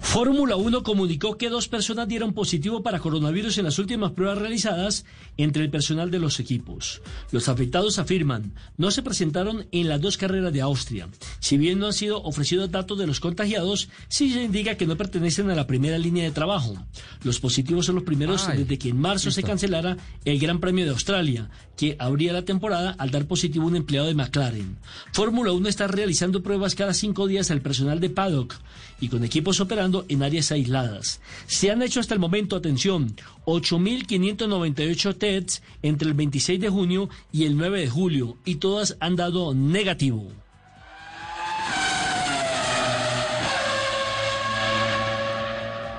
Fórmula 0.00 0.56
1 0.56 0.82
comunicó 0.82 1.36
que 1.36 1.50
dos 1.50 1.68
personas 1.68 2.08
dieron 2.08 2.32
positivo 2.32 2.82
para 2.82 3.00
coronavirus 3.00 3.58
en 3.58 3.64
las 3.64 3.78
últimas 3.78 4.12
pruebas 4.12 4.38
realizadas 4.38 5.04
entre 5.36 5.64
el 5.64 5.70
personal 5.70 6.10
de 6.10 6.18
los 6.18 6.40
equipos. 6.40 7.02
Los 7.32 7.48
afectados 7.48 7.98
afirman 7.98 8.54
no 8.76 8.90
se 8.90 9.02
presentaron 9.02 9.66
en 9.72 9.88
las 9.88 10.00
dos 10.00 10.16
carreras 10.16 10.52
de 10.52 10.60
Austria. 10.60 11.08
Si 11.40 11.58
bien 11.58 11.78
no 11.78 11.86
han 11.86 11.92
sido 11.92 12.22
ofrecidos 12.22 12.70
datos 12.70 12.98
de 12.98 13.06
los 13.06 13.20
contagiados, 13.20 13.88
sí 14.08 14.32
se 14.32 14.42
indica 14.42 14.76
que 14.76 14.86
no 14.86 14.96
pertenecen 14.96 15.50
a 15.50 15.54
la 15.54 15.66
primera 15.66 15.98
línea 15.98 16.24
de 16.24 16.30
trabajo. 16.30 16.76
Los 17.22 17.40
positivos 17.40 17.86
son 17.86 17.96
los 17.96 18.04
primeros 18.04 18.48
Ay, 18.48 18.58
desde 18.58 18.78
que 18.78 18.90
en 18.90 19.00
marzo 19.00 19.30
se 19.30 19.42
cancelara 19.42 19.96
el 20.24 20.38
Gran 20.38 20.60
Premio 20.60 20.84
de 20.84 20.92
Australia, 20.92 21.50
que 21.76 21.96
abría 21.98 22.32
la 22.32 22.44
temporada 22.44 22.94
al 22.98 23.10
dar 23.10 23.26
positivo 23.26 23.66
un 23.66 23.76
empleado 23.76 24.06
de 24.06 24.14
McLaren. 24.14 24.78
Fórmula 25.12 25.52
1 25.52 25.68
está 25.68 25.86
realizando 25.86 26.42
pruebas 26.42 26.74
cada 26.74 26.94
cinco 26.94 27.26
días 27.26 27.50
al 27.50 27.60
personal 27.60 28.00
de 28.00 28.10
paddock 28.10 28.54
y 29.00 29.08
con 29.08 29.24
equipos 29.24 29.60
operando 29.60 30.04
en 30.08 30.22
áreas 30.22 30.52
aisladas. 30.52 31.20
Se 31.46 31.70
han 31.70 31.82
hecho 31.82 32.00
hasta 32.00 32.14
el 32.14 32.20
momento, 32.20 32.56
atención, 32.56 33.14
8.598 33.44 35.16
tests 35.18 35.62
entre 35.82 36.08
el 36.08 36.14
26 36.14 36.60
de 36.60 36.68
junio 36.68 37.08
y 37.32 37.44
el 37.44 37.56
9 37.56 37.80
de 37.80 37.88
julio 37.88 38.36
y 38.44 38.56
todas 38.56 38.96
han 39.00 39.16
dado 39.16 39.54
negativo. 39.54 40.30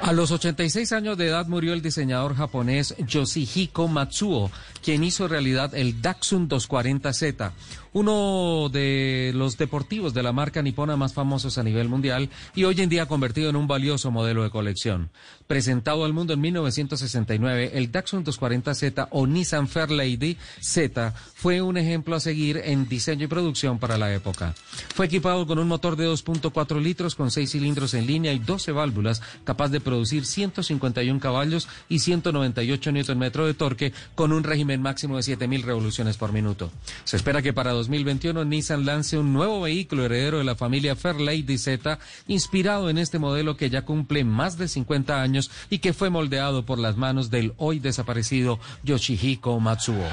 A 0.08 0.14
los 0.14 0.32
86 0.32 0.94
años 0.94 1.18
de 1.18 1.28
edad 1.28 1.48
murió 1.48 1.74
el 1.74 1.82
diseñador 1.82 2.34
japonés 2.34 2.96
Yoshihiko 2.98 3.90
Matsuo, 3.90 4.50
quien 4.88 5.04
hizo 5.04 5.28
realidad 5.28 5.76
el 5.76 6.02
Datsun 6.02 6.48
240Z, 6.48 7.52
uno 7.92 8.70
de 8.72 9.34
los 9.36 9.58
deportivos 9.58 10.14
de 10.14 10.24
la 10.24 10.32
marca 10.32 10.62
nipona 10.62 10.96
más 10.96 11.14
famosos 11.14 11.58
a 11.58 11.64
nivel 11.64 11.90
mundial 11.90 12.30
y 12.56 12.64
hoy 12.64 12.80
en 12.80 12.88
día 12.88 13.06
convertido 13.06 13.50
en 13.50 13.58
un 13.58 13.68
valioso 13.68 14.12
modelo 14.12 14.44
de 14.44 14.50
colección. 14.50 15.10
Presentado 15.46 16.06
al 16.06 16.14
mundo 16.14 16.34
en 16.34 16.40
1969, 16.40 17.72
el 17.74 17.92
Datsun 17.92 18.24
240Z 18.24 19.10
o 19.12 19.28
Nissan 19.28 19.68
Fairlady 19.68 20.38
Z 20.62 21.14
fue 21.36 21.62
un 21.62 21.76
ejemplo 21.76 22.16
a 22.16 22.22
seguir 22.22 22.62
en 22.64 22.88
diseño 22.88 23.26
y 23.26 23.28
producción 23.28 23.80
para 23.80 23.98
la 23.98 24.14
época. 24.14 24.54
Fue 24.96 25.08
equipado 25.08 25.46
con 25.48 25.60
un 25.60 25.68
motor 25.68 25.98
de 25.98 26.08
2.4 26.08 26.82
litros 26.82 27.16
con 27.16 27.30
6 27.30 27.52
cilindros 27.52 27.94
en 27.94 28.08
línea 28.08 28.32
y 28.32 28.40
12 28.40 28.72
válvulas, 28.72 29.22
capaz 29.44 29.68
de 29.68 29.82
producir 29.82 30.26
151 30.26 31.20
caballos 31.20 31.68
y 31.90 32.00
198 32.00 32.92
Nm 32.94 33.32
de 33.32 33.54
torque 33.54 33.94
con 34.16 34.32
un 34.32 34.44
régimen 34.44 34.77
máximo 34.80 35.18
de 35.18 35.24
7.000 35.24 35.64
revoluciones 35.64 36.18
por 36.18 36.32
minuto. 36.32 36.72
Se 37.04 37.18
espera 37.18 37.42
que 37.42 37.54
para 37.54 37.72
2021 37.72 38.46
Nissan 38.46 38.86
lance 38.86 39.18
un 39.18 39.34
nuevo 39.34 39.62
vehículo 39.62 40.06
heredero 40.06 40.38
de 40.38 40.44
la 40.44 40.56
familia 40.56 40.96
Fairlady 40.96 41.58
Z, 41.58 42.00
inspirado 42.28 42.90
en 42.90 42.98
este 42.98 43.20
modelo 43.20 43.58
que 43.58 43.70
ya 43.70 43.84
cumple 43.84 44.24
más 44.24 44.58
de 44.58 44.68
50 44.68 45.22
años 45.22 45.52
y 45.70 45.80
que 45.80 45.94
fue 45.94 46.10
moldeado 46.10 46.66
por 46.66 46.80
las 46.80 46.98
manos 46.98 47.30
del 47.30 47.54
hoy 47.58 47.80
desaparecido 47.80 48.60
Yoshihiko 48.84 49.60
Matsuo. 49.60 50.08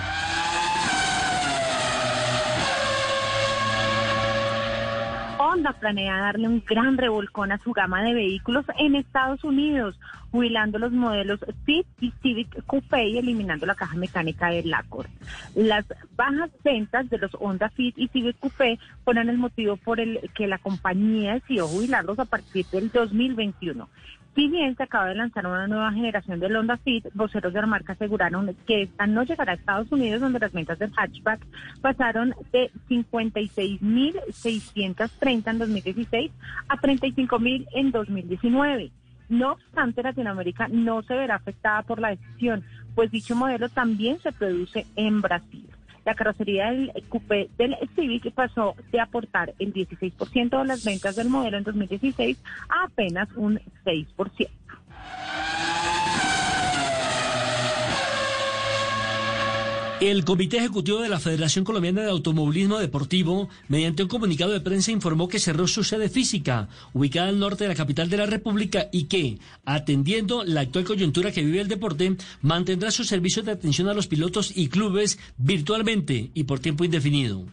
Honda 5.65 5.81
planea 5.81 6.19
darle 6.19 6.47
un 6.47 6.63
gran 6.67 6.99
revolcón 6.99 7.51
a 7.51 7.57
su 7.57 7.73
gama 7.73 8.03
de 8.03 8.13
vehículos 8.13 8.67
en 8.79 8.95
Estados 8.97 9.45
Unidos, 9.45 9.99
jubilando 10.31 10.79
los 10.79 10.93
modelos 10.93 11.41
Fit 11.65 11.87
y 12.01 12.13
Civic 12.23 12.67
Coupé 12.67 13.09
y 13.09 13.17
eliminando 13.17 13.65
la 13.65 13.75
caja 13.75 13.97
mecánica 13.97 14.51
del 14.51 14.75
Accord. 14.75 15.07
Las 15.55 15.87
bajas 16.17 16.51
ventas 16.63 17.09
de 17.09 17.17
los 17.17 17.35
Honda 17.41 17.71
Fit 17.71 17.97
y 17.97 18.09
Civic 18.09 18.39
Coupé 18.41 18.79
fueron 19.05 19.31
el 19.31 19.39
motivo 19.39 19.79
por 19.79 20.01
el 20.01 20.21
que 20.35 20.47
la 20.47 20.59
compañía 20.59 21.35
decidió 21.35 21.67
jubilarlos 21.67 22.19
a 22.19 22.27
partir 22.27 22.67
del 22.67 22.91
2021. 22.91 23.89
Se 24.35 24.83
acaba 24.83 25.07
de 25.07 25.15
lanzar 25.15 25.47
una 25.47 25.69
nueva 25.69 25.93
generación 25.93 26.41
del 26.41 26.57
Honda 26.57 26.77
Fit, 26.79 27.07
voceros 27.15 27.53
de 27.53 27.61
la 27.61 27.69
marca 27.69 27.93
aseguraron 27.93 28.57
que 28.67 28.83
esta 28.83 29.07
no 29.07 29.23
llegará 29.23 29.53
a 29.53 29.55
Estados 29.55 29.93
Unidos, 29.93 30.21
donde 30.21 30.41
las 30.41 30.53
ventas 30.53 30.77
del 30.81 30.91
hatchback 30.93 31.47
pasaron 31.81 32.35
de 32.51 32.73
56.630 32.89 35.51
en 35.51 35.59
2016 35.59 36.33
a 36.69 36.77
35.000 36.77 37.69
en 37.75 37.93
2019. 37.93 38.91
No 39.29 39.53
obstante, 39.53 40.03
Latinoamérica 40.03 40.67
no 40.67 41.03
se 41.03 41.15
verá 41.15 41.37
afectada 41.37 41.83
por 41.83 42.01
la 42.01 42.11
decisión, 42.11 42.65
pues 42.97 43.13
dicho 43.13 43.37
modelo 43.37 43.69
también 43.69 44.19
se 44.19 44.33
produce 44.33 44.85
en 44.97 45.21
Brasil. 45.21 45.69
La 46.05 46.15
carrocería 46.15 46.71
del 46.71 46.93
coupé 47.09 47.49
del 47.57 47.77
Civic 47.95 48.33
pasó 48.33 48.75
de 48.93 49.01
aportar 49.01 49.55
el 49.59 49.73
16% 49.73 50.59
de 50.59 50.65
las 50.67 50.85
ventas 50.85 51.17
del 51.17 51.29
modelo 51.29 51.57
en 51.57 51.65
2016 51.65 52.39
a 52.69 52.85
apenas 52.85 53.29
un 53.37 53.61
6%. 53.85 54.49
El 60.01 60.25
Comité 60.25 60.57
Ejecutivo 60.57 60.99
de 60.99 61.09
la 61.09 61.21
Federación 61.21 61.65
Colombiana 61.65 62.03
de 62.03 62.11
Automovilismo 62.11 62.79
Deportivo, 62.79 63.49
mediante 63.69 64.03
un 64.03 64.09
comunicado 64.09 64.51
de 64.51 64.61
prensa, 64.61 64.91
informó 64.91 65.29
que 65.29 65.39
cerró 65.39 65.69
su 65.69 65.85
sede 65.85 66.09
física, 66.09 66.69
ubicada 66.93 67.29
al 67.29 67.39
norte 67.39 67.65
de 67.65 67.69
la 67.69 67.77
capital 67.77 68.11
de 68.11 68.17
la 68.17 68.27
República, 68.27 68.89
y 68.93 69.05
que, 69.05 69.39
atendiendo 69.65 70.43
la 70.43 70.63
actual 70.63 70.85
coyuntura 70.85 71.31
que 71.31 71.45
vive 71.45 71.61
el 71.61 71.69
deporte, 71.69 72.17
mantendrá 72.43 72.91
sus 72.91 73.07
servicios 73.07 73.47
de 73.47 73.53
atención 73.53 73.89
a 73.89 73.95
los 73.95 74.09
pilotos 74.09 74.53
y 74.57 74.69
clubes 74.69 75.19
virtualmente 75.39 76.33
y 76.35 76.43
por 76.43 76.59
tiempo 76.59 76.85
indefinido. 76.85 77.47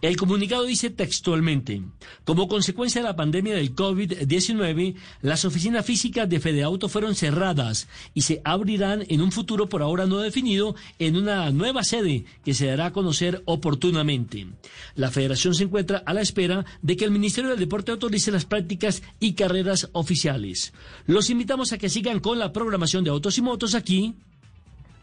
El 0.00 0.16
comunicado 0.16 0.64
dice 0.64 0.90
textualmente, 0.90 1.82
como 2.24 2.46
consecuencia 2.46 3.02
de 3.02 3.08
la 3.08 3.16
pandemia 3.16 3.54
del 3.54 3.74
COVID-19, 3.74 4.94
las 5.22 5.44
oficinas 5.44 5.84
físicas 5.84 6.28
de 6.28 6.40
Fedeauto 6.40 6.88
fueron 6.88 7.16
cerradas 7.16 7.88
y 8.14 8.22
se 8.22 8.40
abrirán 8.44 9.04
en 9.08 9.20
un 9.20 9.32
futuro 9.32 9.68
por 9.68 9.82
ahora 9.82 10.06
no 10.06 10.18
definido 10.18 10.76
en 11.00 11.16
una 11.16 11.50
nueva 11.50 11.82
sede 11.88 12.24
que 12.44 12.54
se 12.54 12.66
dará 12.66 12.86
a 12.86 12.92
conocer 12.92 13.42
oportunamente. 13.46 14.46
La 14.94 15.10
federación 15.10 15.54
se 15.54 15.64
encuentra 15.64 16.02
a 16.06 16.14
la 16.14 16.20
espera 16.20 16.64
de 16.82 16.96
que 16.96 17.04
el 17.04 17.10
Ministerio 17.10 17.50
del 17.50 17.58
Deporte 17.58 17.92
autorice 17.92 18.30
las 18.30 18.44
prácticas 18.44 19.02
y 19.18 19.34
carreras 19.34 19.88
oficiales. 19.92 20.72
Los 21.06 21.30
invitamos 21.30 21.72
a 21.72 21.78
que 21.78 21.88
sigan 21.88 22.20
con 22.20 22.38
la 22.38 22.52
programación 22.52 23.04
de 23.04 23.10
Autos 23.10 23.38
y 23.38 23.42
Motos 23.42 23.74
aquí 23.74 24.14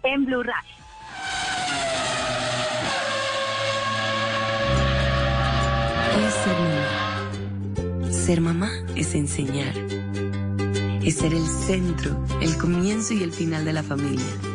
En 0.03 0.26
Blue 0.26 0.44
Radio. 0.44 0.76
es 6.28 6.34
ser 6.34 6.57
mamá. 6.60 8.12
Ser 8.12 8.41
mamá 8.41 8.72
es 8.95 9.16
enseñar. 9.16 9.76
Es 11.03 11.18
ser 11.18 11.34
el 11.34 11.45
centro, 11.45 12.24
el 12.41 12.57
comienzo 12.57 13.14
y 13.14 13.24
el 13.24 13.32
final 13.32 13.66
de 13.66 13.74
la 13.74 13.84
familia. 13.84 14.55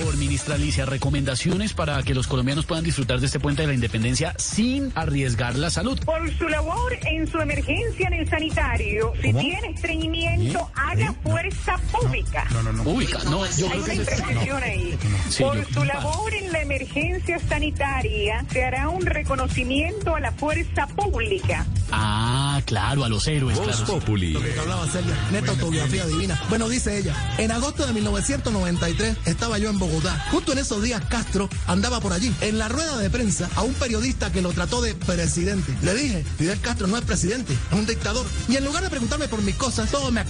favor, 0.00 0.16
ministra 0.16 0.54
Alicia, 0.54 0.86
recomendaciones 0.86 1.72
para 1.74 2.02
que 2.02 2.14
los 2.14 2.26
colombianos 2.26 2.64
puedan 2.66 2.84
disfrutar 2.84 3.20
de 3.20 3.26
este 3.26 3.40
puente 3.40 3.62
de 3.62 3.68
la 3.68 3.74
independencia 3.74 4.34
sin 4.38 4.92
arriesgar 4.94 5.56
la 5.56 5.70
salud. 5.70 5.98
Por 6.04 6.30
su 6.36 6.48
labor 6.48 6.92
en 7.06 7.26
su 7.26 7.38
emergencia 7.38 8.08
en 8.08 8.14
el 8.14 8.28
sanitario, 8.28 9.12
si 9.20 9.28
¿Cómo? 9.32 9.40
tiene 9.40 9.68
estreñimiento, 9.74 10.58
¿Eh? 10.58 10.72
haga 10.74 11.06
¿Eh? 11.10 11.14
fuerza 11.22 11.76
pública. 11.92 12.46
No, 12.52 12.62
no, 12.62 12.72
no. 12.72 12.82
Ubica, 12.84 13.18
no, 13.24 13.44
yo 13.56 13.70
Hay 13.70 13.80
creo 13.80 13.84
una 13.84 13.84
que 13.86 13.92
es- 13.92 13.98
imprecisión 13.98 14.60
no. 14.60 14.66
ahí. 14.66 14.98
Sí, 15.28 15.42
Por 15.42 15.56
yo- 15.68 15.74
su 15.74 15.84
labor 15.84 16.34
en 16.34 16.52
la 16.52 16.62
emergencia 16.62 17.38
sanitaria, 17.48 18.44
se 18.52 18.64
hará 18.64 18.88
un 18.88 19.04
reconocimiento 19.06 20.14
a 20.16 20.20
la 20.20 20.32
fuerza 20.32 20.86
pública. 20.88 21.66
Ah, 21.92 22.60
claro, 22.66 23.04
a 23.04 23.08
los 23.08 23.26
héroes, 23.26 23.56
Voz 23.58 23.66
claro. 23.78 23.84
Populi. 23.94 24.32
Lo 24.32 24.40
que 24.40 24.58
hablaba 24.58 24.86
Celia, 24.88 25.14
neta 25.32 25.50
autobiografía 25.52 26.06
divina. 26.06 26.40
Bueno, 26.48 26.68
dice 26.68 26.98
ella, 26.98 27.14
en 27.38 27.50
agosto 27.50 27.86
de 27.86 27.92
1993 27.92 29.16
estaba 29.26 29.58
yo 29.58 29.70
en 29.70 29.78
Bogotá. 29.78 29.89
Justo 30.30 30.52
en 30.52 30.58
esos 30.58 30.82
días 30.82 31.02
Castro 31.08 31.48
andaba 31.66 32.00
por 32.00 32.12
allí. 32.12 32.32
En 32.40 32.58
la 32.58 32.68
rueda 32.68 32.96
de 32.98 33.10
prensa 33.10 33.48
a 33.56 33.62
un 33.62 33.74
periodista 33.74 34.30
que 34.30 34.42
lo 34.42 34.52
trató 34.52 34.80
de 34.80 34.94
presidente. 34.94 35.76
Le 35.82 35.94
dije, 35.94 36.24
Fidel 36.38 36.60
Castro 36.60 36.86
no 36.86 36.96
es 36.96 37.04
presidente, 37.04 37.52
es 37.52 37.78
un 37.78 37.86
dictador. 37.86 38.26
Y 38.48 38.56
en 38.56 38.64
lugar 38.64 38.82
de 38.82 38.90
preguntarme 38.90 39.28
por 39.28 39.42
mis 39.42 39.56
cosas, 39.56 39.90
todos 39.90 40.12
me, 40.12 40.22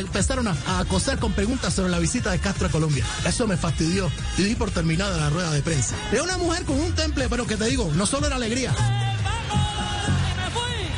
empezaron 0.00 0.48
a, 0.48 0.56
a 0.66 0.80
acosar 0.80 1.18
con 1.18 1.32
preguntas 1.32 1.74
sobre 1.74 1.90
la 1.90 1.98
visita 1.98 2.30
de 2.30 2.38
Castro 2.38 2.66
a 2.66 2.70
Colombia. 2.70 3.04
Eso 3.24 3.46
me 3.46 3.56
fastidió 3.56 4.10
y 4.38 4.42
di 4.42 4.54
por 4.54 4.70
terminada 4.70 5.16
la 5.16 5.30
rueda 5.30 5.50
de 5.52 5.62
prensa. 5.62 5.94
Era 6.12 6.22
una 6.22 6.36
mujer 6.38 6.64
con 6.64 6.80
un 6.80 6.92
temple, 6.92 7.28
pero 7.28 7.46
que 7.46 7.56
te 7.56 7.66
digo, 7.66 7.90
no 7.94 8.06
solo 8.06 8.26
era 8.26 8.36
alegría. 8.36 8.74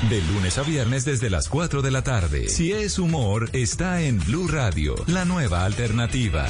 De 0.09 0.23
lunes 0.23 0.57
a 0.57 0.63
viernes 0.63 1.05
desde 1.05 1.29
las 1.29 1.49
4 1.49 1.83
de 1.83 1.91
la 1.91 2.03
tarde. 2.03 2.49
Si 2.49 2.73
es 2.73 2.99
humor, 2.99 3.51
está 3.53 4.01
en 4.01 4.19
Blue 4.21 4.49
Radio, 4.49 4.95
la 5.07 5.27
nueva 5.27 5.65
alternativa. 5.67 6.47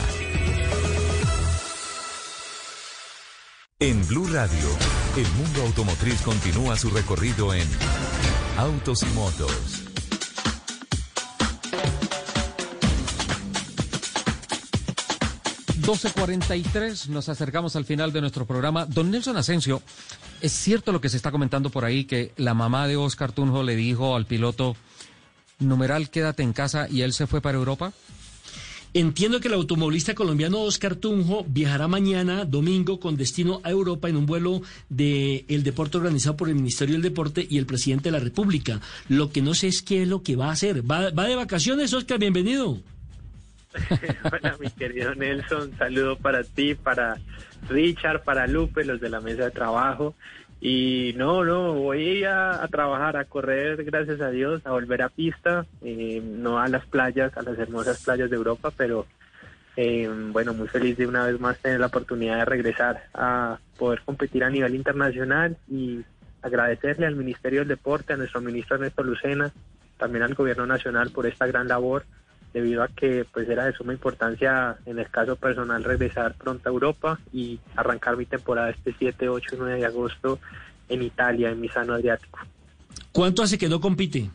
En 3.81 4.05
Blue 4.09 4.27
Radio, 4.27 4.69
el 5.17 5.29
mundo 5.35 5.63
automotriz 5.63 6.21
continúa 6.23 6.77
su 6.77 6.91
recorrido 6.91 7.55
en 7.55 7.65
Autos 8.57 9.05
y 9.05 9.15
Motos. 9.15 9.85
...12.43, 15.81 17.07
nos 17.07 17.29
acercamos 17.29 17.77
al 17.77 17.85
final 17.85 18.13
de 18.13 18.21
nuestro 18.21 18.45
programa. 18.47 18.85
Don 18.85 19.13
Nelson 19.13 19.37
Asensio, 19.37 19.81
¿es 20.41 20.51
cierto 20.53 20.91
lo 20.91 21.01
que 21.01 21.09
se 21.09 21.17
está 21.17 21.31
comentando 21.31 21.71
por 21.71 21.85
ahí 21.85 22.05
que 22.05 22.33
la 22.37 22.55
mamá 22.55 22.89
de 22.89 22.97
Oscar 22.97 23.31
Tunjo 23.31 23.63
le 23.63 23.77
dijo 23.77 24.17
al 24.17 24.27
piloto, 24.27 24.75
numeral, 25.61 26.11
quédate 26.11 26.43
en 26.43 26.53
casa 26.53 26.89
y 26.91 27.03
él 27.03 27.13
se 27.13 27.29
fue 27.29 27.41
para 27.41 27.59
Europa? 27.59 27.93
Entiendo 28.95 29.41
que 29.41 29.49
el 29.49 29.55
automovilista 29.55 30.15
colombiano 30.15 30.61
Oscar 30.61 30.97
Tunjo 30.97 31.45
viajará 31.47 31.89
mañana, 31.89 32.45
domingo, 32.45 32.99
con 32.99 33.17
destino 33.17 33.61
a 33.63 33.71
Europa 33.71 34.09
en 34.09 34.17
un 34.17 34.27
vuelo 34.27 34.63
de 34.89 35.45
el 35.49 35.63
deporte 35.63 35.99
organizado 35.99 36.37
por 36.37 36.49
el 36.49 36.55
Ministerio 36.55 36.95
del 36.95 37.03
Deporte 37.03 37.47
y 37.49 37.59
el 37.59 37.67
presidente 37.67 38.09
de 38.09 38.13
la 38.13 38.25
República. 38.25 38.81
Lo 39.09 39.31
que 39.31 39.43
no 39.43 39.55
sé 39.55 39.69
es 39.69 39.83
qué 39.83 40.03
es 40.03 40.09
lo 40.09 40.23
que 40.23 40.37
va 40.37 40.49
a 40.49 40.53
hacer. 40.53 40.91
¿Va, 40.91 41.11
va 41.11 41.27
de 41.27 41.37
vacaciones, 41.37 41.93
Oscar? 41.93 42.19
Bienvenido. 42.19 42.79
Hola, 44.33 44.57
mi 44.59 44.71
querido 44.71 45.15
Nelson. 45.15 45.73
Saludo 45.77 46.17
para 46.17 46.43
ti, 46.43 46.75
para 46.75 47.19
Richard, 47.69 48.25
para 48.25 48.47
Lupe, 48.47 48.85
los 48.85 49.01
de 49.01 49.11
la 49.11 49.21
mesa 49.21 49.45
de 49.45 49.51
trabajo. 49.51 50.15
Y 50.61 51.15
no, 51.17 51.45
no, 51.45 51.75
voy 51.75 52.25
a, 52.25 52.67
trabajar, 52.71 53.17
a 53.17 53.25
correr, 53.25 53.85
gracias 53.85 54.21
a 54.21 54.31
Dios, 54.31 54.61
a 54.67 54.73
volver 54.73 55.03
a 55.03 55.09
pista, 55.09 55.67
eh, 55.83 56.21
no 56.25 56.59
a 56.59 56.69
las 56.69 56.85
playas, 56.87 57.37
a 57.37 57.43
las 57.43 57.59
hermosas 57.59 58.03
playas 58.03 58.29
de 58.29 58.37
Europa, 58.37 58.73
pero 58.77 59.07
eh, 59.77 60.11
bueno, 60.33 60.55
muy 60.55 60.67
feliz 60.67 60.97
de 60.97 61.07
una 61.07 61.25
vez 61.27 61.39
más 61.39 61.59
tener 61.59 61.79
la 61.79 61.87
oportunidad 61.87 62.39
de 62.39 62.45
regresar 62.45 63.05
a 63.15 63.61
poder 63.79 64.03
competir 64.05 64.43
a 64.43 64.51
nivel 64.51 64.75
internacional 64.75 65.57
y 65.69 66.01
agradecerle 66.43 67.07
al 67.07 67.15
Ministerio 67.15 67.61
del 67.61 67.69
Deporte, 67.69 68.13
a 68.13 68.17
nuestro 68.17 68.41
ministro 68.41 68.75
Ernesto 68.77 69.05
Lucena, 69.05 69.53
también 69.97 70.25
al 70.25 70.35
Gobierno 70.35 70.67
Nacional 70.67 71.11
por 71.11 71.27
esta 71.27 71.47
gran 71.47 71.69
labor 71.69 72.05
debido 72.53 72.83
a 72.83 72.89
que 72.89 73.25
pues 73.33 73.49
era 73.49 73.67
de 73.67 73.73
suma 73.73 73.93
importancia 73.93 74.77
en 74.87 74.99
el 74.99 75.09
caso 75.11 75.37
personal 75.37 75.85
regresar 75.85 76.35
pronto 76.35 76.69
a 76.69 76.73
Europa 76.73 77.19
y 77.33 77.59
arrancar 77.77 78.17
mi 78.17 78.27
temporada 78.27 78.71
este 78.71 78.95
7, 78.99 79.29
8 79.29 79.55
y 79.55 79.59
9 79.59 79.79
de 79.79 79.87
agosto 79.87 80.39
en 80.89 81.03
Italia, 81.03 81.51
en 81.51 81.61
Misano 81.61 81.95
Adriático. 81.95 82.39
¿Cuánto 83.13 83.43
hace 83.43 83.59
que 83.59 83.69
no 83.69 83.81
compite? 83.81 84.31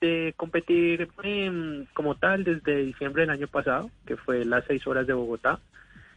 De 0.00 0.32
competir 0.36 1.08
em, 1.22 1.84
como 1.92 2.14
tal 2.14 2.44
desde 2.44 2.84
diciembre 2.84 3.22
del 3.22 3.30
año 3.30 3.48
pasado, 3.48 3.90
que 4.06 4.16
fue 4.16 4.44
las 4.44 4.64
6 4.66 4.86
horas 4.86 5.06
de 5.06 5.12
Bogotá, 5.12 5.58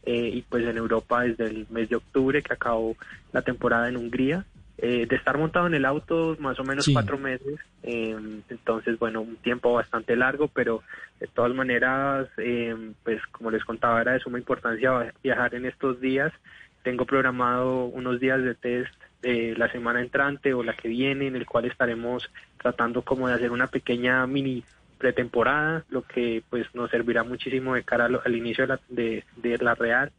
eh, 0.04 0.32
y 0.34 0.42
pues 0.44 0.66
en 0.66 0.78
Europa 0.78 1.22
desde 1.22 1.46
el 1.46 1.68
mes 1.70 1.90
de 1.90 1.96
octubre 1.96 2.42
que 2.42 2.54
acabó 2.54 2.96
la 3.34 3.42
temporada 3.42 3.88
en 3.90 3.98
Hungría 3.98 4.46
eh, 4.84 5.06
de 5.08 5.16
estar 5.16 5.38
montado 5.38 5.68
en 5.68 5.76
el 5.76 5.86
auto 5.86 6.36
más 6.40 6.60
o 6.60 6.64
menos 6.64 6.90
cuatro 6.92 7.20
meses, 7.20 7.60
eh, 7.84 8.18
entonces 8.50 8.98
bueno, 8.98 9.22
un 9.22 9.36
tiempo 9.36 9.74
bastante 9.74 10.16
largo, 10.16 10.48
pero 10.48 10.82
de 11.20 11.28
todas 11.28 11.54
maneras, 11.54 12.28
eh, 12.38 12.76
pues 13.04 13.22
como 13.28 13.52
les 13.52 13.64
contaba, 13.64 14.02
era 14.02 14.14
de 14.14 14.20
suma 14.22 14.40
importancia 14.40 15.14
viajar 15.24 15.54
en 15.54 15.68
estos 15.68 16.02
días. 16.02 16.34
Tengo 16.82 17.06
programado 17.06 17.86
unos 17.86 18.20
días 18.20 18.42
de 18.42 18.56
test 18.56 18.92
de 19.22 19.54
la 19.56 19.72
semana 19.72 20.02
entrante 20.02 20.52
o 20.56 20.64
la 20.64 20.74
que 20.74 20.88
viene, 20.88 21.28
en 21.28 21.36
el 21.36 21.46
cual 21.46 21.66
estaremos 21.66 22.28
tratando 22.58 23.04
como 23.04 23.28
de 23.28 23.36
hacer 23.36 23.52
una 23.52 23.68
pequeña 23.68 24.26
mini 24.26 24.64
pretemporada, 24.98 25.84
lo 25.92 26.02
que 26.02 26.42
pues 26.50 26.66
nos 26.74 26.90
servirá 26.90 27.24
muchísimo 27.24 27.76
de 27.76 27.84
cara 27.84 28.06
al, 28.06 28.36
inicio 28.36 28.66
de 28.66 28.68
la, 28.68 28.80
de, 28.90 29.24
de 29.36 29.58
la 29.60 29.76
Real 29.76 30.12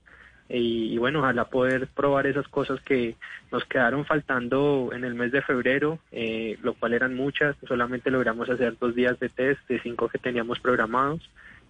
y, 0.49 0.99
bueno, 0.99 1.21
ojalá 1.21 1.47
poder 1.47 1.87
probar 1.89 2.27
esas 2.27 2.47
cosas 2.49 2.81
que 2.83 3.17
nos 3.51 3.65
quedaron 3.65 4.05
faltando 4.05 4.91
en 4.93 5.05
el 5.05 5.15
mes 5.15 5.33
de 5.33 5.41
febrero, 5.41 5.99
eh, 6.11 6.59
lo 6.63 6.75
cual 6.75 6.93
eran 6.93 7.15
muchas, 7.15 7.57
solamente 7.67 8.11
logramos 8.11 8.51
hacer 8.51 8.77
dos 8.79 8.95
días 8.95 9.19
de 9.19 9.31
test 9.31 9.67
de 9.69 9.81
cinco 9.81 10.09
que 10.09 10.19
teníamos 10.19 10.61
programados. 10.61 11.23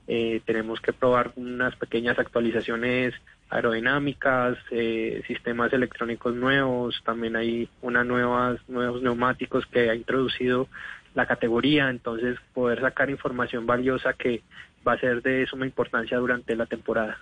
Eh, 0.09 0.41
tenemos 0.45 0.81
que 0.81 0.93
probar 0.93 1.33
unas 1.37 1.77
pequeñas 1.77 2.19
actualizaciones 2.19 3.15
aerodinámicas, 3.51 4.59
eh, 4.73 5.23
sistemas 5.29 5.73
electrónicos 5.73 6.35
nuevos, 6.35 7.01
también 7.05 7.37
hay 7.37 7.69
una 7.83 8.03
nuevas, 8.03 8.59
nuevos 8.69 9.01
neumáticos 9.01 9.65
que 9.67 9.91
ha 9.91 9.95
introducido 9.95 10.67
la 11.15 11.27
categoría, 11.27 11.91
entonces 11.91 12.39
poder 12.55 12.81
sacar 12.81 13.11
información 13.11 13.67
valiosa 13.67 14.15
que 14.15 14.43
va 14.87 14.95
a 14.95 14.99
ser 14.99 15.23
de 15.23 15.47
suma 15.47 15.67
importancia 15.67 16.19
durante 16.19 16.57
la 16.57 16.67
temporada. 16.67 17.19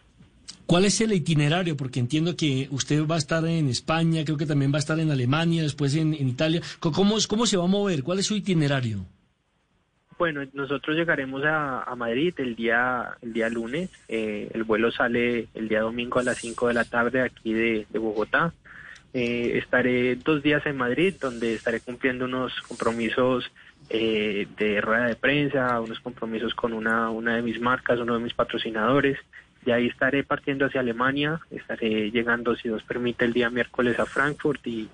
¿Cuál 0.71 0.85
es 0.85 1.01
el 1.01 1.13
itinerario? 1.13 1.77
Porque 1.77 1.99
entiendo 1.99 2.37
que 2.37 2.69
usted 2.71 3.05
va 3.05 3.17
a 3.17 3.19
estar 3.19 3.45
en 3.45 3.69
España, 3.69 4.23
creo 4.25 4.37
que 4.37 4.47
también 4.47 4.73
va 4.73 4.77
a 4.77 4.79
estar 4.79 5.01
en 5.01 5.11
Alemania, 5.11 5.65
después 5.65 5.97
en, 5.97 6.15
Italia. 6.15 6.61
¿Cómo, 6.79 7.17
¿Cómo 7.29 7.47
se 7.47 7.57
va 7.57 7.65
a 7.65 7.67
mover? 7.67 8.05
¿Cuál 8.05 8.21
es 8.21 8.27
su 8.27 8.37
itinerario? 8.37 9.05
Bueno, 10.17 10.43
nosotros 10.53 10.97
llegaremos 10.97 11.43
a, 11.45 11.93
Madrid 11.97 12.35
el 12.37 12.55
día 12.55 13.17
el 13.21 13.33
día 13.33 13.49
lunes. 13.49 13.91
Eh, 14.07 14.49
el 14.55 14.63
vuelo 14.63 14.93
sale 14.93 15.49
el 15.55 15.69
día 15.69 15.81
domingo 15.81 16.21
a 16.21 16.23
las 16.23 16.39
5 16.39 16.69
de 16.69 16.75
la 16.75 16.85
tarde 16.85 17.21
aquí 17.21 17.53
de, 17.53 17.85
Bogotá. 17.93 18.53
Eh, 19.13 19.59
estaré 19.59 20.15
dos 20.15 20.41
días 20.41 20.65
en 20.67 20.77
Madrid, 20.77 21.17
donde 21.21 21.55
estaré 21.55 21.81
cumpliendo 21.81 22.27
unos 22.27 22.53
compromisos 22.69 23.51
eh, 23.89 24.47
de 24.57 24.81
rueda 24.81 25.07
de 25.07 25.17
prensa, 25.17 25.81
unos 25.81 25.99
compromisos 25.99 26.55
con 26.55 26.75
una, 26.75 27.11
una 27.11 27.35
de 27.35 27.43
mis 27.43 27.61
marcas, 27.61 27.99
uno 27.99 28.15
de 28.15 28.21
mis 28.21 28.35
patrocinadores. 28.35 29.19
De 29.65 29.73
ahí 29.73 29.89
estaré 29.89 30.25
partiendo 30.25 30.67
hacia 30.67 30.81
Alemania, 30.81 31.41
estaré 31.51 32.11
llegando, 32.11 32.57
si 32.57 32.69
Dios 32.69 32.83
permite, 32.85 33.25
el 33.25 33.33
día 33.33 33.51
miércoles 33.51 33.99
a 33.99 34.07
Frankfurt 34.07 34.67
y 34.67 34.89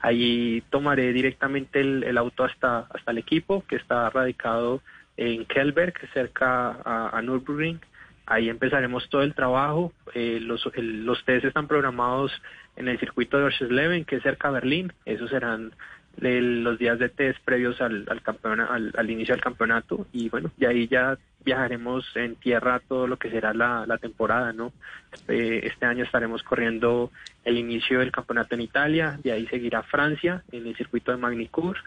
ahí 0.00 0.62
tomaré 0.70 1.12
directamente 1.12 1.80
el, 1.80 2.18
auto 2.18 2.44
hasta, 2.44 2.86
hasta 2.90 3.10
el 3.10 3.18
equipo 3.18 3.64
que 3.66 3.76
está 3.76 4.10
radicado 4.10 4.82
en 5.16 5.44
Kelberg, 5.46 5.94
cerca 6.12 6.78
a, 6.84 7.16
a 7.16 7.22
Nürburgring. 7.22 7.80
Ahí 8.26 8.48
empezaremos 8.48 9.08
todo 9.08 9.22
el 9.22 9.34
trabajo. 9.34 9.92
Eh, 10.14 10.38
los, 10.40 10.64
los 10.76 11.24
test 11.24 11.44
están 11.44 11.66
programados 11.66 12.30
en 12.76 12.88
el 12.88 12.98
circuito 12.98 13.38
de 13.38 13.44
Orchesleben, 13.44 14.04
que 14.04 14.16
es 14.16 14.22
cerca 14.22 14.48
a 14.48 14.52
Berlín. 14.52 14.92
Esos 15.04 15.30
serán 15.30 15.72
los 16.18 16.78
días 16.78 16.98
de 16.98 17.08
test 17.08 17.38
previos 17.44 17.80
al, 17.80 18.06
al, 18.08 18.92
al, 18.96 19.10
inicio 19.10 19.34
del 19.34 19.42
campeonato 19.42 20.06
y 20.12 20.28
bueno, 20.28 20.50
y 20.58 20.66
ahí 20.66 20.86
ya 20.86 21.16
viajaremos 21.44 22.04
en 22.16 22.36
tierra 22.36 22.80
todo 22.86 23.06
lo 23.06 23.16
que 23.16 23.30
será 23.30 23.54
la, 23.54 23.98
temporada, 23.98 24.52
¿no? 24.52 24.72
Este, 25.12 25.66
este, 25.66 25.86
año 25.86 26.04
estaremos 26.04 26.42
corriendo 26.42 27.10
el 27.44 27.56
inicio 27.56 28.00
del 28.00 28.12
campeonato 28.12 28.54
en 28.54 28.60
Italia, 28.60 29.18
de 29.22 29.32
ahí 29.32 29.46
seguirá 29.46 29.82
Francia 29.82 30.42
en 30.52 30.66
el 30.66 30.76
circuito 30.76 31.10
de 31.10 31.18
Magnicur, 31.18 31.78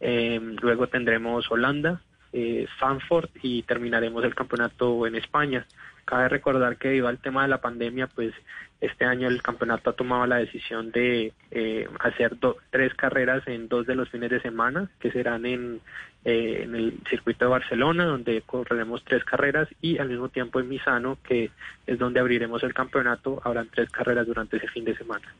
eh, 0.00 0.40
luego 0.62 0.86
tendremos 0.86 1.50
Holanda, 1.50 2.00
eh, 2.32 2.66
Sanford 2.78 3.30
y 3.42 3.62
terminaremos 3.62 4.24
el 4.24 4.34
campeonato 4.34 5.06
en 5.06 5.16
España. 5.16 5.66
Cabe 6.10 6.28
recordar 6.28 6.76
que 6.76 6.88
debido 6.88 7.06
al 7.06 7.18
tema 7.18 7.42
de 7.42 7.48
la 7.48 7.60
pandemia, 7.60 8.08
pues 8.08 8.34
este 8.80 9.04
año 9.04 9.28
el 9.28 9.42
campeonato 9.42 9.90
ha 9.90 9.92
tomado 9.92 10.26
la 10.26 10.38
decisión 10.38 10.90
de 10.90 11.32
eh, 11.52 11.88
hacer 12.00 12.36
tres 12.70 12.94
carreras 12.94 13.46
en 13.46 13.68
dos 13.68 13.86
de 13.86 13.94
los 13.94 14.08
fines 14.08 14.28
de 14.28 14.40
semana, 14.40 14.90
que 14.98 15.12
serán 15.12 15.46
en, 15.46 15.80
eh, 16.24 16.62
en 16.64 16.74
el 16.74 16.98
circuito 17.08 17.44
de 17.44 17.52
Barcelona, 17.52 18.06
donde 18.06 18.42
correremos 18.42 19.04
tres 19.04 19.22
carreras, 19.24 19.68
y 19.80 19.98
al 19.98 20.08
mismo 20.08 20.30
tiempo 20.30 20.58
en 20.58 20.68
Misano, 20.68 21.16
que 21.22 21.52
es 21.86 21.96
donde 21.96 22.18
abriremos 22.18 22.64
el 22.64 22.74
campeonato, 22.74 23.40
habrán 23.44 23.68
tres 23.72 23.88
carreras 23.90 24.26
durante 24.26 24.56
ese 24.56 24.66
fin 24.66 24.84
de 24.84 24.96
semana. 24.96 25.32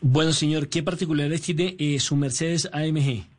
Bueno, 0.00 0.30
señor, 0.30 0.68
¿qué 0.68 0.84
particularidades 0.84 1.42
tiene 1.42 1.74
eh, 1.76 1.98
su 1.98 2.14
Mercedes 2.14 2.70
AMG? 2.72 3.33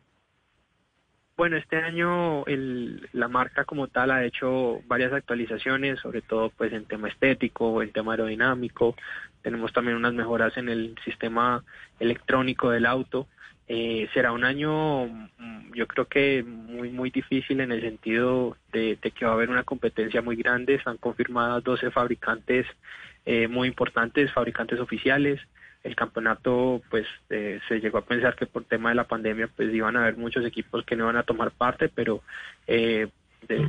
Bueno, 1.38 1.58
este 1.58 1.76
año 1.76 2.46
el, 2.46 3.10
la 3.12 3.28
marca 3.28 3.66
como 3.66 3.90
tal 3.90 4.12
ha 4.12 4.24
hecho 4.24 4.82
varias 4.88 5.12
actualizaciones, 5.12 6.00
sobre 6.00 6.22
todo 6.22 6.50
pues 6.50 6.72
en 6.72 6.86
tema 6.86 7.10
estético, 7.10 7.82
en 7.82 7.92
tema 7.92 8.14
aerodinámico. 8.14 8.96
Tenemos 9.42 9.74
también 9.74 9.98
unas 9.98 10.14
mejoras 10.14 10.56
en 10.56 10.70
el 10.70 10.96
sistema 11.04 11.62
electrónico 12.00 12.70
del 12.70 12.86
auto. 12.86 13.28
Eh, 13.68 14.08
será 14.14 14.32
un 14.32 14.46
año, 14.46 15.08
mm, 15.08 15.74
yo 15.74 15.88
creo 15.88 16.06
que 16.06 16.42
muy 16.44 16.90
muy 16.92 17.10
difícil 17.10 17.60
en 17.60 17.74
el 17.74 17.82
sentido 17.82 18.56
de, 18.72 18.98
que 18.98 19.26
va 19.26 19.32
a 19.32 19.34
haber 19.34 19.50
una 19.50 19.64
competencia 19.64 20.22
muy 20.22 20.38
grande. 20.38 20.76
Están 20.76 20.96
confirmadas 20.98 21.64
12 21.66 21.92
fabricantes 21.92 22.66
eh, 23.26 23.50
muy 23.50 23.68
importantes, 23.68 24.32
fabricantes 24.32 24.80
oficiales 24.80 25.42
el 25.86 25.96
campeonato 25.96 26.82
pues 26.90 27.06
eh, 27.30 27.60
se 27.68 27.80
llegó 27.80 28.00
a 28.00 28.06
pensar 28.06 28.36
que 28.36 28.48
por 28.48 28.64
tema 28.64 28.90
de 28.90 28.96
la 28.96 29.04
pandemia 29.04 29.48
pues 29.56 29.72
iban 29.72 29.96
a 29.96 30.02
haber 30.02 30.18
muchos 30.18 30.44
equipos 30.44 30.84
que 30.84 30.96
no 30.96 31.04
iban 31.04 31.18
a 31.18 31.24
tomar 31.24 31.52
parte 31.52 31.90
pero 31.90 32.22
eh, 32.66 33.08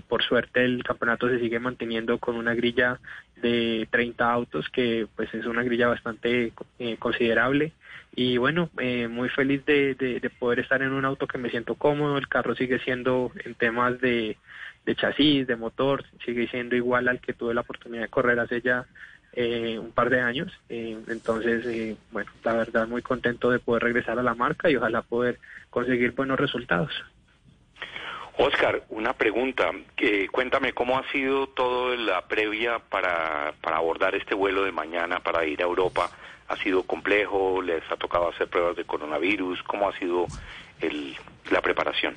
por 0.08 0.22
suerte 0.22 0.64
el 0.64 0.82
campeonato 0.82 1.28
se 1.28 1.38
sigue 1.38 1.58
manteniendo 1.58 2.16
con 2.16 2.36
una 2.36 2.54
grilla 2.54 2.98
de 3.42 3.86
30 3.90 4.32
autos 4.32 4.66
que 4.70 5.06
pues 5.14 5.32
es 5.34 5.44
una 5.44 5.62
grilla 5.62 5.88
bastante 5.88 6.52
eh, 6.78 6.96
considerable. 6.98 7.72
Y 8.18 8.38
bueno 8.38 8.70
muy 9.10 9.28
feliz 9.28 9.66
de, 9.66 9.94
de, 9.94 10.30
poder 10.30 10.60
estar 10.60 10.80
en 10.80 10.92
un 10.92 11.04
auto 11.04 11.26
que 11.26 11.36
me 11.36 11.50
siento 11.50 11.74
cómodo. 11.74 12.16
El 12.16 12.28
carro 12.28 12.54
sigue 12.54 12.78
siendo 12.78 13.30
en 13.44 13.54
temas 13.54 14.00
de, 14.00 14.38
de 14.86 14.94
chasis 14.94 15.46
de 15.46 15.56
motor 15.56 16.04
sigue 16.24 16.48
siendo 16.48 16.76
igual 16.76 17.08
al 17.08 17.20
que 17.20 17.34
tuve 17.34 17.52
la 17.52 17.60
oportunidad 17.60 18.04
de 18.04 18.08
correr 18.08 18.38
hace 18.40 18.62
ya 18.62 18.86
eh, 19.32 19.78
un 19.78 19.92
par 19.92 20.10
de 20.10 20.20
años. 20.20 20.52
Eh, 20.68 20.98
entonces, 21.08 21.64
eh, 21.66 21.96
bueno, 22.10 22.30
la 22.44 22.54
verdad 22.54 22.88
muy 22.88 23.02
contento 23.02 23.50
de 23.50 23.58
poder 23.58 23.82
regresar 23.82 24.18
a 24.18 24.22
la 24.22 24.34
marca 24.34 24.70
y 24.70 24.76
ojalá 24.76 25.02
poder 25.02 25.38
conseguir 25.70 26.12
buenos 26.12 26.38
resultados. 26.38 26.90
Oscar, 28.38 28.82
una 28.90 29.14
pregunta. 29.14 29.70
que 29.96 30.28
cuéntame 30.28 30.72
cómo 30.72 30.98
ha 30.98 31.10
sido 31.10 31.48
todo 31.48 31.96
la 31.96 32.26
previa 32.26 32.78
para, 32.78 33.54
para 33.62 33.78
abordar 33.78 34.14
este 34.14 34.34
vuelo 34.34 34.62
de 34.64 34.72
mañana 34.72 35.20
para 35.20 35.44
ir 35.46 35.60
a 35.62 35.64
Europa. 35.64 36.10
¿Ha 36.48 36.56
sido 36.56 36.82
complejo? 36.82 37.62
¿Les 37.62 37.82
ha 37.90 37.96
tocado 37.96 38.28
hacer 38.28 38.48
pruebas 38.48 38.76
de 38.76 38.84
coronavirus? 38.84 39.62
¿Cómo 39.62 39.88
ha 39.88 39.98
sido 39.98 40.26
el, 40.80 41.16
la 41.50 41.60
preparación? 41.62 42.14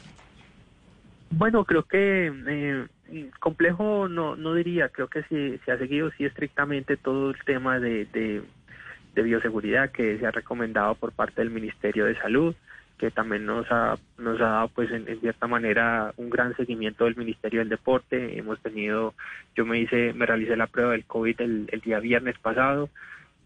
Bueno, 1.32 1.64
creo 1.66 1.84
que 1.84 2.32
eh, 2.48 3.30
complejo 3.40 4.08
no, 4.08 4.36
no 4.36 4.54
diría, 4.56 4.90
creo 4.90 5.08
que 5.08 5.24
sí, 5.24 5.60
se 5.64 5.72
ha 5.72 5.78
seguido 5.78 6.12
sí 6.12 6.26
estrictamente 6.26 6.98
todo 6.98 7.30
el 7.32 7.44
tema 7.46 7.80
de, 7.80 8.44
bioseguridad 9.16 9.92
que 9.92 10.18
se 10.18 10.26
ha 10.26 10.32
recomendado 10.32 10.96
por 10.96 11.12
parte 11.12 11.42
del 11.42 11.50
Ministerio 11.50 12.06
de 12.06 12.16
Salud 12.16 12.56
que 12.98 13.12
también 13.12 13.46
nos 13.46 13.66
ha, 13.70 13.98
nos 14.18 14.40
ha 14.40 14.46
dado 14.46 14.68
pues 14.70 14.92
en, 14.92 15.08
en, 15.10 15.20
cierta 15.20 15.48
manera 15.48 16.14
un 16.18 16.30
gran 16.30 16.56
seguimiento 16.56 17.06
del 17.06 17.16
Ministerio 17.16 17.60
del 17.60 17.70
Deporte. 17.70 18.38
Hemos 18.38 18.60
tenido, 18.62 19.14
yo 19.56 19.66
me 19.66 19.80
hice, 19.80 20.14
me 20.14 20.26
realicé 20.26 20.58
la 20.58 20.68
prueba 20.68 20.92
del 20.92 21.06
COVID 21.06 21.40
el, 21.42 21.70
el 21.72 21.80
día 21.80 22.00
viernes 22.00 22.38
pasado 22.40 22.90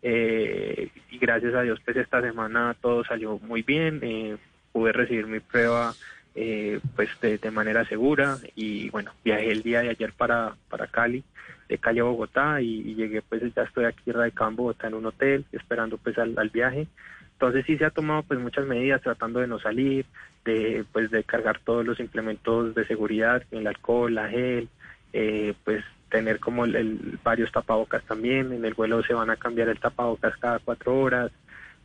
eh, 0.05 0.89
y 1.09 1.17
gracias 1.17 1.55
a 1.55 1.61
Dios 1.61 1.79
pues 1.83 1.95
esta 1.95 2.21
semana 2.21 2.75
todo 2.81 3.03
salió 3.05 3.39
muy 3.39 3.63
bien. 3.63 3.99
Eh, 4.03 4.37
pude 4.73 4.91
recibir 4.91 5.27
mi 5.27 5.39
prueba 5.39 5.93
eh, 6.35 6.79
pues 6.95 7.09
de, 7.21 7.51
manera 7.51 7.85
segura 7.85 8.37
y 8.55 8.89
bueno, 8.89 9.11
viajé 9.23 9.51
el 9.51 9.61
día 9.61 9.81
de 9.81 9.89
ayer 9.89 10.13
para, 10.13 10.55
para 10.69 10.87
Cali, 10.87 11.23
de 11.69 11.77
Cali 11.77 11.99
a 11.99 12.03
Bogotá 12.03 12.59
y, 12.61 12.81
y 12.81 12.95
llegué 12.95 13.21
pues 13.21 13.41
ya 13.53 13.63
estoy 13.63 13.85
aquí 13.85 14.11
radicado 14.11 14.49
en 14.49 14.55
Bogotá 14.55 14.87
en 14.87 14.95
un 14.95 15.05
hotel 15.05 15.45
esperando 15.51 15.97
pues 15.97 16.17
al, 16.17 16.37
al 16.37 16.49
viaje. 16.49 16.87
Entonces 17.33 17.65
sí 17.65 17.77
se 17.77 17.85
ha 17.85 17.89
tomado 17.89 18.23
pues 18.23 18.39
muchas 18.39 18.65
medidas 18.65 19.01
tratando 19.01 19.41
de 19.41 19.47
no 19.47 19.59
salir, 19.59 20.05
de 20.45 20.85
pues 20.91 21.11
de 21.11 21.23
cargar 21.23 21.59
todos 21.59 21.85
los 21.85 21.99
implementos 21.99 22.73
de 22.73 22.85
seguridad, 22.87 23.43
el 23.51 23.67
alcohol, 23.67 24.15
la 24.15 24.29
gel, 24.29 24.69
eh, 25.11 25.53
pues 25.63 25.83
tener 26.09 26.39
como 26.39 26.65
el, 26.65 26.75
el, 26.75 27.19
varios 27.23 27.51
tapabocas 27.51 28.03
también. 28.05 28.53
En 28.53 28.65
el 28.65 28.73
vuelo 28.73 29.03
se 29.03 29.13
van 29.13 29.29
a 29.29 29.35
cambiar 29.35 29.69
el 29.69 29.79
tapabocas 29.79 30.37
cada 30.37 30.59
cuatro 30.59 30.99
horas. 30.99 31.31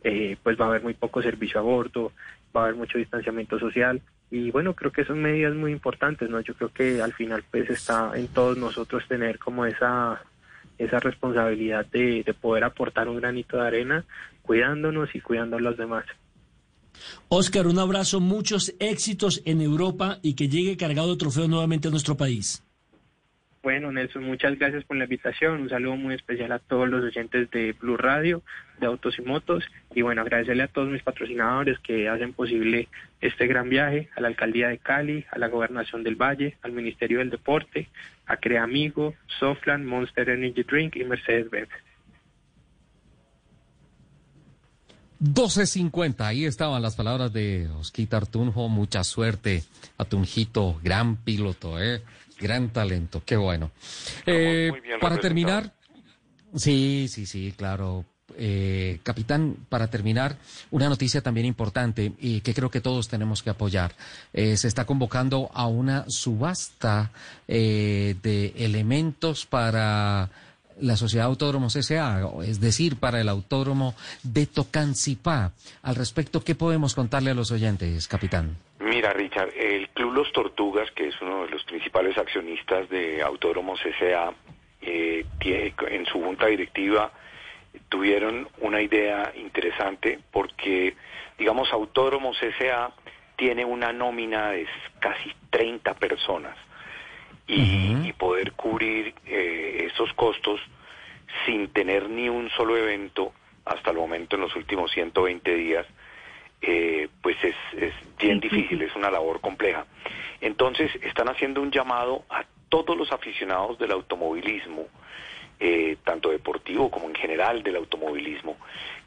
Eh, 0.03 0.37
pues 0.41 0.57
va 0.59 0.65
a 0.65 0.67
haber 0.69 0.81
muy 0.81 0.93
poco 0.93 1.21
servicio 1.21 1.59
a 1.59 1.63
bordo, 1.63 2.13
va 2.55 2.61
a 2.61 2.63
haber 2.65 2.77
mucho 2.77 2.97
distanciamiento 2.97 3.59
social 3.59 4.01
y 4.31 4.51
bueno 4.51 4.75
creo 4.75 4.91
que 4.91 5.05
son 5.05 5.21
medidas 5.21 5.55
muy 5.55 5.71
importantes, 5.71 6.29
no 6.29 6.39
yo 6.41 6.53
creo 6.53 6.71
que 6.71 7.01
al 7.01 7.13
final 7.13 7.43
pues 7.49 7.69
está 7.69 8.11
en 8.15 8.27
todos 8.27 8.57
nosotros 8.57 9.03
tener 9.07 9.39
como 9.39 9.65
esa 9.65 10.21
esa 10.77 10.99
responsabilidad 10.99 11.85
de, 11.87 12.23
de 12.23 12.33
poder 12.33 12.63
aportar 12.63 13.09
un 13.09 13.17
granito 13.17 13.57
de 13.57 13.67
arena 13.67 14.05
cuidándonos 14.41 15.13
y 15.13 15.19
cuidando 15.19 15.57
a 15.57 15.59
los 15.59 15.77
demás. 15.77 16.05
Oscar, 17.27 17.67
un 17.67 17.79
abrazo, 17.79 18.19
muchos 18.19 18.73
éxitos 18.79 19.41
en 19.45 19.61
Europa 19.61 20.19
y 20.21 20.33
que 20.33 20.49
llegue 20.49 20.77
cargado 20.77 21.11
de 21.11 21.17
trofeo 21.17 21.47
nuevamente 21.47 21.87
a 21.87 21.91
nuestro 21.91 22.17
país. 22.17 22.63
Bueno, 23.61 23.91
Nelson, 23.91 24.23
muchas 24.23 24.57
gracias 24.57 24.85
por 24.85 24.95
la 24.95 25.03
invitación. 25.03 25.61
Un 25.61 25.69
saludo 25.69 25.97
muy 25.97 26.15
especial 26.15 26.53
a 26.53 26.59
todos 26.59 26.87
los 26.87 27.03
oyentes 27.03 27.51
de 27.51 27.73
Blue 27.73 27.97
Radio, 27.97 28.41
de 28.79 28.87
Autos 28.87 29.19
y 29.19 29.21
Motos. 29.21 29.65
Y 29.93 30.01
bueno, 30.01 30.21
agradecerle 30.21 30.63
a 30.63 30.69
todos 30.69 30.87
mis 30.87 31.03
patrocinadores 31.03 31.77
que 31.79 32.07
hacen 32.07 32.31
posible 32.31 32.87
este 33.19 33.47
gran 33.47 33.67
viaje, 33.67 34.07
a 34.15 34.21
la 34.21 34.29
Alcaldía 34.29 34.69
de 34.69 34.77
Cali, 34.77 35.25
a 35.29 35.37
la 35.37 35.49
Gobernación 35.49 36.03
del 36.03 36.15
Valle, 36.15 36.57
al 36.61 36.71
Ministerio 36.71 37.19
del 37.19 37.31
Deporte, 37.31 37.89
a 38.27 38.37
Creamigo, 38.37 39.13
Softland, 39.39 39.85
Monster 39.85 40.29
Energy 40.29 40.63
Drink 40.63 40.95
y 40.95 41.03
Mercedes-Benz. 41.03 41.69
12.50, 45.21 46.21
ahí 46.21 46.45
estaban 46.45 46.81
las 46.81 46.95
palabras 46.95 47.33
de 47.33 47.67
Osquita 47.77 48.15
Artunjo, 48.15 48.69
mucha 48.69 49.03
suerte 49.03 49.63
a 49.97 50.05
Tunjito, 50.05 50.79
gran 50.81 51.17
piloto, 51.17 51.77
¿eh? 51.77 52.01
Gran 52.39 52.69
talento, 52.69 53.21
qué 53.25 53.37
bueno. 53.37 53.71
Eh, 54.25 54.71
para 54.99 55.17
terminar, 55.17 55.73
sí, 56.55 57.07
sí, 57.09 57.25
sí, 57.25 57.53
claro. 57.55 58.05
Eh, 58.37 58.99
capitán, 59.03 59.55
para 59.69 59.87
terminar, 59.87 60.37
una 60.71 60.87
noticia 60.87 61.21
también 61.21 61.45
importante 61.45 62.13
y 62.19 62.41
que 62.41 62.53
creo 62.53 62.69
que 62.69 62.79
todos 62.79 63.09
tenemos 63.09 63.43
que 63.43 63.49
apoyar. 63.49 63.91
Eh, 64.33 64.55
se 64.55 64.67
está 64.67 64.85
convocando 64.85 65.49
a 65.53 65.67
una 65.67 66.05
subasta 66.07 67.11
eh, 67.47 68.15
de 68.21 68.53
elementos 68.57 69.45
para 69.45 70.29
la 70.79 70.95
Sociedad 70.95 71.27
Autódromos 71.27 71.75
S.A., 71.75 72.29
es 72.45 72.61
decir, 72.61 72.95
para 72.95 73.19
el 73.19 73.29
Autódromo 73.29 73.95
de 74.23 74.45
Tocancipá. 74.45 75.51
Al 75.81 75.95
respecto, 75.95 76.43
¿qué 76.43 76.55
podemos 76.55 76.95
contarle 76.95 77.31
a 77.31 77.33
los 77.33 77.51
oyentes, 77.51 78.07
capitán? 78.07 78.55
Mira, 78.79 79.11
Richard, 79.11 79.49
el 79.57 79.89
Club 79.89 80.13
Los 80.13 80.31
Tortugas, 80.31 80.89
uno 81.21 81.45
de 81.45 81.49
los 81.49 81.63
principales 81.63 82.17
accionistas 82.17 82.89
de 82.89 83.21
Autódromos 83.21 83.79
S.A., 83.85 84.33
eh, 84.81 85.25
en 85.41 86.05
su 86.05 86.21
junta 86.21 86.47
directiva 86.47 87.11
tuvieron 87.89 88.47
una 88.59 88.81
idea 88.81 89.31
interesante 89.35 90.19
porque, 90.31 90.95
digamos, 91.37 91.71
Autódromos 91.73 92.41
S.A. 92.41 92.91
tiene 93.35 93.65
una 93.65 93.91
nómina 93.91 94.51
de 94.51 94.67
casi 94.99 95.33
30 95.49 95.93
personas 95.95 96.55
y, 97.47 97.59
uh 97.59 97.99
-huh. 97.99 98.07
y 98.07 98.13
poder 98.13 98.53
cubrir 98.53 99.13
eh, 99.25 99.87
esos 99.91 100.13
costos 100.13 100.61
sin 101.45 101.69
tener 101.69 102.09
ni 102.09 102.29
un 102.29 102.49
solo 102.51 102.77
evento 102.77 103.33
hasta 103.65 103.91
el 103.91 103.97
momento 103.97 104.35
en 104.35 104.41
los 104.41 104.55
últimos 104.55 104.91
120 104.91 105.53
días, 105.53 105.85
eh, 106.61 107.07
pues 107.21 107.37
es, 107.43 107.55
es 107.77 107.93
bien 108.17 108.39
difícil, 108.39 108.81
es 108.81 108.95
una 108.95 109.09
labor 109.11 109.41
compleja. 109.41 109.85
Entonces 110.41 110.91
están 111.03 111.29
haciendo 111.29 111.61
un 111.61 111.71
llamado 111.71 112.23
a 112.29 112.45
todos 112.69 112.95
los 112.97 113.11
aficionados 113.11 113.77
del 113.79 113.91
automovilismo, 113.91 114.87
eh, 115.59 115.97
tanto 116.03 116.29
deportivo 116.29 116.89
como 116.89 117.07
en 117.07 117.15
general 117.15 117.63
del 117.63 117.75
automovilismo, 117.77 118.57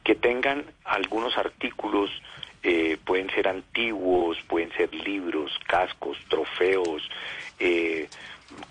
que 0.05 0.15
tengan 0.15 0.65
algunos 0.85 1.37
artículos, 1.39 2.11
eh, 2.63 2.99
pueden 3.05 3.31
ser 3.31 3.49
antiguos, 3.49 4.39
pueden 4.49 4.73
ser 4.73 4.95
libros, 4.95 5.59
cascos, 5.67 6.19
trofeos, 6.29 7.09
eh, 7.59 8.09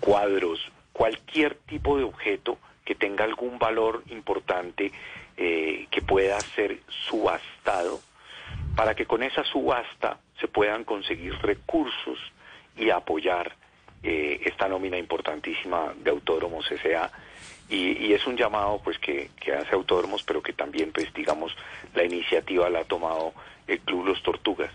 cuadros, 0.00 0.60
cualquier 0.92 1.54
tipo 1.54 1.96
de 1.96 2.04
objeto 2.04 2.58
que 2.84 2.94
tenga 2.94 3.24
algún 3.24 3.58
valor 3.58 4.02
importante 4.08 4.92
eh, 5.36 5.86
que 5.90 6.02
pueda 6.02 6.38
ser 6.40 6.80
subastado 6.88 8.00
para 8.76 8.94
que 8.94 9.06
con 9.06 9.22
esa 9.22 9.44
subasta 9.44 10.18
se 10.40 10.48
puedan 10.48 10.84
conseguir 10.84 11.34
recursos 11.42 12.18
y 12.76 12.90
apoyar 12.90 13.54
eh, 14.02 14.40
esta 14.44 14.68
nómina 14.68 14.98
importantísima 14.98 15.92
de 16.02 16.10
Autódromos 16.10 16.70
S.A. 16.70 17.10
Y, 17.68 18.12
es 18.12 18.26
un 18.26 18.36
llamado 18.36 18.80
pues 18.84 18.98
que, 18.98 19.30
que 19.40 19.54
hace 19.54 19.74
Autódromos, 19.74 20.22
pero 20.22 20.42
que 20.42 20.52
también 20.52 20.92
pues 20.92 21.12
digamos 21.14 21.56
la 21.94 22.04
iniciativa 22.04 22.68
la 22.68 22.80
ha 22.80 22.84
tomado 22.84 23.32
el 23.66 23.80
Club 23.80 24.06
Los 24.06 24.22
Tortugas. 24.22 24.70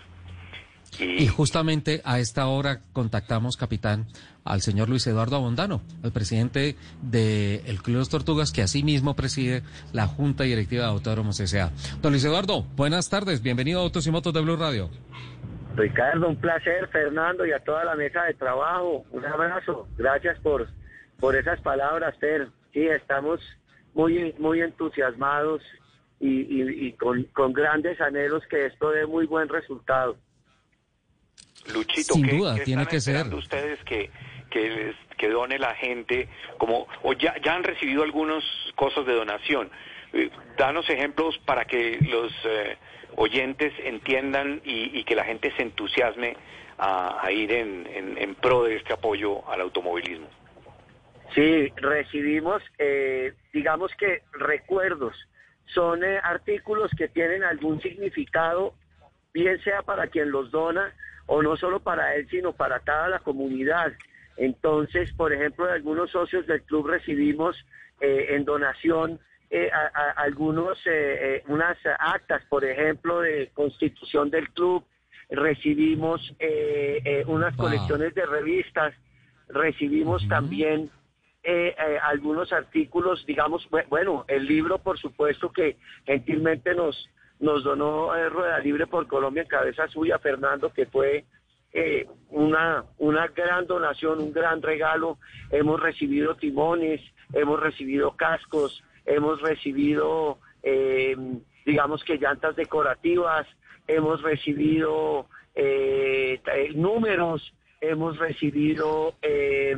Y, 0.98 1.24
y, 1.24 1.26
justamente 1.28 2.00
a 2.04 2.18
esta 2.18 2.46
hora 2.46 2.80
contactamos, 2.92 3.56
capitán, 3.56 4.06
al 4.44 4.62
señor 4.62 4.88
Luis 4.88 5.06
Eduardo 5.06 5.36
Abondano, 5.36 5.82
el 6.02 6.10
presidente 6.10 6.76
del 7.02 7.62
de 7.62 7.78
Club 7.82 7.98
Los 7.98 8.08
Tortugas, 8.08 8.52
que 8.52 8.62
asimismo 8.62 9.14
preside 9.14 9.62
la 9.92 10.06
Junta 10.06 10.44
Directiva 10.44 10.84
de 10.84 10.90
Autódromos 10.90 11.38
S.A. 11.38 11.70
Don 12.00 12.12
Luis 12.12 12.24
Eduardo, 12.24 12.62
buenas 12.74 13.10
tardes, 13.10 13.42
bienvenido 13.42 13.80
a 13.80 13.82
Autos 13.82 14.06
y 14.06 14.10
Motos 14.10 14.32
de 14.32 14.40
Blue 14.40 14.56
Radio. 14.56 14.88
Ricardo, 15.76 16.28
un 16.28 16.36
placer, 16.36 16.88
Fernando, 16.88 17.46
y 17.46 17.52
a 17.52 17.60
toda 17.60 17.84
la 17.84 17.94
mesa 17.94 18.24
de 18.24 18.34
trabajo, 18.34 19.04
un 19.12 19.24
abrazo, 19.24 19.86
gracias 19.96 20.38
por, 20.40 20.66
por 21.20 21.36
esas 21.36 21.60
palabras, 21.60 22.16
Fer. 22.18 22.48
Sí, 22.72 22.86
estamos 22.88 23.40
muy, 23.94 24.34
muy 24.38 24.60
entusiasmados 24.60 25.62
y, 26.18 26.40
y, 26.40 26.86
y 26.86 26.92
con, 26.94 27.22
con 27.34 27.52
grandes 27.52 28.00
anhelos 28.00 28.42
que 28.50 28.66
esto 28.66 28.90
dé 28.90 29.06
muy 29.06 29.26
buen 29.26 29.48
resultado. 29.48 30.16
Luchito, 31.66 32.14
Sin 32.14 32.26
¿qué, 32.26 32.36
duda, 32.36 32.54
qué 32.56 32.64
tiene 32.64 32.86
que 32.86 33.00
ser. 33.00 33.26
ustedes 33.34 33.82
que, 33.84 34.10
que, 34.50 34.70
les- 34.70 34.96
que 35.16 35.28
done 35.28 35.58
la 35.58 35.74
gente? 35.74 36.28
como 36.58 36.86
O 37.02 37.12
ya, 37.12 37.34
ya 37.42 37.54
han 37.54 37.64
recibido 37.64 38.02
algunos 38.02 38.44
cosas 38.74 39.04
de 39.06 39.14
donación. 39.14 39.70
Eh, 40.12 40.30
danos 40.56 40.88
ejemplos 40.88 41.38
para 41.44 41.64
que 41.66 41.98
los 42.00 42.32
eh, 42.44 42.76
oyentes 43.16 43.72
entiendan 43.84 44.60
y, 44.64 44.98
y 44.98 45.04
que 45.04 45.14
la 45.14 45.24
gente 45.24 45.52
se 45.56 45.62
entusiasme 45.62 46.36
a, 46.78 47.18
a 47.24 47.30
ir 47.32 47.52
en, 47.52 47.86
en, 47.92 48.16
en 48.18 48.34
pro 48.36 48.64
de 48.64 48.76
este 48.76 48.92
apoyo 48.94 49.46
al 49.50 49.60
automovilismo. 49.60 50.28
Sí, 51.34 51.68
recibimos, 51.76 52.62
eh, 52.78 53.34
digamos 53.52 53.92
que 53.98 54.22
recuerdos, 54.32 55.14
son 55.74 56.02
eh, 56.02 56.18
artículos 56.22 56.90
que 56.96 57.08
tienen 57.08 57.44
algún 57.44 57.82
significado, 57.82 58.72
bien 59.34 59.62
sea 59.62 59.82
para 59.82 60.06
quien 60.06 60.30
los 60.30 60.50
dona 60.50 60.94
o 61.28 61.42
no 61.42 61.56
solo 61.56 61.78
para 61.80 62.14
él, 62.16 62.26
sino 62.28 62.52
para 62.52 62.80
toda 62.80 63.08
la 63.08 63.20
comunidad. 63.20 63.92
Entonces, 64.36 65.12
por 65.12 65.32
ejemplo, 65.32 65.66
de 65.66 65.72
algunos 65.72 66.10
socios 66.10 66.46
del 66.46 66.62
club 66.62 66.88
recibimos 66.88 67.56
eh, 68.00 68.26
en 68.30 68.44
donación 68.44 69.18
eh, 69.50 69.70
a- 69.72 69.90
a- 69.94 70.10
algunos 70.22 70.78
eh, 70.86 70.90
eh, 71.36 71.42
unas 71.48 71.76
actas, 71.98 72.44
por 72.48 72.64
ejemplo, 72.64 73.20
de 73.20 73.50
constitución 73.54 74.30
del 74.30 74.48
club. 74.50 74.84
Recibimos 75.30 76.20
unas 77.26 77.54
Wow. 77.56 77.66
colecciones 77.66 78.14
de 78.14 78.24
revistas. 78.26 78.94
Recibimos 79.48 80.26
también 80.28 80.90
algunos 82.02 82.52
artículos, 82.52 83.24
digamos, 83.26 83.68
bue- 83.70 83.86
bueno, 83.88 84.24
el 84.28 84.46
libro, 84.46 84.78
por 84.78 84.98
supuesto, 84.98 85.50
que 85.50 85.76
gentilmente 86.06 86.74
nos, 86.74 87.08
nos 87.40 87.64
donó 87.64 88.14
eh, 88.14 88.28
Rueda 88.28 88.58
Libre 88.58 88.86
por 88.86 89.06
Colombia 89.06 89.42
en 89.42 89.48
cabeza 89.48 89.88
suya, 89.88 90.18
Fernando, 90.18 90.72
que 90.72 90.86
fue 90.86 91.24
eh, 91.72 92.06
una, 92.30 92.84
una 92.98 93.28
gran 93.28 93.66
donación, 93.66 94.20
un 94.20 94.32
gran 94.32 94.62
regalo. 94.62 95.18
Hemos 95.50 95.80
recibido 95.80 96.34
timones, 96.36 97.00
hemos 97.32 97.60
recibido 97.60 98.12
cascos, 98.16 98.82
hemos 99.04 99.40
recibido, 99.40 100.38
eh, 100.62 101.16
digamos 101.64 102.02
que 102.04 102.16
llantas 102.18 102.56
decorativas, 102.56 103.46
hemos 103.86 104.22
recibido 104.22 105.26
eh, 105.54 106.40
eh, 106.54 106.72
números, 106.74 107.52
hemos 107.80 108.18
recibido 108.18 109.14
eh, 109.22 109.76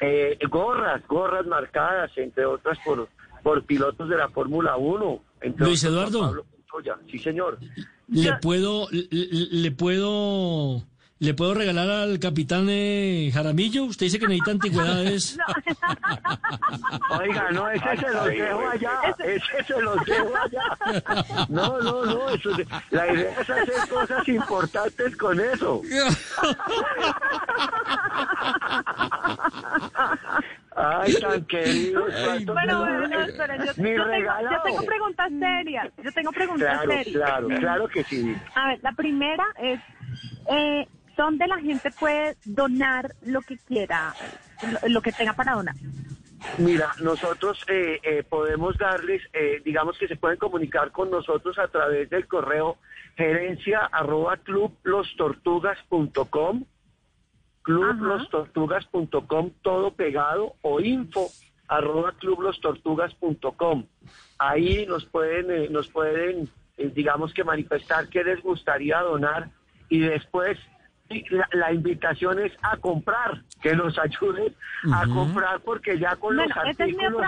eh, 0.00 0.38
gorras, 0.48 1.06
gorras 1.06 1.46
marcadas, 1.46 2.10
entre 2.16 2.44
otras 2.44 2.78
por, 2.84 3.08
por 3.42 3.64
pilotos 3.64 4.08
de 4.08 4.16
la 4.16 4.28
Fórmula 4.28 4.76
1. 4.76 5.22
entre 5.40 5.66
Luis 5.66 5.84
Eduardo. 5.84 6.20
Pablo 6.20 6.51
Montoya. 6.72 6.96
Sí, 7.10 7.18
señor. 7.18 7.58
¿Le 8.08 8.32
puedo, 8.38 8.88
le, 8.90 9.06
le 9.10 9.70
puedo, 9.72 10.82
le 11.18 11.34
puedo 11.34 11.54
regalar 11.54 11.88
al 11.88 12.18
capitán 12.18 12.66
eh, 12.68 13.30
Jaramillo? 13.32 13.84
Usted 13.84 14.06
dice 14.06 14.18
que 14.18 14.26
necesita 14.26 14.50
antigüedades. 14.52 15.38
Oiga, 17.20 17.50
no, 17.52 17.70
ese 17.70 17.96
se 17.96 18.10
los 18.10 18.26
dejo 18.26 18.68
allá, 18.68 19.00
ese 19.24 19.64
se 19.66 19.80
los 19.80 20.04
dejo 20.04 20.32
allá. 20.36 21.46
No, 21.48 21.80
no, 21.80 22.04
no, 22.04 22.28
eso, 22.30 22.50
la 22.90 23.12
idea 23.12 23.30
es 23.40 23.50
hacer 23.50 23.88
cosas 23.88 24.28
importantes 24.28 25.16
con 25.16 25.40
eso. 25.40 25.82
Ay, 30.76 31.12
tan 31.14 31.44
querido. 31.46 32.04
cuánto 32.24 32.52
Bueno, 32.54 32.84
espera, 33.24 33.56
yo, 33.64 33.74
tengo, 33.74 34.04
regalado. 34.04 34.50
yo 34.50 34.62
tengo 34.62 34.82
preguntas 34.86 35.30
serias. 35.38 35.88
Yo 36.02 36.12
tengo 36.12 36.32
preguntas 36.32 36.68
Claro, 36.82 36.90
serias. 36.92 37.16
claro, 37.24 37.48
claro 37.48 37.88
que 37.88 38.04
sí. 38.04 38.34
A 38.54 38.68
ver, 38.68 38.78
la 38.82 38.92
primera 38.92 39.44
es, 39.58 39.80
eh, 40.50 40.86
¿dónde 41.16 41.46
la 41.46 41.58
gente 41.58 41.90
puede 41.90 42.36
donar 42.44 43.12
lo 43.22 43.40
que 43.42 43.58
quiera, 43.58 44.14
lo, 44.82 44.88
lo 44.88 45.02
que 45.02 45.12
tenga 45.12 45.34
para 45.34 45.52
donar? 45.54 45.74
Mira, 46.58 46.92
nosotros 47.00 47.64
eh, 47.68 48.00
eh, 48.02 48.24
podemos 48.28 48.76
darles, 48.76 49.22
eh, 49.32 49.62
digamos 49.64 49.96
que 49.96 50.08
se 50.08 50.16
pueden 50.16 50.38
comunicar 50.38 50.90
con 50.90 51.08
nosotros 51.10 51.56
a 51.58 51.68
través 51.68 52.10
del 52.10 52.26
correo 52.26 52.76
gerencia 53.16 53.88
arroba 53.92 54.36
clublostortugas.com, 54.38 56.64
clublostortugas.com, 57.62 59.50
todo 59.62 59.92
pegado, 59.94 60.54
o 60.62 60.80
info 60.80 61.28
arroba 61.68 62.12
clublostortugas.com. 62.12 63.84
Ahí 64.38 64.84
nos 64.86 65.04
pueden, 65.06 65.50
eh, 65.50 65.68
nos 65.70 65.88
pueden, 65.88 66.48
eh, 66.76 66.90
digamos 66.94 67.32
que 67.32 67.44
manifestar 67.44 68.08
qué 68.08 68.22
les 68.24 68.42
gustaría 68.42 69.00
donar 69.00 69.48
y 69.88 70.00
después 70.00 70.58
sí, 71.08 71.24
la, 71.30 71.48
la 71.52 71.72
invitación 71.72 72.38
es 72.40 72.52
a 72.62 72.76
comprar, 72.76 73.42
que 73.62 73.74
nos 73.74 73.98
ayuden 73.98 74.54
a 74.92 75.06
comprar 75.06 75.60
porque 75.60 75.98
ya 75.98 76.16
con 76.16 76.36
Bueno, 76.36 76.54
los 76.54 76.56
artículos... 76.56 77.22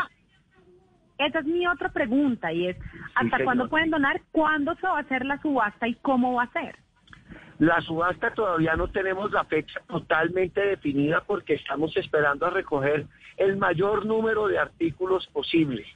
esa 1.19 1.39
es 1.39 1.45
mi 1.47 1.67
otra 1.67 1.89
pregunta 1.91 2.53
y 2.53 2.69
es, 2.69 2.77
¿hasta 3.15 3.31
señor. 3.31 3.45
cuándo 3.45 3.69
pueden 3.69 3.91
donar? 3.91 4.21
¿Cuándo 4.33 4.75
se 4.77 4.87
va 4.87 4.99
a 4.99 5.01
hacer 5.03 5.25
la 5.25 5.41
subasta 5.41 5.89
y 5.89 5.95
cómo 5.95 6.35
va 6.35 6.43
a 6.45 6.53
ser? 6.53 6.84
La 7.59 7.81
subasta 7.83 8.35
todavía 8.35 8.75
no 8.77 8.89
tenemos 8.89 9.31
la 9.31 9.45
fecha 9.45 9.81
totalmente 9.89 10.61
definida 10.61 11.23
porque 11.25 11.55
estamos 11.55 11.97
esperando 11.97 12.47
a 12.47 12.51
recoger 12.51 13.07
el 13.37 13.57
mayor 13.57 14.07
número 14.07 14.49
de 14.49 14.59
artículos 14.59 15.27
posible. 15.29 15.87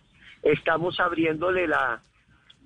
Estamos 0.43 1.01
abriéndole 1.01 1.67
la, 1.67 2.01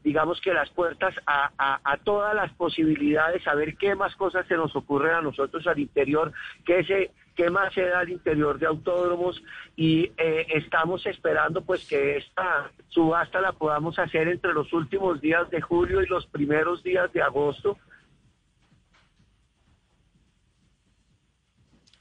digamos 0.05 0.41
que 0.43 0.53
las 0.53 0.69
puertas 0.71 1.15
a, 1.27 1.51
a- 1.57 1.81
a 1.85 1.97
todas 1.99 2.35
las 2.35 2.53
posibilidades, 2.53 3.47
a 3.49 3.55
ver 3.55 3.77
qué 3.77 3.95
más 3.95 4.15
cosas 4.17 4.47
se 4.47 4.57
nos 4.57 4.77
ocurren 4.77 5.15
a 5.15 5.23
nosotros 5.23 5.67
al 5.67 5.79
interior, 5.79 6.33
qué, 6.67 6.85
se, 6.85 7.11
qué 7.35 7.49
más 7.49 7.73
se 7.73 7.87
da 7.87 8.01
al 8.01 8.11
interior 8.11 8.59
de 8.59 8.67
autódromos 8.67 9.43
y 9.75 10.13
eh, 10.19 10.47
estamos 10.51 11.07
esperando 11.07 11.63
pues 11.63 11.87
que 11.89 12.19
esta 12.19 12.71
subasta 12.89 13.41
la 13.41 13.53
podamos 13.53 13.99
hacer 13.99 14.29
entre 14.29 14.53
los 14.53 14.71
últimos 14.75 15.19
días 15.23 15.49
de 15.49 15.63
julio 15.63 16.03
y 16.03 16.07
los 16.07 16.27
primeros 16.27 16.83
días 16.83 17.11
de 17.15 17.23
agosto. 17.23 17.79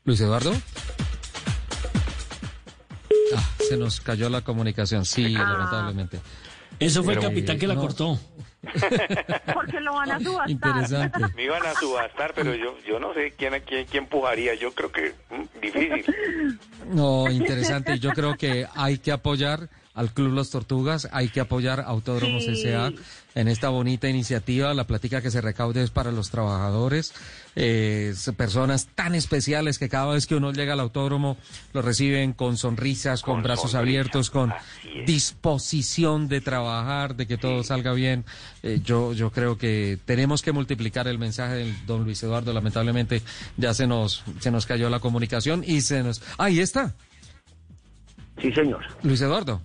Luis 0.03 0.19
Eduardo. 0.22 0.53
Ah, 3.36 3.49
se 3.68 3.78
nos 3.78 4.02
cayó 4.02 4.30
la 4.30 4.41
comunicación, 4.41 5.06
sí, 5.06 5.36
Ah. 5.38 5.44
lamentablemente. 5.53 6.19
Eso 6.80 7.03
fue 7.03 7.14
el 7.14 7.19
Pero, 7.19 7.30
capitán 7.30 7.60
que 7.60 7.68
la 7.68 7.76
no. 7.76 7.82
cortó. 7.82 8.19
Porque 9.53 9.80
lo 9.80 9.94
van 9.94 10.11
a 10.11 10.19
subastar. 10.19 10.49
Interesante. 10.49 11.19
Me 11.36 11.44
iban 11.44 11.65
a 11.65 11.73
subastar, 11.73 12.34
pero 12.36 12.53
yo 12.56 12.78
yo 12.88 12.99
no 12.99 13.14
sé 13.14 13.34
quién 13.38 13.53
quién, 13.65 13.86
quién 13.86 14.03
empujaría. 14.03 14.53
Yo 14.56 14.72
creo 14.73 14.91
que 14.91 15.14
mm, 15.30 15.60
difícil. 15.61 16.60
No, 16.91 17.30
interesante. 17.30 17.98
Yo 17.99 18.11
creo 18.11 18.36
que 18.38 18.68
hay 18.76 18.98
que 18.99 19.11
apoyar 19.11 19.68
al 19.93 20.13
Club 20.13 20.34
Los 20.34 20.49
Tortugas, 20.49 21.09
hay 21.11 21.30
que 21.30 21.41
apoyar 21.41 21.81
Autódromos 21.81 22.43
Sí. 22.43 22.51
S.A. 22.51 22.91
en 23.35 23.47
esta 23.47 23.69
bonita 23.69 24.07
iniciativa. 24.07 24.73
La 24.73 24.85
plática 24.85 25.22
que 25.22 25.31
se 25.31 25.41
recaude 25.41 25.84
es 25.84 25.91
para 25.91 26.11
los 26.11 26.30
trabajadores, 26.30 27.13
eh, 27.55 28.13
personas 28.38 28.88
tan 28.95 29.15
especiales 29.15 29.77
que 29.80 29.89
cada 29.89 30.13
vez 30.13 30.27
que 30.27 30.35
uno 30.35 30.53
llega 30.53 30.73
al 30.73 30.80
autódromo 30.80 31.38
lo 31.73 31.81
reciben 31.81 32.34
con 32.34 32.57
sonrisas, 32.57 33.22
con, 33.22 33.35
Con 33.35 33.43
brazos 33.43 33.72
sonrisa, 33.72 33.80
abiertos, 33.80 34.30
con 34.30 34.53
disposición 35.05 36.27
de 36.27 36.41
trabajar, 36.41 37.15
de 37.15 37.27
que 37.27 37.38
todo 37.38 37.63
salga 37.63 37.93
bien. 37.93 38.26
Eh, 38.63 38.80
yo, 38.84 39.13
yo 39.13 39.31
creo 39.31 39.57
que 39.57 39.97
tenemos 40.05 40.41
que 40.41 40.51
multiplicar 40.51 41.07
el 41.07 41.19
mensaje 41.19 41.55
del 41.55 41.85
don 41.85 42.03
Luis 42.05 42.23
Eduardo. 42.23 42.53
Lamentablemente 42.53 43.22
ya 43.57 43.73
se 43.73 43.88
nos, 43.88 44.23
se 44.39 44.51
nos 44.51 44.65
cayó 44.65 44.89
la 44.89 44.99
comunicación 44.99 45.63
y 45.65 45.81
se 45.81 46.03
nos... 46.03 46.22
Ahí 46.38 46.59
está. 46.59 46.93
Sí, 48.41 48.51
señor. 48.53 48.84
Luis 49.03 49.22
Eduardo. 49.22 49.61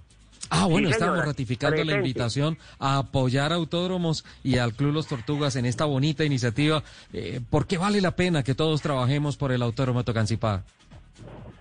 Ah, 0.51 0.67
bueno, 0.67 0.89
Sí, 0.89 0.95
estamos 0.95 1.25
ratificando 1.25 1.83
la 1.85 1.95
invitación 1.95 2.59
a 2.79 2.99
apoyar 2.99 3.53
a 3.53 3.57
Autódromos 3.57 4.25
y 4.45 4.59
al 4.59 4.73
Club 4.75 4.93
Los 4.93 5.09
Tortugas 5.09 5.57
en 5.57 5.67
esta 5.67 5.85
bonita 5.85 6.25
iniciativa, 6.25 6.83
eh, 7.13 7.41
porque 7.51 7.79
vale 7.79 8.01
la 8.01 8.13
pena 8.13 8.43
que 8.43 8.55
todos 8.55 8.83
trabajemos 8.83 9.37
por 9.37 9.53
el 9.53 9.63
Autódromo 9.63 10.05
Tocancipá. 10.05 10.63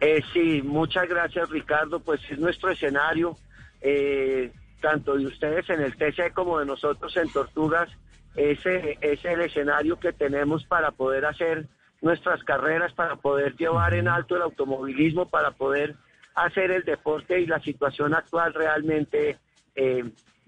Eh, 0.02 0.22
sí, 0.34 0.62
muchas 0.64 1.08
gracias 1.08 1.50
Ricardo, 1.50 2.00
pues 2.00 2.22
es 2.30 2.38
nuestro 2.38 2.70
escenario, 2.70 3.38
eh, 3.82 4.52
tanto 4.82 5.16
de 5.16 5.26
ustedes 5.26 5.70
en 5.70 5.82
el 5.82 5.96
TC 5.96 6.34
como 6.34 6.60
de 6.60 6.66
nosotros 6.66 7.16
en 7.18 7.32
Tortugas, 7.32 7.90
ese 8.36 8.98
es 9.02 9.24
el 9.24 9.42
escenario 9.42 9.98
que 10.00 10.12
tenemos 10.12 10.66
para 10.66 10.92
poder 10.92 11.26
hacer 11.26 11.68
nuestras 12.02 12.44
carreras, 12.44 12.94
para 12.94 13.16
poder 13.16 13.56
llevar 13.56 13.94
en 13.94 14.08
alto 14.08 14.36
el 14.36 14.42
automovilismo, 14.42 15.30
para 15.30 15.52
poder 15.52 15.96
hacer 16.36 16.72
el 16.72 16.84
deporte 16.84 17.40
y 17.40 17.46
la 17.46 17.60
situación 17.60 18.14
actual 18.14 18.54
realmente, 18.54 19.38
eh, 19.76 20.04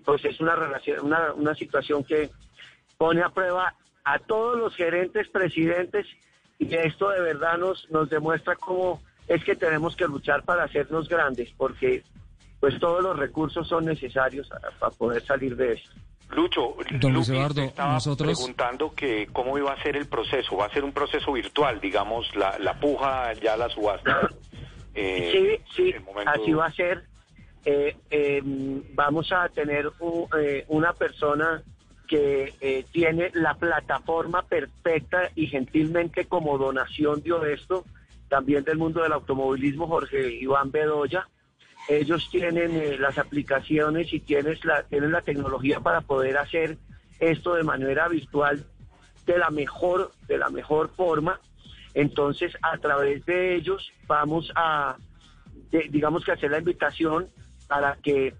pues 0.05 0.23
es 0.25 0.39
una, 0.39 0.55
relación, 0.55 1.05
una, 1.05 1.33
una 1.33 1.55
situación 1.55 2.03
que 2.03 2.29
pone 2.97 3.21
a 3.23 3.29
prueba 3.29 3.73
a 4.03 4.19
todos 4.19 4.57
los 4.57 4.75
gerentes, 4.75 5.27
presidentes, 5.29 6.05
y 6.59 6.73
esto 6.75 7.09
de 7.09 7.21
verdad 7.21 7.57
nos, 7.57 7.89
nos 7.91 8.09
demuestra 8.09 8.55
cómo 8.55 9.01
es 9.27 9.43
que 9.43 9.55
tenemos 9.55 9.95
que 9.95 10.05
luchar 10.05 10.43
para 10.43 10.63
hacernos 10.63 11.07
grandes, 11.09 11.49
porque 11.57 12.03
pues 12.59 12.79
todos 12.79 13.03
los 13.03 13.17
recursos 13.17 13.67
son 13.67 13.85
necesarios 13.85 14.49
para 14.79 14.91
poder 14.95 15.23
salir 15.25 15.55
de 15.55 15.73
esto. 15.73 15.89
Lucho, 16.29 16.75
Don 16.99 17.13
Luis 17.13 17.29
Eduardo, 17.29 17.61
estaba 17.61 17.93
nosotros- 17.93 18.27
preguntando 18.35 18.93
que 18.93 19.27
cómo 19.31 19.57
iba 19.57 19.71
a 19.71 19.81
ser 19.81 19.95
el 19.95 20.07
proceso. 20.07 20.57
Va 20.57 20.65
a 20.65 20.69
ser 20.73 20.83
un 20.83 20.91
proceso 20.91 21.31
virtual, 21.31 21.79
digamos, 21.79 22.25
la, 22.35 22.57
la 22.59 22.77
puja, 22.79 23.31
ya 23.33 23.55
la 23.55 23.69
subasta. 23.69 24.27
Eh, 24.99 25.59
sí, 25.75 25.91
sí, 25.91 25.99
momento- 26.05 26.31
así 26.31 26.51
va 26.53 26.65
a 26.65 26.71
ser. 26.71 27.03
Eh, 27.63 27.95
eh, 28.09 28.41
vamos 28.93 29.31
a 29.31 29.47
tener 29.49 29.91
eh, 30.37 30.65
una 30.69 30.93
persona 30.93 31.61
que 32.07 32.85
tiene 32.93 33.31
la 33.33 33.55
plataforma 33.55 34.41
perfecta 34.43 35.29
y 35.35 35.47
gentilmente 35.47 36.23
como 36.25 36.57
donación 36.57 37.21
dio 37.21 37.43
esto, 37.43 37.83
también 38.29 38.63
del 38.63 38.77
mundo 38.77 39.03
del 39.03 39.11
automovilismo, 39.11 39.87
Jorge 39.87 40.31
Iván 40.35 40.71
Bedoya. 40.71 41.27
Ellos 41.89 42.29
tienen 42.31 43.01
las 43.01 43.17
aplicaciones 43.17 44.13
y 44.13 44.21
tienes 44.21 44.63
la, 44.63 44.83
tienen 44.83 45.11
la 45.11 45.21
tecnología 45.21 45.81
para 45.81 45.99
poder 45.99 46.37
hacer 46.37 46.77
esto 47.19 47.55
de 47.55 47.63
manera 47.63 48.07
virtual 48.07 48.65
de 49.25 49.37
la 49.37 49.49
mejor, 49.49 50.11
de 50.29 50.37
la 50.37 50.49
mejor 50.49 50.89
forma. 50.95 51.41
Entonces, 51.97 52.55
a 52.61 52.77
través 52.77 53.25
de 53.25 53.55
ellos 53.55 53.91
vamos 54.05 54.51
a, 54.55 54.97
digamos 55.89 56.23
que 56.23 56.31
hacer 56.31 56.51
la 56.51 56.59
invitación 56.59 57.27
para 57.67 57.95
que 57.95 58.35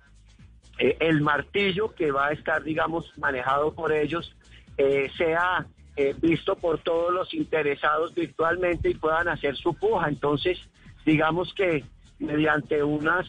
eh, 0.78 0.98
el 1.00 1.22
martillo 1.22 1.96
que 1.96 2.12
va 2.12 2.28
a 2.28 2.34
estar, 2.34 2.62
digamos, 2.64 3.12
manejado 3.18 3.74
por 3.74 3.92
ellos 3.92 4.38
eh, 4.78 5.10
sea 5.18 5.66
eh, 5.96 6.14
visto 6.22 6.56
por 6.56 6.78
todos 6.84 7.12
los 7.12 7.34
interesados 7.34 8.14
virtualmente 8.14 8.92
y 8.92 8.94
puedan 8.94 9.28
hacer 9.28 9.56
su 9.56 9.74
puja. 9.74 10.08
Entonces, 10.08 10.60
digamos 11.04 11.52
que 11.56 11.84
mediante 12.20 12.84
unas 12.84 13.28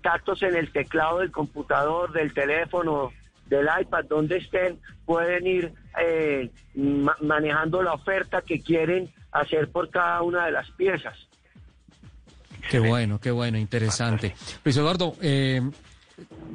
tactos 0.00 0.42
en 0.42 0.56
el 0.56 0.72
teclado 0.72 1.18
del 1.18 1.30
computador, 1.30 2.10
del 2.12 2.32
teléfono, 2.32 3.12
del 3.48 3.68
iPad, 3.80 4.04
donde 4.08 4.38
estén, 4.38 4.78
pueden 5.04 5.46
ir 5.46 5.72
manejando 7.20 7.82
la 7.82 7.94
oferta 7.94 8.42
que 8.42 8.60
quieren 8.60 9.10
hacer 9.32 9.70
por 9.70 9.90
cada 9.90 10.22
una 10.22 10.46
de 10.46 10.52
las 10.52 10.70
piezas. 10.72 11.16
Qué 12.70 12.80
bueno, 12.80 13.20
qué 13.20 13.30
bueno, 13.30 13.58
interesante. 13.58 14.34
Luis 14.64 14.76
Eduardo, 14.76 15.14
eh, 15.20 15.62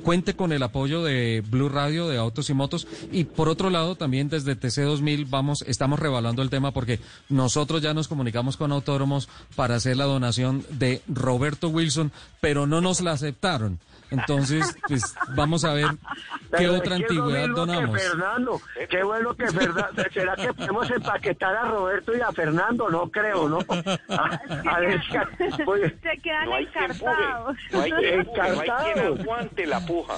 cuente 0.03 0.35
con 0.35 0.51
el 0.51 0.63
apoyo 0.63 1.03
de 1.03 1.43
Blue 1.47 1.69
Radio 1.69 2.07
de 2.07 2.17
Autos 2.17 2.49
y 2.49 2.53
Motos 2.53 2.87
y 3.11 3.25
por 3.25 3.47
otro 3.47 3.69
lado 3.69 3.95
también 3.95 4.27
desde 4.27 4.55
TC 4.55 4.81
2000 4.81 5.25
vamos 5.25 5.63
estamos 5.67 5.99
revaluando 5.99 6.41
el 6.41 6.49
tema 6.49 6.71
porque 6.71 6.99
nosotros 7.29 7.81
ya 7.81 7.93
nos 7.93 8.07
comunicamos 8.07 8.57
con 8.57 8.71
autódromos 8.71 9.29
para 9.55 9.75
hacer 9.75 9.97
la 9.97 10.05
donación 10.05 10.65
de 10.71 11.01
Roberto 11.07 11.69
Wilson, 11.69 12.11
pero 12.39 12.65
no 12.65 12.81
nos 12.81 13.01
la 13.01 13.11
aceptaron. 13.11 13.79
Entonces, 14.11 14.75
pues 14.87 15.15
vamos 15.35 15.63
a 15.65 15.73
ver 15.73 15.87
qué 15.89 16.37
Pero 16.51 16.75
otra 16.75 16.95
antigüedad 16.97 17.47
mismo 17.47 17.55
que 17.55 17.59
donamos. 17.73 18.01
Fernando, 18.01 18.61
qué 18.89 19.03
bueno 19.03 19.33
que 19.35 19.47
Fernando. 19.47 20.03
¿Será 20.13 20.35
que 20.35 20.53
podemos 20.53 20.91
empaquetar 20.91 21.55
a 21.55 21.63
Roberto 21.69 22.15
y 22.15 22.21
a 22.21 22.31
Fernando? 22.31 22.89
No 22.89 23.09
creo, 23.09 23.47
¿no? 23.49 23.59
A, 24.09 24.41
a 24.69 24.79
ver, 24.81 25.01
Se 25.01 26.17
quedan 26.21 26.45
No 26.45 26.55
hay 26.55 26.63
encartados. 26.65 27.57
no 27.71 27.81
hay 27.81 27.91
quien 27.91 28.17
no 28.17 28.21
hay 28.21 28.25
quien 28.25 28.45
Encartados. 28.59 29.19
aguante 29.21 29.65
la 29.65 29.79
puja. 29.85 30.13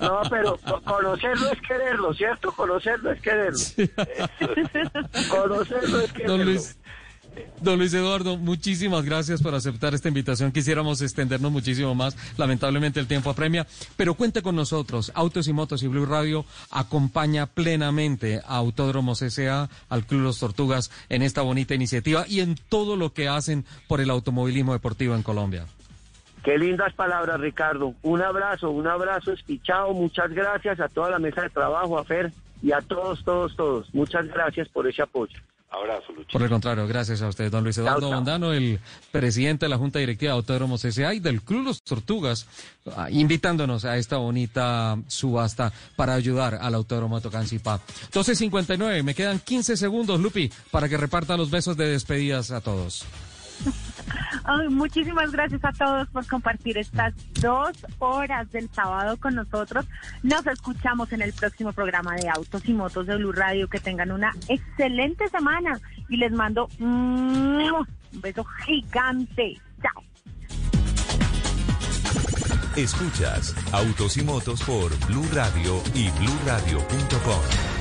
no, 0.00 0.20
pero 0.28 0.56
co- 0.58 0.82
conocerlo 0.82 1.48
es 1.52 1.60
quererlo, 1.62 2.12
¿cierto? 2.14 2.52
Conocerlo 2.52 3.12
es 3.12 3.20
quererlo. 3.22 3.58
conocerlo 5.30 6.00
es 6.00 6.12
quererlo. 6.12 6.36
Don 6.36 6.44
Luis, 6.46 6.78
don 7.60 7.78
Luis 7.78 7.94
Eduardo, 7.94 8.36
muchísimas 8.36 9.04
gracias 9.04 9.42
por 9.42 9.54
aceptar 9.54 9.94
esta 9.94 10.08
invitación. 10.08 10.52
Quisiéramos 10.52 11.02
extendernos 11.02 11.50
muchísimo 11.50 11.94
más. 11.94 12.16
Lamentablemente 12.36 13.00
el 13.00 13.06
tiempo 13.06 13.30
apremia, 13.30 13.66
pero 13.96 14.14
cuente 14.14 14.42
con 14.42 14.56
nosotros. 14.56 15.12
Autos 15.14 15.48
y 15.48 15.52
Motos 15.52 15.82
y 15.82 15.88
Blue 15.88 16.06
Radio 16.06 16.44
acompaña 16.70 17.46
plenamente 17.46 18.40
a 18.46 18.56
Autódromos 18.56 19.22
S.A., 19.22 19.68
al 19.88 20.06
Club 20.06 20.22
Los 20.22 20.38
Tortugas 20.38 20.90
en 21.08 21.22
esta 21.22 21.42
bonita 21.42 21.74
iniciativa 21.74 22.24
y 22.28 22.40
en 22.40 22.56
todo 22.68 22.96
lo 22.96 23.12
que 23.12 23.28
hacen 23.28 23.64
por 23.88 24.00
el 24.00 24.10
automovilismo 24.10 24.72
deportivo 24.72 25.14
en 25.14 25.22
Colombia. 25.22 25.66
Qué 26.44 26.58
lindas 26.58 26.92
palabras, 26.92 27.40
Ricardo. 27.40 27.94
Un 28.02 28.20
abrazo, 28.20 28.70
un 28.70 28.86
abrazo 28.86 29.32
espichado. 29.32 29.94
Muchas 29.94 30.30
gracias 30.30 30.78
a 30.78 30.88
toda 30.88 31.08
la 31.10 31.18
mesa 31.18 31.42
de 31.42 31.50
trabajo, 31.50 31.98
a 31.98 32.04
Fer 32.04 32.32
y 32.62 32.72
a 32.72 32.82
todos, 32.82 33.24
todos, 33.24 33.56
todos. 33.56 33.94
Muchas 33.94 34.26
gracias 34.28 34.68
por 34.68 34.86
ese 34.86 35.00
apoyo. 35.00 35.38
Abrazo, 35.74 36.12
Lucho. 36.12 36.30
Por 36.32 36.42
el 36.42 36.48
contrario, 36.48 36.86
gracias 36.86 37.22
a 37.22 37.28
usted, 37.28 37.50
don 37.50 37.64
Luis 37.64 37.76
Eduardo 37.78 38.00
Chao, 38.00 38.10
chao. 38.10 38.18
Bondano, 38.18 38.52
el 38.52 38.80
presidente 39.10 39.66
de 39.66 39.70
la 39.70 39.78
Junta 39.78 39.98
Directiva 39.98 40.32
de 40.32 40.38
Autódromos 40.38 40.84
S.A. 40.84 41.14
y 41.14 41.20
del 41.20 41.42
Club 41.42 41.64
Los 41.64 41.82
Tortugas, 41.82 42.46
ah, 42.96 43.08
invitándonos 43.10 43.84
a 43.84 43.96
esta 43.96 44.16
bonita 44.16 44.98
subasta 45.08 45.72
para 45.96 46.14
ayudar 46.14 46.58
al 46.60 46.74
Autódromo 46.74 47.20
Tocancipá. 47.20 47.80
12.59, 48.12 49.02
me 49.02 49.14
quedan 49.14 49.40
15 49.40 49.76
segundos, 49.76 50.20
Lupi, 50.20 50.50
para 50.70 50.88
que 50.88 50.96
reparta 50.96 51.36
los 51.36 51.50
besos 51.50 51.76
de 51.76 51.88
despedidas 51.88 52.50
a 52.50 52.60
todos. 52.60 53.04
Muchísimas 54.70 55.32
gracias 55.32 55.64
a 55.64 55.72
todos 55.72 56.08
por 56.08 56.26
compartir 56.26 56.78
estas 56.78 57.14
dos 57.40 57.72
horas 57.98 58.50
del 58.52 58.68
sábado 58.70 59.16
con 59.16 59.34
nosotros. 59.34 59.86
Nos 60.22 60.46
escuchamos 60.46 61.12
en 61.12 61.22
el 61.22 61.32
próximo 61.32 61.72
programa 61.72 62.14
de 62.14 62.28
Autos 62.28 62.68
y 62.68 62.72
Motos 62.72 63.06
de 63.06 63.16
Blue 63.16 63.32
Radio. 63.32 63.68
Que 63.68 63.80
tengan 63.80 64.12
una 64.12 64.32
excelente 64.48 65.28
semana 65.28 65.80
y 66.08 66.16
les 66.16 66.32
mando 66.32 66.68
un 66.78 67.86
beso 68.12 68.44
gigante. 68.64 69.58
Chao. 69.82 70.02
Escuchas 72.76 73.54
Autos 73.72 74.16
y 74.16 74.22
Motos 74.22 74.62
por 74.62 74.96
Blue 75.06 75.28
Radio 75.32 75.80
y 75.94 76.10
bluradio.com. 76.10 77.73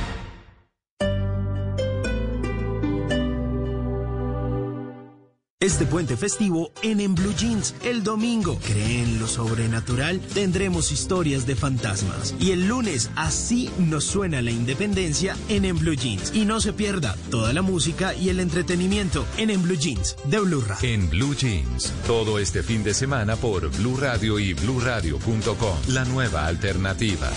Este 5.63 5.85
puente 5.85 6.17
festivo 6.17 6.73
en 6.81 6.99
En 6.99 7.15
Blue 7.15 7.33
Jeans, 7.37 7.73
el 7.85 8.03
domingo, 8.03 8.59
creen 8.65 9.17
lo 9.17 9.29
sobrenatural, 9.29 10.19
tendremos 10.33 10.91
historias 10.91 11.47
de 11.47 11.55
fantasmas. 11.55 12.35
Y 12.37 12.51
el 12.51 12.67
lunes, 12.67 13.09
así 13.15 13.69
nos 13.77 14.03
suena 14.03 14.41
la 14.41 14.51
independencia 14.51 15.37
en 15.47 15.63
En 15.63 15.79
Blue 15.79 15.93
Jeans. 15.93 16.35
Y 16.35 16.43
no 16.43 16.59
se 16.59 16.73
pierda 16.73 17.15
toda 17.31 17.53
la 17.53 17.61
música 17.61 18.13
y 18.13 18.27
el 18.27 18.41
entretenimiento 18.41 19.25
en 19.37 19.51
En 19.51 19.63
Blue 19.63 19.77
Jeans 19.77 20.17
de 20.25 20.39
Blue 20.39 20.65
Radio. 20.67 20.89
En 20.89 21.09
Blue 21.09 21.33
Jeans, 21.33 21.93
todo 22.07 22.39
este 22.39 22.61
fin 22.61 22.83
de 22.83 22.93
semana 22.93 23.37
por 23.37 23.69
Blue 23.77 23.95
Radio 23.95 24.39
y 24.39 24.53
bluradio.com. 24.53 25.77
La 25.87 26.03
nueva 26.03 26.45
alternativa. 26.45 27.29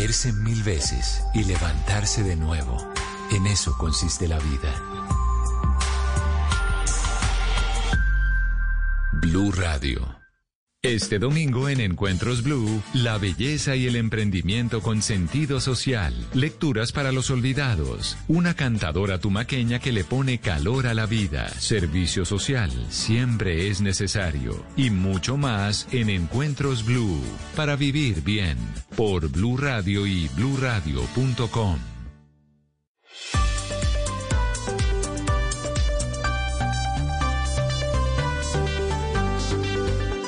Caerse 0.00 0.32
mil 0.32 0.62
veces 0.62 1.22
y 1.34 1.44
levantarse 1.44 2.22
de 2.22 2.34
nuevo. 2.34 2.78
En 3.32 3.46
eso 3.46 3.76
consiste 3.76 4.28
la 4.28 4.38
vida. 4.38 4.74
Blue 9.12 9.52
Radio. 9.52 10.19
Este 10.82 11.18
domingo 11.18 11.68
en 11.68 11.78
Encuentros 11.78 12.42
Blue, 12.42 12.82
la 12.94 13.18
belleza 13.18 13.76
y 13.76 13.86
el 13.86 13.96
emprendimiento 13.96 14.80
con 14.80 15.02
sentido 15.02 15.60
social, 15.60 16.14
lecturas 16.32 16.90
para 16.90 17.12
los 17.12 17.28
olvidados, 17.28 18.16
una 18.28 18.54
cantadora 18.54 19.18
tumaqueña 19.18 19.78
que 19.78 19.92
le 19.92 20.04
pone 20.04 20.38
calor 20.38 20.86
a 20.86 20.94
la 20.94 21.04
vida, 21.04 21.50
servicio 21.50 22.24
social, 22.24 22.70
siempre 22.88 23.68
es 23.68 23.82
necesario, 23.82 24.64
y 24.74 24.88
mucho 24.88 25.36
más 25.36 25.86
en 25.92 26.08
Encuentros 26.08 26.82
Blue, 26.86 27.20
para 27.56 27.76
vivir 27.76 28.22
bien, 28.22 28.56
por 28.96 29.28
Blue 29.28 29.58
Radio 29.58 30.06
y 30.06 30.28
bluradio.com. 30.28 31.89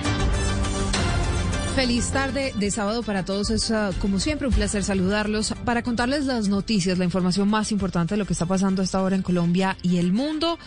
Feliz 1.80 2.12
tarde 2.12 2.54
de 2.58 2.72
sábado 2.72 3.04
para 3.04 3.24
todos. 3.24 3.52
Es 3.52 3.72
ah, 3.72 3.92
como 4.02 4.20
siempre 4.20 4.50
un 4.50 4.54
placer 4.54 4.84
saludarlos 4.84 5.54
para 5.64 5.82
contarles 5.82 6.26
las 6.26 6.50
noticias, 6.50 6.98
la 6.98 7.06
información 7.06 7.48
más 7.48 7.72
importante 7.72 8.16
de 8.16 8.18
lo 8.18 8.26
que 8.26 8.34
está 8.34 8.46
pasando 8.46 8.82
a 8.82 8.86
esta 8.86 9.02
hora 9.02 9.16
en 9.16 9.22
Colombia 9.22 9.78
y 9.82 9.96
el 9.96 10.12
mundo. 10.12 10.60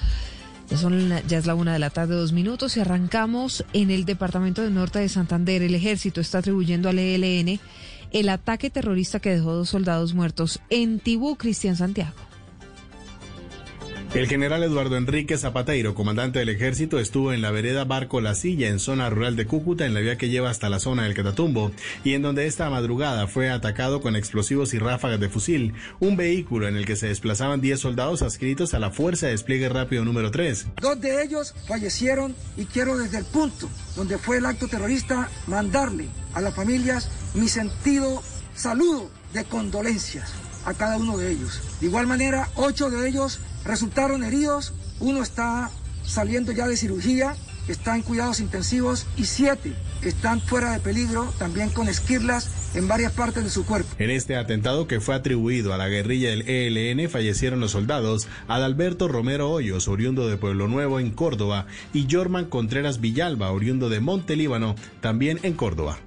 Ya, 0.71 0.79
son, 0.79 1.13
ya 1.29 1.37
es 1.37 1.45
la 1.45 1.55
una 1.55 1.75
de 1.75 1.79
la 1.79 1.91
tarde, 1.91 2.15
dos 2.15 2.33
minutos, 2.33 2.79
y 2.79 2.81
arrancamos 2.81 3.63
en 3.75 3.91
el 3.91 4.07
departamento 4.07 4.63
del 4.63 4.73
norte 4.73 5.01
de 5.01 5.11
Santander. 5.11 5.61
El 5.61 5.75
ejército 5.75 6.23
está 6.23 6.39
atribuyendo 6.39 6.89
al 6.89 6.99
ELN 6.99 7.61
el 8.11 8.29
ataque 8.31 8.71
terrorista 8.71 9.21
que 9.21 9.35
dejó 9.35 9.53
dos 9.53 9.69
soldados 9.69 10.15
muertos 10.15 10.61
en 10.71 10.99
Tibú, 10.99 11.37
Cristian 11.37 11.77
Santiago. 11.77 12.32
El 14.15 14.29
general 14.29 14.63
Eduardo 14.63 14.99
Enrique 14.99 15.39
Zapateiro, 15.39 15.95
comandante 15.95 16.39
del 16.39 16.51
ejército, 16.51 16.99
estuvo 16.99 17.33
en 17.33 17.41
la 17.41 17.51
vereda 17.51 17.87
Barco 17.87 18.21
La 18.21 18.35
Silla, 18.35 18.69
en 18.69 18.79
zona 18.79 19.09
rural 19.09 19.37
de 19.37 19.47
Cúcuta, 19.47 19.87
en 19.87 19.95
la 19.95 20.01
vía 20.01 20.19
que 20.19 20.29
lleva 20.29 20.51
hasta 20.51 20.69
la 20.69 20.81
zona 20.81 21.05
del 21.05 21.15
Catatumbo, 21.15 21.73
y 22.05 22.13
en 22.13 22.21
donde 22.21 22.47
esta 22.47 22.69
madrugada 22.69 23.27
fue 23.27 23.49
atacado 23.49 24.03
con 24.03 24.15
explosivos 24.15 24.75
y 24.75 24.79
ráfagas 24.79 25.19
de 25.19 25.31
fusil, 25.31 25.73
un 25.99 26.19
vehículo 26.19 26.69
en 26.69 26.77
el 26.77 26.85
que 26.85 26.95
se 26.95 27.07
desplazaban 27.07 27.63
10 27.63 27.81
soldados 27.81 28.21
adscritos 28.21 28.75
a 28.75 28.79
la 28.79 28.91
Fuerza 28.91 29.27
de 29.27 29.33
Despliegue 29.33 29.71
Rápido 29.71 30.05
número 30.05 30.31
3. 30.31 30.67
Dos 30.83 31.01
de 31.01 31.23
ellos 31.23 31.55
fallecieron 31.67 32.37
y 32.59 32.67
quiero 32.67 32.99
desde 32.99 33.17
el 33.17 33.25
punto 33.25 33.71
donde 33.97 34.19
fue 34.19 34.37
el 34.37 34.45
acto 34.45 34.69
terrorista 34.69 35.31
mandarle 35.47 36.09
a 36.35 36.43
las 36.43 36.55
familias 36.55 37.09
mi 37.33 37.49
sentido 37.49 38.23
saludo 38.55 39.11
de 39.33 39.45
condolencias 39.45 40.35
a 40.67 40.75
cada 40.75 40.99
uno 40.99 41.17
de 41.17 41.33
ellos. 41.33 41.61
De 41.81 41.87
igual 41.87 42.07
manera, 42.07 42.51
ocho 42.57 42.91
de 42.91 43.09
ellos 43.09 43.41
resultaron 43.65 44.25
heridos, 44.25 44.73
uno 45.01 45.23
está 45.23 45.71
saliendo 46.05 46.53
ya 46.53 46.67
de 46.67 46.77
cirugía, 46.77 47.37
está 47.69 47.97
en 47.97 48.03
cuidados 48.03 48.41
intensivos 48.41 49.07
y 49.17 49.25
siete 49.25 49.73
están 50.03 50.41
fuera 50.41 50.73
de 50.73 50.81
peligro, 50.81 51.33
también 51.39 51.71
con 51.71 51.89
esquirlas 51.89 52.75
en 52.75 52.89
varias 52.89 53.13
partes 53.13 53.45
de 53.45 53.51
su 53.51 53.65
cuerpo. 53.65 53.89
En 53.99 54.11
este 54.11 54.37
atentado 54.37 54.87
que 54.87 55.01
fue 55.01 55.15
atribuido 55.15 55.73
a 55.73 55.77
la 55.77 55.89
guerrilla 55.89 56.31
del 56.31 56.49
ELN 56.49 57.09
fallecieron 57.09 57.61
los 57.61 57.73
soldados 57.73 58.27
Adalberto 58.49 59.09
Romero 59.09 59.51
Hoyos, 59.51 59.89
oriundo 59.89 60.29
de 60.29 60.37
Pueblo 60.37 60.69
Nuevo 60.69 60.99
en 60.99 61.11
Córdoba, 61.11 61.67
y 61.93 62.09
Jorman 62.11 62.47
Contreras 62.47 63.01
Villalba, 63.01 63.51
oriundo 63.51 63.89
de 63.89 64.01
Montelíbano, 64.01 64.75
también 65.01 65.39
en 65.43 65.55
Córdoba. 65.55 65.99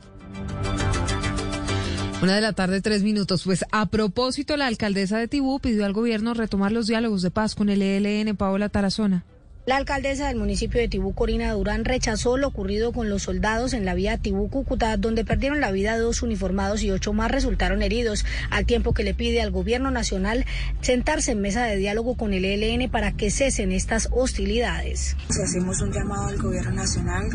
Una 2.21 2.35
de 2.35 2.41
la 2.41 2.53
tarde, 2.53 2.81
tres 2.81 3.03
minutos. 3.03 3.43
Pues 3.43 3.65
a 3.71 3.85
propósito, 3.87 4.57
la 4.57 4.67
alcaldesa 4.67 5.17
de 5.17 5.27
Tibú 5.27 5.59
pidió 5.59 5.85
al 5.85 5.93
gobierno 5.93 6.33
retomar 6.33 6.71
los 6.71 6.87
diálogos 6.87 7.21
de 7.21 7.29
paz 7.29 7.55
con 7.55 7.69
el 7.69 7.81
ELN, 7.81 8.35
Paola 8.35 8.69
Tarazona. 8.69 9.25
La 9.65 9.77
alcaldesa 9.77 10.27
del 10.27 10.37
municipio 10.37 10.79
de 10.79 10.87
Tibú, 10.87 11.15
Corina 11.15 11.51
Durán, 11.53 11.85
rechazó 11.85 12.37
lo 12.37 12.49
ocurrido 12.49 12.91
con 12.93 13.09
los 13.09 13.23
soldados 13.23 13.73
en 13.73 13.83
la 13.83 13.95
vía 13.95 14.19
Tibú-Cúcuta, 14.19 14.95
donde 14.97 15.25
perdieron 15.25 15.59
la 15.59 15.71
vida 15.71 15.97
dos 15.97 16.21
uniformados 16.21 16.83
y 16.83 16.91
ocho 16.91 17.13
más 17.13 17.31
resultaron 17.31 17.81
heridos, 17.81 18.25
al 18.51 18.67
tiempo 18.67 18.93
que 18.93 19.03
le 19.03 19.15
pide 19.15 19.41
al 19.41 19.49
gobierno 19.49 19.89
nacional 19.89 20.45
sentarse 20.81 21.31
en 21.31 21.41
mesa 21.41 21.65
de 21.65 21.77
diálogo 21.77 22.15
con 22.15 22.33
el 22.33 22.45
ELN 22.45 22.91
para 22.91 23.13
que 23.13 23.31
cesen 23.31 23.71
estas 23.71 24.07
hostilidades. 24.11 25.17
Si 25.31 25.41
hacemos 25.41 25.81
un 25.81 25.91
llamado 25.91 26.27
al 26.27 26.37
gobierno 26.37 26.71
nacional 26.71 27.27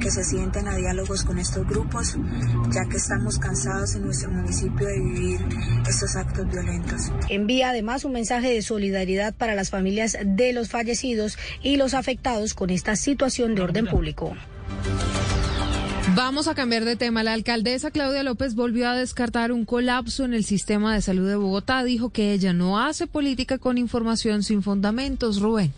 que 0.00 0.10
se 0.10 0.24
sienten 0.24 0.68
a 0.68 0.76
diálogos 0.76 1.22
con 1.22 1.38
estos 1.38 1.66
grupos, 1.66 2.16
ya 2.72 2.86
que 2.88 2.96
estamos 2.96 3.38
cansados 3.38 3.94
en 3.94 4.04
nuestro 4.04 4.30
municipio 4.30 4.86
de 4.86 5.00
vivir 5.00 5.40
estos 5.86 6.16
actos 6.16 6.50
violentos. 6.50 7.12
Envía 7.28 7.68
además 7.68 8.06
un 8.06 8.12
mensaje 8.12 8.54
de 8.54 8.62
solidaridad 8.62 9.34
para 9.34 9.54
las 9.54 9.68
familias 9.68 10.16
de 10.24 10.54
los 10.54 10.70
fallecidos 10.70 11.36
y 11.62 11.76
los 11.76 11.94
afectados 11.94 12.54
con 12.54 12.70
esta 12.70 12.96
situación 12.96 13.54
de 13.54 13.62
orden 13.62 13.86
público. 13.86 14.36
Vamos 16.14 16.48
a 16.48 16.54
cambiar 16.54 16.84
de 16.84 16.96
tema. 16.96 17.22
La 17.22 17.32
alcaldesa 17.32 17.90
Claudia 17.90 18.22
López 18.22 18.54
volvió 18.54 18.88
a 18.88 18.94
descartar 18.94 19.52
un 19.52 19.64
colapso 19.64 20.24
en 20.24 20.34
el 20.34 20.44
sistema 20.44 20.94
de 20.94 21.02
salud 21.02 21.28
de 21.28 21.36
Bogotá. 21.36 21.84
Dijo 21.84 22.10
que 22.10 22.32
ella 22.32 22.52
no 22.52 22.80
hace 22.80 23.06
política 23.06 23.58
con 23.58 23.78
información 23.78 24.42
sin 24.42 24.62
fundamentos. 24.62 25.40
Rubén. 25.40 25.72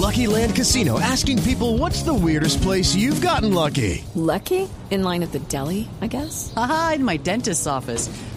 Lucky 0.00 0.26
Land 0.26 0.54
Casino 0.54 0.98
asking 1.00 1.42
people 1.42 1.76
what's 1.78 2.02
the 2.04 2.14
weirdest 2.14 2.62
place 2.62 2.94
you've 2.94 3.20
gotten 3.20 3.52
lucky. 3.52 4.04
Lucky? 4.14 4.68
In 4.90 5.02
line 5.02 5.22
at 5.22 5.32
the 5.32 5.40
deli, 5.48 5.88
I 6.00 6.06
guess. 6.06 6.52
Aha, 6.56 6.92
in 6.96 7.04
my 7.04 7.18
dentist's 7.18 7.66
office. 7.66 8.08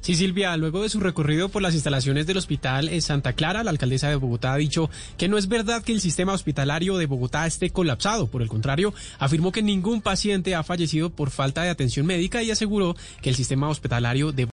Sí, 0.00 0.14
Silvia, 0.14 0.56
luego 0.56 0.82
de 0.82 0.88
su 0.88 0.98
recorrido 0.98 1.50
por 1.50 1.60
las 1.60 1.74
instalaciones 1.74 2.26
del 2.26 2.38
hospital 2.38 2.88
en 2.88 3.02
Santa 3.02 3.34
Clara, 3.34 3.62
la 3.62 3.70
alcaldesa 3.70 4.08
de 4.08 4.16
Bogotá 4.16 4.54
ha 4.54 4.56
dicho 4.56 4.88
que 5.18 5.28
no 5.28 5.36
es 5.36 5.46
verdad 5.46 5.82
que 5.82 5.92
el 5.92 6.00
sistema 6.00 6.32
hospitalario 6.32 6.96
de 6.96 7.04
Bogotá 7.04 7.46
esté 7.46 7.68
colapsado. 7.68 8.26
Por 8.26 8.40
el 8.40 8.48
contrario, 8.48 8.94
afirmó 9.18 9.52
que 9.52 9.62
ningún 9.62 10.00
paciente 10.00 10.54
ha 10.54 10.62
fallecido 10.62 11.10
por 11.10 11.28
falta 11.28 11.62
de 11.64 11.68
atención 11.68 12.06
médica 12.06 12.42
y 12.42 12.50
aseguró 12.50 12.96
que 13.20 13.28
el 13.28 13.36
sistema 13.36 13.68
hospitalario 13.68 14.32
de 14.32 14.46